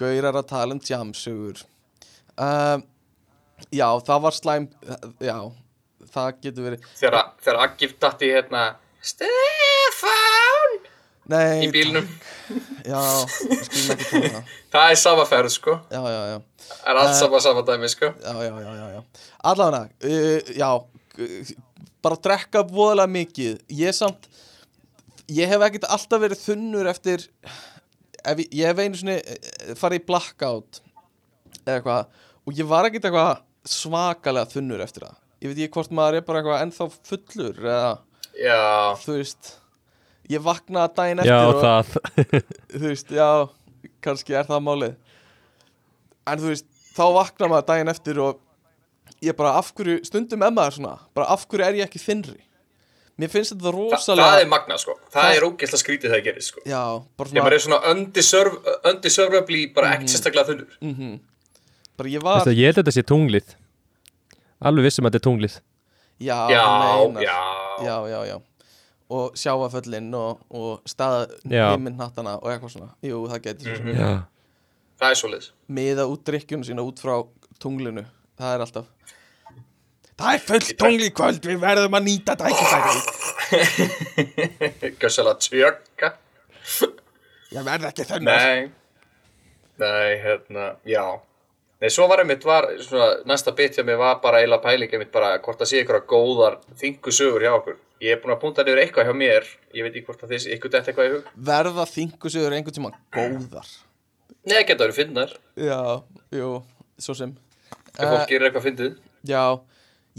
gaurar 0.00 0.38
að 0.40 0.46
tala 0.48 0.72
um 0.74 0.80
jamsugur 0.80 1.60
um, 2.40 2.82
já, 3.70 3.88
það 4.08 4.22
var 4.24 4.32
slæm 4.38 4.68
já, 5.20 5.36
það 6.14 6.30
getur 6.42 6.64
verið 6.70 6.86
Þegar, 6.96 7.58
Agif 7.66 7.92
datti 8.00 8.30
hérna, 8.32 8.62
Stefán, 9.02 10.78
nei, 11.28 11.66
í 11.66 11.70
bílnum. 11.74 12.08
já, 12.88 13.02
við 13.44 13.62
skulum 13.68 13.92
ekki 13.96 14.08
tóla 14.14 14.42
það 14.72 14.94
er 14.94 14.98
sama 15.04 15.26
ferð, 15.28 15.52
sko. 15.58 15.76
já, 15.92 16.00
já, 16.00 16.22
já, 16.32 16.40
Það 16.72 16.88
er 16.94 16.98
allt 17.02 17.16
sama 17.18 17.40
sama 17.44 17.62
dæmi, 17.68 17.88
sko. 17.92 18.08
já, 18.24 18.32
já, 18.48 18.54
já, 18.64 18.72
já, 18.80 18.88
já. 18.96 19.02
allavega, 19.52 19.88
uh, 20.08 20.56
já 20.56 20.70
bara 22.02 22.18
drekka 22.26 22.64
voðalega 22.68 23.12
mikið. 23.16 23.60
Ég 23.78 23.96
samt 23.96 24.28
ég 25.32 25.48
hef 25.48 25.64
ekkert 25.66 25.88
alltaf 25.88 26.22
verið 26.22 26.42
þunnur 26.42 26.90
eftir 26.90 27.26
ef 28.22 28.42
ég, 28.42 28.48
ég 28.52 28.68
hef 28.68 28.82
einu 28.82 28.98
svona 28.98 29.18
farið 29.78 30.02
í 30.02 30.06
blackout 30.10 30.82
eða 31.62 31.78
eitthvað 31.78 32.22
og 32.42 32.58
ég 32.58 32.68
var 32.68 32.88
ekkert 32.88 33.08
eitthvað 33.08 33.42
svakalega 33.72 34.50
þunnur 34.52 34.82
eftir 34.84 35.06
það. 35.06 35.18
Ég 35.42 35.50
veit 35.50 35.58
ekki 35.64 35.74
hvort 35.78 35.94
maður 35.94 36.18
er 36.18 36.26
bara 36.26 36.42
eitthvað 36.42 36.64
ennþá 36.66 36.88
fullur 37.10 37.60
eða 37.62 37.92
Já, 38.32 38.96
þú 39.02 39.18
veist 39.18 39.50
ég 40.32 40.42
vaknaði 40.44 40.94
daginn 40.96 41.22
Já, 41.26 41.34
eftir 41.36 41.50
og 41.50 41.62
það. 41.62 41.90
þú 42.72 42.84
veist, 42.86 43.12
já, 43.12 43.28
kannski 44.04 44.36
er 44.38 44.48
það 44.48 44.64
málið. 44.68 44.94
En 46.30 46.40
þú 46.40 46.52
veist, 46.52 46.68
þá 46.96 47.04
vakna 47.18 47.50
maður 47.52 47.68
daginn 47.72 47.92
eftir 47.92 48.20
og 48.22 48.41
ég 49.22 49.36
bara 49.38 49.52
af 49.58 49.72
hverju, 49.76 50.00
stundum 50.04 50.42
er 50.42 50.50
maður 50.54 50.78
svona 50.80 50.94
bara 51.14 51.26
af 51.34 51.46
hverju 51.48 51.64
er 51.66 51.78
ég 51.80 51.86
ekki 51.88 52.00
þinnri 52.02 52.40
mér 53.20 53.28
finnst 53.30 53.52
þetta 53.54 53.68
Þa, 53.68 53.72
rosalega 53.76 54.28
það 54.32 54.40
er 54.42 54.48
magna, 54.50 54.76
sko. 54.80 54.94
Það, 55.12 55.22
Það- 55.22 55.36
er 55.36 55.44
ógeðslega 55.46 55.82
skrítið 55.82 56.10
það 56.10 56.18
að 56.18 56.24
gerist, 56.26 56.48
sko. 56.52 56.60
já, 56.66 56.82
bara 57.16 57.28
Ég 57.28 57.32
svona 57.32 57.44
bara 57.44 57.54
er 57.54 57.64
svona 57.66 57.80
undeservably, 58.92 59.60
bara 59.74 59.90
ekkert 59.96 60.10
sérstaklega 60.14 60.46
þunnur. 60.48 61.18
bara 61.96 62.08
ég 62.08 62.22
var, 62.24 62.40
Þetta, 62.40 62.56
Ég 62.56 62.64
held 62.72 62.78
að 62.78 62.82
þetta 62.82 62.94
sé 62.96 63.02
tunglið 63.12 63.54
Alveg 64.62 64.84
vissum 64.88 65.06
að 65.06 65.12
þetta 65.12 65.20
er 65.20 65.26
tunglið 65.28 65.54
já, 66.22 66.38
Já, 66.50 66.64
já. 67.20 67.36
já, 67.82 67.96
já, 68.08 68.18
já 68.32 68.38
og 69.12 69.34
sjáaföllin 69.36 70.06
og, 70.16 70.38
og 70.50 70.80
staða 70.88 71.26
Já. 71.44 71.66
heiminnhattana 71.74 72.38
og 72.40 72.48
eitthvað 72.48 72.70
svona 72.72 72.90
jú, 73.04 73.18
það 73.28 73.42
getur 73.44 73.80
mm 73.82 73.98
Já 73.98 74.12
Það 75.02 75.10
er 75.10 75.18
svoleiðis. 75.18 75.48
miða 75.68 76.04
út 76.08 76.22
drikkjunu 76.24 76.64
sína 76.64 76.80
út 76.86 77.00
frá 77.02 77.18
tunglinu 77.60 78.06
það 78.38 78.54
er 78.54 78.64
alltaf 78.64 78.86
það 80.22 80.34
er 80.38 80.42
full 80.46 80.66
tungli 80.82 81.10
kvöld 81.16 81.42
við 81.50 81.58
verðum 81.62 81.98
að 81.98 82.06
nýta 82.08 82.36
tækifæri 82.40 82.96
Gjössalega 85.00 85.38
tjögga. 85.42 86.12
ég 87.52 87.66
verð 87.66 87.88
ekki 87.90 88.06
þennar 88.08 88.40
Nei, 88.40 88.70
nei, 89.82 90.10
hérna, 90.22 90.66
já. 90.88 91.04
Nei, 91.82 91.90
svo 91.90 92.04
var 92.10 92.22
einmitt, 92.22 92.44
var, 92.46 92.68
svona, 92.84 93.08
næsta 93.26 93.50
bit 93.58 93.74
hjá 93.76 93.82
mig 93.86 93.96
var 93.98 94.20
bara 94.22 94.40
eila 94.44 94.60
pæling 94.62 94.92
einmitt 94.94 95.10
bara 95.14 95.32
hvort 95.42 95.58
það 95.62 95.70
sé 95.72 95.80
ykkur 95.82 96.04
góðar 96.10 96.60
þingu 96.78 97.10
sögur 97.14 97.42
hjá 97.42 97.52
okkur. 97.56 97.80
Ég 98.02 98.16
er 98.16 98.20
búin 98.22 98.34
að 98.34 98.40
punta 98.42 98.62
niður 98.66 98.80
eitthvað 98.82 99.08
hjá 99.10 99.14
mér, 99.18 99.48
ég 99.74 99.84
veit 99.86 99.94
ekki 99.98 100.06
hvort 100.08 100.22
að 100.26 100.32
þið, 100.34 100.46
ykkur 100.56 100.70
dætt 100.74 100.88
eitthvað 100.90 101.08
í 101.08 101.12
hug. 101.16 101.24
verða 101.50 101.84
þingu 101.90 102.32
sigur 102.34 102.54
einhvern 102.56 102.76
tíma 102.78 102.92
góðar 103.14 103.68
Nei, 104.42 104.62
geta 104.66 104.82
verið 104.82 104.96
finnar, 104.98 105.34
já, 105.54 105.80
jú, 106.34 106.48
svo 106.98 107.14
sem 107.14 107.30
ef 107.94 108.00
fólk 108.02 108.24
gerir 108.30 108.48
eitthvað 108.48 108.64
fyndið. 108.66 108.96
já, 109.30 109.42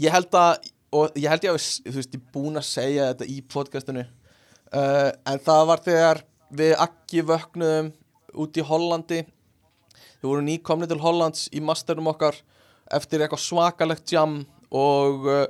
ég 0.00 0.14
held 0.14 0.34
að 0.38 0.70
og 0.94 1.16
ég 1.18 1.30
held 1.30 1.46
ég 1.46 1.54
að, 1.54 1.64
þú 1.88 1.96
veist, 1.96 2.14
ég 2.14 2.26
búin 2.34 2.60
að 2.60 2.68
segja 2.68 3.10
þetta 3.10 3.26
í 3.30 3.40
podcastinu 3.50 4.04
uh, 4.04 5.10
en 5.26 5.40
það 5.42 5.62
var 5.70 5.82
þegar 5.84 6.20
við 6.54 6.74
ekki 6.84 7.24
vöknuðum 7.26 7.90
út 8.44 8.58
í 8.58 8.66
Hollandi. 8.66 9.22
Við 10.20 10.28
vorum 10.28 10.46
nýkomni 10.48 10.88
til 10.90 11.00
Hollands 11.02 11.48
í 11.54 11.62
masterum 11.64 12.10
okkar 12.10 12.38
eftir 12.94 13.24
eitthvað 13.24 13.42
svakalegt 13.42 14.14
jam 14.14 14.42
og, 14.70 15.26
uh, 15.26 15.46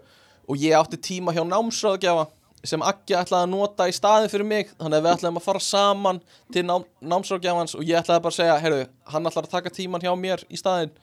og 0.48 0.60
ég 0.60 0.76
átti 0.78 1.00
tíma 1.12 1.34
hjá 1.36 1.44
námsráðgjafa 1.44 2.28
sem 2.64 2.80
Akki 2.80 3.12
ætlaði 3.12 3.44
að 3.44 3.50
nota 3.52 3.86
í 3.90 3.92
staðin 3.92 4.30
fyrir 4.32 4.48
mig. 4.48 4.70
Þannig 4.78 4.96
að 4.96 5.04
við 5.04 5.14
ætlaðum 5.18 5.40
að 5.40 5.48
fara 5.50 5.60
saman 5.60 6.20
til 6.54 6.64
nám, 6.64 6.86
námsráðgjafans 7.04 7.76
og 7.76 7.84
ég 7.84 8.00
ætlaði 8.00 8.24
bara 8.24 8.32
að 8.32 8.38
segja 8.40 8.60
heyrðu, 8.62 8.84
hann 9.12 9.28
ætlaði 9.28 9.50
að 9.50 9.56
taka 9.58 9.74
tíman 9.76 10.04
hjá 10.04 10.14
mér 10.16 10.44
í 10.48 10.60
staðin 10.60 10.94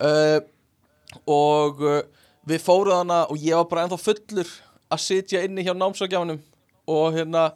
uh, 0.00 0.38
og 1.28 1.84
uh, 1.84 2.00
við 2.46 2.62
fóruð 2.62 2.98
hana 3.00 3.20
og 3.30 3.38
ég 3.42 3.56
var 3.58 3.68
bara 3.70 3.86
ennþá 3.86 3.98
fullur 4.02 4.50
að 4.94 5.02
sitja 5.02 5.42
inni 5.46 5.64
hjá 5.66 5.72
námsráðgjafanum 5.74 6.38
og 6.86 7.16
hérna 7.16 7.46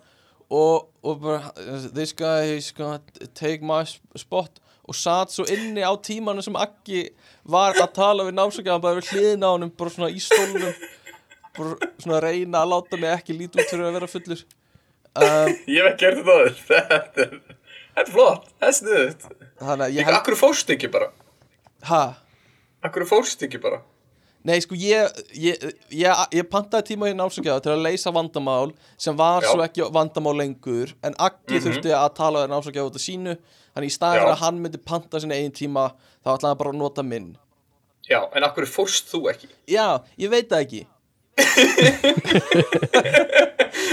og, 0.51 0.89
og 1.07 1.21
bara 1.23 1.53
this 1.95 2.13
guy 2.19 2.57
is 2.57 2.73
gonna 2.75 2.99
take 3.39 3.63
my 3.63 3.85
sp- 3.87 4.03
spot 4.19 4.59
og 4.91 4.97
satt 4.99 5.31
svo 5.31 5.45
inni 5.47 5.85
á 5.87 5.93
tímanu 6.03 6.43
sem 6.43 6.57
Akki 6.59 7.05
var 7.47 7.77
að 7.79 7.93
tala 7.95 8.25
við 8.27 8.35
námsráðgjafan 8.41 8.83
bara 8.83 8.99
við 8.99 9.13
hliðina 9.13 9.47
á 9.47 9.55
honum 9.55 9.71
bara 9.79 9.93
svona 9.95 10.11
í 10.11 10.19
stólnum 10.25 10.73
bara 11.55 11.91
svona 12.01 12.17
að 12.19 12.25
reyna 12.27 12.65
að 12.65 12.73
láta 12.75 12.99
mig 12.99 13.13
ekki 13.15 13.37
líti 13.39 13.61
út 13.63 13.71
fyrir 13.71 13.87
að 13.87 13.97
vera 14.01 14.11
fullur 14.11 14.43
um, 14.43 15.55
Ég 15.77 15.79
hef 15.79 15.93
ekki 15.93 16.03
gert 16.03 16.25
þetta 16.25 16.83
þetta 16.91 17.29
er, 17.29 17.39
þetta 17.95 18.03
er 18.07 18.11
flott, 18.17 18.51
þetta 18.59 18.73
er 18.73 18.77
sniðut. 18.81 19.29
þannig 19.63 19.87
að 19.87 19.95
ég 20.01 20.11
held 20.11 20.19
akkur 20.19 20.39
fórst 20.43 20.75
ekki 20.75 20.91
bara? 20.99 21.13
ha, 21.93 22.03
Akkur 22.91 23.07
fórst 23.07 23.43
ekki 23.47 23.61
bara? 23.63 23.83
Nei, 24.49 24.57
sko, 24.65 24.73
ég, 24.79 25.11
ég, 25.37 25.65
ég, 25.93 26.21
ég 26.33 26.47
pantaði 26.49 26.95
tíma 26.95 27.11
í 27.11 27.17
námsökjaða 27.17 27.61
til 27.65 27.73
að 27.75 27.83
leysa 27.85 28.13
vandamál 28.17 28.71
sem 28.97 29.17
var 29.19 29.45
Já. 29.45 29.51
svo 29.51 29.61
ekki 29.67 29.85
vandamál 29.93 30.33
lengur 30.39 30.95
en 31.05 31.15
Aggi 31.21 31.61
þurfti 31.61 31.93
að 31.93 32.15
tala 32.17 32.47
við 32.47 32.55
námsökjaða 32.55 32.89
út 32.89 32.97
af 32.97 33.05
sínu. 33.05 33.35
Þannig 33.75 33.93
í 33.93 33.99
fyrir 34.01 34.31
að 34.31 34.41
hann 34.41 34.63
myndi 34.63 34.81
panta 34.81 35.21
sinni 35.21 35.37
eigin 35.37 35.59
tíma 35.59 35.91
þá 36.25 36.29
ætlaði 36.33 36.49
hann 36.49 36.61
bara 36.63 36.73
að 36.73 36.81
nota 36.81 37.03
minn. 37.05 37.37
Já, 38.09 38.21
en 38.33 38.45
akkur 38.49 38.65
fórst 38.67 39.13
þú 39.13 39.29
ekki? 39.35 39.53
Já, 39.69 40.01
ég 40.19 40.33
veit 40.33 40.49
það 40.49 40.65
ekki. 40.65 40.83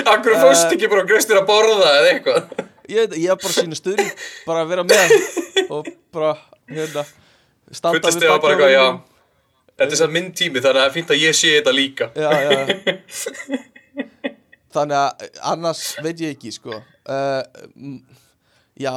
Akkur 0.07 0.37
fórst 0.39 0.71
ekki 0.71 0.87
bara 0.91 1.03
gröstir 1.07 1.37
að 1.39 1.47
borða 1.49 1.91
eða 1.99 2.09
eitthvað? 2.13 2.41
Ég 2.87 2.97
veit, 3.03 3.13
ég 3.19 3.27
hef 3.33 3.39
bara 3.43 3.53
sínu 3.55 3.75
stuðning 3.77 4.11
bara 4.47 4.59
að 4.63 4.69
vera 4.71 4.83
með 4.87 5.07
og 5.75 5.81
bara, 6.15 6.31
hérna 6.71 7.03
standa 7.75 7.99
Fullist 7.99 8.23
við 8.23 8.31
eða 8.71 8.91
Þetta 9.77 9.93
er 9.93 9.99
satt 9.99 10.13
minn 10.13 10.31
tími 10.33 10.61
þannig 10.63 10.79
að 10.79 10.83
það 10.83 10.87
er 10.89 10.93
fínt 10.95 11.11
að 11.13 11.21
ég 11.21 11.35
sé 11.37 11.49
þetta 11.57 11.73
líka 11.75 12.07
já, 12.17 12.31
já. 12.41 12.57
Þannig 14.77 14.97
að 14.99 15.41
annars 15.53 15.83
veit 16.05 16.21
ég 16.25 16.33
ekki 16.35 16.51
sko 16.55 16.77
uh, 16.77 17.41
Já, 18.77 18.93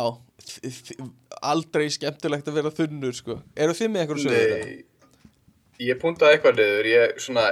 aldrei 1.52 1.86
skemmtilegt 1.92 2.48
að 2.50 2.56
vera 2.58 2.72
þunnur 2.74 3.14
sko 3.16 3.36
eru 3.56 3.76
þið 3.76 3.92
með 3.94 4.02
eitthvað 4.04 4.22
sögur? 4.24 4.64
Nei, 4.64 4.84
ég 5.86 6.00
puntaði 6.02 6.36
eitthvað 6.36 6.58
niður, 6.60 6.88
ég 6.90 7.20
svona, 7.24 7.44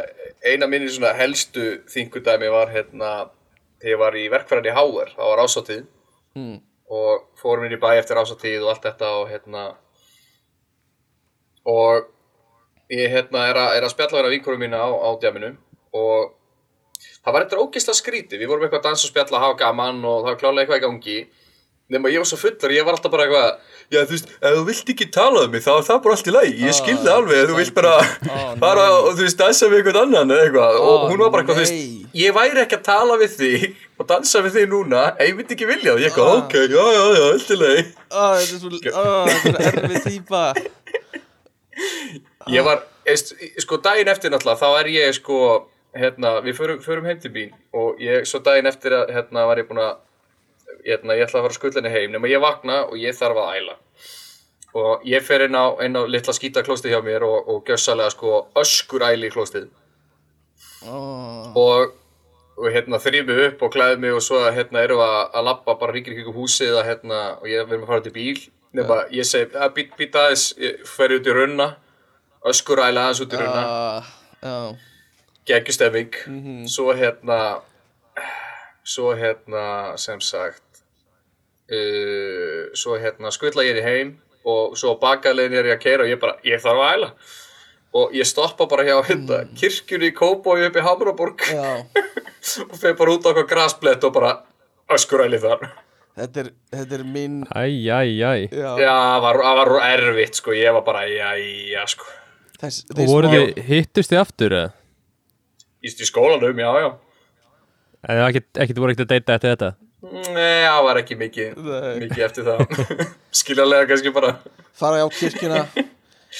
eina 0.44 0.68
minni 0.68 0.90
svona 0.92 1.14
helstu 1.16 1.68
þingudæmi 1.92 2.50
var 2.52 2.72
hérna, 2.74 3.12
þegar 3.80 3.92
ég 3.94 4.00
var 4.02 4.18
í 4.20 4.26
verkfæran 4.34 4.68
í 4.68 4.74
Háar, 4.76 5.14
það 5.16 5.32
var 5.34 5.44
ásáttíð 5.46 5.86
Mm. 6.36 6.59
og 6.92 7.22
fórum 7.40 7.64
inn 7.66 7.72
í 7.74 7.78
bæ 7.80 7.88
eftir 7.98 8.18
ásáttíð 8.20 8.60
og 8.66 8.68
allt 8.74 8.84
þetta 8.84 9.09
og 9.22 9.30
hérna, 9.32 9.62
og 11.66 12.05
ég 12.94 13.10
hérna 13.12 13.47
er 13.51 13.59
að, 13.60 13.70
er 13.78 13.86
að 13.89 13.93
spjalla 13.94 14.20
vera 14.23 14.32
vinkurum 14.32 14.62
mína 14.65 14.78
á, 14.81 14.89
á 14.89 15.10
djaminu 15.20 15.51
og 15.98 16.31
það 17.24 17.35
var 17.35 17.44
eitthvað 17.44 17.65
ógeðslega 17.66 17.98
skrítið, 18.01 18.40
við 18.40 18.48
vorum 18.51 18.65
eitthvað 18.65 18.81
að 18.82 18.89
dansa 18.90 19.05
og 19.09 19.12
spjalla, 19.12 19.43
hafa 19.44 19.59
gaman 19.60 20.01
og 20.09 20.23
það 20.24 20.31
var 20.32 20.40
klálega 20.40 20.65
eitthvað 20.65 20.81
í 20.81 20.86
gangi. 20.86 21.19
Nema 21.89 22.10
ég 22.12 22.20
var 22.20 22.28
svo 22.28 22.36
fullur, 22.36 22.73
ég 22.77 22.85
var 22.85 22.93
alltaf 22.98 23.12
bara 23.12 23.24
eitthvað 23.24 23.47
já 23.89 24.02
þú 24.05 24.12
veist, 24.12 24.32
ef 24.44 24.56
þú 24.59 24.65
vilt 24.69 24.90
ekki 24.93 25.06
tala 25.16 25.44
um 25.47 25.52
mig 25.55 25.62
þá 25.65 25.70
er 25.73 25.86
það 25.86 26.01
bara 26.05 26.16
allt 26.19 26.27
í 26.28 26.35
lagi, 26.35 26.51
ég 26.60 26.74
skil 26.77 26.97
það 27.01 27.15
alveg 27.15 27.47
þú 27.48 27.55
vilt 27.56 27.74
bara 27.78 27.93
fara 28.65 28.85
og 28.98 29.06
þú 29.16 29.23
veist 29.24 29.39
dansa 29.40 29.70
við 29.73 29.78
einhvern 29.78 30.01
annan 30.02 30.35
eða 30.36 30.44
eitthvað. 30.51 30.77
Og 30.85 31.06
hún 31.09 31.23
var 31.24 31.31
bara 31.32 31.44
eitthvað, 31.47 31.56
þú 31.56 31.65
veist, 31.65 32.12
ég 32.20 32.36
væri 32.36 32.60
ekki 32.66 32.77
að 32.77 32.85
tala 32.90 33.16
við 33.23 33.32
þig 33.39 33.65
og 33.97 34.10
dansa 34.12 34.44
við 34.44 34.59
þig 34.59 34.69
núna 34.74 35.06
ef 35.16 35.24
ég 35.31 35.39
myndi 35.40 35.56
ekki 35.56 35.70
vilja. 35.73 35.94
Það, 35.94 36.02
ég 36.05 36.10
eitthvað, 36.10 36.28
Ah. 36.28 36.44
ok, 36.44 36.55
já, 36.69 36.85
já, 36.98 37.05
já, 37.16 37.24
allt 37.32 37.48
í 37.48 37.60
Ó, 38.09 38.24
þetta 38.36 38.52
er 38.52 38.60
svo, 38.60 38.69
er 39.48 39.73
erfið 39.73 40.05
típa 40.10 40.44
Ég 42.48 42.64
var, 42.64 42.84
eist, 43.08 43.34
sko 43.60 43.78
daginn 43.84 44.08
eftir 44.08 44.32
náttúrulega, 44.32 44.60
þá 44.60 44.80
er 44.80 44.90
ég 44.92 45.16
sko, 45.16 45.38
hérna, 45.96 46.38
við 46.44 46.56
förum, 46.56 46.78
förum 46.84 47.08
heim 47.08 47.18
til 47.20 47.32
bín 47.34 47.50
og 47.76 48.00
ég, 48.00 48.24
svo 48.28 48.40
daginn 48.44 48.68
eftir 48.70 48.94
að, 48.96 49.12
hérna, 49.16 49.44
var 49.48 49.60
ég 49.60 49.68
búinn 49.68 49.82
að, 49.84 49.98
hérna, 50.86 51.16
ég 51.18 51.26
ætla 51.26 51.42
að 51.42 51.48
fara 51.48 51.58
skullinni 51.58 51.92
heim, 51.92 52.14
nema 52.14 52.30
ég 52.30 52.42
vakna 52.42 52.82
og 52.86 52.96
ég 53.00 53.16
þarf 53.16 53.42
að 53.42 53.54
æla. 53.58 53.76
Og 54.78 55.06
ég 55.08 55.24
fer 55.24 55.46
inn 55.46 55.56
á, 55.56 55.76
inn 55.84 55.96
á 55.96 56.02
litla 56.08 56.34
skítaklóstið 56.36 56.94
hjá 56.94 57.00
mér 57.04 57.24
og, 57.26 57.48
og 57.48 57.62
gjössalega 57.68 58.12
sko 58.14 58.34
öskur 58.60 59.04
æli 59.06 59.28
í 59.28 59.32
klóstið. 59.32 59.70
oh. 60.86 61.56
Og, 61.56 61.96
og 62.58 62.68
hérna 62.72 63.00
þrýf 63.02 63.26
mig 63.26 63.42
upp 63.46 63.64
og 63.64 63.72
klæði 63.74 64.00
mig 64.04 64.14
og 64.14 64.22
svo 64.24 64.40
hérna 64.44 64.84
erum 64.84 65.00
við 65.00 65.08
að, 65.08 65.20
að 65.40 65.48
labba 65.48 65.76
bara 65.80 65.96
ríkir 65.96 66.16
kringum 66.16 66.36
húsið 66.36 66.76
að 66.78 66.88
hérna, 66.92 67.20
og 67.40 67.48
ég 67.50 67.64
verðum 67.64 67.88
að 67.88 67.92
fara 67.92 68.12
í 68.12 68.14
bíl. 68.14 68.46
Nefna, 68.76 69.02
ég 69.16 69.24
segi, 69.24 69.48
að 69.56 69.74
být, 69.78 69.94
být 69.96 70.18
aðeins, 70.20 70.46
ég 70.60 70.82
fer 70.86 71.14
út 71.16 71.28
í 71.28 71.34
runna, 71.34 71.68
öskur 72.47 72.82
æli 72.85 73.01
aðeins 73.02 73.23
út 73.24 73.35
í 73.35 73.40
runna 73.40 73.65
uh, 73.65 74.15
Já, 74.43 74.77
geggjustemming. 75.48 76.15
Svo 76.70 76.93
hérna 76.94 77.60
svo 78.89 79.12
hérna 79.16 79.97
sem 80.01 80.20
sagt 80.20 80.82
uh, 81.73 82.69
svo 82.74 82.98
hérna 83.01 83.32
skvilla 83.35 83.66
ég 83.66 83.77
er 83.77 83.82
í 83.82 83.86
heim 83.86 84.15
og 84.48 84.78
svo 84.78 84.94
á 84.97 85.01
bakalegin 85.02 85.59
er 85.59 85.73
ég 85.73 85.77
að 85.77 85.82
keira 85.82 86.06
og 86.06 86.12
ég 86.12 86.20
bara, 86.23 86.39
ég 86.47 86.62
þarf 86.62 86.85
að 86.85 86.94
æla. 86.94 87.10
Og 87.98 88.15
ég 88.16 88.28
stoppa 88.28 88.69
bara 88.69 88.85
hjá 88.86 88.97
hérna 89.09 89.43
kirkjunni 89.59 90.12
í 90.12 90.16
Kópói 90.16 90.69
upp 90.69 90.77
í 90.77 90.85
Hamraborg. 90.85 91.44
Og 92.70 92.77
fer 92.81 92.94
bara 92.97 93.12
út 93.12 93.27
á 93.27 93.32
okkur 93.32 93.48
grasblett 93.51 94.05
og 94.06 94.15
bara 94.15 94.31
öskuræli 94.94 95.40
þar. 95.43 95.66
Þetta 96.19 96.40
er, 96.40 96.48
þetta 96.73 96.97
er 96.97 97.02
minn 97.06 97.43
Æj, 97.55 97.90
æj, 97.94 98.15
æj 98.27 98.47
Já, 98.56 98.70
það 98.78 99.20
var, 99.23 99.39
var 99.59 99.70
erfitt 99.86 100.40
sko, 100.40 100.55
ég 100.56 100.74
var 100.74 100.82
bara, 100.86 101.05
já, 101.06 101.28
já, 101.70 101.85
sko 101.93 102.09
þess, 102.62 102.85
Og 102.94 103.02
voru 103.10 103.30
þið, 103.32 103.52
hittust 103.68 104.12
þið 104.12 104.20
aftur 104.22 104.55
eða? 104.59 104.70
í, 105.82 105.90
í 105.93 106.09
skólanum, 106.09 106.59
já, 106.64 106.70
já. 106.82 106.89
Eða 108.09 108.26
ekkert, 108.30 108.48
ekkert 108.64 108.80
voru 108.82 108.94
ekkert 108.94 109.06
að 109.09 109.14
deyta 109.16 109.36
eftir 109.39 109.55
þetta? 109.55 109.70
Nei, 110.09 110.62
það 110.62 110.80
var 110.86 111.01
ekki 111.01 111.16
mikið, 111.18 111.56
Nei. 111.59 111.94
mikið 112.05 112.24
eftir 112.28 112.47
það. 112.47 112.60
Skiljanlega 113.40 113.89
kannski 113.90 114.12
bara. 114.14 114.35
Fara 114.78 115.01
á 115.02 115.09
kirkjuna. 115.10 115.64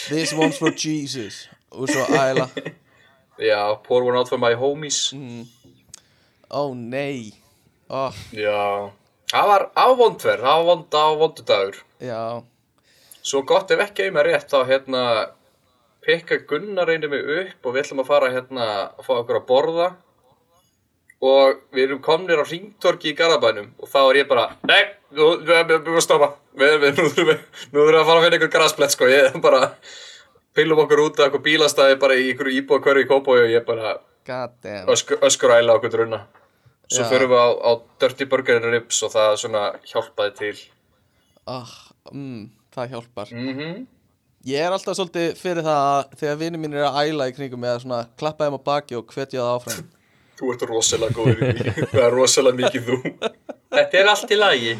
This 0.09 0.35
one's 0.36 0.59
for 0.61 0.70
Jesus. 0.70 1.47
Og 1.74 1.89
svo 1.90 2.05
æla 2.15 2.47
Já, 3.39 3.74
pour 3.86 4.03
one 4.07 4.19
out 4.19 4.28
for 4.31 4.39
my 4.39 4.55
homies. 4.59 5.12
Ó 6.51 6.74
nei. 6.74 7.32
Ó, 7.90 8.09
Já, 8.35 8.90
það 9.32 9.47
var 9.51 9.65
ávondverð, 9.78 10.43
það 10.45 10.57
var 10.59 10.65
vond, 10.69 10.86
það 10.93 11.07
var 11.11 11.19
vondudagur 11.23 11.78
já. 12.05 12.23
Svo 13.24 13.43
gott 13.49 13.70
ef 13.74 13.81
ekki 13.85 14.07
einhver 14.07 14.28
rétt 14.28 14.49
þá 14.53 14.59
hérna 14.69 15.03
pikka 16.09 16.40
Gunnar 16.48 16.89
reynir 16.89 17.10
mig 17.12 17.24
upp 17.39 17.68
og 17.68 17.74
við 17.76 17.85
ætlum 17.85 18.02
að 18.05 18.10
fara 18.10 18.30
hérna 18.32 18.68
að 18.97 19.06
fá 19.06 19.12
okkur 19.18 19.40
að 19.43 19.48
borða. 19.51 19.89
Og 21.28 21.62
við 21.74 21.89
erum 21.89 22.01
komnir 22.02 22.39
á 22.39 22.47
ringtorki 22.47 23.10
í 23.12 23.16
Garðabænum 23.18 23.72
og 23.82 23.90
þá 23.90 23.98
er 24.05 24.20
ég 24.20 24.28
bara, 24.30 24.44
nei, 24.70 24.85
nú 25.18 25.32
við 25.43 25.55
erum 25.64 25.97
að 25.98 26.05
stoppa. 26.06 26.28
Við, 26.59 26.76
við, 26.85 27.01
nú 27.01 27.09
þurfum 27.10 27.32
við, 27.32 27.97
að 27.98 28.06
fara 28.06 28.18
að 28.20 28.24
finna 28.24 28.39
einhver 28.39 28.52
grasplett 28.55 28.94
sko, 28.94 29.09
ég 29.10 29.26
er 29.32 29.43
bara 29.43 29.72
pillum 30.59 30.82
okkur 30.85 31.02
út 31.05 31.18
af 31.20 31.26
eitthvað 31.28 31.44
bílastæði 31.47 31.98
bara 32.02 32.18
í 32.18 32.30
einhverju 32.32 32.62
íbúa 32.62 32.82
hverju 32.82 33.05
í 33.05 33.09
Kópói 33.10 33.40
og 33.43 33.52
ég 33.52 33.66
bara 33.66 33.97
God 34.28 34.55
damn. 34.62 34.89
öskur, 34.94 35.20
öskur 35.26 35.55
æla 35.55 35.76
okkur 35.78 35.93
drunna 35.94 36.22
svo 36.89 37.05
Já. 37.05 37.10
förum 37.12 37.30
við 37.35 37.43
á, 37.44 37.48
á 37.68 37.70
Dirty 38.01 38.26
Burger 38.30 38.59
and 38.62 38.72
Ribs 38.72 39.02
og 39.05 39.12
það 39.12 39.35
svona 39.43 39.62
hjálpaði 39.90 40.35
til. 40.39 40.56
Ah, 41.47 41.74
mm, 42.12 42.48
Það 42.74 42.90
hjálpar. 42.94 43.32
Mm 43.35 43.86
Ég 44.49 44.65
er 44.65 44.73
alltaf 44.73 44.97
svolítið 44.97 45.33
fyrir 45.37 45.65
það 45.66 45.79
að 45.87 46.12
þegar 46.20 46.37
vinið 46.41 46.61
mín 46.62 46.77
er 46.79 46.85
að 46.89 46.99
æla 47.03 47.27
í 47.29 47.33
kringum 47.37 47.61
með 47.61 47.75
að 47.75 47.81
svona 47.83 47.99
klappa 48.20 48.47
þeim 48.47 48.57
á 48.57 48.61
baki 48.69 48.97
og 48.97 49.11
hvetja 49.12 49.43
það 49.43 49.51
áfram. 49.57 49.89
Þú 50.39 50.53
ert 50.55 50.62
rosalega 50.70 51.16
góður 51.16 51.43
í 51.43 51.51
því. 51.59 51.73
Það 51.93 52.05
er 52.05 52.15
rosalega 52.15 52.59
mikið 52.62 52.87
þú. 52.87 52.99
Þetta 53.75 53.99
er 54.01 54.11
allt 54.12 54.31
í 54.33 54.39
lagi. 54.39 54.75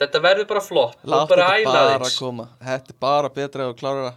Þetta 0.00 0.22
verður 0.24 0.48
bara 0.50 0.62
flott. 0.64 0.96
Bara 1.04 1.26
þetta 1.28 1.74
bara 1.74 1.98
þins 2.00 2.16
koma. 2.18 2.46
Þetta 2.64 2.94
er 2.94 2.98
bara 3.04 3.30
betra 3.36 3.68
og 3.70 3.76
klára 3.78 4.14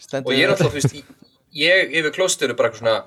Stendur 0.00 0.32
Og 0.32 0.36
ég 0.36 0.48
er 0.48 0.52
alltaf, 0.54 0.74
þú 0.74 0.80
veist 0.80 1.16
Ég 1.60 1.94
yfir 2.00 2.14
klóstinu 2.16 2.56
bara 2.58 2.70
eitthvað 2.70 2.82
svona 2.82 2.98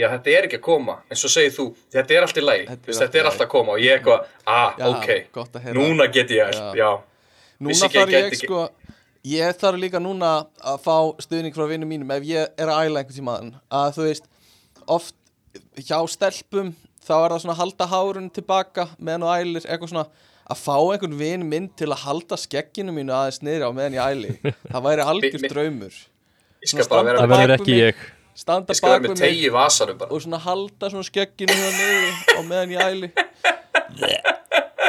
Já, 0.00 0.06
þetta 0.16 0.32
er 0.32 0.48
ekki 0.48 0.58
að 0.58 0.64
koma. 0.64 0.98
En 1.10 1.18
svo 1.20 1.28
segir 1.28 1.54
þú, 1.54 1.66
þetta 1.92 2.16
er 2.16 2.26
allt 2.26 2.38
í 2.40 2.44
lagi. 2.44 2.66
Þetta 2.68 2.88
Þetta, 2.88 3.06
allt 3.06 3.18
er 3.20 3.30
allt 3.30 3.42
að 3.44 3.50
koma. 3.52 3.74
Og 3.76 3.82
ég 3.84 3.96
eitthvað, 3.98 4.28
ah, 4.48 4.76
Já, 4.78 4.84
ok. 4.90 5.08
að. 5.36 5.72
Núna 5.76 6.06
get 6.14 6.32
ég 6.32 6.40
Já. 6.40 6.46
ælt, 6.48 6.78
já. 6.80 6.90
Núna 7.60 7.88
að 7.88 7.96
þarf 7.98 8.14
ég 8.16 8.38
sko 8.40 8.62
Ég 9.26 9.56
þarf 9.60 9.80
líka 9.82 10.00
núna 10.00 10.46
að 10.64 10.78
fá 10.84 10.94
stuðning 11.20 11.52
frá 11.52 11.66
vinnum 11.68 11.90
mínum 11.92 12.12
ef 12.14 12.24
ég 12.24 12.54
er 12.56 12.70
að 12.72 12.86
æla 12.86 13.02
einhvern 13.02 13.18
tímaðan 13.18 13.50
að 13.68 13.90
þú 13.98 14.06
veist, 14.06 14.30
oft 14.88 15.16
hjá 15.76 15.98
stelpum 16.08 16.70
þá 17.04 17.14
er 17.18 17.34
það 17.34 17.42
svona 17.42 17.56
að 17.56 17.60
halda 17.60 17.88
hárun 17.90 18.30
tilbaka 18.32 18.86
meðan 18.98 19.26
þú 19.26 19.32
ælir 19.34 19.66
eitthvað 19.66 19.92
svona 19.92 20.06
að 20.50 20.62
fá 20.62 20.76
einhvern 20.78 21.18
vinn 21.20 21.44
minn 21.50 21.68
til 21.78 21.90
að 21.90 22.06
halda 22.06 22.38
skegginu 22.40 22.94
mínu 22.96 23.14
aðeins 23.14 23.42
niður 23.44 23.68
á 23.68 23.70
meðan 23.76 23.98
ég 23.98 24.14
æli. 24.14 24.32
Það 24.72 24.86
væri 24.88 25.06
algjör 25.12 25.44
draumur. 25.52 26.00
Ég 26.60 26.72
skal 26.72 26.86
Svona 26.86 26.96
bara 26.96 27.06
vera 27.10 27.20
Það 27.20 27.34
verður 27.34 27.54
ekki 27.56 27.76
ég 27.76 28.02
standa 28.34 28.74
bak 28.74 29.02
með 29.04 29.20
við 29.20 29.52
mig 29.52 30.06
og 30.10 30.22
svona 30.22 30.38
halda 30.44 30.90
svona 30.90 31.06
skegginu 31.06 31.54
hérna 31.56 31.72
niður 31.78 32.38
á 32.38 32.40
meðan 32.50 32.74
ég 32.76 32.84
æli. 32.86 33.10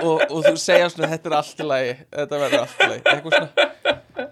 Og, 0.02 0.18
og 0.34 0.40
þú 0.48 0.56
segja 0.58 0.88
svona 0.90 1.12
þetta 1.12 1.30
er 1.30 1.34
allt 1.38 1.60
í 1.62 1.66
lagi 1.68 1.92
þetta 2.10 2.38
verður 2.42 2.62
allt 2.64 2.80
í 2.82 2.88
lagi. 2.90 3.02
Eitthvað 3.12 3.36
svona. 3.36 4.26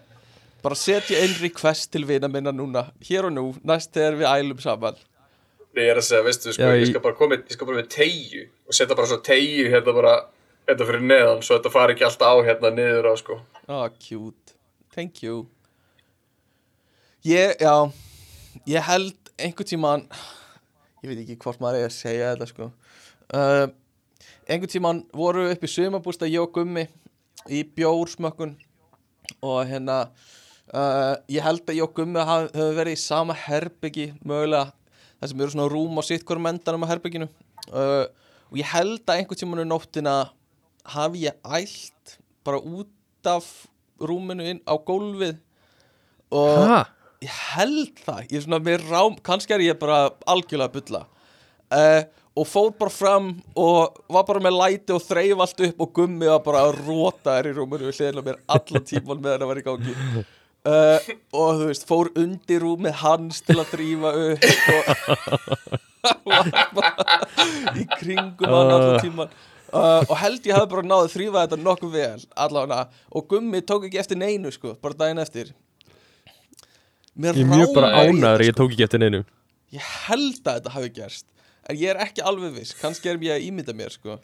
Bara 0.65 0.77
setja 0.79 1.19
einn 1.21 1.35
request 1.43 1.91
til 1.93 2.07
vina 2.09 2.29
minna 2.31 2.51
núna 2.55 2.87
hér 3.05 3.27
og 3.29 3.35
nú, 3.35 3.43
næst 3.69 3.93
þegar 3.93 4.17
við 4.17 4.27
ælum 4.31 4.63
saman. 4.63 4.97
Nei, 5.77 5.83
Ég 5.85 5.91
er 5.93 6.01
að 6.01 6.07
segja, 6.07 6.23
veistu, 6.25 6.53
sko, 6.55 6.65
Já, 6.65 6.73
ég 6.73 6.81
ég- 6.81 6.89
skal 6.89 7.03
bara 7.05 7.15
koma 7.19 7.37
Ég 7.37 7.53
skal 7.53 7.67
bara 7.69 7.77
með 7.77 7.91
tegju 7.93 8.41
Og 8.65 8.73
setja 8.73 8.95
bara 8.97 9.07
svo 9.11 9.19
tegju 9.21 9.67
hérna 9.69 9.93
bara 9.93 10.13
Hérna 10.65 10.87
fyrir 10.89 11.05
neðan 11.05 11.43
Svo 11.45 11.59
þetta 11.59 11.71
fari 11.75 11.93
ekki 11.93 12.07
alltaf 12.09 12.33
á 12.33 12.35
hérna 12.49 12.71
niður 12.73 13.11
á, 13.11 13.13
sko. 13.21 13.37
Ah, 13.69 13.85
cute, 14.01 14.55
thank 14.95 15.21
you. 15.21 15.45
Ég, 17.21 17.53
já 17.61 17.91
ég 18.69 18.83
held 18.87 19.31
einhvern 19.39 19.69
tíman 19.69 20.05
ég 21.03 21.09
veit 21.11 21.21
ekki 21.23 21.37
hvort 21.43 21.61
maður 21.63 21.83
er 21.85 21.89
að 21.89 21.95
segja 21.95 22.31
þetta 22.33 22.47
sko. 22.49 22.69
Uh, 23.31 23.67
einhvern 24.49 24.71
tíman 24.73 25.03
voru 25.15 25.45
upp 25.51 25.63
í 25.63 25.69
sumabústa 25.71 26.27
ég 26.29 26.41
og 26.43 26.51
Gummi 26.57 26.87
í 27.47 27.61
bjórsmökkun. 27.77 28.55
Og 29.45 29.61
hérna 29.69 29.99
uh, 30.73 31.15
ég 31.31 31.43
held 31.45 31.63
að 31.69 31.77
ég 31.79 31.85
og 31.85 31.93
Gummi 31.95 32.19
haf- 32.25 32.49
höfum 32.55 32.75
verið 32.81 32.97
í 32.97 33.01
sama 33.03 33.35
herbyggi 33.37 34.09
mögulega 34.25 34.71
það 35.19 35.31
sem 35.33 35.41
eru 35.43 35.53
svona 35.53 35.69
rúm 35.71 35.99
á 35.99 36.03
sitt 36.07 36.23
hverjum 36.27 36.47
endanum 36.49 36.85
á 36.87 36.91
herbygginu 36.93 37.27
uh, 37.75 38.05
og 38.49 38.55
ég 38.59 38.69
held 38.73 39.03
að 39.05 39.19
einhvern 39.21 39.39
tíman 39.43 39.61
um 39.65 39.69
nóttina 39.71 40.13
hafi 40.89 41.25
ég 41.27 41.37
ælt 41.45 42.17
bara 42.47 42.59
út 42.63 43.27
af 43.29 43.45
rúminu 43.99 44.45
inn 44.47 44.61
á 44.65 44.73
gólfið. 44.79 45.37
Og 46.31 46.61
Hæ? 46.65 46.79
Ég 47.23 47.35
held 47.55 47.99
það 48.05 48.21
ég 48.29 48.37
er 48.39 48.45
svona 48.45 48.61
með 48.63 48.85
rám, 48.87 49.17
kannski 49.25 49.55
er 49.55 49.65
ég 49.65 49.79
bara 49.81 50.07
algjörlega 50.29 50.69
að 50.69 50.75
bulla. 50.77 51.01
Uh, 51.69 52.01
og 52.39 52.47
fór 52.47 52.71
bara 52.79 52.93
fram 52.93 53.29
og 53.59 53.99
var 54.09 54.25
bara 54.27 54.41
með 54.43 54.57
læti 54.57 54.95
og 54.95 55.03
þreif 55.03 55.43
allt 55.43 55.63
upp 55.67 55.83
og 55.83 55.91
gummi 55.99 56.29
var 56.29 56.41
bara 56.45 56.63
að 56.67 56.79
róta 56.87 57.35
þær 57.35 57.49
í 57.49 57.55
rúminu 57.57 57.89
við 57.89 57.99
hliðina 57.99 58.23
á 58.23 58.27
mér 58.29 58.39
allan 58.55 58.87
tíman 58.87 59.23
með 59.25 59.35
það 59.35 59.51
var 59.51 59.59
í 59.59 59.65
gangi. 59.67 59.93
Uh, 60.69 60.99
og 61.39 61.59
þú 61.59 61.67
veist, 61.69 61.85
fór 61.87 62.11
undir 62.19 62.63
rúmið 62.63 62.97
hans 63.03 63.43
til 63.47 63.59
að 63.59 63.71
drífa 63.75 64.09
upp 64.23 64.43
og 64.71 64.81
í 67.79 67.85
kringum 67.99 68.53
hann 68.53 68.73
allan 68.75 68.99
tíman 69.03 69.31
uh, 69.73 70.03
og 70.05 70.15
held 70.19 70.47
ég 70.47 70.55
hafi 70.55 70.71
bara 70.71 70.87
náði 70.87 71.07
að 71.07 71.15
þrýfa 71.15 71.45
þetta 71.45 71.63
nokkuð 71.63 71.95
vel 71.95 72.27
allavega. 72.47 72.85
Og 73.11 73.27
Gummi 73.31 73.63
tók 73.63 73.87
ekki 73.89 73.99
eftir 74.01 74.19
neinu 74.19 74.51
sko, 74.55 74.77
bara 74.79 74.99
daginn 75.03 75.23
eftir 75.23 75.51
Mér 77.19 77.35
Ég 77.35 77.43
er 77.43 77.51
mjög 77.51 77.73
bara 77.75 77.89
ánæður 77.99 78.45
Ég 78.47 78.55
tók 78.55 78.71
ekki 78.71 78.85
eftir 78.85 79.01
neinu. 79.03 79.25
Ég 79.75 79.83
held 80.07 80.39
að 80.47 80.59
þetta 80.59 80.71
hafi 80.77 80.91
gerst 80.95 81.25
en 81.69 81.77
ég 81.77 81.91
er 81.91 81.99
ekki 82.01 82.23
alveg 82.25 82.55
viss, 82.55 82.73
kannski 82.79 83.11
er 83.11 83.19
ég 83.21 83.35
að 83.35 83.43
ímynda 83.45 83.75
mér 83.77 83.93
sko. 83.93 84.15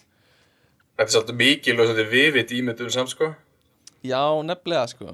Þetta 0.95 1.05
er 1.05 1.11
svolítið 1.13 1.37
mikil 1.41 1.75
og 1.75 1.89
svolítið 1.89 2.09
viðvitt 2.13 2.53
ímyndum 2.55 2.89
samt 2.93 3.11
sko. 3.11 3.27
Já, 4.05 4.21
nefnilega 4.47 4.87
sko. 4.89 5.13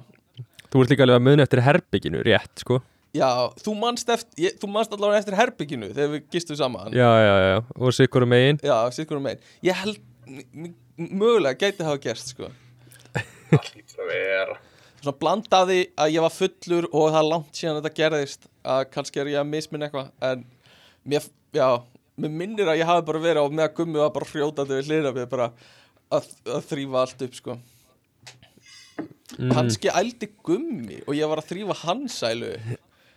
Þú 0.71 0.85
ert 0.85 0.93
líka 0.93 1.07
alveg 1.07 1.19
að 1.19 1.25
muni 1.25 1.43
eftir 1.43 1.63
herbygginu, 1.65 2.21
rétt 2.27 2.63
sko. 2.63 2.79
Já, 3.17 3.27
þú 3.59 3.75
manst, 3.81 4.07
eftir, 4.13 4.31
ég, 4.45 4.55
þú 4.61 4.71
manst 4.71 4.95
allavega 4.95 5.19
eftir 5.19 5.35
herbygginu 5.35 5.91
þegar 5.91 6.13
við 6.13 6.29
gistum 6.31 6.59
saman. 6.61 6.95
Já, 6.95 7.09
já, 7.19 7.33
já, 7.49 7.57
og 7.75 7.97
sikkur 7.97 8.23
um 8.23 8.31
megin. 8.31 8.61
Já, 8.63 8.77
sittur 8.95 9.19
um 9.19 9.27
megin. 9.27 9.43
Ég 9.67 9.81
held, 9.81 9.99
mögulega 10.95 11.57
gæti 11.59 11.83
hafa 11.83 11.99
gerst 12.05 12.31
sko. 12.31 12.53
Allt 13.51 13.73
lítur 13.75 14.05
að 14.05 14.13
vera 14.13 14.61
Svona 15.02 15.18
blandaði 15.18 15.80
að 15.98 16.11
ég 16.14 16.22
var 16.22 16.34
fullur 16.36 16.88
og 16.91 17.07
það 17.10 17.19
er 17.23 17.30
langt 17.32 17.57
síðan 17.57 17.80
þetta 17.80 17.98
gerðist 17.98 18.44
að 18.69 18.84
kannski 18.94 19.22
er 19.23 19.32
ég 19.32 19.41
að 19.41 19.49
misminna 19.49 19.88
eitthvað 19.88 20.11
en 20.28 20.44
mér, 21.10 21.26
já, 21.57 21.68
mér 22.22 22.34
minnir 22.44 22.69
að 22.69 22.82
ég 22.84 22.90
hafi 22.91 23.06
bara 23.07 23.22
verið 23.23 23.48
og 23.48 23.56
með 23.57 23.65
að 23.65 23.76
gummi 23.80 24.02
var 24.03 24.14
bara 24.14 24.30
hrjótandi 24.30 24.78
við 24.78 24.91
hlýra 24.91 25.14
við 25.15 25.26
bara 25.32 25.48
að, 26.14 26.28
að 26.45 26.68
þrýfa 26.69 27.02
allt 27.02 27.26
upp 27.26 27.38
sko. 27.40 27.57
Mhm. 29.40 29.52
kannski 29.56 29.91
ældi 29.95 30.28
gummi 30.44 31.02
og 31.07 31.15
ég 31.15 31.30
var 31.32 31.40
að 31.41 31.49
þrýfa 31.53 31.78
hans 31.86 32.18
ælu 32.28 32.52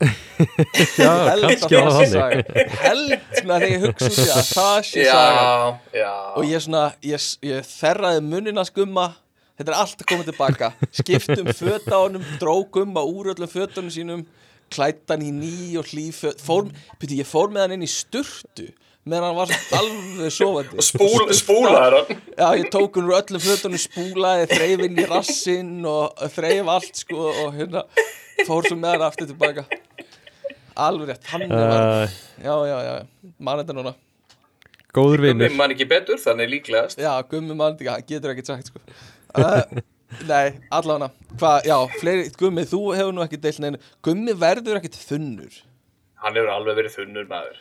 Já, 0.99 1.11
kannski 1.41 1.69
sé 1.71 2.07
þannig. 2.15 2.49
held 2.85 3.13
svona 3.39 3.59
þegar 3.59 3.67
ég 3.69 3.85
hugsa 3.85 4.09
út 4.09 4.19
í 4.19 4.31
að 4.31 4.49
það 4.51 4.79
sé 4.89 5.05
saga. 5.09 6.09
og 6.39 6.49
ég 6.49 6.65
svona, 6.65 6.83
ég, 7.07 7.27
ég 7.51 7.69
þerraði 7.69 8.25
munina 8.27 8.65
skumma 8.67 9.07
þetta 9.59 9.71
er 9.71 9.77
allt 9.81 10.01
að 10.01 10.09
koma 10.13 10.29
tilbaka. 10.29 10.73
Skiptum 11.01 11.53
föt 11.55 11.91
á 11.91 11.99
honum, 11.99 12.25
dró 12.41 12.57
gumma 12.75 13.05
úr 13.07 13.35
öllum 13.35 13.51
fötunum 13.51 13.93
sínum 13.95 14.25
klættan 14.75 15.23
í 15.23 15.31
ný 15.35 15.77
og 15.79 15.91
föt. 15.91 16.41
Fór, 16.43 16.71
byrju, 17.01 17.21
ég 17.23 17.29
fór 17.29 17.53
með 17.53 17.67
hann 17.67 17.79
inn 17.79 17.87
í 17.87 17.91
sturtu 17.91 18.71
meðan 19.05 19.27
hann 19.29 19.37
var 19.37 19.51
alveg 19.79 20.33
sofandi. 20.33 20.85
Spúl, 20.85 21.27
Spúlaður 21.37 21.97
hann. 21.99 22.23
Já, 22.39 22.47
ég 22.57 22.71
tók 22.73 22.97
hann 22.97 23.09
úr 23.09 23.17
öllum 23.19 23.43
fötunum 23.45 23.81
spúlaði, 23.81 24.47
þreif 24.53 24.85
inn 24.87 25.01
í 25.01 25.09
rassinn 25.11 25.75
og 25.89 26.23
þreif 26.35 26.71
allt 26.77 27.03
sko 27.05 27.27
og 27.29 27.59
hérna 27.59 27.85
fór 28.47 28.65
svo 28.65 28.79
með 28.79 28.97
hann 28.97 29.07
aftur 29.11 29.29
tilbaka. 29.29 29.67
Alveg 30.75 31.13
rétt, 31.13 31.29
hann 31.31 31.45
var 31.53 31.75
uh, 31.77 32.17
já, 32.43 32.55
já, 32.67 32.79
já, 32.89 33.29
mann 33.39 33.61
þetta 33.61 33.77
núna. 33.77 33.93
Góður 34.95 35.27
vinnur 35.29 35.53
mann 35.59 35.75
ekki 35.75 35.87
betur, 35.91 36.19
þannig 36.23 36.51
líklegast. 36.57 37.03
Já, 37.03 37.13
gummi 37.31 37.55
mann, 37.59 37.77
hann 37.85 38.09
getur 38.09 38.33
ekkert 38.33 38.51
sagt 38.51 38.73
sko. 38.73 38.83
Uh, 39.41 39.83
Nei, 40.31 40.55
allavega. 40.71 41.11
Hvað, 41.35 41.69
já, 41.69 41.77
fleiri, 41.99 42.27
gummi, 42.39 42.65
þú 42.71 42.81
hefur 42.95 43.15
nú 43.17 43.25
ekki 43.25 43.41
deilt 43.43 43.61
neina 43.63 43.81
Gummi 44.05 44.35
verður 44.39 44.79
ekkert 44.79 44.99
þunnur. 45.01 45.57
Hann 46.23 46.39
hefur 46.39 46.53
alveg 46.55 46.79
verið 46.79 46.99
þunnur 47.01 47.27
maður. 47.31 47.59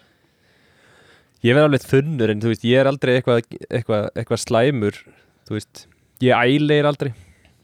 Ég 1.44 1.58
verð 1.58 1.68
alveg 1.68 1.88
þunnur 1.90 2.32
en 2.32 2.44
þú 2.44 2.52
veist, 2.54 2.68
ég 2.70 2.80
er 2.80 2.90
aldrei 2.92 3.18
eitthvað 3.18 3.42
eitthva, 3.68 4.04
eitthva 4.16 4.38
slæmur 4.40 5.02
Þú 5.44 5.58
veist, 5.58 5.82
ég 6.24 6.32
æleir 6.38 6.88
aldrei. 6.88 7.12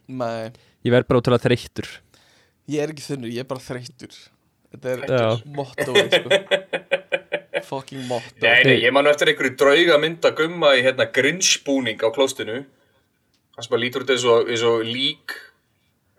Nei, 0.09 0.49
Ég 0.83 0.93
verð 0.95 1.07
bara 1.09 1.19
ótrúlega 1.21 1.43
þreyttur. 1.43 1.87
Ég 2.71 2.83
er 2.83 2.91
ekki 2.93 3.03
þunnur, 3.03 3.31
ég 3.33 3.43
er 3.43 3.47
bara 3.47 3.63
þreyttur. 3.63 4.13
Þetta 4.69 4.91
er 4.95 5.41
mottóið, 5.55 6.13
sko. 6.13 6.39
Fucking 7.69 8.05
motto. 8.07 8.39
Nei, 8.43 8.61
nei, 8.67 8.75
ég 8.85 8.93
man 8.95 9.03
nú 9.03 9.11
eftir 9.11 9.31
einhverju 9.31 9.55
drauga 9.59 9.97
mynda 9.99 10.31
gumma 10.37 10.73
í 10.77 10.83
hérna 10.85 11.09
grinsbúning 11.15 11.99
á 11.99 12.07
klóstinu 12.15 12.61
Það 13.59 13.65
sem 13.65 13.75
bara 13.75 13.83
lítur 13.83 14.05
út 14.05 14.11
eins 14.13 14.23
og, 14.23 14.47
eins 14.47 14.63
og 14.63 14.87
lík 14.87 15.35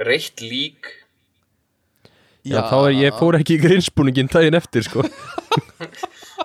Reitt 0.01 0.41
lík. 0.41 0.87
Já, 2.45 2.63
þá 2.65 2.77
er 2.89 2.95
ég 2.97 3.17
fór 3.21 3.37
ekki 3.37 3.59
í 3.59 3.61
grinsbúningin 3.61 4.31
daginn 4.33 4.57
eftir 4.57 4.87
sko. 4.87 5.05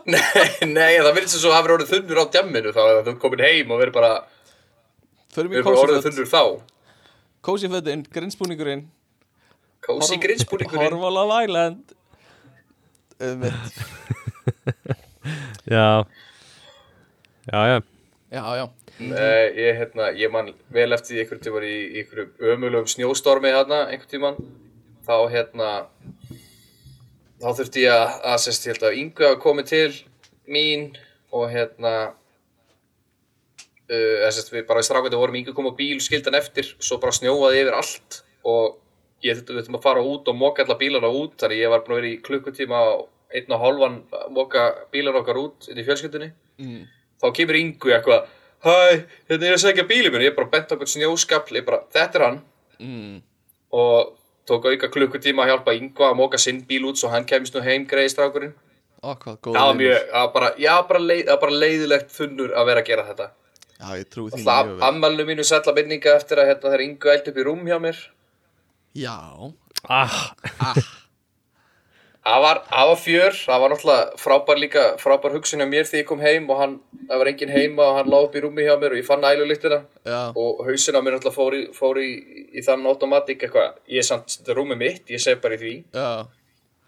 Nei, 0.06 0.20
nei, 0.70 1.00
það 1.02 1.16
verður 1.16 1.32
svo 1.32 1.50
að 1.50 1.56
hafa 1.56 1.72
orðið 1.74 1.92
þunnur 1.96 2.20
á 2.22 2.26
djamminu 2.36 2.72
þá 2.76 2.82
að 2.84 3.00
þú 3.08 3.14
komin 3.24 3.42
heim 3.42 3.72
og 3.74 3.80
verður 3.82 3.96
bara, 3.96 4.10
verður 5.34 5.64
bara 5.66 5.80
orðið 5.82 6.04
þunnur 6.06 6.28
þá. 6.30 6.42
Kósifötin, 7.48 8.04
grinsbúningurinn 8.14 8.84
Kósi 9.88 10.20
grinsbúningurinn 10.22 10.94
Horfa 11.00 11.10
á 11.10 11.12
Love 11.16 11.40
Island. 11.48 11.96
Um, 13.18 13.42
Já. 15.74 15.88
Já, 17.50 17.60
já. 17.72 17.78
Já, 18.30 18.44
já 18.62 18.66
Nei, 18.96 19.52
ég, 19.60 19.76
hérna, 19.76 20.10
ég 20.16 20.32
man 20.32 20.54
vel 20.72 20.96
eftir 20.96 21.20
einhvern 21.20 21.42
tíman 21.44 21.66
í, 21.68 21.76
einhverju 22.00 22.54
ömulugum 22.54 22.88
snjóstormi 22.88 23.52
hérna, 23.52 23.82
einhvern 23.92 24.12
tíman 24.12 24.38
þá 25.06 25.18
hérna 25.34 25.72
þá 27.42 27.50
þurfti 27.58 27.84
ég 27.84 27.92
að, 27.92 28.14
að 28.32 28.38
sérst, 28.46 28.68
ég 28.68 28.78
held 28.78 28.86
að 29.28 29.42
komið 29.44 29.68
til 29.74 29.92
mín 30.48 30.88
og 31.36 31.50
hérna 31.52 31.94
uh, 33.92 34.16
eða 34.22 34.32
sérst, 34.32 34.54
við 34.54 34.64
bara 34.70 34.84
í 34.84 34.88
strákvændi 34.88 35.20
vorum 35.20 35.36
Ingu 35.42 35.56
kom 35.58 35.68
á 35.68 35.76
bíl, 35.76 36.00
skildan 36.04 36.40
eftir 36.40 36.72
svo 36.80 37.00
bara 37.04 37.16
snjóaði 37.16 37.66
yfir 37.66 37.76
allt 37.82 38.22
og 38.48 38.80
ég 39.26 39.42
þurfti, 39.42 39.76
að 39.76 39.84
fara 39.84 40.06
út 40.06 40.32
og 40.32 40.40
moka 40.40 40.64
alla 40.64 40.80
bílana 40.80 41.12
út 41.12 41.36
þannig 41.42 41.66
ég 41.66 41.74
var 41.74 41.84
búin 41.84 41.98
að 41.98 42.02
vera 42.02 42.14
í 42.14 42.24
klukkutíma 42.24 42.82
einn 43.36 43.52
og 43.52 43.64
hálfan 43.64 44.02
að 44.16 44.34
moka 44.38 44.66
bílana 44.94 45.20
okkar 45.20 45.42
út 45.42 45.68
inn 45.72 45.82
í 45.82 45.86
fjölskyldunni. 45.88 46.32
Mm. 46.62 46.84
þá 47.20 47.28
kemur 47.36 47.58
Ingu 47.60 47.92
eitthvað 47.92 48.30
Hæ, 48.66 49.06
hérna 49.30 49.46
er 49.46 49.54
ég 49.54 49.58
að 49.60 49.64
segja 49.64 49.86
bílið 49.86 50.14
minn 50.14 50.26
Ég 50.26 50.34
er 50.34 50.38
bara 50.38 50.50
bent 50.50 50.72
okkur 50.74 50.90
snjóskapl 50.90 51.60
Ég 51.60 51.66
bara, 51.68 51.84
þetta 51.94 52.20
er 52.20 52.26
hann. 52.26 52.40
Mm. 52.82 53.18
Og 53.78 54.16
tók 54.50 54.66
auka 54.72 54.90
klukkutíma 54.94 55.46
að 55.46 55.52
hjálpa 55.54 55.76
Ingu 55.78 56.08
að 56.08 56.18
móka 56.18 56.42
sinn 56.42 56.64
bíl 56.66 56.84
út 56.90 56.98
Svo 56.98 57.12
hann 57.14 57.28
kemist 57.30 57.54
nú 57.58 57.64
heim 57.66 57.86
greið 57.90 58.12
strákurinn. 58.16 58.56
Ó, 59.06 59.14
hvað 59.14 59.38
góð 59.46 59.58
Það 59.58 59.68
var 59.70 59.80
mjög, 59.80 59.98
það 60.12 60.24
var 60.24 60.32
bara, 60.34 60.52
já, 60.58 60.74
bara, 60.90 61.02
leið, 61.12 61.24
það 61.30 61.42
bara 61.44 61.58
leiðilegt 61.64 62.14
þunnur 62.16 62.54
að 62.58 62.70
vera 62.72 62.82
að 62.82 62.90
gera 62.90 63.08
þetta. 63.10 63.28
Já, 63.76 63.88
ég 64.00 64.08
trúi 64.10 64.30
því 64.32 64.42
Það 64.42 64.62
mjög 64.70 64.72
vel. 64.72 64.86
ammælinu 64.90 65.26
mínu 65.30 65.46
sætla 65.46 65.74
minninga 65.78 66.16
eftir 66.16 66.42
að 66.42 66.50
hérna, 66.50 66.72
þegar 66.72 66.84
Ingu 66.86 67.12
ældi 67.14 67.32
upp 67.32 67.38
í 67.38 67.46
rúm 67.46 67.66
hjá 67.70 67.78
mér. 67.84 68.00
Já, 68.96 69.18
ah, 69.92 70.16
Það 72.26 72.42
var, 72.42 72.60
var 72.74 72.98
fjör, 72.98 73.36
það 73.38 73.60
var 73.62 73.72
náttúrulega 73.72 74.06
frábær 74.18 74.58
líka, 74.58 74.84
frábær 74.98 75.34
hugsun 75.36 75.62
á 75.62 75.70
mér 75.70 75.86
því 75.86 76.00
ég 76.00 76.08
kom 76.10 76.24
heim 76.26 76.48
og 76.50 76.58
hann, 76.58 76.72
það 77.06 77.20
var 77.22 77.30
enginn 77.30 77.52
heima 77.54 77.84
og 77.86 77.98
hann 78.00 78.08
lá 78.10 78.16
upp 78.18 78.38
í 78.38 78.42
rúmi 78.42 78.64
hjá 78.66 78.74
mér 78.82 78.96
og 78.96 78.98
ég 78.98 79.06
fann 79.06 79.28
ælulíktina 79.30 79.78
og 80.34 80.64
hausinn 80.66 80.98
á 80.98 81.06
mér 81.06 81.20
náttúrulega 81.20 81.36
fór 81.36 81.54
í, 81.54 81.60
fór 81.76 82.00
í, 82.02 82.08
í 82.50 82.64
þann 82.66 82.88
automatík 82.90 83.46
eitthvað, 83.46 83.76
ég 83.94 84.02
er 84.02 84.08
samt, 84.08 84.34
þetta 84.40 84.54
er 84.56 84.58
rúmið 84.58 84.80
mitt, 84.82 85.14
ég 85.14 85.22
segi 85.22 85.38
bara 85.44 85.54
í 85.54 85.62
því. 85.62 85.74
Já. 85.94 86.08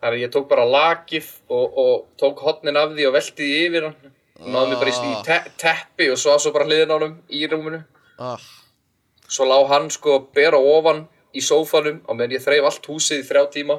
Þannig 0.02 0.18
að 0.18 0.24
ég 0.24 0.32
tók 0.34 0.48
bara 0.50 0.66
lakið 0.72 1.28
og, 1.54 1.78
og 1.84 1.94
tók 2.18 2.42
hotnin 2.46 2.80
af 2.82 2.96
því 2.96 3.06
og 3.10 3.14
velti 3.18 3.38
því 3.38 3.60
yfir 3.68 3.86
hann. 3.88 4.16
Náði 4.42 4.72
mér 4.72 4.82
bara 4.82 4.94
í, 4.96 5.12
í 5.12 5.20
te 5.28 5.38
teppi 5.62 6.08
og 6.14 6.18
svo 6.22 6.40
svo 6.42 6.54
bara 6.56 6.66
hliðin 6.66 6.94
á 6.94 6.98
hann 6.98 7.14
í 7.30 7.44
rúminu. 7.50 7.84
Ah, 8.18 8.42
svo 9.30 9.46
lá 9.46 9.60
hann 9.70 9.92
sko 9.94 10.18
bera 10.34 10.58
ofan 10.58 11.06
í 11.38 11.46
sófanum 11.46 12.02
og 12.08 12.18
meðan 12.18 12.40
ég 12.40 12.46
þreif 12.46 12.72
allt 12.72 12.90
húsið 12.90 13.22
í 13.22 13.28
þrjá 13.30 13.46
tíma 13.54 13.78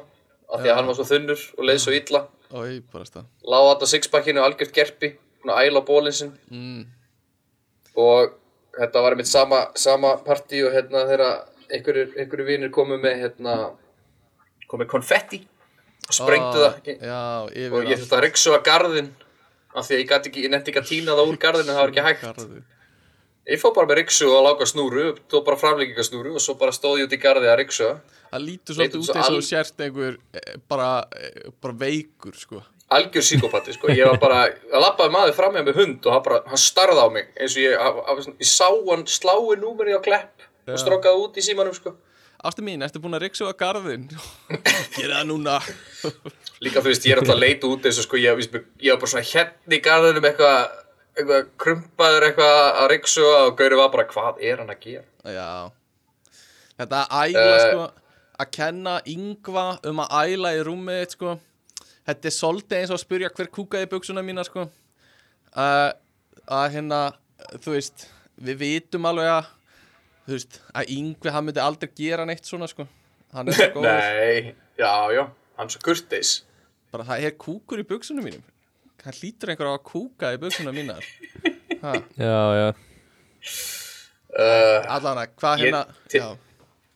af 0.49 0.63
því 0.63 0.71
að 0.73 0.79
hann 0.79 0.91
var 0.91 0.97
svo 0.99 1.07
þunnur 1.09 1.47
og 1.59 1.65
leið 1.69 1.81
svo 1.85 1.95
illa. 1.97 2.23
Ói, 2.49 2.79
bara 2.93 3.05
stað. 3.09 3.27
Lá 3.45 3.59
þetta 3.71 3.91
sixpackinu 3.93 4.45
algjört 4.45 4.75
gerpi 4.77 5.13
að 5.49 5.61
æla 5.69 5.83
á 5.85 5.89
bólinn 5.89 6.17
sinn. 6.17 6.33
Mm. 6.53 6.87
og 7.99 8.35
þetta 8.79 9.03
var 9.03 9.15
einmitt 9.15 9.31
sama, 9.31 9.61
sama 9.75 10.17
partí 10.23 10.61
og 10.67 10.75
hérna 10.75 11.05
þegar 11.09 11.25
einhverjir, 11.73 12.13
einhverjir 12.17 12.47
vinir 12.47 12.71
komu 12.75 12.99
með 13.01 13.23
hérna 13.25 13.55
komu 14.69 14.85
með 14.85 14.91
konfetti 14.93 15.41
og 16.09 16.15
sprengdu 16.17 16.65
Ah, 16.65 16.77
það 16.79 17.03
Já, 17.03 17.23
og 17.73 17.89
ég 17.89 17.99
þurfti 17.99 18.17
að 18.17 18.25
ryksuga 18.27 18.61
garðin 18.65 19.11
af 19.75 19.89
því 19.89 19.97
að 19.99 20.03
ég, 20.03 20.51
nefndi 20.53 20.73
ekki 20.73 20.83
að 20.83 20.91
tína 20.93 21.17
það 21.19 21.33
úr 21.33 21.41
garðinu 21.43 21.75
það 21.75 21.83
var 21.83 21.93
ekki 21.93 22.07
hægt. 22.07 22.23
Garður. 22.23 22.63
ég 23.49 23.61
fór 23.63 23.75
bara 23.77 23.91
með 23.91 24.01
ryksu 24.03 24.31
og 24.31 24.47
lága 24.47 24.69
snúru 24.69 25.09
tók 25.29 25.45
bara 25.45 25.61
framlengingasnúru 25.61 26.37
og 26.39 26.45
svo 26.45 26.55
bara 26.61 26.73
stóð 26.77 27.03
ég 27.03 27.11
út 27.11 27.17
í 27.17 27.21
garði 27.21 27.51
að 27.51 27.61
ryksuga 27.63 27.99
Það 28.29 28.43
lítur 28.45 28.77
svolítið 28.77 29.05
út 29.05 29.15
eins 29.17 29.31
og 29.37 29.47
sérst 29.47 29.85
einhver 29.85 30.19
eh, 30.37 30.57
bara, 30.69 30.91
eh, 31.17 31.49
bara 31.63 31.79
veikur 31.85 32.37
sko 32.37 32.63
algjör 32.89 33.25
síkopati 33.25 33.73
sko. 33.77 33.91
ég 33.93 34.07
var 34.09 34.19
bara, 34.21 34.43
það 34.71 34.81
lappaði 34.85 35.13
maður 35.13 35.35
fram 35.37 35.55
með 35.57 35.67
með 35.69 35.81
hund 35.83 36.07
og 36.09 36.15
hann, 36.15 36.23
bara, 36.25 36.39
hann 36.49 36.61
starði 36.61 37.05
á 37.05 37.09
mig 37.13 37.27
eins 37.37 37.57
og 37.57 37.63
ég, 37.63 37.75
að, 37.77 37.99
að, 38.09 38.29
ég 38.41 38.49
sá 38.49 38.69
hann 38.89 39.05
slái 39.07 39.57
númeri 39.61 39.97
á 39.97 40.01
klepp 40.05 40.47
og 40.69 40.81
strókaði 40.81 41.25
út 41.25 41.37
í 41.41 41.45
símanum 41.45 41.77
sko. 41.77 41.95
Ástu 42.49 42.63
mín, 42.65 42.85
ertu 42.87 43.01
búin 43.03 43.17
að 43.19 43.25
ryksuga 43.27 43.53
garðin? 43.59 44.07
Gera 44.97 45.21
það 45.21 45.29
núna 45.29 45.59
líka 46.65 46.81
þú 46.81 46.89
veist, 46.93 47.07
ég 47.09 47.17
er 47.17 47.21
alltaf 47.23 47.35
að 47.37 47.43
leita 47.45 47.69
út 47.69 47.89
eins 47.89 48.01
og 48.01 48.07
sko, 48.07 48.21
ég, 48.21 48.45
var 48.55 49.01
bara 49.03 49.13
svona 49.13 49.27
hérna 49.33 49.77
í 49.77 49.83
garðinum 49.85 50.29
eitthvað 50.31 50.77
eitthvað 51.19 51.49
krumpaður 51.59 52.29
eitthvað 52.29 52.59
að 52.79 52.91
ryksuga 52.95 53.39
og 53.49 53.57
Gauri 53.59 53.81
var 53.81 53.91
bara, 53.95 54.09
hvað 54.13 54.45
er 54.49 54.63
hann 54.63 54.73
að 54.73 54.85
gera 54.87 55.35
Já 55.35 55.51
Þetta 56.79 57.01
að 57.03 57.35
æla 57.35 57.49
Eh. 57.49 57.65
sko 57.67 57.89
að 58.39 58.51
kenna 58.55 58.97
yngva 59.11 59.67
um 59.91 60.01
að 60.05 60.13
æla 60.33 60.53
í 60.57 60.65
rúmið 60.67 61.01
þitt, 61.03 61.15
sko. 61.17 61.33
Þetta 62.09 62.29
er 62.31 62.35
svolítið 62.39 62.79
eins 62.79 62.93
og 62.93 62.97
að 62.99 63.03
spyrja 63.05 63.31
hver 63.37 63.51
kúkaði 63.53 63.89
buksuna 63.93 64.23
mína 64.25 64.45
sko. 64.47 64.69
Uh, 65.53 65.91
að 66.49 66.67
hérna, 66.77 67.01
þú 67.61 67.75
veist 67.75 68.07
við 68.39 68.61
vitum 68.63 69.09
alveg 69.11 69.29
að 69.33 69.49
þú 70.29 70.37
veist, 70.37 70.61
að 70.77 70.93
Yngvi 70.95 71.33
hann 71.35 71.47
myndi 71.49 71.61
aldrei 71.65 71.91
gera 71.99 72.25
neitt 72.29 72.47
svona 72.49 72.69
sko. 72.71 72.87
Hann 73.35 73.49
er 73.51 73.59
svo 73.59 73.69
góður, 73.75 73.89
Nei, 73.91 74.55
já, 74.81 74.93
já, 75.13 75.25
hann 75.59 75.69
er 75.69 75.75
svo 75.75 75.83
kurteis. 75.85 76.33
Bara 76.95 77.05
það 77.11 77.27
er 77.29 77.35
kúkur 77.37 77.83
í 77.83 77.87
buksunum 77.89 78.25
mínum. 78.25 78.45
Hann 79.05 79.15
hlýtur 79.19 79.53
einhver 79.53 79.69
á 79.69 79.77
að 79.77 79.85
kúka 79.91 80.31
í 80.35 80.39
buksunum 80.43 80.75
mínar 80.75 81.05
ha, 81.83 81.93
Já, 82.19 82.39
já. 82.59 82.69
Uh, 84.39 84.81
allan 84.93 85.21
að 85.23 85.31
hvað 85.41 85.61
Ég- 85.61 85.65
hérna 85.69 85.83
ti- 86.11 86.19
já, 86.21 86.27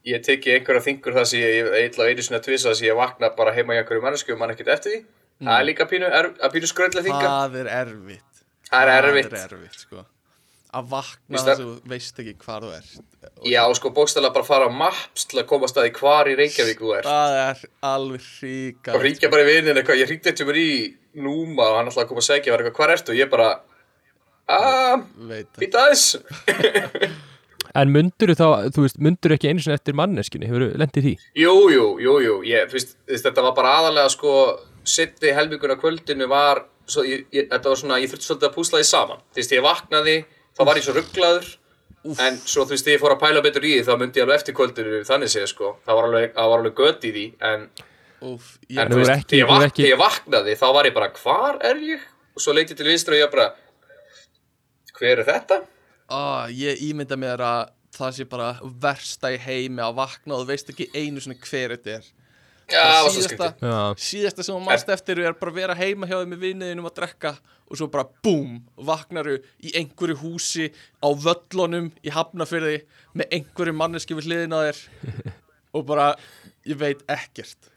Ég 0.04 0.22
teki 0.26 0.50
einhverja 0.56 0.82
þingur 0.82 1.14
það 1.14 1.26
sem 1.30 1.42
ég 1.44 1.68
eitthvað 1.78 2.08
einu 2.10 2.22
að 2.40 2.46
tvisa 2.48 2.70
þess 2.72 2.82
að 2.82 2.88
ég 2.88 2.96
vakna 2.98 3.28
bara 3.38 3.52
heima 3.54 3.76
í 3.76 3.82
einhverju 3.82 4.02
mannesku 4.02 4.32
og 4.34 4.40
mann 4.40 4.50
ekkert 4.54 4.72
eftir 4.74 4.96
því. 4.96 5.02
Það 5.42 5.58
er 5.60 5.66
líka 5.68 5.86
pínu, 5.90 6.08
er, 6.18 6.28
að 6.42 6.52
pínu 6.56 6.70
skröldlega 6.70 7.06
þinga 7.06 7.28
það 7.30 7.54
er 7.60 7.70
erfitt. 7.76 8.42
Það 8.72 8.82
er 8.82 8.90
erfitt 8.96 9.30
það 9.30 9.38
er 9.44 9.54
erfitt. 9.58 9.78
sko. 9.86 10.04
Að 10.72 10.86
vakna 10.88 11.36
þess 11.38 11.50
að- 11.52 11.58
þú 11.62 11.88
veist 11.92 12.20
ekki 12.22 12.34
hvar 12.46 12.62
þú 12.64 12.70
ert. 12.78 12.92
Já, 13.44 13.62
sko, 13.76 13.90
bókstæðlega 13.98 14.34
bara 14.34 14.48
fara 14.48 14.66
á 14.66 14.70
maps 14.72 15.24
til 15.28 15.38
að 15.42 15.46
koma 15.50 15.66
að 15.66 15.72
staði 15.74 15.90
hvar 15.98 16.30
í 16.32 16.36
Reykjavík 16.38 16.78
þú 16.80 16.92
er 16.98 17.02
það 17.06 17.34
er 17.42 17.60
alveg 17.82 18.22
og 18.22 18.46
ríkar 18.46 19.02
ringja 19.04 19.30
bara 19.30 19.42
í 19.42 19.48
vinnin 19.50 19.76
eitthvað, 19.82 20.00
ég 20.02 20.08
eftir 20.32 20.46
mér 20.48 20.58
í 20.62 20.70
Núma 21.22 21.66
og 21.68 21.76
hann 21.76 21.90
að 22.06 22.08
koma 22.08 22.22
að 22.22 22.28
segja 22.30 22.56
eitthvað, 22.56 22.72
hvar 22.78 22.94
ertu? 22.96 23.12
Og 23.12 23.18
ég 23.20 23.28
bara, 23.30 23.50
aaa, 24.48 24.96
býta 25.60 25.82
aðeins 25.84 26.16
En 27.74 27.88
mundur 27.88 28.34
þá, 28.36 28.68
þú 28.74 28.82
veist, 28.84 28.98
mundur 29.00 29.32
ekki 29.36 29.48
einu 29.48 29.62
sinni 29.64 29.78
eftir 29.78 29.94
manneskinni, 29.96 30.48
hefur 30.50 30.66
lendið 30.76 31.06
því? 31.06 31.12
Jú, 31.40 31.54
jú, 31.72 31.86
jú, 32.04 32.16
jú, 32.20 32.34
ég, 32.44 32.66
þú 32.68 32.76
veist, 32.76 32.90
þú 33.08 33.20
þetta 33.24 33.44
var 33.46 33.54
bara 33.56 33.70
aðalega 33.80 34.10
sko, 34.12 34.34
sitti 34.84 35.32
helminguna 35.32 35.78
kvöldinu 35.80 36.28
var, 36.28 36.64
svo, 36.84 37.04
ég, 37.08 37.24
ég, 37.32 37.48
þetta 37.48 37.72
var 37.72 37.80
svona, 37.80 37.98
ég 38.02 38.12
þurfti 38.12 38.28
svolítið 38.28 38.48
að 38.50 38.54
púsla 38.58 38.82
því 38.82 38.88
saman, 38.90 39.22
þú 39.32 39.40
veist, 39.40 39.54
ég 39.56 39.64
vaknaði, 39.64 40.16
þá 40.58 40.62
var 40.68 40.80
ég 40.82 40.86
svo 40.88 40.96
rugglaður, 40.98 41.48
en 42.26 42.36
svo 42.44 42.66
þú 42.66 42.74
veist, 42.76 42.92
ég 42.92 43.00
fór 43.00 43.16
að 43.16 43.22
pæla 43.24 43.44
betur 43.48 43.64
í 43.64 43.72
því, 43.78 43.86
þá 43.88 43.92
myndi 44.02 44.20
ég 44.20 44.26
alveg 44.28 44.40
eftir 44.42 44.58
kvöldinu 44.58 45.00
þannig 45.08 45.32
séð, 45.32 45.48
sko, 45.54 45.72
það 45.86 45.98
var 46.00 46.10
alveg, 46.10 46.32
það 46.36 46.52
var 46.52 46.62
alveg 46.64 46.76
gött 46.82 47.08
í 47.08 47.14
því, 47.16 47.24
en, 47.52 47.66
Úf, 48.22 48.52
en 48.68 48.76
ég, 48.76 48.76
þú 48.76 48.82
hefur 48.82 49.00
veist, 49.00 49.16
ekki- 49.16 49.38
ég, 49.40 49.48
vak, 49.48 49.78
ég 49.88 50.00
vaknaði, 50.04 50.58
þá 50.60 50.66
var 50.76 50.88
ég 50.90 50.94
bara, 51.00 51.08
hvar 51.24 51.62
er 51.72 51.80
ég? 51.88 52.04
Og 52.36 52.40
svo 52.44 52.52
leiti 52.56 52.76
til 52.76 52.86
vinstri 52.90 53.16
og 53.16 53.24
ég 53.24 53.32
bara, 53.32 53.48
hver 54.98 55.22
er 55.22 55.26
þetta? 55.26 55.62
Á, 56.08 56.48
ég 56.50 56.82
ímynda 56.88 57.18
mér 57.20 57.42
að 57.44 57.70
það 57.92 58.16
sé 58.16 58.26
bara 58.28 58.48
versta 58.82 59.30
í 59.34 59.38
heimi 59.40 59.82
að 59.84 59.96
vakna 60.00 60.36
og 60.36 60.44
þú 60.44 60.50
veist 60.52 60.72
ekki 60.72 60.88
einu 60.96 61.22
svona 61.22 61.38
hver 61.44 61.74
þetta 61.76 61.96
er. 61.98 62.10
Já, 62.72 62.84
síðasta, 63.12 63.48
síðasta 64.00 64.44
sem 64.46 64.54
þú 64.54 64.60
mannst 64.64 64.92
eftir 64.94 65.20
er 65.20 65.34
bara 65.36 65.52
að 65.52 65.58
vera 65.58 65.76
heima 65.76 66.08
hjá 66.08 66.14
þeim 66.22 66.30
með 66.32 66.44
vinniðinum 66.46 66.88
að 66.88 66.94
drekka 67.00 67.32
og 67.68 67.78
svo 67.80 67.88
bara 67.92 68.06
búm, 68.24 68.62
vaknaru 68.76 69.38
í 69.60 69.74
einhverju 69.80 70.16
húsi 70.22 70.70
á 71.04 71.08
völlunum 71.10 71.90
í 72.00 72.14
Hafnafyrði 72.14 72.78
með 73.18 73.36
einhverju 73.38 73.76
manneski 73.76 74.16
við 74.16 74.30
hliðina 74.30 74.62
á 74.62 74.64
þér. 74.70 74.82
Og 75.76 75.86
bara, 75.88 76.10
ég 76.68 76.76
veit 76.76 77.00
ekkert 77.08 77.71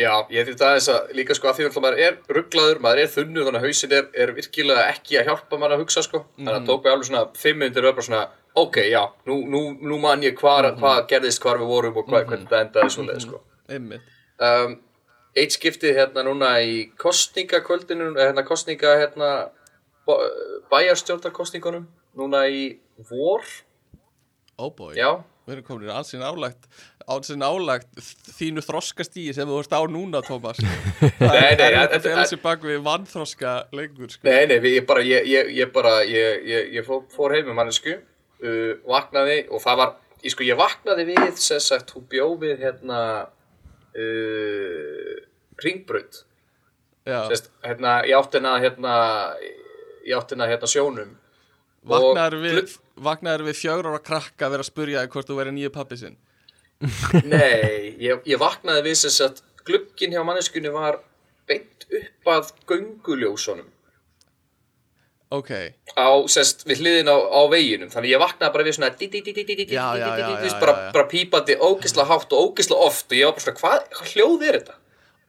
Já, 0.00 0.12
ég 0.32 0.46
þetta 0.48 0.68
aðeins 0.70 0.88
að 0.88 1.10
líka 1.18 1.34
sko 1.36 1.50
að 1.50 1.58
því 1.58 1.64
að 1.66 1.78
maður 1.84 2.02
er 2.06 2.14
rugglaður, 2.32 2.78
maður 2.80 3.00
er 3.02 3.08
þunnur 3.12 3.46
þannig 3.46 3.60
að 3.60 3.66
hausin 3.66 3.94
er, 3.98 4.06
er 4.24 4.30
virkilega 4.36 4.84
ekki 4.94 5.18
að 5.20 5.26
hjálpa 5.28 5.58
mann 5.60 5.74
að 5.74 5.82
hugsa 5.82 6.04
sko. 6.06 6.22
Þannig 6.38 6.56
að 6.56 6.68
tók 6.70 6.86
við 6.86 6.92
alveg 6.94 7.08
svona 7.10 7.24
fimm 7.36 7.60
minnir 7.60 7.88
og 7.90 7.96
bara 7.98 8.06
svona 8.06 8.22
ok, 8.62 8.78
já, 8.88 9.02
nú, 9.28 9.36
nú, 9.52 9.60
nú 9.90 9.98
man 10.00 10.24
ég 10.24 10.38
hvað 10.38 10.70
hva 10.80 10.94
gerðist, 11.10 11.42
hvar 11.44 11.60
við 11.60 11.72
vorum 11.74 11.98
og 12.00 12.08
hva, 12.08 12.22
hvernig 12.24 12.48
þetta 12.48 12.62
endaði 12.64 12.94
svoleið 12.94 13.20
sko. 13.26 13.42
Einmitt, 13.70 14.14
um, 14.46 14.78
Eitt 15.38 15.54
skiptið 15.54 15.94
hérna 15.94 16.24
núna 16.26 16.48
í 16.66 16.88
kostningakvöldinu, 16.98 18.08
eh, 18.16 18.30
hérna 18.32 18.42
kostninga 18.42 18.96
hérna 18.98 19.28
bæjarstjórnarkostningunum 20.72 21.84
núna 22.18 22.40
í 22.50 22.64
vor, 23.10 23.44
oh 24.58 24.72
boy. 24.74 24.96
Já 24.98 25.20
við 25.46 25.54
erum 25.56 25.64
komin 25.66 25.90
alls 25.94 26.12
í 26.14 26.20
nálægt 26.20 26.66
alls 27.10 27.30
í 27.32 27.36
nálægt 27.40 27.88
þínu 28.36 28.62
þroskastíi 28.62 29.32
sem 29.34 29.48
þú 29.48 29.56
ert 29.62 29.72
á 29.74 29.80
núna, 29.90 30.20
Tómas 30.26 30.60
það 31.18 31.34
Nei, 31.34 31.54
er 31.66 31.78
að 31.80 31.96
fela 32.04 32.26
sig 32.28 32.42
bak 32.44 32.62
við 32.66 32.82
vannþroska 32.86 33.54
lengur 33.74 34.12
sko. 34.12 34.28
Nei, 34.28 34.44
nei, 34.50 34.58
við- 34.62 34.76
ég 34.78 34.86
bara, 34.86 35.02
ég, 35.06 35.26
ég, 35.32 35.50
ég 35.58 35.72
bara, 35.74 35.94
ég, 36.06 36.44
ég, 36.46 36.70
ég 36.78 36.86
fór, 36.86 37.02
fór 37.14 37.34
heim 37.34 37.48
með 37.50 37.58
mannesku, 37.58 37.96
uh, 38.44 38.70
vaknaði 38.92 39.40
og 39.50 39.64
það 39.64 39.80
var, 39.82 39.96
ég 40.22 40.34
sko, 40.36 40.46
ég 40.46 40.60
vaknaði 40.60 41.08
við, 41.10 41.26
sem 41.42 41.62
sagt, 41.64 41.90
hún 41.96 42.06
bjó 42.12 42.28
við, 42.44 42.56
hérna, 42.62 43.00
uh, 43.96 45.16
sérst, 47.30 47.50
hérna, 47.64 47.96
í 48.06 48.12
áttina, 48.16 48.54
hérna, 48.62 48.94
í 50.06 50.14
áttina, 50.16 50.46
hérna, 50.50 50.68
sjónum. 50.70 51.16
vaknaður 51.90 52.36
og 52.38 52.42
við, 52.44 52.74
vaknaður 53.06 53.46
við 53.48 53.58
fjögur 53.60 53.88
ára 53.90 54.02
krakka 54.04 54.46
að 54.46 54.54
vera 54.56 54.64
að 54.66 54.70
spurja 54.70 55.04
hvort 55.12 55.28
þú 55.30 55.38
verið 55.40 55.56
nýju 55.56 55.72
pappi 55.74 55.98
sinn. 56.00 56.16
Nei, 57.28 57.96
ég, 58.00 58.22
ég 58.28 58.40
vaknaði 58.40 58.86
við, 58.88 58.96
sem 59.02 59.12
sagt, 59.12 59.42
glugginn 59.68 60.14
hjá 60.16 60.22
manneskunni 60.24 60.72
var 60.72 61.00
beint 61.48 61.84
upp 61.90 62.32
að 62.32 62.52
gönguljósunum. 62.70 63.68
Ok, 65.30 65.50
á, 65.94 66.10
sest, 66.26 66.64
við 66.66 66.80
hliðin 66.82 67.10
á, 67.12 67.14
á 67.14 67.40
veginum. 67.52 67.90
Þannig 67.92 68.10
ég 68.16 68.22
vaknaði 68.22 68.54
bara 68.56 68.64
við 68.66 68.76
svona 68.78 68.88
dí, 68.98 69.06
dí, 69.12 69.20
dí, 69.22 69.34
dí, 69.36 69.44
dí, 69.46 69.54
dí, 69.54 69.66
dí, 69.68 69.74
Já, 69.76 69.84
já, 69.94 70.08
dí, 70.08 70.08
já, 70.08 70.14
dí, 70.16 70.32
já, 70.32 70.40
dí, 70.42 70.48
já, 70.50 70.60
bara, 70.96 71.04
pípandi 71.12 71.56
ógisla 71.62 72.06
hátt 72.08 72.32
og 72.34 72.48
ógisla 72.48 72.80
oft. 72.82 73.06
Og 73.12 73.18
ég 73.18 73.28
var 73.28 73.36
bara 73.36 73.44
svona, 73.44 73.60
hvað, 73.60 74.08
hljóð 74.14 74.46
er 74.48 74.58
þetta? 74.58 74.76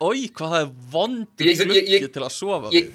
oi, 0.01 0.23
hvað 0.33 0.53
það 0.55 0.63
er 0.63 0.71
ég- 1.45 1.91
gluggi 1.91 2.07
til 2.15 2.23
að 2.25 2.31
sofa 2.33 2.71
Ég 2.73 2.87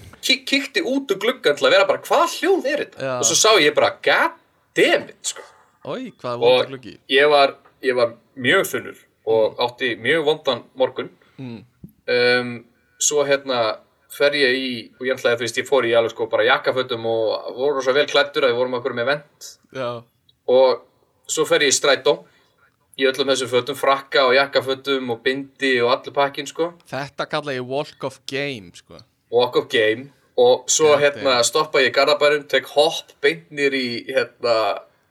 kíkti 0.51 0.83
út 0.83 1.13
úr 1.15 1.21
gluggan 1.23 1.55
til 1.55 1.69
að 1.69 1.77
vera 1.77 1.87
bara, 1.87 2.03
hvað 2.03 2.35
hljóð 2.41 2.67
er 2.67 2.83
þetta? 2.83 3.13
Og 3.21 3.29
svo 3.29 3.37
sá 3.39 3.53
ég 3.63 3.75
bara, 3.77 3.93
god 4.03 4.35
damn 4.77 5.09
it, 5.11 5.33
sko. 5.33 5.43
Oi, 5.87 6.13
Og 6.25 6.77
ég 7.09 7.29
var, 7.31 7.57
ég 7.83 7.95
var 7.97 8.17
mjög 8.35 8.65
þunnur 8.73 9.03
og 9.27 9.61
átti 9.63 9.95
mjög 10.03 10.25
vondan 10.27 10.65
morgun. 10.79 11.11
Mm. 11.39 11.61
Um, 12.07 12.55
svo 13.03 13.25
hérna 13.27 13.79
fer 14.13 14.37
ég 14.39 14.57
í, 14.57 14.71
og 14.97 15.07
ég 15.07 15.17
ætlaði, 15.17 15.41
þú 15.41 15.47
veist, 15.47 15.59
ég 15.61 15.69
fór 15.69 15.87
í 15.89 15.93
alveg 15.97 16.15
sko 16.15 16.29
bara 16.33 16.47
jakkafötum 16.47 17.07
og 17.11 17.51
voru 17.57 17.83
svo 17.85 17.95
vel 17.97 18.07
klættur 18.11 18.47
að 18.47 18.55
við 18.55 18.61
vorum 18.61 18.79
okkur 18.79 18.97
með 18.97 19.11
vent 19.11 19.51
Já, 19.77 19.91
og 20.53 20.85
svo 21.31 21.47
fer 21.49 21.67
ég 21.67 21.75
í 21.75 21.77
strætó 21.77 22.17
í 22.97 23.05
öllum 23.09 23.29
þessum 23.33 23.51
fötum, 23.53 23.79
frakka 23.79 24.25
og 24.29 24.37
jakkafötum 24.39 25.13
og 25.13 25.21
bindi 25.25 25.75
og 25.83 25.93
allur 25.97 26.17
pakkin 26.17 26.49
sko 26.49 26.71
þetta 26.89 27.29
kalla 27.29 27.57
ég 27.57 27.67
walk 27.69 28.07
of 28.09 28.21
game 28.31 28.73
sko. 28.77 29.03
walk 29.35 29.59
of 29.61 29.69
game 29.73 30.09
og 30.37 30.67
svo 30.69 30.93
Já, 30.95 31.07
hérna 31.07 31.39
stoppa 31.47 31.81
ég 31.81 31.91
í 31.91 31.95
Garðabærum, 31.97 32.45
tek 32.51 32.69
hopp 32.75 33.15
beint 33.25 33.49
niður 33.51 33.79
í 33.79 33.89
hérna, 34.11 34.57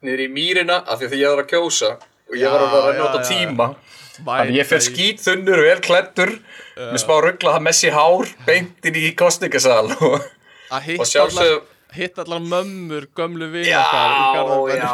niður 0.06 0.26
í 0.26 0.30
mýrina 0.36 0.82
af 0.86 1.02
því 1.02 1.10
að 1.10 1.18
ég 1.22 1.34
var 1.34 1.44
að 1.44 1.52
kjósa 1.54 1.92
og 1.98 2.38
ég 2.40 2.54
var 2.54 2.66
að 2.66 2.76
vera 2.76 2.92
að 2.94 3.00
nota 3.02 3.24
tíma. 3.26 3.70
Þannig 4.16 4.60
ég 4.60 4.68
fer 4.70 4.84
skít 4.84 5.24
þunnur 5.26 5.62
vel 5.66 5.80
klættur 5.84 6.36
með 6.78 7.00
smá 7.04 7.16
ruggla 7.24 7.56
það 7.58 7.66
messi 7.68 7.92
hár 7.92 8.30
beint 8.48 8.88
inn 8.88 9.00
í 9.02 9.10
kostningasal 9.18 9.90
og, 9.96 10.22
að 10.72 10.92
og 11.00 11.08
hitta 11.10 11.50
sjálfsögðu 11.94 12.18
allar, 12.20 12.42
mömmur 12.42 13.06
gömlu 13.16 13.48
í 13.62 13.68
já, 13.70 13.82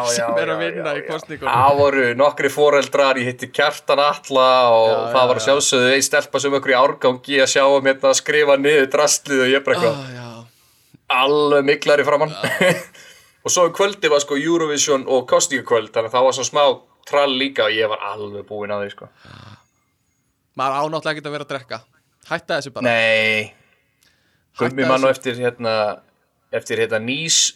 sem 0.16 0.38
er 0.38 0.52
að 0.54 0.60
vinna 0.62 0.92
já, 0.92 1.00
í 1.00 1.02
já. 1.02 1.08
kostningunum 1.08 1.54
Það 1.54 1.80
voru 1.80 2.04
nokkri 2.20 2.52
foreldrar, 2.54 3.20
ég 3.22 3.32
hitti 3.32 3.50
Kjartan 3.50 4.02
Atla 4.04 4.50
og 4.70 4.90
Já, 4.92 4.98
það 5.16 5.32
var 5.32 5.40
já. 5.40 5.44
sjálfsögðu 5.48 5.96
einn 5.96 6.06
stelpa 6.06 6.42
sem 6.44 6.58
okkur 6.60 6.74
í 6.74 6.78
árgangi 6.78 7.40
að 7.42 7.52
sjá 7.56 7.64
um 7.66 7.90
hérna 7.90 8.12
að 8.12 8.20
skrifa 8.20 8.60
niður 8.60 8.92
drastlið 8.98 9.46
og 9.46 9.50
ég 9.54 9.66
eitthvað 9.78 10.04
ah, 10.20 10.44
alveg 11.22 11.68
miklari 11.72 12.06
framann 12.08 12.36
og 13.44 13.56
svo 13.56 13.66
um 13.70 13.76
kvöldi 13.76 14.12
var 14.12 14.22
sko 14.22 14.38
Eurovision 14.38 15.08
og 15.10 15.26
kostningakvöld 15.32 15.90
þannig 15.96 16.12
að 16.12 16.18
það 16.20 16.28
var 16.28 16.38
svo 16.38 16.48
smá 16.52 16.64
trall 17.10 17.34
líka 17.38 17.66
og 17.66 17.76
ég 17.76 17.90
var 17.90 18.04
alveg 18.12 18.46
búinn 18.48 18.74
að 18.74 18.86
því 18.86 18.94
sko. 18.94 19.10
Maður 20.60 20.78
ánáttúrulega 20.78 21.16
ekki 21.16 21.28
að 21.28 21.36
vera 21.36 21.48
að 21.48 21.52
drekka. 21.54 21.82
Hætta 22.30 22.58
þessu 22.60 22.74
bara. 22.76 22.86
Nei, 22.86 23.54
gummi 24.60 24.88
mann 24.88 25.08
og 25.08 25.14
eftir 25.14 25.40
hérna 25.40 25.76
eftir 26.52 26.82
hérna 26.84 27.00
nýs 27.04 27.54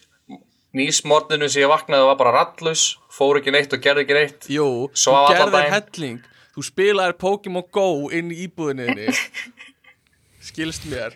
nýsmorninu 0.76 1.48
sem 1.52 1.64
ég 1.64 1.72
vaknaði 1.72 2.08
var 2.10 2.18
bara 2.20 2.34
rallus 2.36 2.96
fór 3.16 3.40
ekki 3.40 3.54
neitt 3.56 3.74
og 3.76 3.84
gerði 3.84 4.06
ekki 4.06 4.18
neitt 4.18 4.48
Jú, 4.52 4.68
þú 4.92 5.14
gerðir 5.32 5.70
helling. 5.72 6.20
Þú 6.56 6.64
spilaðir 6.64 7.16
Pokémon 7.20 7.66
Go 7.76 7.88
inn 8.16 8.32
í 8.32 8.46
íbúðinni 8.48 9.08
Skilst 10.46 10.84
mér. 10.86 11.16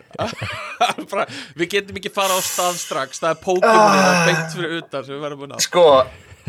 Bara, 1.10 1.26
Við 1.54 1.76
getum 1.76 2.00
ekki 2.00 2.10
fara 2.10 2.34
á 2.34 2.40
stað 2.42 2.80
strax. 2.80 3.20
Það 3.22 3.30
er 3.36 3.38
Pokémon 3.44 4.00
ah. 4.00 4.24
beint 4.26 4.56
fyrir 4.56 4.76
utan 4.80 5.06
sem 5.06 5.14
við 5.14 5.22
verðum 5.22 5.44
búin 5.44 5.54
á 5.54 5.58
sko 5.62 5.86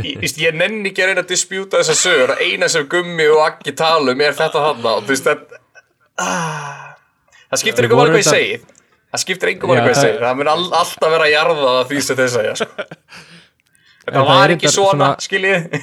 ég, 0.02 0.24
ég 0.42 0.58
nenni 0.58 0.90
ekki 0.90 1.04
að 1.04 1.12
reyna 1.12 1.26
að 1.26 1.34
dispjúta 1.34 1.82
þessa 1.82 1.98
sögur. 2.00 2.34
Að 2.36 2.46
eina 2.48 2.72
sem 2.72 2.88
gummi 2.90 3.28
og 3.30 3.44
Aggi 3.46 3.76
talum 3.78 4.24
er 4.24 4.38
þetta 4.38 4.64
og 4.72 4.82
þú 4.82 5.12
veist 5.12 5.28
það 5.28 5.44
ah, 6.22 6.96
það 7.52 7.64
skiptir 7.64 7.90
máli 7.92 8.00
vorum 8.00 8.16
hvað 8.16 8.24
ég 8.24 8.30
þetta- 8.32 8.40
segi 8.40 8.81
það 9.12 9.24
skiptir 9.26 9.52
máli 9.70 9.78
Já, 9.80 9.84
hvað 9.86 9.92
ég 9.92 9.96
það- 9.98 10.08
segi 10.08 10.24
það 10.26 10.36
mun 10.42 10.52
all, 10.56 10.66
alltaf 10.82 11.12
vera 11.16 11.28
að 11.30 11.34
jarða 11.36 11.70
það 11.76 11.88
því 11.92 12.02
sem 12.08 12.20
þeir 12.22 12.32
segja 12.36 12.56
sko. 12.62 12.86
þetta 14.02 14.18
það 14.18 14.28
var 14.32 14.54
ekki 14.56 14.72
svona, 14.72 14.92
svona- 14.92 15.16
skiljið 15.28 15.82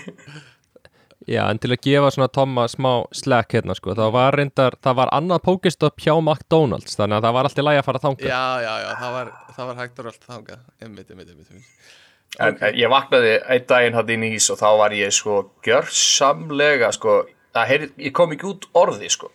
Já, 1.29 1.43
en 1.53 1.59
til 1.61 1.69
að 1.75 1.83
gefa 1.85 2.09
svona 2.15 2.29
Tomma 2.33 2.63
smá 2.73 2.91
slack 3.13 3.53
hérna 3.53 3.75
sko, 3.77 3.93
það 3.93 4.13
var 4.15 4.33
reyndar, 4.39 4.73
það 4.81 4.95
var 4.97 5.11
annað 5.13 5.43
pókistopp 5.45 6.01
hjá 6.01 6.15
McDonalds, 6.23 6.97
þannig 6.97 7.19
að 7.19 7.27
það 7.27 7.35
var 7.37 7.49
alltaf 7.51 7.67
lægi 7.67 7.81
að 7.83 7.85
fara 7.85 8.01
þangað. 8.01 8.31
Já, 8.31 8.45
já, 8.65 8.71
já, 8.81 8.89
það 9.03 9.13
var, 9.19 9.33
það 9.59 9.67
var 9.69 9.77
hægt 9.83 9.99
og 10.01 10.07
rölt 10.09 10.25
þangað 10.25 10.63
Einmitt, 10.87 11.11
einmitt, 11.13 11.29
einmitt, 11.35 11.51
einmitt. 11.53 11.93
En, 12.41 12.57
en 12.65 12.75
ég 12.81 12.89
vaknaði 12.95 13.35
einn 13.45 13.67
daginn 13.69 13.99
hann 13.99 14.15
inn 14.15 14.25
í 14.25 14.31
ís 14.39 14.49
og 14.55 14.57
þá 14.63 14.67
var 14.81 14.97
ég 14.97 15.13
sko 15.19 15.37
gjörsamlega 15.69 16.91
sko, 16.97 17.19
það 17.59 17.71
heyri, 17.75 17.91
ég 18.09 18.17
kom 18.17 18.33
ekki 18.33 18.49
út 18.49 18.65
orði 18.81 19.13
sko. 19.13 19.29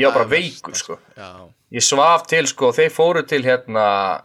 Ég 0.00 0.08
var 0.08 0.22
bara 0.22 0.28
er 0.30 0.32
veikur 0.38 0.80
sko. 0.80 0.96
Já 1.20 1.30
Ég 1.72 1.84
svaf 1.86 2.24
til 2.26 2.46
sko, 2.50 2.72
þeir 2.74 2.90
fóru 2.90 3.22
til 3.30 3.42
hérna, 3.46 4.22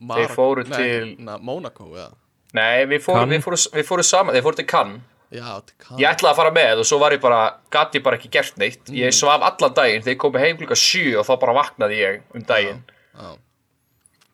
Marok- 0.00 0.34
fóru 0.36 0.64
nei, 0.68 0.76
til- 0.76 1.14
na, 1.24 1.38
Monaco, 1.38 1.84
já 1.96 2.08
nei 2.52 2.84
við 2.90 3.04
fóru, 3.04 3.26
við 3.30 3.42
fóru, 3.44 3.56
við 3.78 3.86
fóru 3.86 4.02
saman, 4.04 4.34
þeir 4.34 4.42
fóru 4.44 4.56
til 4.56 4.66
Cannes. 4.66 5.00
Já, 5.30 5.62
Ég 5.96 6.08
ætlaði 6.10 6.32
að 6.32 6.36
fara 6.40 6.50
með 6.50 6.80
og 6.82 6.86
svo 6.88 6.98
var 6.98 7.12
ég 7.14 7.20
bara, 7.22 7.54
gæti 7.70 8.00
ég 8.00 8.02
bara 8.02 8.16
ekki 8.18 8.30
gert 8.34 8.56
neitt. 8.58 8.80
Mm. 8.90 8.96
Ég 8.98 9.14
svaf 9.14 9.40
allan 9.46 9.74
daginn, 9.76 10.02
þeir 10.02 10.16
komu 10.18 10.38
heim 10.42 10.56
klukka 10.58 10.74
sjö 10.74 11.20
og 11.20 11.24
þá 11.28 11.36
bara 11.38 11.54
vaknaði 11.54 12.00
ég 12.00 12.22
um 12.34 12.42
daginn. 12.42 12.80
Já. 13.14 13.36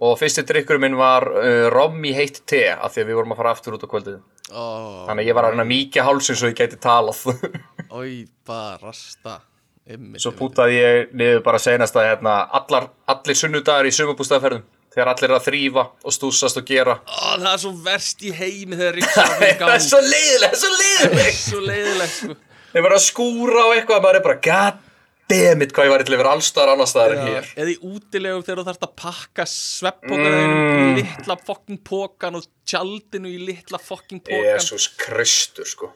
Og 0.00 0.18
fyrsti 0.18 0.42
drikkurinn 0.48 0.80
minn 0.80 0.96
var 0.96 1.24
uh, 1.28 1.68
rommi 1.72 2.14
heitt 2.16 2.40
te 2.48 2.62
af 2.72 2.94
því 2.94 3.02
að 3.04 3.10
við 3.10 3.14
vorum 3.20 3.32
að 3.32 3.36
fara 3.42 3.52
aftur 3.52 3.76
út 3.76 3.84
á 3.84 3.88
kvöldið. 3.92 4.16
Ó, 4.56 4.64
Þannig 5.10 5.20
að 5.22 5.28
ég 5.28 5.34
var 5.36 5.44
að 5.52 5.62
mýkja 5.68 6.04
hálsinn 6.08 6.36
svo 6.40 6.48
ég 6.48 6.56
gæti 6.56 6.80
talað. 6.80 7.20
oi, 8.00 8.24
bara 8.48 8.78
rasta 8.80 9.38
svo 10.18 10.32
pútaði 10.34 10.78
ég 10.80 11.12
niður 11.14 11.42
bara 11.46 11.58
senast 11.62 11.94
að 11.98 12.08
hérna, 12.10 12.36
allar, 12.58 12.88
allir 13.12 13.38
sunnudagar 13.38 13.86
í 13.86 13.92
sumabústæðaferðum. 13.94 14.64
Þegar 14.96 15.10
allir 15.12 15.28
er 15.30 15.36
að 15.36 15.44
þrýfa 15.50 15.82
og 16.08 16.14
stúsast 16.16 16.56
og 16.56 16.64
gera. 16.70 16.94
Ó, 17.04 17.36
það 17.36 17.50
er 17.52 17.60
svo 17.60 17.72
verst 17.84 18.22
í 18.24 18.30
heimi 18.32 18.78
þegar 18.80 18.96
ríksa 18.98 19.26
Það 19.60 19.74
er 19.74 19.84
svo 19.84 20.00
leiðilegt, 20.00 20.56
það 20.56 21.20
er 21.26 21.36
svo 21.36 21.60
leiðilegt. 21.66 22.16
sko. 22.16 22.36
Þeir 22.72 22.86
bara 22.88 23.00
skúra 23.04 23.60
á 23.62 23.68
eitthvað 23.76 23.98
að 24.00 24.04
maður 24.06 24.18
er 24.20 24.24
bara 24.26 24.40
God 24.48 24.82
damn 25.28 25.62
it 25.66 25.72
hvað 25.74 25.88
ég 25.88 25.92
var 25.92 26.02
til 26.06 26.14
að 26.14 26.20
vera 26.22 26.32
allstaðar 26.36 26.72
annars 26.76 26.90
staðar 26.94 27.14
en 27.16 27.28
hér. 27.28 27.46
eða 27.58 27.70
í 27.72 27.76
útilegum 27.92 28.42
þegar 28.46 28.60
þú 28.60 28.64
þarfst 28.70 28.84
að 28.86 28.92
pakka 29.02 29.46
sveppbókarðinum 29.52 30.60
Mm. 30.66 30.82
í 30.86 31.00
litla 31.00 31.36
fokking 31.46 31.80
pókan 31.88 32.36
og 32.38 32.44
tjaldinu 32.68 33.32
í 33.32 33.40
litla 33.48 33.80
fokking 33.82 34.20
pókan 34.22 34.44
Jésús 34.54 34.86
Kristur 35.00 35.66
sko. 35.66 35.90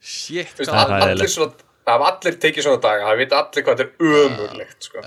shit, 0.00 0.52
hvað 0.58 0.74
all, 0.74 0.92
allir, 1.08 1.30
svona, 1.32 1.67
það 1.88 1.94
hafa 1.96 2.08
allir 2.12 2.38
tekið 2.44 2.66
svona 2.66 2.82
daga, 2.84 3.06
það 3.08 3.20
vita 3.22 3.40
allir 3.42 3.66
hvað 3.66 3.82
þetta 3.82 3.88
er 3.88 4.24
ömurlegt 4.24 4.88
sko. 4.88 5.04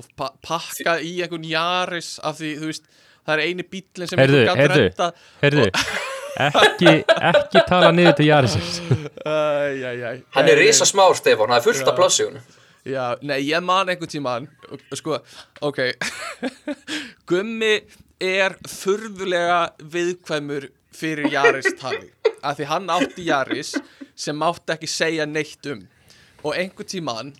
og 0.00 0.08
pa 0.16 0.30
pakka 0.46 0.94
í 1.04 1.16
einhvern 1.24 1.44
jaris 1.50 2.14
af 2.24 2.38
því, 2.40 2.52
þú 2.62 2.70
veist, 2.70 2.86
það 3.26 3.34
er 3.34 3.42
eini 3.48 3.66
bílinn 3.74 4.10
sem 4.10 4.22
Heyrðu, 4.22 4.40
einhver 4.40 4.54
gat 4.54 4.62
heyrðu. 4.62 4.86
redda 4.86 5.10
Heyrðu, 5.42 5.66
ekki, 6.46 6.94
ekki 7.32 7.64
tala 7.68 7.90
niður 7.92 8.16
til 8.20 8.30
Jarisins 8.30 8.80
Hann 10.36 10.48
er 10.48 10.56
risa 10.58 10.88
smár, 10.88 11.12
Stefán, 11.18 11.52
það 11.52 11.58
er 11.60 11.66
fullt 11.68 11.90
af 11.92 11.98
plássíunum. 11.98 12.56
Já, 12.88 13.04
nei, 13.20 13.42
ég 13.44 13.60
man 13.60 13.90
einhvern 13.92 14.08
tímann 14.08 14.46
Sko, 14.96 15.18
ok. 15.68 15.82
Gummi 17.28 17.74
er 18.20 18.54
furðulega 18.68 19.58
viðkvæmur 19.92 20.70
fyrir 20.96 21.28
Jaris 21.32 21.68
tali. 21.80 22.08
Af 22.40 22.56
því 22.56 22.68
hann 22.70 22.88
átti 22.92 23.26
Jaris 23.28 23.74
sem 24.20 24.36
mátti 24.36 24.74
ekki 24.76 24.90
segja 24.90 25.26
neitt 25.28 25.66
um. 25.72 25.86
Og 26.44 26.54
einhvern 26.56 26.88
tímann 26.88 27.32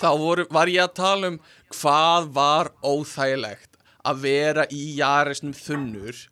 þá 0.00 0.10
voru, 0.18 0.46
var 0.52 0.70
ég 0.72 0.84
að 0.84 0.96
tala 0.98 1.32
um 1.32 1.38
hvað 1.72 2.28
var 2.36 2.72
óþægilegt 2.84 3.78
að 4.08 4.22
vera 4.24 4.66
í 4.72 4.82
Jarisnum 4.98 5.54
þunnur 5.56 6.26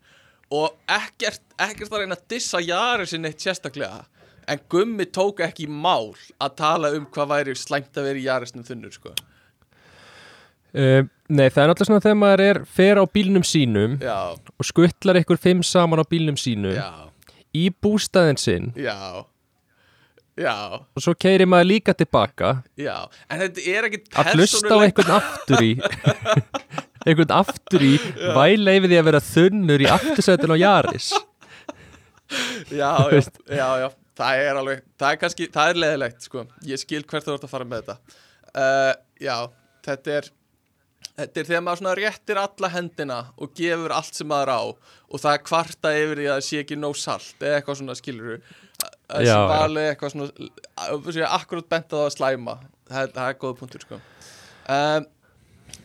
og 0.50 0.74
ekkert, 0.90 1.42
ekkert 1.60 1.92
að 1.92 2.02
reyna 2.02 2.16
að 2.18 2.24
dissa 2.32 2.60
Jarisin 2.64 3.28
eitt 3.28 3.42
sérstaklega. 3.44 4.04
En 4.50 4.58
Gummi 4.72 5.06
tók 5.06 5.44
ekki 5.44 5.68
mál 5.70 6.10
að 6.42 6.56
tala 6.58 6.90
um 6.96 7.04
hvað 7.06 7.30
væri 7.30 7.54
slæmt 7.58 7.94
að 7.94 8.08
vera 8.08 8.18
í 8.18 8.24
Jarisnum 8.26 8.66
þunnur 8.66 8.96
sko. 8.96 9.12
uh, 10.74 11.06
Nei, 11.30 11.46
það 11.46 11.62
er 11.62 11.70
náttúrulega 11.70 11.86
svona 11.86 12.02
þegar 12.02 12.18
maður 12.18 12.42
er 12.48 12.58
fer 12.66 12.98
á 12.98 13.04
bílnum 13.06 13.44
sínum 13.46 14.00
Já, 14.02 14.34
og 14.34 14.66
skuttlar 14.66 15.20
ykkur 15.20 15.38
fimm 15.38 15.62
saman 15.62 16.02
á 16.02 16.04
bílnum 16.10 16.38
sínum 16.40 16.74
já, 16.74 16.90
í 17.54 17.68
bústæðin 17.70 18.40
sinn 18.40 18.72
já 18.74 19.22
Já, 20.40 20.56
og 20.80 21.02
svo 21.04 21.12
keiri 21.20 21.44
maður 21.48 21.68
líka 21.74 21.94
tilbaka. 21.96 22.54
Já 22.80 22.94
En 23.28 23.42
þetta 23.42 23.64
er 23.68 23.88
ekki 23.90 24.00
að 24.16 24.30
hlusta 24.38 24.72
á 24.72 24.78
einhvern 24.86 25.14
aftur 25.18 25.66
í 25.66 25.72
einhvern 27.06 27.34
aftur 27.36 27.84
í 27.84 27.94
væla 28.36 28.76
yfir 28.78 28.92
því 28.92 29.00
að 29.00 29.08
vera 29.10 29.22
þunnur 29.26 29.84
í 29.84 29.90
aftursætun 29.92 30.54
á 30.56 30.62
Jaris. 30.62 31.10
Já, 32.70 32.90
já, 33.10 33.22
já, 33.50 33.68
já, 33.82 33.88
það 34.20 34.42
er 34.46 34.58
alveg 34.60 34.82
það 35.00 35.12
er 35.12 35.22
kannski, 35.24 35.48
það 35.52 35.72
er 35.72 35.80
leðilegt 35.84 36.28
sko. 36.28 36.44
Ég 36.70 36.82
skil 36.82 37.02
hvert 37.04 37.26
þú 37.26 37.36
ert 37.36 37.46
að 37.48 37.54
fara 37.54 37.68
með 37.68 37.82
þetta. 37.82 38.18
Uh, 38.50 38.92
já, 39.22 39.36
þetta 39.86 40.16
er 40.20 40.30
þetta 41.20 41.42
er 41.42 41.48
þegar 41.50 41.64
maður 41.66 41.82
svona 41.82 41.94
réttir 41.98 42.40
alla 42.40 42.72
hendina 42.72 43.20
og 43.36 43.52
gefur 43.58 43.94
allt 43.94 44.16
sem 44.16 44.28
maður 44.30 44.52
á 44.54 44.60
og 44.70 45.20
það 45.20 45.34
er 45.34 45.44
kvarta 45.50 45.92
yfir 45.98 46.20
því 46.22 46.28
að 46.28 46.36
það 46.36 46.46
sé 46.48 46.60
ekki 46.64 46.78
nóg 46.80 46.98
salt 46.98 47.44
eða 47.44 47.58
eitthvað 47.58 47.80
svona 47.80 47.96
skilur 47.98 48.40
að 49.16 49.26
já. 49.28 49.36
valið 49.50 49.88
eitthvað 49.90 50.12
svona 50.14 50.50
að 50.86 51.08
sé 51.16 51.24
akkurat 51.26 51.70
bent 51.74 51.88
á 51.90 51.96
það 51.96 52.04
að 52.08 52.14
slæma 52.16 52.54
það, 52.90 53.00
er- 53.02 53.14
það 53.16 53.24
er 53.32 53.40
góða 53.44 53.58
punktur 53.62 53.84
sko 53.86 53.98
um, 54.00 55.08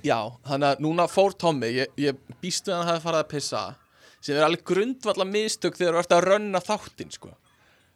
já, 0.05 0.19
þannig 0.49 0.67
að 0.69 0.83
núna 0.85 1.07
fór 1.11 1.35
Tommy, 1.41 1.71
ég, 1.81 1.95
ég 2.01 2.37
býstu 2.43 2.73
að 2.73 2.81
hann 2.83 2.93
hafi 2.93 3.05
farið 3.07 3.23
að 3.23 3.33
pissa 3.33 3.63
sem 4.25 4.37
er 4.37 4.45
alveg 4.47 4.63
grundvalla 4.65 5.27
mistök 5.29 5.77
þegar 5.77 5.97
þú 5.99 6.03
ert 6.05 6.15
að 6.17 6.23
rönna 6.29 6.61
þáttinn 6.65 7.11
sko 7.13 7.33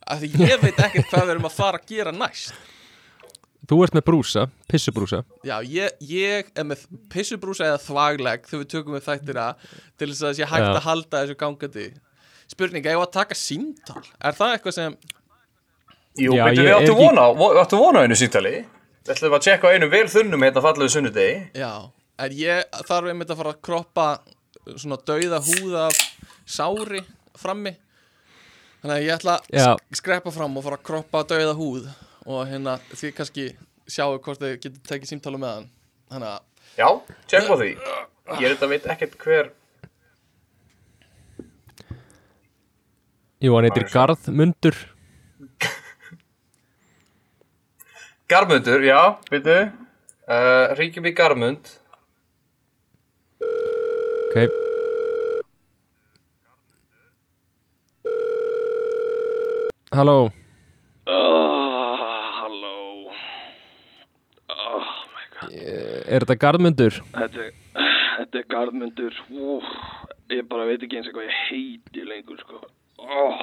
af 0.09 0.21
því 0.21 0.49
ég 0.49 0.61
veit 0.63 0.79
ekkert 0.81 1.09
hvað 1.11 1.25
við 1.25 1.33
erum 1.35 1.47
að 1.49 1.57
fara 1.59 1.81
að 1.81 1.89
gera 1.93 2.15
næst 2.15 2.53
Þú 3.69 3.77
ert 3.85 3.93
með 3.93 4.03
brúsa, 4.07 4.43
pissubrúsa 4.71 5.19
Já, 5.45 5.59
ég, 5.61 5.91
ég 6.09 6.47
er 6.57 6.65
með 6.65 6.85
pissubrúsa 7.11 7.67
eða 7.67 7.81
þvaglegg 7.83 8.47
þegar 8.49 8.63
við 8.63 8.69
tökum 8.71 8.95
við 8.95 9.03
þættina 9.05 9.43
til 9.99 10.07
þess 10.09 10.21
að 10.23 10.29
það 10.29 10.37
sé 10.39 10.47
hægt 10.49 10.63
Já. 10.65 10.69
að 10.71 10.85
halda 10.87 11.21
þessu 11.21 11.35
gangandi 11.43 11.83
Spurning, 12.49 12.87
eigum 12.87 13.03
við 13.03 13.05
að 13.05 13.13
taka 13.19 13.37
símtal? 13.37 14.01
Er 14.25 14.37
það 14.39 14.55
eitthvað 14.55 14.77
sem 14.79 14.95
Jú, 16.19 16.33
Já, 16.35 16.45
ég 16.51 16.59
við 16.59 16.73
áttum 16.75 16.95
ekki- 16.95 17.05
vona, 17.05 17.21
á- 17.29 17.37
við 17.39 17.59
áttum 17.63 17.79
vona 17.83 18.01
einu 18.03 18.15
síntali. 18.19 18.53
Við 19.05 19.13
ætlum 19.15 19.35
að 19.37 19.43
tjekka 19.45 19.67
á 19.67 19.73
einu 19.75 19.89
vel 19.89 20.07
þunnum 20.11 20.43
hérna 20.45 20.61
fallegu 20.65 20.89
sunnudegi. 20.93 21.35
Já, 21.55 21.71
en 22.19 22.31
ég 22.35 22.63
þarf 22.89 23.07
einmitt 23.13 23.29
að 23.31 23.37
fara 23.39 23.53
að 23.53 23.61
kroppa 23.61 24.07
svona 24.75 24.97
dauða 25.07 25.39
húða 25.47 25.85
af 25.87 26.01
sári 26.45 27.01
frammi 27.39 27.75
Þannig 28.79 28.95
að 28.95 29.03
ég 29.03 29.15
ætla 29.17 29.33
að 29.39 29.57
Já. 29.59 29.65
sk- 29.75 29.95
skreppa 29.99 30.31
fram 30.31 30.57
og 30.57 30.63
fara 30.63 30.77
að 30.77 30.83
kroppa 30.87 31.23
dauða 31.27 31.55
húð 31.57 31.87
og 32.25 32.47
hérna 32.47 32.77
því 32.93 33.09
kannski 33.17 33.45
sjáu 33.89 34.19
hvort 34.23 34.39
þið 34.39 34.53
getur 34.61 34.83
tekið 34.87 35.09
símtálu 35.11 35.39
með 35.41 35.53
hann 35.55 35.69
Þannig 36.11 36.29
að, 36.29 36.39
Já, 36.77 36.87
tjekka 37.27 37.53
á 37.53 37.57
því. 37.59 37.71
Ég 38.39 38.45
er 38.45 38.55
þetta 38.55 38.69
veit 38.69 38.85
ekkert 38.93 39.17
hver... 39.23 39.49
Jú, 43.41 43.53
hann 43.55 43.67
heitir 43.67 43.87
Garðmundur 43.91 44.75
Garmundur, 48.29 48.83
já, 48.85 49.17
veitu. 49.31 49.55
Uh, 50.29 50.75
Ríkjum 50.77 51.07
í 51.09 51.13
Garmund. 51.17 51.71
Ok 54.29 54.37
Halló 59.91 60.31
halló 61.07 62.75
oh 64.49 64.83
my 65.13 65.25
god 65.33 65.53
Er 66.05 66.21
þetta 66.25 66.35
Garðmundur? 66.43 66.93
þetta, 67.15 67.47
þetta 68.19 68.35
er 68.41 68.45
Garðmundur 68.53 69.13
Úf, 69.33 69.65
ég 70.33 70.45
bara 70.51 70.67
veit 70.69 70.83
ekki 70.85 70.99
eins 70.99 71.09
og 71.09 71.15
hvað 71.17 71.29
ég 71.31 71.37
heiti 71.47 72.01
lengur 72.05 72.39
sko 72.43 72.57
oh, 73.01 73.41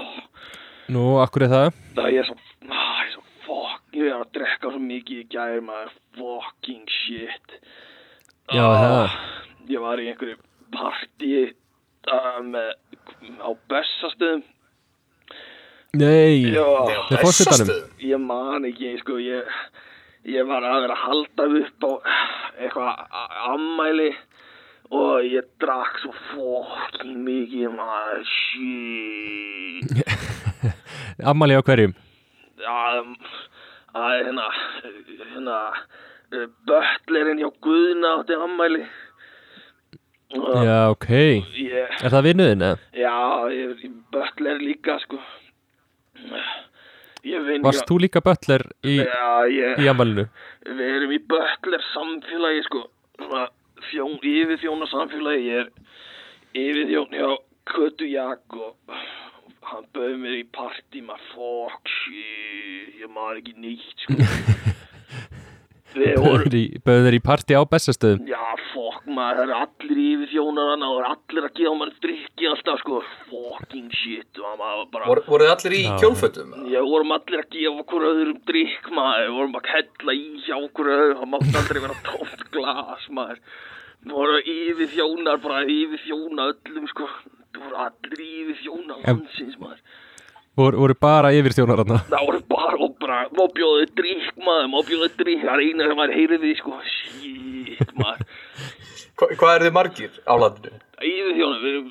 Nú, 0.94 1.04
akkur 1.24 1.42
er 1.48 1.52
það? 1.56 1.68
það 1.98 2.08
ég 2.14 2.20
er 2.22 2.26
svo, 2.30 2.36
ah, 2.70 2.94
ég 3.02 3.10
er 3.10 3.14
svo 3.16 3.24
fuck 3.48 3.85
ég 3.96 4.10
er 4.10 4.18
að 4.20 4.32
drekka 4.36 4.70
svo 4.72 4.80
mikið 4.82 5.22
í 5.22 5.28
gær 5.32 5.60
maður. 5.64 5.94
Fucking 6.16 6.84
shit. 6.92 7.56
Já, 8.52 8.62
það? 8.62 9.16
Ég 9.72 9.82
var 9.82 10.00
í 10.02 10.06
einhverju 10.12 10.36
partí 10.74 11.32
uh, 12.12 12.38
með 12.46 12.68
á 13.42 13.50
Bessastöðum. 13.70 14.44
Nei, 15.96 16.52
Já. 16.52 16.66
Bessastöðum? 17.10 17.90
ég 18.04 18.20
man 18.20 18.66
ekki 18.68 18.92
sko 19.00 19.16
ég, 19.22 19.48
ég 20.28 20.46
var 20.48 20.62
að 20.66 20.82
vera 20.84 20.96
að 20.96 21.04
halda 21.06 21.46
upp 21.62 21.86
á 21.88 21.92
eitthvað 22.60 22.92
ammæli 23.54 24.10
og 24.94 25.24
ég 25.26 25.48
drakk 25.62 25.96
svo 26.04 26.12
fokkin 26.30 27.16
mikið 27.26 27.72
maður. 27.74 28.22
Shit. 28.36 29.90
Ammali 31.32 31.56
á 31.56 31.62
hverjum? 31.64 31.96
Já 32.60 32.76
það 33.96 34.14
er 34.18 34.28
hérna 34.28 34.46
hérna 35.32 35.56
eh, 36.36 36.46
böttlerinn 36.68 37.40
hjá 37.42 37.50
Guðna 37.66 38.14
átti 38.20 38.38
ammæli 38.46 38.84
og 40.36 40.64
Já, 40.66 40.78
ok. 40.90 41.08
ég 41.54 42.00
Er 42.02 42.10
það 42.12 42.24
vinnuðin, 42.26 42.64
eða? 42.66 42.78
já 42.98 43.16
ég, 43.54 43.76
ég 43.86 43.92
böttler 44.12 44.58
líka 44.58 44.96
sko. 45.04 45.20
Varst 47.64 47.86
þú 47.88 47.98
líka 48.04 48.20
butler 48.22 48.62
í, 48.86 48.96
í 49.02 49.86
ammalinu? 49.90 50.26
við 50.66 50.82
erum 50.96 51.14
í 51.14 51.20
böttler 51.30 51.82
samfélagi 51.92 52.62
sko. 52.66 52.84
Fjón, 53.90 54.16
yfir 54.22 54.58
þjóna 54.62 54.86
samfélagi. 54.90 55.46
Ég 55.46 55.58
er 55.62 55.70
yfirþjón 56.62 57.14
hjá 57.14 57.30
Kötu 57.66 58.06
Jakob 58.10 58.85
hann 59.70 59.86
bauð 59.96 60.16
mér 60.22 60.38
í 60.40 60.44
partí 60.56 61.02
maður 61.04 61.28
fokk 61.34 61.94
shit 62.00 63.00
ég 63.02 63.10
maður 63.12 63.42
ekki 63.42 63.56
nýtt 63.62 64.06
sko. 64.06 64.18
Böður 65.96 66.52
í, 66.52 67.16
í 67.16 67.22
partí 67.24 67.56
á 67.56 67.62
bestastöðum 67.64 68.26
Já, 68.28 68.40
fokk 68.74 69.06
maður, 69.08 69.38
það 69.38 69.42
eru 69.44 69.54
allir 69.62 70.00
yfir 70.02 70.30
þjónar 70.32 70.82
og 70.84 70.98
allir 71.08 71.46
að 71.46 71.54
gefa 71.56 71.74
mann 71.80 71.92
drikki 72.04 72.48
alltaf, 72.50 72.82
sko, 72.82 72.98
fucking 73.30 73.94
shit 73.96 74.40
bara, 74.42 75.06
Vor, 75.06 75.22
voruð 75.28 75.46
þið 75.48 75.54
allir 75.54 75.76
í 75.78 75.82
kjólfötum? 76.02 76.52
já, 76.72 76.80
vorum 76.84 77.14
allir 77.16 77.42
að 77.44 77.48
gefa 77.54 77.84
okkur 77.84 78.08
öðrum 78.10 78.42
drikk, 78.50 78.90
maður, 78.98 79.32
vorum 79.38 79.56
að 79.60 79.70
hella 79.72 80.16
í 80.18 80.26
hjá 80.44 80.56
okkur 80.58 80.92
öðrum, 80.96 81.22
það 81.22 81.32
mátti 81.32 81.56
aldrei 81.62 81.82
vera 81.86 81.98
tómt 82.10 82.44
glas, 82.56 83.08
maður, 83.20 83.40
voru 84.12 84.42
yfir 84.42 84.92
þjónar, 84.92 85.40
bara 85.46 85.64
yfir 85.64 86.04
þjóna 86.04 86.50
öllum, 86.52 86.90
sko, 86.92 87.08
það 87.54 87.62
voru 87.66 87.80
allir 87.84 88.24
yfir 88.26 88.58
þjóna 88.64 88.98
landsins, 89.02 89.58
maður. 89.60 89.82
voru, 90.56 90.80
voru 90.84 90.98
bara 91.06 91.34
yfir 91.36 91.56
þjónar 91.58 91.82
þarna? 91.82 92.00
Það 92.10 92.26
voru 92.30 92.42
bara 92.54 92.80
og 92.86 92.96
bara, 93.02 93.20
má 93.36 93.44
bjóðu 93.56 93.86
drikk, 93.98 94.32
maður, 94.40 94.72
má 94.72 94.80
bjóðu 94.90 95.12
drikk, 95.20 95.44
það 95.44 95.54
er 95.54 95.64
eina 95.66 95.90
sem 95.90 96.00
maður 96.00 96.18
heyrði, 96.20 96.56
sko, 96.62 96.80
shit, 96.96 97.94
maður. 98.00 98.26
Hva, 99.16 99.30
hvað 99.40 99.54
er 99.54 99.66
þið 99.66 99.78
margir 99.78 100.20
á 100.28 100.34
landinu? 100.36 100.82
yfirþjónar, 101.04 101.60
við 101.60 101.74
erum 101.74 101.90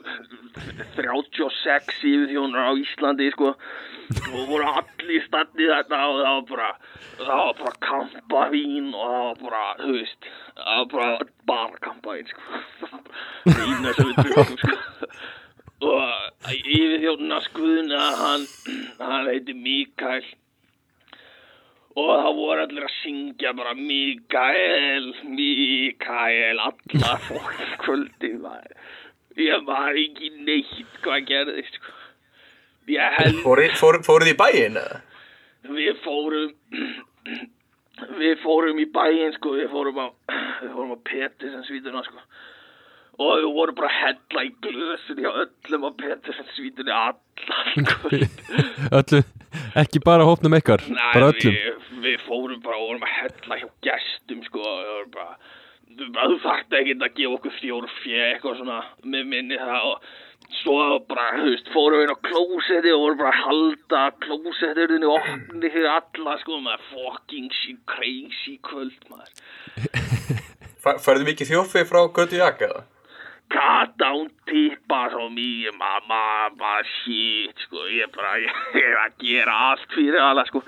36 0.96 2.00
yfirþjónar 2.10 2.70
á 2.70 2.72
Íslandi 2.80 3.30
sko. 3.34 3.54
Og 4.32 4.50
voru 4.50 4.66
allir 4.70 5.24
standi 5.26 5.66
þetta 5.66 6.00
og 6.06 6.20
það 6.22 6.36
var 6.36 6.44
bara 6.50 6.68
það 7.18 7.40
var 7.42 7.56
bara 7.60 7.80
kampavín 7.88 8.92
og 8.94 9.06
það 9.06 9.24
var 9.26 9.40
bara, 9.42 9.64
þú 9.82 9.96
veist 9.96 10.28
það 10.60 10.82
var 10.82 10.90
bara, 10.94 11.30
bara 11.50 11.82
kampavín 11.88 12.30
sko. 12.30 12.42
Eina 13.56 13.96
sem 13.98 14.12
við 14.12 14.20
drukum 14.22 14.60
sko 14.62 14.95
og 15.86 16.50
yfirþjónuna 16.52 17.40
skuðuna 17.50 18.02
hann, 18.22 18.48
hann 19.00 19.30
heiti 19.30 19.56
Mikael 19.58 20.26
og 21.96 22.10
það 22.12 22.32
voru 22.40 22.64
allir 22.66 22.88
að 22.88 22.96
syngja 23.00 23.54
bara 23.56 23.74
Mikael, 23.80 25.12
Mikael 25.38 26.62
allar 26.68 27.22
fólk 27.28 27.62
kvöldi 27.86 28.34
ég 29.40 29.68
var 29.68 29.96
ekki 30.00 30.32
neitt 30.48 31.00
hvað 31.04 31.28
gerðist 31.30 31.80
sko. 31.80 31.94
held 32.88 33.44
Fóruð 33.44 33.78
fór, 33.80 34.00
þið 34.24 34.34
í 34.34 34.40
bæinn? 34.40 34.80
eða? 34.80 35.02
við 35.76 36.02
fórum 36.04 36.52
við 38.20 38.36
fórum 38.44 38.80
í 38.80 38.90
bæinn 38.92 39.34
sko 39.38 39.56
við 39.56 39.72
fórum 39.72 40.04
á 40.04 40.08
á 40.94 40.98
Petersen 41.08 41.64
svítuna 41.68 42.04
sko 42.06 42.22
og 43.16 43.32
við 43.40 43.50
vorum 43.56 43.78
bara 43.78 43.90
að 43.92 44.00
hella 44.02 44.44
í 44.48 44.52
glösin 44.66 45.22
hjá 45.24 45.32
öllum 45.44 45.88
á 45.88 45.92
Petersen 46.02 46.50
svítunni 46.56 46.92
allan 46.92 47.90
öllu, 49.00 49.22
ekki 49.84 50.02
bara 50.04 50.28
hópnum 50.28 50.58
ykkar 50.60 50.84
Nei, 50.90 51.04
bara 51.14 51.32
öllum 51.32 51.56
Við, 51.56 51.92
við 52.06 52.26
fórum 52.28 52.62
bara 52.66 52.80
og 52.82 52.90
vorum 52.92 53.06
að 53.08 53.16
hella 53.22 53.60
hjá 53.62 53.70
gestum 53.88 54.44
sko 54.50 54.60
og 54.66 54.78
við 54.82 54.92
vorum 54.92 55.14
bara 55.16 55.36
þú 55.96 56.08
bara- 56.16 56.30
þú 56.34 56.38
þarft 56.44 56.78
ekki 56.82 56.96
að 57.00 57.14
gefa 57.22 57.36
okkur 57.40 57.54
fjór 57.62 57.90
fjö 58.02 58.22
eitthvað 58.30 58.58
svona 58.62 58.80
með 59.16 59.28
minni 59.32 59.60
það 59.62 59.90
og 59.94 60.10
svo 60.60 60.76
bara, 61.10 61.30
þú 61.40 61.46
veist, 61.54 61.70
fórum 61.74 61.98
við 62.02 62.04
inn 62.06 62.14
á 62.14 62.26
klósetti 62.28 62.92
og 62.94 63.00
vorum 63.06 63.22
bara 63.22 63.32
að 63.32 63.46
halda 63.46 64.02
klósettirðinu 64.26 65.08
opni 65.16 65.72
fyrir 65.74 65.88
alla 65.94 66.36
sko 66.44 66.60
maður 66.62 66.84
fucking 66.92 67.48
shit 67.62 67.80
crazy 67.90 68.58
kvöld 68.68 69.08
maður 69.10 69.32
Færðu 71.02 71.26
mikið 71.26 71.50
þjófið 71.50 71.88
frá 71.90 72.02
Götu 72.14 72.38
Jaka? 72.38 72.68
eða? 72.70 72.84
Kata 73.54 74.12
hún 74.16 74.30
tippa 74.50 75.06
svo 75.14 75.30
mikið 75.30 75.78
mamma, 75.78 76.50
bara 76.58 76.84
shit 76.90 77.66
sko, 77.68 77.86
ég 77.94 78.10
bara, 78.16 78.38
ég, 78.42 78.62
er 78.82 78.96
að 79.04 79.18
gera 79.22 79.58
allt 79.72 79.92
fyrir 79.94 80.22
hana 80.22 80.46
sko 80.50 80.64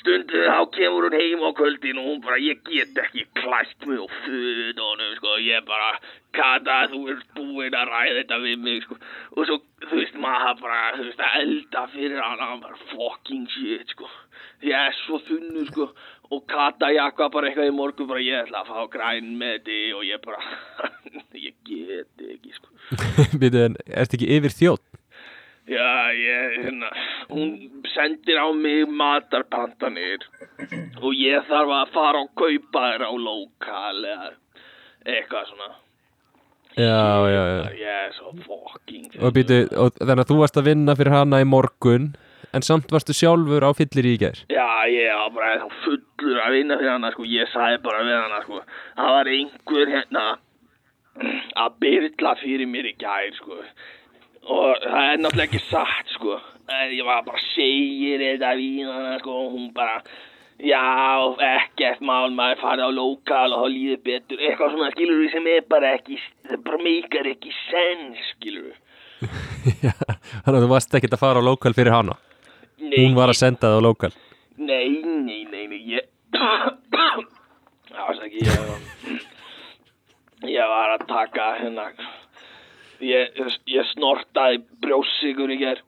stundu 0.00 0.44
þá 0.46 0.60
kemur 0.72 1.08
hún 1.08 1.16
heim 1.18 1.42
á 1.44 1.50
kvöldin 1.58 1.98
og 2.00 2.06
hún 2.08 2.20
bara, 2.24 2.38
ég 2.40 2.62
get 2.64 2.96
ekki 3.04 3.26
klæst 3.36 3.86
mig 3.90 4.00
og 4.00 4.12
föðunum 4.22 5.16
sko, 5.18 5.36
ég 5.44 5.66
bara 5.68 5.92
Kata, 6.30 6.84
þú 6.92 7.00
ert 7.10 7.30
búinn 7.34 7.74
að 7.74 7.90
ræða 7.90 8.16
þetta 8.20 8.40
við 8.44 8.64
mig 8.64 8.84
sko 8.86 8.96
og 8.96 9.48
svo, 9.48 9.60
þú 9.88 10.00
veist, 10.00 10.18
maður 10.24 10.60
bara, 10.62 10.82
þú 10.96 11.08
veist, 11.08 11.24
að 11.26 11.38
elda 11.42 11.86
fyrir 11.96 12.22
hana, 12.22 12.50
hann 12.52 12.64
bara 12.64 12.82
fucking 12.94 13.48
shit 13.50 13.96
sko 13.96 14.08
ég 14.64 14.76
er 14.76 14.96
svo 15.02 15.20
þunnur 15.26 15.68
sko 15.70 15.86
og 16.30 16.44
Kata 16.50 16.90
jakka 16.94 17.28
bara 17.32 17.50
eitthvað 17.50 17.70
í 17.70 17.74
morgun 17.74 18.08
bara 18.10 18.22
ég 18.22 18.44
ætla 18.44 18.62
að 18.62 18.70
fá 18.70 18.84
græn 18.92 19.32
með 19.40 19.64
þig 19.66 19.96
og 19.98 20.04
ég 20.06 20.22
bara 20.22 20.38
ég 21.46 21.56
get 21.66 22.24
ekki 22.36 22.54
sko. 22.54 22.70
Býtu, 23.40 23.64
en 23.66 23.76
ertu 23.86 24.18
ekki 24.18 24.30
yfir 24.38 24.56
þjótt? 24.60 24.86
já 25.70 26.10
ég 26.16 26.54
hérna 26.64 26.88
hún 27.30 27.82
sendir 27.92 28.40
á 28.42 28.48
mig 28.50 28.88
matarpantanir 28.90 30.24
og 30.98 31.12
ég 31.14 31.44
þarf 31.46 31.74
að 31.76 31.92
fara 31.94 32.22
og 32.24 32.32
kaupa 32.34 32.86
þér 32.88 33.04
á 33.06 33.12
lokal 33.14 34.00
eða 34.00 34.32
eitthvað 35.06 35.46
svona. 35.52 35.68
Já, 36.78 37.26
já, 37.26 37.42
já. 37.50 37.62
Ég 37.74 37.94
er 38.06 38.12
svo 38.14 38.32
fucking 38.46 39.14
Og 39.18 39.32
býtu, 39.34 39.56
og 39.74 39.94
þannig 39.98 40.22
að 40.22 40.28
þú 40.30 40.36
varst 40.40 40.58
að 40.60 40.68
vinna 40.70 40.94
fyrir 40.98 41.16
hana 41.16 41.40
í 41.42 41.46
morgun 41.48 42.12
En 42.50 42.64
samt 42.66 42.90
varstu 42.90 43.14
sjálfur 43.14 43.62
á 43.62 43.70
fyllir 43.78 44.06
í 44.10 44.16
gær. 44.18 44.38
Já, 44.50 44.66
ég 44.90 45.10
var 45.14 45.34
bara 45.36 45.68
fullur 45.84 46.38
að 46.42 46.54
vinna 46.56 46.78
fyrir 46.80 46.94
hana, 46.96 47.10
sko, 47.14 47.26
ég 47.30 47.50
sagði 47.52 47.78
bara 47.84 48.00
við 48.06 48.16
hana, 48.18 48.40
sko, 48.42 48.62
það 48.96 49.12
var 49.16 49.30
einhver 49.36 49.92
hérna 49.94 50.24
að 51.62 51.76
byrla 51.84 52.32
fyrir 52.40 52.66
mér 52.70 52.88
í 52.90 52.96
gær, 52.98 53.28
sko, 53.36 53.60
og 54.50 54.82
það 54.82 55.12
er 55.12 55.22
náttúrulega 55.22 55.46
ekki 55.46 55.62
satt, 55.68 56.10
sko, 56.16 56.40
en 56.74 56.96
ég 56.96 57.06
var 57.06 57.22
bara 57.28 57.42
segja 57.52 58.18
þetta 58.24 58.50
við 58.58 58.90
hana, 58.90 59.12
sko, 59.22 59.36
og 59.44 59.54
hún 59.54 59.68
bara, 59.76 60.00
já, 60.58 60.82
ekkert 61.52 62.02
mál, 62.02 62.34
maður 62.34 62.64
farið 62.64 62.90
á 62.90 62.98
lokal 62.98 63.54
og 63.54 63.62
þá 63.62 63.76
líður 63.76 64.00
betur, 64.08 64.42
eitthvað 64.42 64.74
svona, 64.74 64.90
skilur 64.96 65.20
við, 65.22 65.30
sem 65.36 65.46
er 65.54 65.62
bara 65.70 65.92
ekki, 66.00 66.18
það 66.50 66.66
bara 66.66 66.82
meikar 66.82 67.30
ekki 67.30 67.54
sens, 67.68 68.26
skilur 68.32 68.72
við. 68.72 68.82
Já, 69.84 69.92
Þannig 69.92 70.56
að 70.56 70.62
þú 70.64 70.68
varst 70.70 70.94
ekkert 70.96 71.14
að 71.14 71.20
fara 71.20 71.44
á 71.44 71.44
lokal 71.44 71.74
fyrir 71.76 71.92
hana 71.92 72.14
Hún 72.96 73.14
var 73.18 73.30
að 73.32 73.38
senda 73.40 73.68
það 73.70 73.78
á 73.78 73.86
lokal 73.86 74.12
Nei, 74.60 74.88
nei, 75.04 75.44
nei, 75.48 75.66
nei, 75.70 75.78
ég... 75.96 76.08
Það 77.90 78.06
var 78.06 78.18
ekki, 78.26 78.42
ég... 78.44 79.22
Ég 80.50 80.68
var 80.72 80.94
að 80.94 81.06
taka 81.10 81.46
hérna... 81.60 81.86
Ég, 83.00 83.38
ég 83.72 83.88
snortaði 83.94 84.60
brjósikur 84.84 85.52
í 85.52 85.56
ger. 85.62 85.80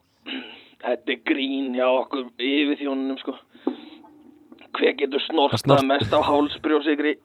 Þetta 0.83 1.13
er 1.13 1.21
grín 1.29 1.75
hjá 1.77 1.85
okkur 1.91 2.31
yfirþjónunum, 2.41 3.19
sko. 3.21 3.37
Hver 4.73 4.97
getur 4.97 5.21
Að 5.21 5.27
snortað 5.29 5.63
snort- 5.67 5.89
mest 5.91 6.17
á 6.17 6.21
hálsbrjósikri? 6.25 7.19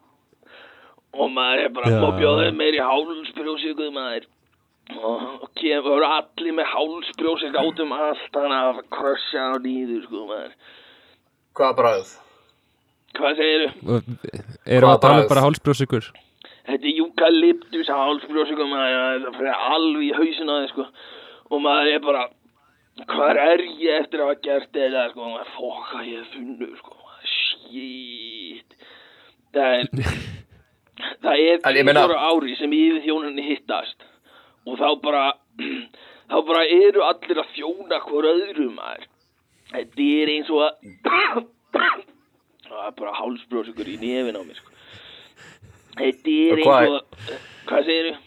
Og 1.16 1.32
maður 1.34 1.64
er 1.64 1.72
bara, 1.74 1.94
Já. 1.96 2.02
má 2.04 2.10
bjóða 2.20 2.50
meir 2.60 2.76
í 2.76 2.84
hálsbrjósikur, 2.84 3.94
maður. 3.96 4.28
Og, 4.96 5.50
kemur 5.60 6.06
allir 6.08 6.56
með 6.56 6.70
hálsbrjósik 6.72 7.58
át 7.60 7.82
um 7.84 7.92
allt, 7.92 8.30
þannig 8.32 8.70
að 8.70 8.78
krössja 8.96 9.50
á 9.52 9.56
nýður, 9.60 10.06
sko, 10.06 10.22
maður. 10.30 10.54
Hvaða 11.58 11.76
bræð? 11.82 12.14
Hvað 13.18 13.42
segirðu? 13.42 13.68
Og 13.84 14.08
Erum 14.68 14.90
við 14.90 14.94
að 14.94 15.04
tala 15.04 15.22
um 15.24 15.30
bara 15.32 15.44
hálsbrjósikur 15.44 16.10
Þetta 16.68 16.84
er 16.84 16.98
eukalyptus 17.02 17.92
hálsbrjósikum 17.92 18.72
maður, 18.72 19.22
það 19.26 19.38
fyrir 19.40 19.68
alveg 19.76 20.04
í 20.04 20.16
hausin 20.18 20.52
á 20.52 20.56
þið 20.56 20.68
sko. 20.74 20.88
Og 21.48 21.62
maður 21.64 21.92
er 21.94 22.02
bara 22.04 22.24
hvað 23.08 23.40
er 23.44 23.64
ég 23.80 24.02
eftir 24.02 24.24
að 24.24 24.32
hafa 24.32 24.42
gert 24.48 24.74
þetta 24.76 25.06
sko? 25.14 25.30
Maður 25.32 25.54
fokka 25.56 26.04
ég 26.08 26.20
er 26.20 26.28
þunnur 26.34 26.74
sko. 26.82 26.98
Shit. 27.38 28.76
Það 29.56 29.78
er 29.78 29.88
það 31.24 31.32
er 31.32 31.80
ég 31.80 31.92
fjóra 31.94 32.20
ári 32.28 32.60
sem 32.60 32.76
yfir 32.76 33.02
þjónunni 33.08 33.48
hittast 33.48 34.08
og 34.68 34.80
þá 34.82 34.90
bara 35.04 35.26
þá 36.32 36.38
bara 36.52 36.66
eru 36.78 37.06
allir 37.08 37.42
að 37.44 37.54
þjóna 37.56 38.02
hver 38.06 38.30
öðrum 38.34 38.76
maður 38.78 39.08
þetta 39.74 40.10
er 40.22 40.34
eins 40.36 40.54
og 40.54 40.66
að 40.68 41.44
það 42.68 42.82
er 42.86 42.98
bara 43.00 43.18
hálsbrjósikur 43.22 43.94
í 43.96 44.00
nefin 44.02 44.40
á 44.40 44.44
mér 44.44 44.60
sko 44.60 44.76
Þetta 45.98 46.34
er 46.34 46.62
eins 46.62 46.90
og, 46.94 47.38
hvað 47.68 47.88
segir 47.88 48.10
þú? 48.10 48.18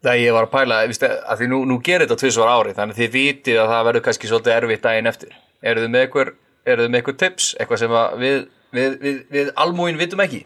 Það 0.00 0.22
ég 0.22 0.32
var 0.32 0.46
að 0.46 0.52
pæla, 0.54 0.76
að 0.80 1.40
því 1.42 1.46
nú, 1.52 1.58
nú 1.68 1.76
gerir 1.84 2.06
þetta 2.06 2.22
tvisvar 2.22 2.52
ári, 2.54 2.72
þannig 2.76 2.96
að 2.96 3.00
þið 3.02 3.10
vitið 3.16 3.58
að 3.60 3.72
það 3.72 3.82
verður 3.88 4.04
kannski 4.06 4.30
svolítið 4.30 4.54
erfitt 4.54 4.86
daginn 4.86 5.10
eftir. 5.10 5.34
Eru 5.60 5.82
þið 5.84 5.92
með 5.92 6.96
einhver 6.96 7.18
tips, 7.20 7.50
eitthvað 7.58 7.82
sem 7.82 7.96
að 8.00 8.14
við, 8.22 8.38
við, 8.78 8.96
við, 9.02 9.18
við 9.34 9.50
almúin 9.60 10.00
vitum 10.00 10.24
ekki? 10.24 10.40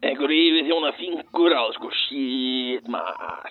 Einhver 0.00 0.32
yfir 0.32 0.68
þjóna 0.68 0.92
fingur 0.96 1.54
á, 1.54 1.62
sko, 1.76 1.90
shit, 2.06 2.86
maður. 2.88 3.50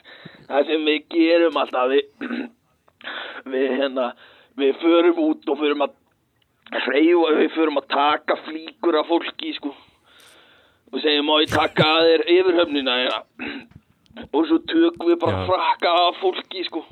Það 0.49 0.71
sem 0.71 0.87
við 0.89 0.99
gerum 1.13 1.59
alltaf, 1.61 1.91
við, 1.93 2.29
við 3.53 3.75
hérna, 3.77 4.11
við 4.59 4.77
förum 4.81 5.23
út 5.27 5.51
og 5.53 5.59
förum 5.61 5.85
að 5.85 5.97
hreyfa, 6.87 7.35
við 7.37 7.51
förum 7.57 7.81
að 7.81 7.91
taka 7.93 8.39
flíkur 8.47 8.97
af 9.01 9.11
fólki, 9.11 9.53
sko. 9.59 9.75
Og 10.89 11.03
segjum, 11.03 11.27
má 11.29 11.35
ég 11.43 11.53
taka 11.53 11.91
að 11.99 12.07
þér 12.09 12.25
yfirhöfnina, 12.37 13.01
hérna. 13.03 13.59
og 14.33 14.47
svo 14.47 14.59
tökum 14.67 15.09
við 15.09 15.19
bara 15.21 15.37
Já. 15.37 15.45
frakka 15.47 15.93
af 16.07 16.19
fólki 16.21 16.65
sko 16.67 16.83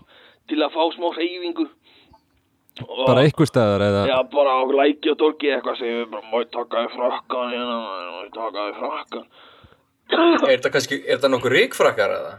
til 0.48 0.62
að 0.64 0.74
fá 0.76 0.84
smá 0.96 1.10
hreyfingu 1.16 1.66
og, 1.68 3.04
Bara 3.08 3.26
einhver 3.26 3.50
staðar 3.50 3.84
eða 3.88 4.06
Já, 4.10 4.18
bara 4.32 4.58
á 4.62 4.64
læki 4.80 5.12
og 5.14 5.20
dorki 5.22 5.52
eitthvað 5.52 5.80
segjum 5.82 6.04
við 6.04 6.10
bara, 6.14 6.26
má 6.32 6.38
ég 6.44 6.52
taka 6.54 6.84
þér 6.84 6.96
frakkan 6.96 7.54
hérna, 7.56 7.78
maður, 7.86 8.10
má 8.14 8.20
ég 8.22 8.34
taka 8.38 8.68
þér 8.68 8.80
frakkan 8.84 9.26
Er 10.14 10.54
þetta 10.54 10.72
kannski, 10.72 11.02
er 11.04 11.18
þetta 11.18 11.32
nokkuð 11.34 11.54
ríkfrakkar 11.58 12.14
eða? 12.16 12.38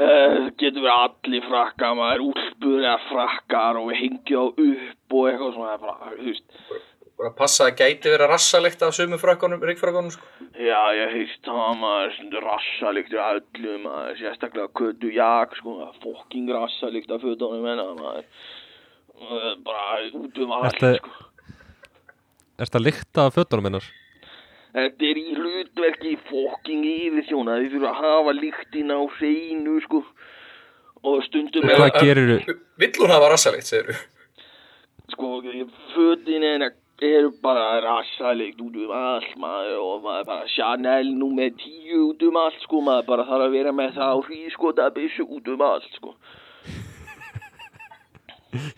Uh, 0.00 0.46
getur 0.56 0.84
verið 0.84 0.92
allir 0.94 1.42
frakka, 1.48 1.90
maður, 1.98 2.22
úlpur 2.30 2.78
eða 2.78 2.94
frakkar 3.08 3.80
og 3.80 3.90
við 3.90 3.98
hengjum 4.04 4.38
á 4.40 4.46
upp 4.48 5.16
og 5.18 5.26
eitthvað 5.28 5.56
svona, 5.56 5.72
það 5.72 5.74
er 5.74 5.82
bara, 5.82 6.14
þú 6.14 6.28
veist, 6.30 6.86
Bara 7.20 7.34
að 7.34 7.36
passa 7.36 7.66
að 7.66 7.80
gæti 7.82 8.08
verið 8.08 8.30
rassalegt 8.30 8.82
af 8.86 8.94
sömu 8.96 9.18
frakkonum, 9.20 9.60
ríkfrakkonum 9.68 10.14
sko. 10.14 10.24
já, 10.56 10.78
ég 10.96 11.10
heist 11.18 11.42
það, 11.44 11.74
maður, 11.82 12.14
svona 12.16 12.44
rassalíkt 12.46 13.12
af 13.12 13.40
öllu, 13.42 13.74
maður, 13.82 14.14
sérstaklega 14.22 14.72
köttu 14.80 15.12
jak, 15.12 15.58
sko, 15.58 15.74
það 15.82 15.90
er 15.90 15.98
fokking 16.06 16.52
rassalíkt 16.56 17.12
af 17.12 17.26
fötunum 17.26 17.68
hennar, 17.68 17.92
maður, 17.98 18.30
uh, 19.20 19.50
bara 19.66 19.98
út 20.22 20.40
um 20.46 20.54
allt, 20.62 20.86
sko. 21.02 21.16
Er 22.56 22.70
þetta 22.70 22.86
lykta 22.86 23.26
af 23.28 23.36
fötunum 23.36 23.68
hennar? 23.68 23.90
Þetta 24.74 25.02
er 25.10 25.16
í 25.18 25.24
hlutverki 25.34 26.12
fokking 26.28 26.84
yfirþjóna, 26.86 27.56
þið 27.62 27.72
þurfa 27.74 27.90
að 27.90 28.02
hafa 28.04 28.32
líktin 28.38 28.92
á 28.94 28.98
hreinu, 29.18 29.74
sko, 29.86 29.98
og 31.02 31.16
stundum 31.26 31.66
Og 31.66 31.70
hvað 31.80 31.98
gerir 32.04 32.26
þú? 32.46 32.52
Vill 32.84 32.94
hún 33.00 33.14
hafa 33.16 33.32
rassalegt, 33.34 33.66
segir 33.70 33.86
þú? 33.90 33.94
sko, 35.10 35.26
fötin 35.94 36.44
hennar 36.46 36.72
eru 37.02 37.30
bara 37.42 37.80
rassalegt 37.82 38.60
út 38.62 38.76
um 38.76 38.90
allt 38.94 39.32
maður 39.40 39.78
og 39.82 40.02
maður 40.04 40.26
bara 40.28 40.46
Chanel 40.52 41.08
nummer 41.18 41.48
10 41.50 41.96
út 42.04 42.22
um 42.28 42.36
allt 42.36 42.60
sko. 42.62 42.80
Maður 42.84 43.06
bara 43.08 43.24
þarf 43.26 43.44
að 43.48 43.54
vera 43.56 43.72
með 43.72 43.90
það 43.96 44.12
á 44.14 44.18
hrískotabissu 44.28 45.24
út 45.26 45.48
um 45.50 45.60
allt 45.66 45.88
sko. 45.96 46.14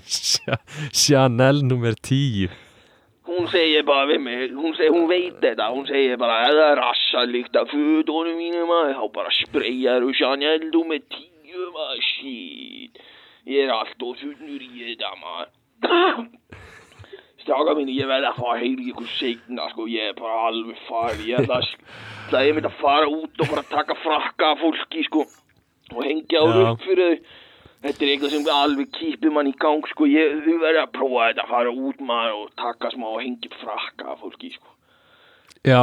Cha- 0.06 0.60
Chanel 0.93 1.62
nummer 1.66 1.94
10 2.01 2.48
hún 3.28 3.48
segir 3.52 3.84
bara 3.86 4.08
við 4.10 4.20
mig, 4.24 4.50
hún, 4.56 4.74
segir, 4.78 4.92
hún 4.94 5.08
veit 5.10 5.38
þetta 5.42 5.68
hún 5.72 5.86
segir 5.88 6.18
bara, 6.20 6.40
ef 6.48 6.56
það 6.58 6.70
er 6.72 6.80
rassalegt 6.82 7.58
af 7.60 7.70
fötunum 7.70 8.38
mínu 8.38 8.66
maður, 8.68 8.98
þá 8.98 9.06
bara 9.16 9.34
spreyjar 9.38 10.06
og 10.06 10.16
Chanel 10.18 10.68
nummer 10.68 11.00
10 11.16 11.72
maður, 11.76 12.04
shit. 12.08 13.02
Ég 13.46 13.66
er 13.66 13.74
allt 13.74 14.04
og 14.06 14.18
þunnur 14.20 14.62
í 14.62 14.86
þetta 14.92 15.14
maður 15.22 15.50
Stráka 17.42 17.74
mínu, 17.74 17.94
ég 17.98 18.06
verði 18.06 18.28
að 18.28 18.36
fara 18.38 18.52
að 18.54 18.60
heyri 18.62 18.90
ykkur 18.92 19.08
segna, 19.16 19.64
sko, 19.72 19.88
ég 19.90 20.12
er 20.12 20.18
bara 20.18 20.48
alveg 20.50 20.82
farið, 20.86 21.24
ég 21.26 21.40
ætla 21.42 21.58
að, 21.58 22.44
ég 22.46 22.54
myndi 22.54 22.70
að 22.70 22.76
fara 22.78 23.08
út 23.10 23.42
og 23.42 23.50
bara 23.50 23.64
taka 23.66 23.96
frakka 23.98 24.52
af 24.52 24.62
fólki, 24.62 25.02
sko, 25.08 25.24
og 25.90 26.04
hengja 26.06 26.38
á 26.38 26.46
upp 26.46 26.84
fyrir 26.86 27.16
þau. 27.16 27.32
Þetta 27.82 28.04
er 28.06 28.10
eitthvað 28.12 28.30
sem 28.36 28.44
alveg 28.54 28.90
kýpir 28.94 29.32
mann 29.34 29.48
í 29.50 29.54
gang, 29.59 29.82
sko, 29.90 30.06
ég, 30.06 30.36
þau 30.44 30.59
verði 30.62 30.82
að 30.84 30.92
prófa 30.94 31.24
þetta, 31.32 31.46
fara 31.50 31.70
út 31.74 32.02
maður 32.06 32.36
og 32.44 32.50
taka 32.62 32.90
smá 32.94 33.09
og 33.10 33.20
hengja 33.24 33.50
frakka 33.59 34.12
af 34.12 34.20
fólki, 34.22 34.52
sko. 34.54 34.68
Já, 35.66 35.80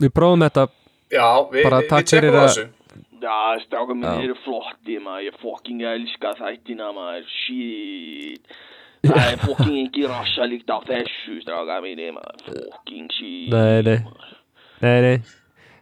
við 0.00 0.12
prófum 0.16 0.44
þetta 0.44 0.66
Já, 1.08 1.24
við, 1.48 1.62
Bara 1.64 1.78
við, 1.80 1.86
við 1.86 1.88
tekum 1.88 2.10
fyrir 2.12 2.36
á 2.36 2.40
að- 2.42 2.48
þessu. 2.48 2.66
Já, 3.18 3.38
stráka 3.64 3.94
mínu 3.96 4.12
Já. 4.12 4.24
eru 4.28 4.34
flotti, 4.44 4.98
maður, 5.02 5.24
ég 5.26 5.38
fokking 5.42 5.80
elska 5.82 6.34
þættina, 6.38 6.90
maður, 6.94 7.24
shit. 7.32 8.52
Það 9.08 9.24
er 9.32 9.40
fokking 9.46 9.76
ekki 9.86 10.04
rassalíkt 10.10 10.68
á 10.70 10.78
þessu, 10.84 11.38
stráka 11.42 11.80
mínu, 11.82 12.10
maður, 12.18 12.44
fokking 12.52 13.08
shit. 13.16 13.48
Nei, 13.54 13.82
nei, 13.82 13.98
nei, 14.84 15.00
nei 15.06 15.16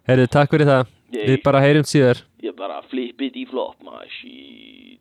Heyrðu, 0.06 0.28
takk 0.30 0.50
fyrir 0.54 0.70
það 0.70 0.86
Ég- 1.16 1.28
Við 1.32 1.42
bara 1.42 1.60
heyrum 1.66 1.86
síðar 1.86 2.22
Ég 2.42 2.54
bara 2.56 2.80
flip 2.90 3.20
it 3.26 3.34
í 3.36 3.44
flop, 3.50 3.76
maður, 3.82 4.08
shit. 4.20 5.00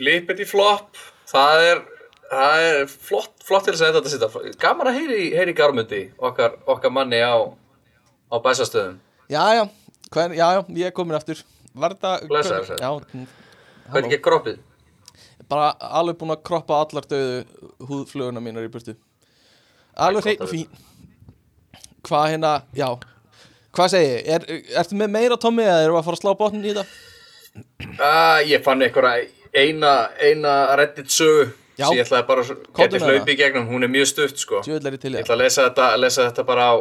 Flip 0.00 0.30
it 0.32 0.40
í 0.40 0.46
flop, 0.48 0.96
það 1.28 1.64
er, 1.66 1.82
það 2.30 2.66
er 2.70 2.86
flott, 2.92 3.34
flott 3.44 3.66
til 3.68 3.74
þess 3.74 3.84
að 3.88 3.98
þetta 3.98 4.12
sitta. 4.14 4.54
Gaman 4.62 4.90
að 4.92 5.00
heyri, 5.00 5.20
heyri 5.36 5.54
Garmundi, 5.58 6.02
okkar, 6.16 6.56
okkar 6.70 6.94
manni 6.94 7.20
á, 7.20 7.36
á 8.32 8.36
bæsastöðum. 8.40 8.96
Já, 9.30 9.44
já, 9.58 9.64
ég 10.78 10.88
er 10.88 10.96
komin 10.96 11.18
aftur. 11.18 11.44
Mm, 11.76 13.26
Hvernig 13.90 14.12
ekki 14.14 14.24
kroppið? 14.24 14.58
bara 15.50 15.72
alveg 15.98 16.18
búin 16.20 16.34
að 16.34 16.44
kroppa 16.46 16.80
allar 16.84 17.06
döðu 17.10 17.40
húðfluguna 17.88 18.42
mínar 18.42 18.66
í 18.66 18.72
burtu. 18.72 18.94
Alveg 19.98 20.28
hreinn 20.28 20.44
og 20.44 20.52
fín 20.52 20.68
Hvað 22.06 22.30
hérna, 22.32 22.50
já. 22.72 22.86
Hvað 23.76 23.90
segi 23.92 24.06
ég, 24.08 24.28
er, 24.32 24.44
ertu 24.80 24.96
með 24.96 25.10
meira 25.12 25.36
Tommy 25.38 25.66
eða 25.66 25.82
erum 25.84 25.98
við 25.98 26.00
að 26.00 26.06
fara 26.06 26.16
að 26.16 26.22
slá 26.22 26.30
botnin 26.38 26.64
í 26.64 26.70
þetta? 26.72 26.84
Uh, 27.96 28.40
ég 28.48 28.62
fann 28.64 28.82
einhverja 28.82 29.26
eina, 29.56 29.94
eina 30.20 30.54
reddit 30.78 31.10
sögu 31.10 31.48
Já. 31.76 31.88
sem 31.88 31.98
ég 31.98 32.04
ætlaði 32.04 32.26
bara 32.28 32.44
að 32.46 32.94
með 32.94 33.06
hlaupi 33.08 33.34
í 33.34 33.38
gegnum, 33.40 33.68
hún 33.70 33.86
er 33.86 33.92
mjög 33.92 34.10
stutt 34.12 34.40
sko. 34.42 34.62
Ég 34.66 34.80
ég 34.80 35.20
ætla 35.24 35.36
að 35.36 35.42
lesa 35.44 35.66
þetta, 35.68 35.90
lesa 36.00 36.26
þetta 36.28 36.46
bara 36.48 36.70
á 36.70 36.74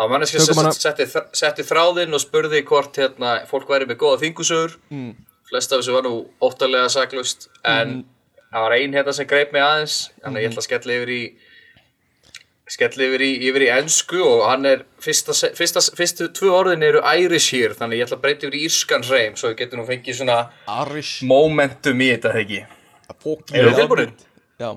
á 0.00 0.02
manneski 0.08 0.40
sem 0.40 0.70
setti, 0.72 1.06
setti 1.36 1.66
þráðinn 1.66 2.16
og 2.16 2.22
spurði 2.22 2.62
hvort 2.68 2.96
hérna, 3.00 3.40
fólk 3.50 3.68
væri 3.68 3.88
með 3.88 4.00
góða 4.00 4.22
þingusögur 4.22 4.78
mm. 4.88 5.12
flest 5.50 5.74
af 5.74 5.82
þessu 5.82 5.96
var 5.96 6.06
nú 6.08 6.14
óttalega 6.40 6.88
saklaust 6.92 7.50
en 7.68 8.00
það 8.48 8.64
var 8.66 8.76
ein 8.78 8.96
hérna 8.96 9.14
sem 9.16 9.28
greip 9.28 9.52
mig 9.54 9.64
aðeins. 9.64 9.98
Þannig 10.22 10.40
að 10.40 10.44
ég 10.44 10.52
ætla 10.52 10.62
að 10.64 10.68
skella 10.68 10.96
yfir 10.96 11.14
í 11.14 11.22
skella 12.70 13.06
yfir 13.08 13.24
í, 13.26 13.30
yfir 13.50 13.64
í 13.66 13.70
ensku 13.74 14.20
og 14.22 14.44
hann 14.48 14.68
er 14.70 14.84
fyrsta, 15.02 15.34
fyrsta, 15.58 15.82
fyrstu 15.98 16.28
tvö 16.36 16.52
orðin 16.60 16.86
eru 16.86 17.02
Irish 17.18 17.54
here 17.56 17.74
þannig 17.76 18.00
ég 18.00 18.08
ætla 18.08 18.20
að 18.20 18.24
breyta 18.26 18.46
yfir 18.46 18.58
í 18.60 18.64
írskan 18.68 19.06
hreim 19.08 19.38
svo 19.38 19.50
ég 19.52 19.58
getur 19.58 19.80
nú 19.80 19.86
fengið 19.88 20.20
svona 20.20 20.38
Arish 20.70 21.24
momentum 21.26 22.04
í 22.04 22.12
þetta 22.14 22.34
þegar 22.36 22.46
ekki 22.46 22.62
Eru 23.58 23.72
þið 23.74 23.80
tilbúin? 23.82 24.14
Já 24.60 24.70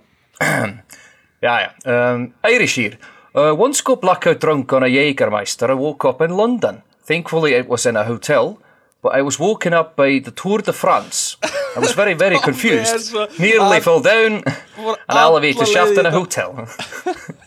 Ja, 1.44 1.60
ja. 1.60 1.72
Um, 1.84 2.34
Irish 2.48 2.76
here. 2.80 2.98
Uh, 3.36 3.54
once 3.54 3.82
got 3.82 4.02
blackout 4.02 4.40
drunk 4.40 4.72
on 4.74 4.84
a 4.84 4.88
Jägermeister, 4.88 5.70
I 5.70 5.74
woke 5.74 6.06
up 6.06 6.22
in 6.22 6.38
London. 6.38 6.84
Thankfully, 7.06 7.54
it 7.54 7.68
was 7.68 7.86
in 7.86 7.98
a 7.98 8.06
hotel, 8.06 8.60
but 9.02 9.14
I 9.14 9.22
was 9.22 9.40
woken 9.40 9.74
up 9.74 9.98
by 9.98 10.20
the 10.20 10.32
Tour 10.32 10.60
de 10.60 10.72
France. 10.72 11.36
I 11.76 11.80
was 11.80 11.92
very, 11.92 12.14
very 12.14 12.40
confused. 12.44 13.14
Nearly 13.38 13.82
fell 13.82 14.00
down 14.00 14.44
an 14.78 14.96
elevator 15.10 15.66
shaft 15.66 15.98
in 15.98 16.06
a 16.06 16.12
hotel. 16.12 16.70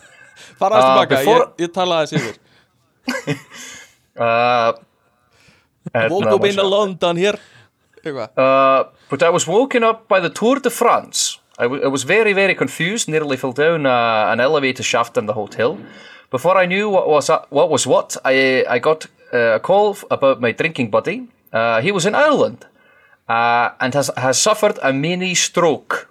Fara 0.58 0.76
aðeins 0.76 0.86
Uh, 0.86 0.92
tilbaka, 0.92 1.16
before- 1.16 1.46
ég, 1.46 1.66
ég 1.66 1.72
talaði 1.72 2.06
þessi 2.06 2.16
yfir 2.22 2.36
Uh, 4.16 4.72
Woke 6.08 6.26
up 6.32 6.44
in 6.48 6.56
London 6.56 7.16
hér 7.20 7.36
Eitthvað 8.02 8.30
Uh, 8.40 8.84
but 9.10 9.22
I 9.22 9.28
was 9.30 9.46
woken 9.46 9.84
up 9.84 10.08
by 10.08 10.20
the 10.20 10.30
Tour 10.30 10.58
de 10.60 10.70
France. 10.70 11.38
I, 11.58 11.64
w- 11.64 11.82
I 11.84 11.88
was 11.88 12.02
very, 12.04 12.32
very 12.32 12.54
confused, 12.54 13.08
nearly 13.08 13.36
fell 13.36 13.52
down 13.52 13.86
uh, 13.86 14.32
an 14.32 14.40
elevator 14.40 14.82
shaft 14.82 15.16
in 15.16 15.26
the 15.26 15.32
hotel. 15.34 15.78
Before 16.30 16.56
I 16.56 16.66
knew 16.66 16.88
what 16.90 17.08
was 17.08 17.30
uh, 17.30 17.44
what, 17.50 17.68
was 17.70 17.86
what 17.86 18.16
I, 18.24 18.64
I 18.68 18.78
got 18.78 19.06
uh, 19.32 19.56
a 19.56 19.60
call 19.60 19.90
f- 19.92 20.04
about 20.10 20.40
my 20.40 20.52
drinking 20.52 20.90
buddy. 20.90 21.28
Uh, 21.52 21.80
he 21.80 21.92
was 21.92 22.04
in 22.06 22.14
Ireland 22.14 22.66
uh, 23.28 23.70
and 23.80 23.94
has, 23.94 24.10
has 24.16 24.38
suffered 24.38 24.78
a 24.82 24.92
mini 24.92 25.34
stroke. 25.34 26.08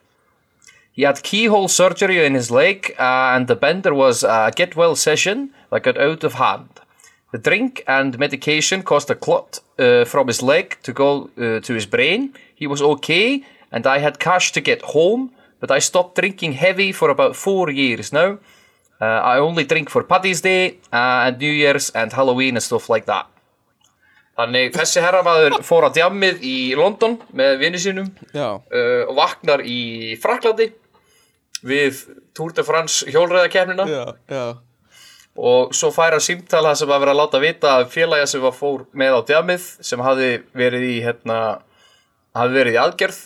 He 0.95 1.03
had 1.03 1.23
keyhole 1.23 1.67
surgery 1.67 2.26
in 2.26 2.35
his 2.35 2.49
leg, 2.49 2.95
uh, 2.97 3.35
and 3.35 3.47
the 3.47 3.55
bender 3.55 3.93
was 3.93 4.23
a 4.23 4.49
get 4.55 4.77
well 4.77 4.95
session 4.95 5.51
that 5.69 5.84
got 5.84 5.97
out 5.97 6.23
of 6.23 6.35
hand. 6.35 6.69
The 7.34 7.38
drink 7.38 7.84
and 7.85 8.17
medication 8.17 8.81
caused 8.81 9.09
a 9.11 9.15
clot 9.15 9.59
uh, 9.77 10.05
from 10.05 10.27
his 10.27 10.41
leg 10.41 10.77
to 10.84 10.93
go 10.93 11.30
uh, 11.38 11.59
to 11.59 11.73
his 11.73 11.85
brain. 11.85 12.34
He 12.55 12.65
was 12.65 12.81
okay, 12.81 13.43
and 13.73 13.85
I 13.85 13.97
had 13.99 14.19
cash 14.19 14.53
to 14.53 14.61
get 14.61 14.81
home, 14.81 15.31
but 15.59 15.69
I 15.69 15.80
stopped 15.80 16.15
drinking 16.15 16.53
heavy 16.53 16.93
for 16.93 17.09
about 17.09 17.35
four 17.35 17.69
years 17.69 18.13
now. 18.13 18.39
Uh, 19.01 19.05
I 19.05 19.38
only 19.39 19.65
drink 19.65 19.89
for 19.89 20.01
Paddy's 20.03 20.39
Day 20.39 20.77
uh, 20.93 21.27
and 21.27 21.38
New 21.38 21.51
Year's 21.51 21.89
and 21.89 22.13
Halloween 22.13 22.55
and 22.55 22.63
stuff 22.63 22.89
like 22.89 23.05
that. 23.07 23.27
Þannig 24.39 24.72
þessi 24.76 25.03
herramaður 25.03 25.61
fór 25.63 25.88
á 25.88 25.89
djammið 25.95 26.41
í 26.43 26.55
London 26.76 27.17
með 27.35 27.53
vinni 27.59 27.80
sínum 27.80 28.09
uh, 28.67 29.03
og 29.07 29.13
vaknar 29.15 29.63
í 29.63 30.15
Fraklandi 30.19 30.72
við 31.65 32.05
Tour 32.35 32.53
de 32.55 32.63
France 32.65 33.07
hjólræðakefnina 33.09 33.85
og 35.35 35.73
svo 35.75 35.91
fær 35.91 36.15
hann 36.15 36.23
símtala 36.23 36.73
sem 36.79 36.91
að 36.91 37.01
vera 37.03 37.15
að 37.15 37.19
láta 37.19 37.41
vita 37.43 37.71
að 37.79 37.89
félagja 37.91 38.27
sem 38.31 38.43
var 38.43 38.55
fór 38.55 38.85
með 38.95 39.17
á 39.19 39.21
djamið 39.31 39.65
sem 39.83 40.03
hafði 40.03 40.29
verið 40.55 40.85
í 40.87 40.93
hérna, 41.03 41.39
hafði 42.35 42.59
verið 42.61 42.77
í 42.77 42.81
aðgerð. 42.85 43.19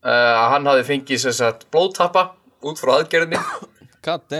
Uh, 0.00 0.10
að 0.10 0.46
hann 0.54 0.68
hafði 0.70 0.84
fengið 0.86 1.26
sagt 1.36 1.66
blóðtappa 1.74 2.30
út 2.64 2.78
frá 2.80 2.94
aðgerðinni. 3.00 3.40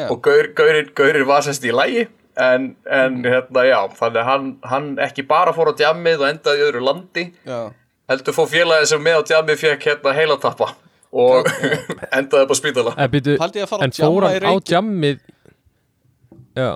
Og 0.09 0.23
gaur, 0.25 0.47
gaurin, 0.57 0.93
gaurin 0.97 1.27
var 1.29 1.45
semst 1.45 1.67
í 1.69 1.75
lægi 1.75 2.07
en, 2.41 2.71
en 2.89 3.19
hérna 3.27 3.65
já 3.67 3.81
þannig 3.99 4.21
að 4.23 4.29
hann, 4.31 4.47
hann 4.71 4.87
ekki 5.05 5.27
bara 5.29 5.53
fór 5.53 5.75
á 5.75 5.75
djamið 5.77 6.23
og 6.23 6.31
endaði 6.31 6.63
í 6.63 6.65
öðru 6.69 6.85
landi. 6.87 7.27
Já. 7.45 7.59
Heldur 8.09 8.39
fór 8.39 8.49
félagja 8.51 8.93
sem 8.95 9.05
með 9.05 9.21
á 9.21 9.23
djamið 9.33 9.61
fekk 9.67 9.91
hérna 9.91 10.15
heilatappa 10.17 10.71
og 11.13 11.49
endaði 12.19 12.45
upp 12.47 12.53
á 12.53 12.57
spítala. 12.59 12.93
En, 12.97 13.11
byrju, 13.11 13.37
Pældi 13.41 13.59
ég 13.63 13.67
að 13.67 13.73
fara 13.73 13.83
að 13.83 13.89
en 13.89 13.95
fór 13.97 13.99
djamma 13.99 14.31
hann 14.31 14.43
í 14.43 14.51
á 14.51 14.55
djammið 14.71 15.19
Já. 16.61 16.71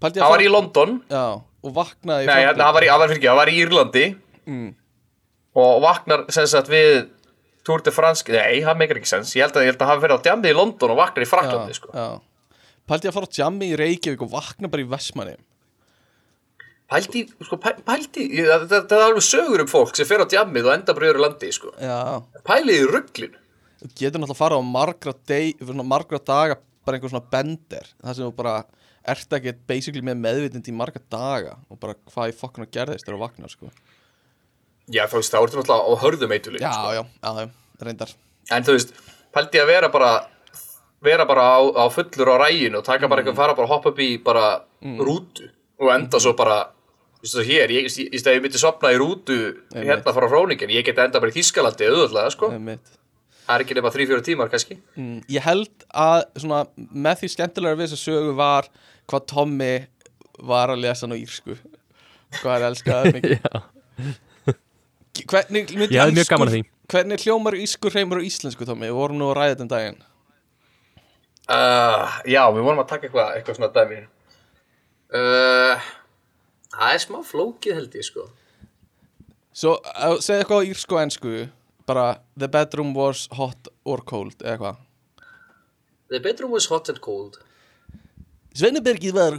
Það 0.00 0.18
að 0.24 0.30
var 0.34 0.42
í 0.44 0.50
London. 0.52 0.98
Já 1.12 1.24
og 1.60 1.74
vaknaði 1.76 2.24
í 2.24 2.28
Nei, 2.30 2.44
það 2.56 2.70
var, 2.72 2.84
í- 2.84 2.88
það 2.88 3.00
var, 3.02 3.10
það 3.20 3.34
var 3.36 3.50
í 3.52 3.56
Írlandi. 3.60 4.04
Mm. 4.48 4.68
og 5.60 5.82
vaknar 5.84 6.22
sem 6.32 6.46
sagt 6.48 6.70
við 6.72 7.08
Tour 7.68 7.82
de 7.84 7.92
France, 7.92 8.24
nei, 8.32 8.62
það 8.64 8.78
meikar 8.80 8.96
ekki 8.96 9.10
sens. 9.10 9.34
Ég 9.36 9.44
held 9.44 9.58
að, 9.60 9.66
ég 9.66 9.74
held 9.74 9.82
að 9.84 9.90
hafa 9.90 10.00
verið 10.06 10.16
á 10.16 10.24
djamið 10.24 10.54
í 10.54 10.56
London 10.56 10.94
og 10.94 10.98
vaknar 11.02 11.26
í 11.26 11.28
Fraklandi 11.28 11.76
sko. 11.76 11.90
ég 13.04 13.12
að 13.12 13.18
fara 13.18 13.28
á 13.28 13.36
jammi 13.42 13.68
í 13.68 13.76
Reykjavík 13.76 14.24
og 14.24 14.30
vakna 14.32 14.70
bara 14.72 14.82
í 14.82 14.88
Vestmanni 14.88 15.36
pældi, 16.90 17.26
sko, 17.46 17.58
pæ- 17.60 17.82
pældi 17.86 18.24
ég, 18.40 18.48
það, 18.48 18.64
það, 18.72 18.86
það 18.90 18.96
er 18.96 19.04
alveg 19.10 19.26
sögur 19.28 19.62
um 19.62 19.68
fólk 19.70 19.92
sem 20.00 20.08
fer 20.08 20.24
á 20.24 20.26
djamið 20.32 20.66
og 20.66 20.72
enda 20.74 20.96
bara 20.96 21.06
í 21.06 21.10
öðru 21.12 21.22
landi 21.26 21.52
sko. 21.54 21.70
Já, 21.78 21.98
pælið 22.48 22.80
í 22.80 22.88
rugglinu 22.90 23.38
þú 23.80 23.90
getur 23.96 24.20
náttúrulega 24.20 24.36
að 24.36 24.42
fara 24.42 24.58
á 24.60 24.62
margra, 24.64 25.14
deg, 25.30 25.62
margra 25.82 26.20
daga 26.20 26.58
bara 26.84 26.98
einhver 26.98 27.12
svona 27.12 27.30
bender 27.32 27.88
það 28.00 28.16
sem 28.16 28.26
þú 28.26 28.34
bara 28.40 28.54
ert 29.10 29.36
ekki 29.38 29.54
basically 29.68 30.02
með 30.04 30.20
meðvitund 30.24 30.68
í 30.68 30.74
marga 30.76 31.00
daga 31.12 31.56
og 31.68 31.80
bara 31.80 31.96
hvað 32.12 32.32
í 32.32 32.36
fokkuna 32.36 32.68
gerðist 32.72 33.06
þegar 33.06 33.16
þú 33.16 33.22
vaknar 33.24 33.52
sko. 33.52 33.70
já, 34.90 35.04
þú 35.08 35.20
veist, 35.20 35.32
það 35.32 35.44
voru 35.44 35.60
náttúrulega 35.60 35.86
á 35.88 35.92
hörðum 36.04 36.34
eitulíf 36.36 36.64
já, 36.64 36.72
sko. 36.74 36.92
já, 36.96 37.02
já, 37.04 37.30
já, 37.40 37.86
reyndar 37.86 38.12
en 38.50 38.66
þú 38.66 38.76
veist, 38.76 38.92
pældi 39.34 39.60
ég 39.60 39.64
að 39.64 39.72
vera 39.74 39.92
bara 39.94 40.10
vera 41.00 41.24
bara 41.28 41.46
á, 41.56 41.58
á 41.80 41.84
fullur 41.92 42.34
á 42.36 42.36
ræginu 42.44 42.80
og 42.80 42.84
taka 42.84 43.08
bara 43.08 43.24
eitthvað, 43.24 43.40
fara 43.40 43.56
bara 43.56 43.72
hoppa 43.72 43.94
upp 43.94 44.04
í 44.04 44.10
bara 44.20 44.46
rútu 45.00 45.48
og 45.80 45.92
enda 45.94 46.20
svo 46.20 46.34
bara 46.36 46.60
þú 47.20 47.24
veist 47.24 47.36
það 47.38 47.50
hér, 47.52 47.74
ég, 47.76 47.90
stæði 47.92 48.36
ég 48.36 48.44
myndi 48.44 48.60
sopna 48.60 48.92
í 48.92 49.00
rútu 49.00 49.38
hérna 49.72 50.14
frá 50.16 50.26
Hróningen, 50.28 50.72
ég 50.72 50.84
geti 50.84 51.04
enda 51.04 51.20
bara 51.20 51.32
í 51.32 51.36
Þískalandi 51.36 51.88
auðvöldlega, 51.88 52.32
sko, 52.36 52.52
Einmitt. 52.52 52.99
Það 53.50 53.56
er 53.58 53.64
ekki 53.66 53.76
nema 53.80 53.90
3-4 53.94 54.22
tímar 54.30 54.50
kannski. 54.52 54.76
Mm, 54.96 55.18
ég 55.34 55.42
held 55.44 55.84
að 55.90 56.20
svona, 56.38 56.62
með 56.78 57.20
því 57.24 57.30
skemmtilega 57.34 57.78
við 57.80 57.88
þess 57.90 57.98
að 57.98 58.04
sögu 58.06 58.34
var 58.38 58.68
hvað 59.10 59.26
Tommy 59.34 59.72
var 60.50 60.70
að 60.72 60.82
lesa 60.86 61.08
nú 61.10 61.18
írsku. 61.18 61.56
Hvað 62.40 62.54
er 62.60 62.66
elskaði 62.70 63.12
mikið? 63.18 63.48
Hvernig, 65.30 65.72
myndi 65.76 65.94
Ég 65.96 66.00
hafði 66.00 66.14
mjög 66.16 66.22
írskur- 66.24 66.32
gaman 66.36 66.48
að 66.48 66.54
því. 66.54 66.62
hvernig 66.90 67.24
hljómar 67.26 67.54
ískur 67.58 67.92
hreimur 67.94 68.22
á 68.22 68.26
íslensku 68.26 68.66
Tommy, 68.66 68.86
við 68.88 68.96
vorum 68.98 69.18
nú 69.20 69.28
að 69.30 69.36
ræða 69.40 69.52
þetta 69.52 69.66
um 69.66 69.70
daginn. 69.74 69.98
Uh, 71.50 72.06
Já, 72.30 72.42
við 72.54 72.62
vorum 72.66 72.80
að 72.84 72.88
taka 72.92 73.08
eitthvað 73.08 73.32
eitthvað 73.36 73.58
svona 73.58 73.72
dæmi. 73.74 74.00
Uh, 75.10 75.88
Það 76.70 76.92
er 76.94 77.02
smá 77.02 77.18
flókið 77.26 77.74
held 77.80 77.94
ég, 77.98 78.04
sko. 78.06 78.28
Svo 79.60 79.72
uh, 79.82 80.14
segja 80.22 80.44
eitthvað 80.44 80.62
á 80.62 80.68
írsku 80.70 80.94
og 80.96 81.02
ensku 81.02 81.32
bara 81.90 82.06
the 82.38 82.48
bedroom 82.48 82.94
was 82.96 83.26
hot 83.36 83.68
or 83.84 84.02
cold 84.06 84.38
eða 84.40 84.54
eitthvað 84.56 84.86
The 86.10 86.18
bedroom 86.18 86.50
was 86.50 86.64
hot 86.66 86.88
and 86.90 86.98
cold. 86.98 87.36
Svennebergið 88.58 89.12
var 89.14 89.36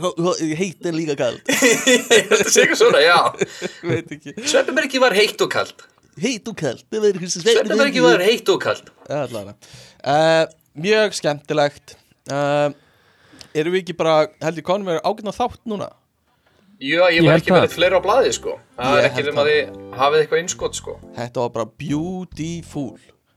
heitt 0.56 0.86
en 0.88 0.96
líka 0.96 1.18
kald 1.20 1.42
ekki 1.52 2.78
svona, 2.80 3.02
já. 3.04 3.18
Sveppabergi 4.48 5.02
var 5.04 5.12
heitt 5.18 5.42
og 5.44 5.52
kalt. 5.52 5.84
Heitt 6.22 6.48
og 6.48 6.56
kald 6.62 6.86
það 6.88 7.04
verður 7.04 7.26
hversu 7.26 7.42
Sveppabergi 7.44 8.06
var 8.06 8.24
heitt 8.24 8.54
og 8.54 8.62
kalt. 8.64 8.88
Allavega. 9.12 9.58
Uh, 10.00 10.46
mjög 10.80 11.18
skemmtilegt. 11.20 11.98
Uh, 12.32 12.72
Erum 13.52 13.76
við 13.76 13.84
ekki 13.84 13.98
bara 14.00 14.30
held 14.40 14.62
ég 14.62 14.68
konum 14.72 14.88
við 14.94 15.02
ágætna 15.04 15.36
þátt 15.36 15.60
núna 15.68 15.92
Já, 16.82 17.04
ég 17.14 17.20
Ég 17.20 17.26
var 17.28 17.36
held 17.36 17.42
ekki 17.44 17.52
það. 17.52 17.60
verið 17.62 17.74
fleira 17.78 17.98
á 17.98 18.02
blaði, 18.02 18.32
sko. 18.34 18.54
Það 18.78 18.92
Ég 18.96 19.04
er 19.04 19.08
ekki 19.12 19.24
um 19.30 19.40
að 19.42 19.50
þið 19.52 19.74
hafið 20.02 20.22
eitthvað 20.24 20.40
innskot, 20.42 20.78
sko. 20.80 20.96
Þetta 21.18 21.44
var 21.44 21.52
bara 21.58 21.68
beautiful. 21.84 22.88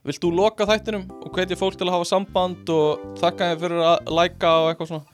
Vilt 0.05 0.21
þú 0.21 0.31
loka 0.37 0.65
þættinum 0.69 1.03
og 1.21 1.29
hvetja 1.33 1.57
fólk 1.57 1.77
til 1.77 1.87
að 1.87 1.95
hafa 1.95 2.07
samband 2.09 2.69
og 2.73 3.05
þakka 3.21 3.51
þeim 3.51 3.61
fyrir 3.63 3.83
að 3.85 4.11
læka 4.17 4.51
og 4.63 4.69
eitthvað 4.71 4.89
svona? 4.91 5.05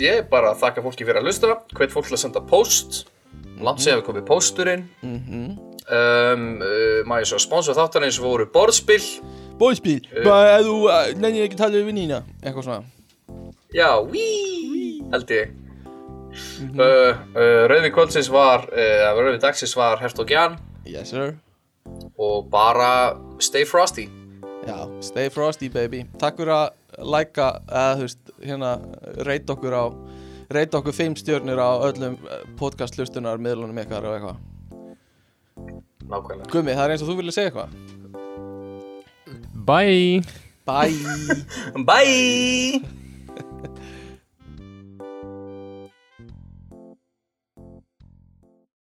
Ég 0.00 0.20
er 0.20 0.28
bara 0.28 0.52
að 0.52 0.60
þakka 0.64 0.84
fólki 0.84 1.04
fyrir 1.08 1.20
að 1.20 1.28
hlusta 1.28 1.50
Hvet 1.78 1.92
fólk 1.92 2.08
til 2.08 2.16
að 2.16 2.22
senda 2.24 2.40
post. 2.40 3.04
Langt 3.60 3.80
segja 3.84 4.00
við 4.00 4.06
komið 4.08 4.24
pósturinn. 4.28 4.84
Mhm. 5.04 5.42
um, 5.88 6.46
uh, 6.60 7.00
Maður 7.08 7.28
svo 7.32 7.38
sponsor 7.44 7.76
þáttarins 7.76 8.16
voru 8.20 8.46
borðspill 8.50 9.04
Bóispíl, 9.60 10.00
bara 10.24 10.56
ef 10.58 10.64
þú 10.66 10.78
uh, 10.88 11.12
nennir 11.20 11.44
ekki 11.44 11.54
að 11.54 11.60
tala 11.60 11.76
við 11.78 11.84
vinnina 11.92 12.22
Eitthvað 12.42 12.64
svona. 12.64 12.82
Já, 13.74 13.90
wí, 14.08 14.24
held 15.12 15.30
ég 15.30 15.52
uh, 16.34 16.80
uh, 16.80 17.64
Rauði 17.70 17.90
kvöldsins 17.94 18.30
var 18.32 18.66
uh, 18.70 19.08
Rauði 19.18 19.40
dagsins 19.42 19.74
var 19.78 20.00
Hertog 20.02 20.30
Jan. 20.30 20.58
Yes 20.88 21.14
sir. 21.14 21.36
Og 22.18 22.48
bara 22.52 23.14
stay 23.42 23.64
frosty. 23.68 24.08
Já, 24.64 24.88
stay 25.04 25.28
frosty 25.30 25.68
baby. 25.68 26.04
Takk 26.20 26.40
fyrir 26.40 26.54
að 26.54 27.04
læka 27.04 27.50
hérna 28.40 28.78
reyta 29.26 29.56
okkur 29.56 29.76
á 29.76 29.84
reyta 30.54 30.80
okkur 30.80 30.96
fimm 30.96 31.16
stjörnir 31.18 31.60
á 31.60 31.70
öllum 31.84 32.16
podcast 32.60 32.96
hlustunar 32.96 33.40
miðlunum 33.42 33.80
ykkar 33.84 34.08
og 34.08 34.16
eitthvað. 34.16 34.42
Nákvæmlega. 36.04 36.50
Gummi, 36.52 36.74
það 36.74 36.84
er 36.84 36.94
eins 36.94 37.04
og 37.04 37.12
þú 37.12 37.20
vilja 37.20 37.36
segja 37.36 37.52
eitthvað. 37.52 37.70
Bye. 39.64 40.22
Bye. 40.64 40.92
Bye 41.84 43.03